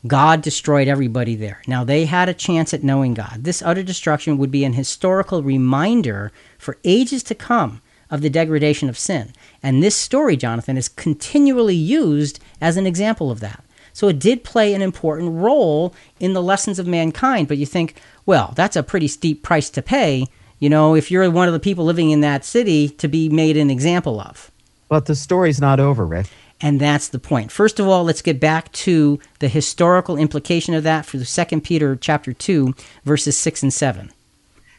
God 0.07 0.43
destroyed 0.43 0.89
everybody 0.89 1.35
there. 1.35 1.63
Now, 1.67 1.85
they 1.85 2.05
had 2.05 2.29
a 2.29 2.35
chance 2.35 2.75
at 2.75 2.85
knowing 2.85 3.15
God. 3.15 3.45
This 3.45 3.63
utter 3.63 3.83
destruction 3.83 4.39
would 4.39 4.51
be 4.51 4.65
an 4.65 4.75
historical 4.75 5.43
reminder 5.43 6.33
for 6.59 6.79
ages 6.85 7.23
to 7.25 7.35
come 7.35 7.81
of 8.11 8.21
the 8.21 8.31
degradation 8.31 8.89
of 8.89 8.99
sin. 8.99 9.33
And 9.63 9.83
this 9.83 9.97
story, 9.97 10.37
Jonathan, 10.37 10.77
is 10.77 10.89
continually 10.89 11.75
used 11.75 12.41
as 12.61 12.77
an 12.77 12.87
example 12.87 13.31
of 13.31 13.41
that. 13.41 13.65
So 13.93 14.09
it 14.09 14.19
did 14.19 14.45
play 14.45 14.75
an 14.75 14.83
important 14.83 15.33
role 15.33 15.95
in 16.21 16.35
the 16.35 16.43
lessons 16.43 16.79
of 16.79 16.87
mankind. 16.87 17.49
But 17.49 17.59
you 17.59 17.67
think, 17.67 18.01
well, 18.27 18.53
that's 18.55 18.77
a 18.77 18.83
pretty 18.83 19.09
steep 19.09 19.43
price 19.43 19.71
to 19.71 19.83
pay, 19.83 20.27
you 20.59 20.69
know, 20.69 20.95
if 20.95 21.11
you're 21.11 21.31
one 21.31 21.49
of 21.49 21.55
the 21.55 21.61
people 21.61 21.85
living 21.85 22.11
in 22.11 22.21
that 22.21 22.45
city 22.45 22.91
to 22.91 23.09
be 23.09 23.29
made 23.29 23.57
an 23.57 23.71
example 23.71 24.21
of. 24.21 24.51
But 24.89 25.07
the 25.07 25.15
story's 25.15 25.61
not 25.61 25.81
over, 25.81 26.07
Rick. 26.07 26.27
And 26.61 26.81
that's 26.81 27.09
the 27.09 27.19
point. 27.19 27.53
First 27.53 27.79
of 27.79 27.87
all, 27.87 28.05
let's 28.05 28.23
get 28.23 28.41
back 28.41 28.73
to 28.73 29.21
the 29.41 29.49
historical 29.49 30.17
implication 30.17 30.75
of 30.75 30.85
that 30.85 31.05
for 31.05 31.19
the 31.19 31.25
Second 31.25 31.63
Peter 31.63 31.97
chapter 31.97 32.33
2, 32.33 32.75
verses 33.05 33.37
6 33.37 33.65
and 33.65 33.73
7. 33.73 34.11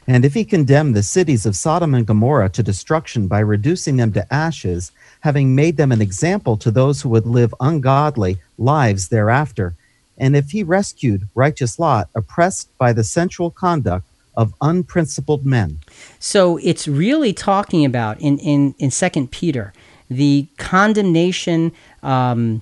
And 0.07 0.23
if 0.23 0.33
he 0.33 0.45
condemned 0.45 0.95
the 0.95 1.03
cities 1.03 1.45
of 1.45 1.55
Sodom 1.55 1.93
and 1.93 2.07
Gomorrah 2.07 2.49
to 2.49 2.63
destruction 2.63 3.27
by 3.27 3.39
reducing 3.39 3.97
them 3.97 4.13
to 4.13 4.33
ashes, 4.33 4.91
having 5.19 5.53
made 5.53 5.77
them 5.77 5.91
an 5.91 6.01
example 6.01 6.55
to 6.57 6.71
those 6.71 7.01
who 7.01 7.09
would 7.09 7.25
live 7.27 7.53
ungodly 7.59 8.39
lives 8.57 9.09
thereafter, 9.09 9.75
and 10.17 10.35
if 10.35 10.51
he 10.51 10.63
rescued 10.63 11.27
righteous 11.35 11.77
Lot, 11.77 12.09
oppressed 12.15 12.75
by 12.77 12.93
the 12.93 13.03
sensual 13.03 13.51
conduct 13.51 14.07
of 14.35 14.53
unprincipled 14.61 15.45
men. 15.45 15.79
So 16.19 16.57
it's 16.57 16.87
really 16.87 17.33
talking 17.33 17.83
about 17.83 18.19
in 18.21 18.37
in 18.39 18.75
in 18.79 18.91
Second 18.91 19.31
Peter 19.31 19.73
the 20.09 20.47
condemnation. 20.57 21.71
Um, 22.03 22.61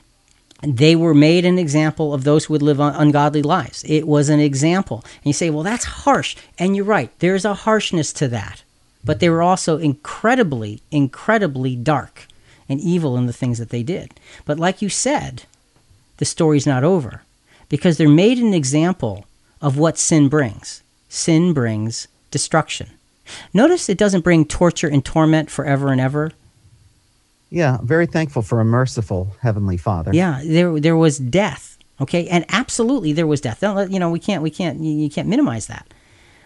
they 0.61 0.95
were 0.95 1.13
made 1.13 1.45
an 1.45 1.59
example 1.59 2.13
of 2.13 2.23
those 2.23 2.45
who 2.45 2.53
would 2.53 2.61
live 2.61 2.79
ungodly 2.79 3.43
lives. 3.43 3.83
It 3.87 4.07
was 4.07 4.29
an 4.29 4.39
example. 4.39 5.03
And 5.03 5.25
you 5.25 5.33
say, 5.33 5.49
well, 5.49 5.63
that's 5.63 5.85
harsh. 5.85 6.35
And 6.57 6.75
you're 6.75 6.85
right. 6.85 7.11
There's 7.19 7.45
a 7.45 7.53
harshness 7.53 8.11
to 8.13 8.27
that. 8.29 8.63
But 9.03 9.19
they 9.19 9.29
were 9.29 9.43
also 9.43 9.77
incredibly, 9.77 10.81
incredibly 10.89 11.75
dark 11.75 12.27
and 12.67 12.79
evil 12.79 13.17
in 13.17 13.27
the 13.27 13.33
things 13.33 13.59
that 13.59 13.69
they 13.69 13.83
did. 13.83 14.13
But 14.45 14.59
like 14.59 14.81
you 14.81 14.89
said, 14.89 15.43
the 16.17 16.25
story's 16.25 16.65
not 16.65 16.83
over 16.83 17.21
because 17.69 17.97
they're 17.97 18.09
made 18.09 18.39
an 18.39 18.53
example 18.53 19.25
of 19.61 19.77
what 19.77 19.97
sin 19.97 20.29
brings. 20.29 20.81
Sin 21.09 21.53
brings 21.53 22.07
destruction. 22.31 22.89
Notice 23.53 23.89
it 23.89 23.97
doesn't 23.97 24.23
bring 24.23 24.45
torture 24.45 24.87
and 24.87 25.03
torment 25.03 25.49
forever 25.49 25.91
and 25.91 26.01
ever. 26.01 26.31
Yeah, 27.49 27.77
very 27.83 28.07
thankful 28.07 28.41
for 28.41 28.59
a 28.59 28.65
merciful 28.65 29.35
heavenly 29.41 29.77
Father. 29.77 30.11
Yeah, 30.13 30.41
there 30.45 30.79
there 30.79 30.97
was 30.97 31.17
death. 31.17 31.77
Okay, 32.01 32.27
and 32.27 32.45
absolutely 32.49 33.13
there 33.13 33.27
was 33.27 33.41
death. 33.41 33.61
You 33.61 33.99
know 33.99 34.09
we 34.09 34.19
can't 34.19 34.43
we 34.43 34.49
can't 34.49 34.79
you 34.79 35.09
can't 35.09 35.27
minimize 35.27 35.67
that. 35.67 35.87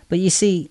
But 0.09 0.19
you 0.19 0.29
see, 0.29 0.69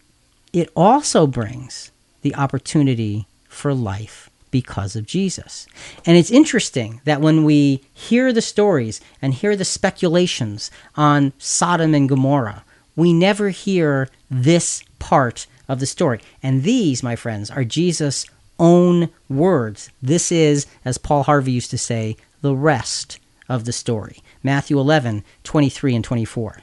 it 0.53 0.71
also 0.77 1.27
brings 1.27 1.91
the 2.23 2.35
opportunity 2.35 3.27
for 3.49 3.73
life 3.75 4.31
because 4.51 4.97
of 4.97 5.07
Jesus. 5.07 5.67
And 6.07 6.17
it's 6.17 6.31
interesting 6.31 7.01
that 7.05 7.21
when 7.21 7.45
we 7.45 7.83
hear 7.93 8.33
the 8.33 8.43
stories 8.43 9.01
and 9.21 9.35
hear 9.35 9.57
the 9.57 9.65
speculations 9.65 10.71
on 10.97 11.33
Sodom 11.39 11.95
and 11.95 12.09
Gomorrah, 12.09 12.65
we 12.97 13.13
never 13.13 13.51
hear 13.51 14.09
this 14.31 14.83
part 14.99 15.47
of 15.69 15.81
the 15.81 15.87
story. 15.87 16.21
And 16.43 16.63
these, 16.63 17.03
my 17.03 17.15
friends, 17.15 17.51
are 17.51 17.65
Jesus' 17.65 18.27
own 18.59 19.09
words. 19.29 19.91
This 20.03 20.33
is, 20.33 20.67
as 20.85 20.99
Paul 20.99 21.23
Harvey 21.25 21.53
used 21.53 21.71
to 21.71 21.79
say, 21.79 22.17
the 22.41 22.55
rest 22.55 23.19
of 23.49 23.65
the 23.65 23.73
story. 23.73 24.19
Matthew 24.43 24.79
11, 24.79 25.25
23 25.45 25.95
and 25.97 26.05
24. 26.05 26.63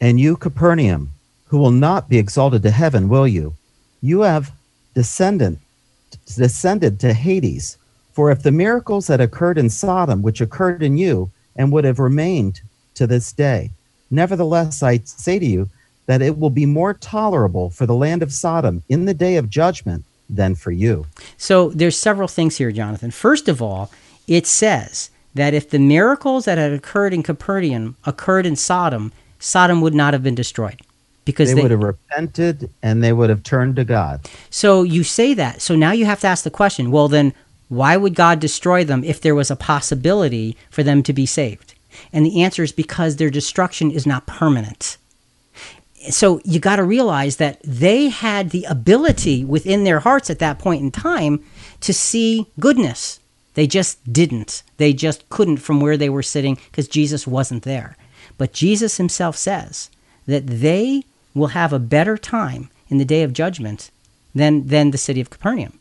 And 0.00 0.18
you, 0.20 0.36
Capernaum, 0.36 1.12
who 1.46 1.58
will 1.58 1.70
not 1.70 2.08
be 2.08 2.18
exalted 2.18 2.62
to 2.62 2.70
heaven, 2.70 3.08
will 3.08 3.28
you? 3.28 3.54
You 4.02 4.22
have 4.22 4.52
descended, 4.94 5.58
descended 6.26 7.00
to 7.00 7.12
Hades. 7.12 7.78
For 8.12 8.30
if 8.30 8.42
the 8.42 8.52
miracles 8.52 9.06
that 9.06 9.20
occurred 9.20 9.58
in 9.58 9.70
Sodom, 9.70 10.22
which 10.22 10.40
occurred 10.40 10.82
in 10.82 10.96
you, 10.96 11.30
and 11.56 11.72
would 11.72 11.84
have 11.84 11.98
remained 11.98 12.60
to 12.94 13.06
this 13.06 13.32
day, 13.32 13.70
nevertheless 14.10 14.82
I 14.82 14.98
say 14.98 15.38
to 15.38 15.46
you 15.46 15.68
that 16.06 16.22
it 16.22 16.38
will 16.38 16.50
be 16.50 16.66
more 16.66 16.94
tolerable 16.94 17.70
for 17.70 17.86
the 17.86 17.94
land 17.94 18.22
of 18.22 18.32
Sodom 18.32 18.82
in 18.88 19.04
the 19.04 19.14
day 19.14 19.36
of 19.36 19.48
judgment 19.48 20.04
than 20.36 20.54
for 20.54 20.70
you. 20.70 21.06
So 21.36 21.70
there's 21.70 21.98
several 21.98 22.28
things 22.28 22.56
here, 22.56 22.72
Jonathan. 22.72 23.10
First 23.10 23.48
of 23.48 23.62
all, 23.62 23.90
it 24.26 24.46
says 24.46 25.10
that 25.34 25.54
if 25.54 25.70
the 25.70 25.78
miracles 25.78 26.44
that 26.44 26.58
had 26.58 26.72
occurred 26.72 27.12
in 27.12 27.22
Capernaum 27.22 27.96
occurred 28.04 28.46
in 28.46 28.56
Sodom, 28.56 29.12
Sodom 29.38 29.80
would 29.80 29.94
not 29.94 30.14
have 30.14 30.22
been 30.22 30.34
destroyed 30.34 30.80
because 31.24 31.50
they, 31.50 31.54
they, 31.56 31.62
would 31.62 31.70
have 31.70 31.82
repented 31.82 32.70
and 32.82 33.02
they 33.02 33.12
would 33.12 33.30
have 33.30 33.42
turned 33.42 33.76
to 33.76 33.84
God. 33.84 34.28
So 34.50 34.82
you 34.82 35.04
say 35.04 35.34
that. 35.34 35.60
So 35.60 35.74
now 35.74 35.92
you 35.92 36.04
have 36.04 36.20
to 36.20 36.26
ask 36.26 36.44
the 36.44 36.50
question, 36.50 36.90
well 36.90 37.08
then 37.08 37.34
why 37.68 37.96
would 37.96 38.14
God 38.14 38.40
destroy 38.40 38.84
them 38.84 39.02
if 39.04 39.20
there 39.20 39.34
was 39.34 39.50
a 39.50 39.56
possibility 39.56 40.56
for 40.70 40.82
them 40.82 41.02
to 41.02 41.12
be 41.12 41.26
saved? 41.26 41.74
And 42.12 42.26
the 42.26 42.42
answer 42.42 42.62
is 42.62 42.72
because 42.72 43.16
their 43.16 43.30
destruction 43.30 43.90
is 43.90 44.06
not 44.06 44.26
permanent 44.26 44.96
so 46.10 46.40
you 46.44 46.60
got 46.60 46.76
to 46.76 46.84
realize 46.84 47.36
that 47.36 47.60
they 47.62 48.08
had 48.08 48.50
the 48.50 48.64
ability 48.64 49.44
within 49.44 49.84
their 49.84 50.00
hearts 50.00 50.30
at 50.30 50.38
that 50.38 50.58
point 50.58 50.82
in 50.82 50.90
time 50.90 51.42
to 51.80 51.92
see 51.92 52.46
goodness. 52.58 53.20
They 53.54 53.66
just 53.66 54.12
didn't. 54.12 54.62
They 54.76 54.92
just 54.92 55.28
couldn't 55.28 55.58
from 55.58 55.80
where 55.80 55.96
they 55.96 56.08
were 56.08 56.22
sitting 56.22 56.56
because 56.70 56.88
Jesus 56.88 57.26
wasn't 57.26 57.62
there. 57.62 57.96
But 58.36 58.52
Jesus 58.52 58.96
himself 58.96 59.36
says 59.36 59.90
that 60.26 60.46
they 60.46 61.04
will 61.34 61.48
have 61.48 61.72
a 61.72 61.78
better 61.78 62.16
time 62.16 62.70
in 62.88 62.98
the 62.98 63.04
day 63.04 63.22
of 63.22 63.32
judgment 63.32 63.90
than, 64.34 64.66
than 64.66 64.90
the 64.90 64.98
city 64.98 65.20
of 65.20 65.30
Capernaum. 65.30 65.78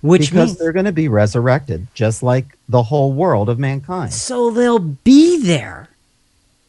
Which 0.00 0.30
because 0.30 0.50
means, 0.50 0.58
they're 0.58 0.72
going 0.72 0.86
to 0.86 0.92
be 0.92 1.08
resurrected, 1.08 1.86
just 1.94 2.22
like 2.22 2.56
the 2.68 2.84
whole 2.84 3.12
world 3.12 3.48
of 3.48 3.58
mankind. 3.58 4.12
So 4.12 4.50
they'll 4.50 4.78
be 4.78 5.40
there 5.40 5.88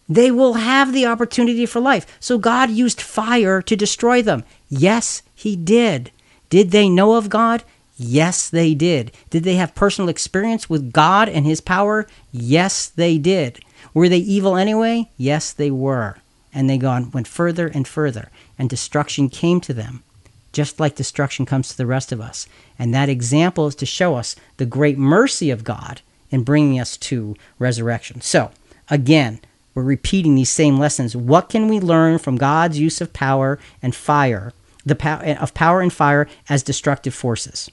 they 0.09 0.31
will 0.31 0.53
have 0.53 0.93
the 0.93 1.05
opportunity 1.05 1.65
for 1.65 1.79
life. 1.79 2.17
So 2.19 2.37
God 2.37 2.69
used 2.69 3.01
fire 3.01 3.61
to 3.61 3.75
destroy 3.75 4.21
them. 4.21 4.43
Yes, 4.69 5.21
He 5.35 5.55
did. 5.55 6.11
Did 6.49 6.71
they 6.71 6.89
know 6.89 7.15
of 7.15 7.29
God? 7.29 7.63
Yes, 7.97 8.49
they 8.49 8.73
did. 8.73 9.11
Did 9.29 9.43
they 9.43 9.55
have 9.55 9.75
personal 9.75 10.09
experience 10.09 10.69
with 10.69 10.93
God 10.93 11.27
and 11.27 11.45
His 11.45 11.61
power? 11.61 12.07
Yes, 12.31 12.87
they 12.87 13.17
did. 13.17 13.59
Were 13.93 14.07
they 14.07 14.19
evil 14.19 14.55
anyway? 14.55 15.09
Yes, 15.17 15.51
they 15.51 15.71
were. 15.71 16.17
And 16.53 16.69
they 16.69 16.77
gone 16.77 17.11
went 17.11 17.27
further 17.27 17.67
and 17.67 17.87
further, 17.87 18.29
and 18.57 18.69
destruction 18.69 19.29
came 19.29 19.59
to 19.61 19.73
them, 19.73 20.03
just 20.53 20.79
like 20.79 20.95
destruction 20.95 21.45
comes 21.45 21.69
to 21.69 21.77
the 21.77 21.85
rest 21.85 22.11
of 22.11 22.21
us. 22.21 22.47
And 22.79 22.93
that 22.93 23.09
example 23.09 23.67
is 23.67 23.75
to 23.75 23.85
show 23.85 24.15
us 24.15 24.35
the 24.57 24.65
great 24.65 24.97
mercy 24.97 25.49
of 25.49 25.63
God 25.63 26.01
in 26.29 26.43
bringing 26.43 26.79
us 26.79 26.97
to 26.97 27.35
resurrection. 27.59 28.21
So, 28.21 28.51
again, 28.89 29.39
we're 29.77 29.83
repeating 29.83 30.33
these 30.33 30.49
same 30.49 30.79
lessons. 30.79 31.15
What 31.15 31.49
can 31.49 31.67
we 31.67 31.79
learn 31.79 32.17
from 32.17 32.35
God's 32.35 32.79
use 32.79 32.99
of 32.99 33.13
power 33.13 33.59
and 33.79 33.93
fire, 33.93 34.51
the 34.83 34.95
power 34.95 35.37
of 35.39 35.53
power 35.53 35.81
and 35.81 35.93
fire 35.93 36.27
as 36.49 36.63
destructive 36.63 37.13
forces? 37.13 37.69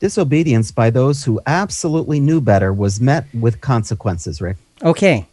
Disobedience 0.00 0.72
by 0.72 0.90
those 0.90 1.22
who 1.22 1.40
absolutely 1.46 2.18
knew 2.18 2.40
better 2.40 2.72
was 2.72 3.00
met 3.00 3.26
with 3.32 3.60
consequences, 3.60 4.40
Rick. 4.40 4.56
Okay. 4.82 5.28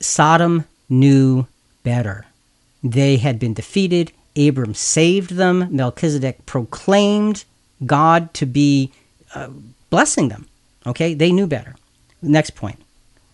Sodom 0.00 0.64
knew 0.88 1.46
better. 1.84 2.26
They 2.82 3.18
had 3.18 3.38
been 3.38 3.54
defeated. 3.54 4.10
Abram 4.36 4.74
saved 4.74 5.36
them. 5.36 5.68
Melchizedek 5.70 6.46
proclaimed 6.46 7.44
God 7.86 8.34
to 8.34 8.44
be 8.44 8.90
uh, 9.36 9.50
blessing 9.88 10.30
them. 10.30 10.48
Okay, 10.84 11.14
they 11.14 11.30
knew 11.30 11.46
better. 11.46 11.76
Next 12.22 12.56
point. 12.56 12.82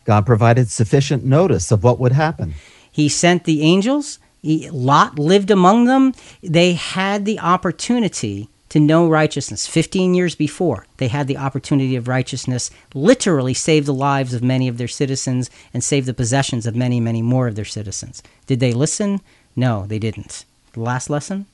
God 0.05 0.27
provided 0.27 0.71
sufficient 0.71 1.25
notice 1.25 1.71
of 1.71 1.83
what 1.83 1.99
would 1.99 2.13
happen. 2.13 2.55
He 2.91 3.09
sent 3.09 3.45
the 3.45 3.63
angels. 3.63 4.19
He, 4.43 4.69
Lot 4.71 5.19
lived 5.19 5.51
among 5.51 5.87
them. 5.87 6.13
They 6.43 6.75
had 6.75 7.25
the 7.25 7.41
opportunity 7.41 8.49
to 8.69 8.81
know 8.81 9.09
righteousness. 9.09 9.67
15 9.67 10.15
years 10.15 10.35
before, 10.35 10.87
they 10.97 11.09
had 11.09 11.29
the 11.29 11.37
opportunity 11.37 11.97
of 11.97 12.09
righteousness, 12.09 12.71
literally 12.93 13.55
save 13.55 13.87
the 13.87 13.95
lives 13.95 14.35
of 14.35 14.43
many 14.43 14.67
of 14.69 14.79
their 14.79 14.89
citizens 14.89 15.49
and 15.73 15.83
save 15.83 16.07
the 16.07 16.13
possessions 16.13 16.67
of 16.67 16.75
many, 16.75 16.99
many 16.99 17.23
more 17.23 17.47
of 17.47 17.55
their 17.55 17.65
citizens. 17.65 18.23
Did 18.47 18.61
they 18.61 18.73
listen? 18.73 19.21
No, 19.55 19.87
they 19.87 19.99
didn't. 19.99 20.45
The 20.73 20.81
last 20.81 21.09
lesson? 21.09 21.47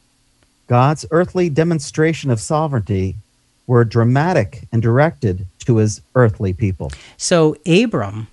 God's 0.67 1.05
earthly 1.11 1.51
demonstration 1.51 2.31
of 2.31 2.41
sovereignty 2.41 3.17
were 3.67 3.85
dramatic 3.85 4.67
and 4.73 4.81
directed 4.81 5.47
to 5.67 5.77
his 5.77 6.01
earthly 6.15 6.53
people. 6.53 6.91
So 7.17 7.55
Abram 7.67 8.29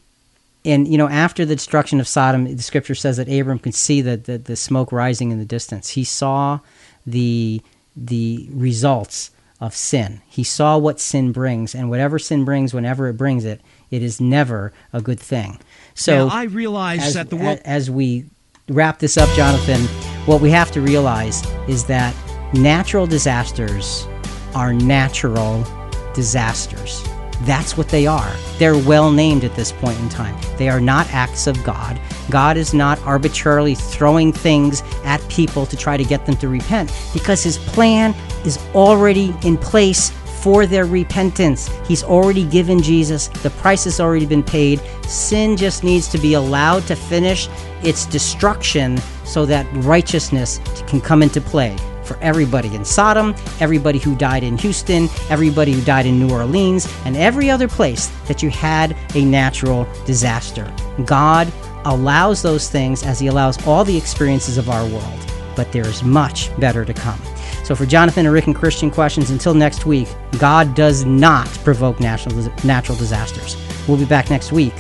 and 0.67 0.87
you 0.87 0.97
know 0.97 1.07
after 1.07 1.45
the 1.45 1.55
destruction 1.55 1.99
of 1.99 2.07
sodom 2.07 2.43
the 2.55 2.61
scripture 2.61 2.93
says 2.93 3.17
that 3.17 3.29
abram 3.29 3.57
could 3.57 3.73
see 3.73 4.01
the, 4.01 4.17
the, 4.17 4.37
the, 4.37 4.55
smoke 4.55 4.91
rising 4.91 5.31
in 5.31 5.39
the 5.39 5.45
distance. 5.45 5.89
He 5.89 6.03
saw 6.03 6.59
the 7.05 7.61
the 7.95 8.47
results 8.51 9.31
of 9.59 9.73
sin. 9.73 10.21
He 10.27 10.43
saw 10.43 10.77
what 10.77 10.99
sin 10.99 11.31
brings 11.31 11.73
and 11.73 11.89
whatever 11.89 12.19
sin 12.19 12.45
brings 12.45 12.73
whenever 12.73 13.07
it 13.07 13.13
brings 13.13 13.45
it 13.45 13.61
it 13.89 14.03
is 14.03 14.21
never 14.21 14.73
a 14.93 15.01
good 15.01 15.19
thing. 15.19 15.59
So 15.95 16.27
now, 16.27 16.35
i 16.35 16.43
realize 16.43 17.03
as, 17.03 17.13
that 17.15 17.29
the 17.29 17.37
world- 17.37 17.61
as 17.65 17.89
we 17.89 18.25
wrap 18.69 18.99
this 18.99 19.17
up 19.17 19.29
jonathan 19.29 19.81
what 20.25 20.41
we 20.41 20.51
have 20.51 20.69
to 20.71 20.81
realize 20.81 21.41
is 21.69 21.85
that 21.85 22.13
natural 22.53 23.07
disasters 23.07 24.05
are 24.53 24.73
natural 24.73 25.65
disasters 26.13 27.01
That's 27.41 27.77
what 27.77 27.89
they 27.89 28.07
are. 28.07 28.35
They're 28.57 28.77
well 28.77 29.11
named 29.11 29.43
at 29.43 29.55
this 29.55 29.71
point 29.71 29.99
in 29.99 30.09
time. 30.09 30.35
They 30.57 30.69
are 30.69 30.81
not 30.81 31.07
acts 31.13 31.47
of 31.47 31.63
God. 31.63 31.99
God 32.29 32.57
is 32.57 32.73
not 32.73 33.01
arbitrarily 33.03 33.75
throwing 33.75 34.33
things 34.33 34.81
at 35.03 35.27
people 35.29 35.65
to 35.67 35.77
try 35.77 35.97
to 35.97 36.03
get 36.03 36.25
them 36.25 36.35
to 36.37 36.47
repent 36.47 36.91
because 37.13 37.43
his 37.43 37.57
plan 37.57 38.15
is 38.45 38.57
already 38.73 39.35
in 39.43 39.57
place 39.57 40.11
for 40.41 40.65
their 40.65 40.85
repentance. 40.85 41.69
He's 41.87 42.03
already 42.03 42.45
given 42.45 42.81
Jesus, 42.81 43.27
the 43.27 43.49
price 43.49 43.83
has 43.85 43.99
already 43.99 44.25
been 44.25 44.43
paid. 44.43 44.81
Sin 45.05 45.57
just 45.57 45.83
needs 45.83 46.07
to 46.09 46.17
be 46.17 46.33
allowed 46.35 46.83
to 46.87 46.95
finish 46.95 47.49
its 47.83 48.05
destruction 48.05 48.97
so 49.25 49.45
that 49.45 49.67
righteousness 49.83 50.59
can 50.87 51.01
come 51.01 51.21
into 51.21 51.41
play 51.41 51.75
for 52.07 52.17
everybody 52.21 52.73
in 52.73 52.85
Sodom, 52.85 53.35
everybody 53.59 53.99
who 53.99 54.15
died 54.15 54.43
in 54.43 54.57
Houston, 54.57 55.09
everybody 55.29 55.73
who 55.73 55.81
died 55.81 56.05
in 56.05 56.19
New 56.19 56.31
Orleans, 56.31 56.91
and 57.05 57.15
every 57.17 57.49
other 57.49 57.67
place 57.67 58.07
that 58.27 58.41
you 58.41 58.49
had 58.49 58.95
a 59.15 59.23
natural 59.25 59.87
disaster. 60.05 60.73
God 61.05 61.51
allows 61.85 62.41
those 62.41 62.69
things 62.69 63.03
as 63.03 63.19
He 63.19 63.27
allows 63.27 63.65
all 63.67 63.83
the 63.83 63.97
experiences 63.97 64.57
of 64.57 64.69
our 64.69 64.85
world, 64.87 65.19
but 65.55 65.71
there 65.71 65.87
is 65.87 66.03
much 66.03 66.57
better 66.59 66.85
to 66.85 66.93
come. 66.93 67.19
So, 67.63 67.75
for 67.75 67.85
Jonathan 67.85 68.25
and 68.25 68.33
Rick 68.33 68.47
and 68.47 68.55
Christian 68.55 68.89
questions, 68.89 69.29
until 69.29 69.53
next 69.53 69.85
week, 69.85 70.07
God 70.39 70.73
does 70.73 71.05
not 71.05 71.47
provoke 71.65 71.99
natural, 71.99 72.49
natural 72.63 72.97
disasters. 72.97 73.57
We'll 73.87 73.97
be 73.97 74.05
back 74.05 74.29
next 74.29 74.51
week. 74.51 74.73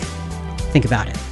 Think 0.71 0.85
about 0.85 1.09
it. 1.09 1.26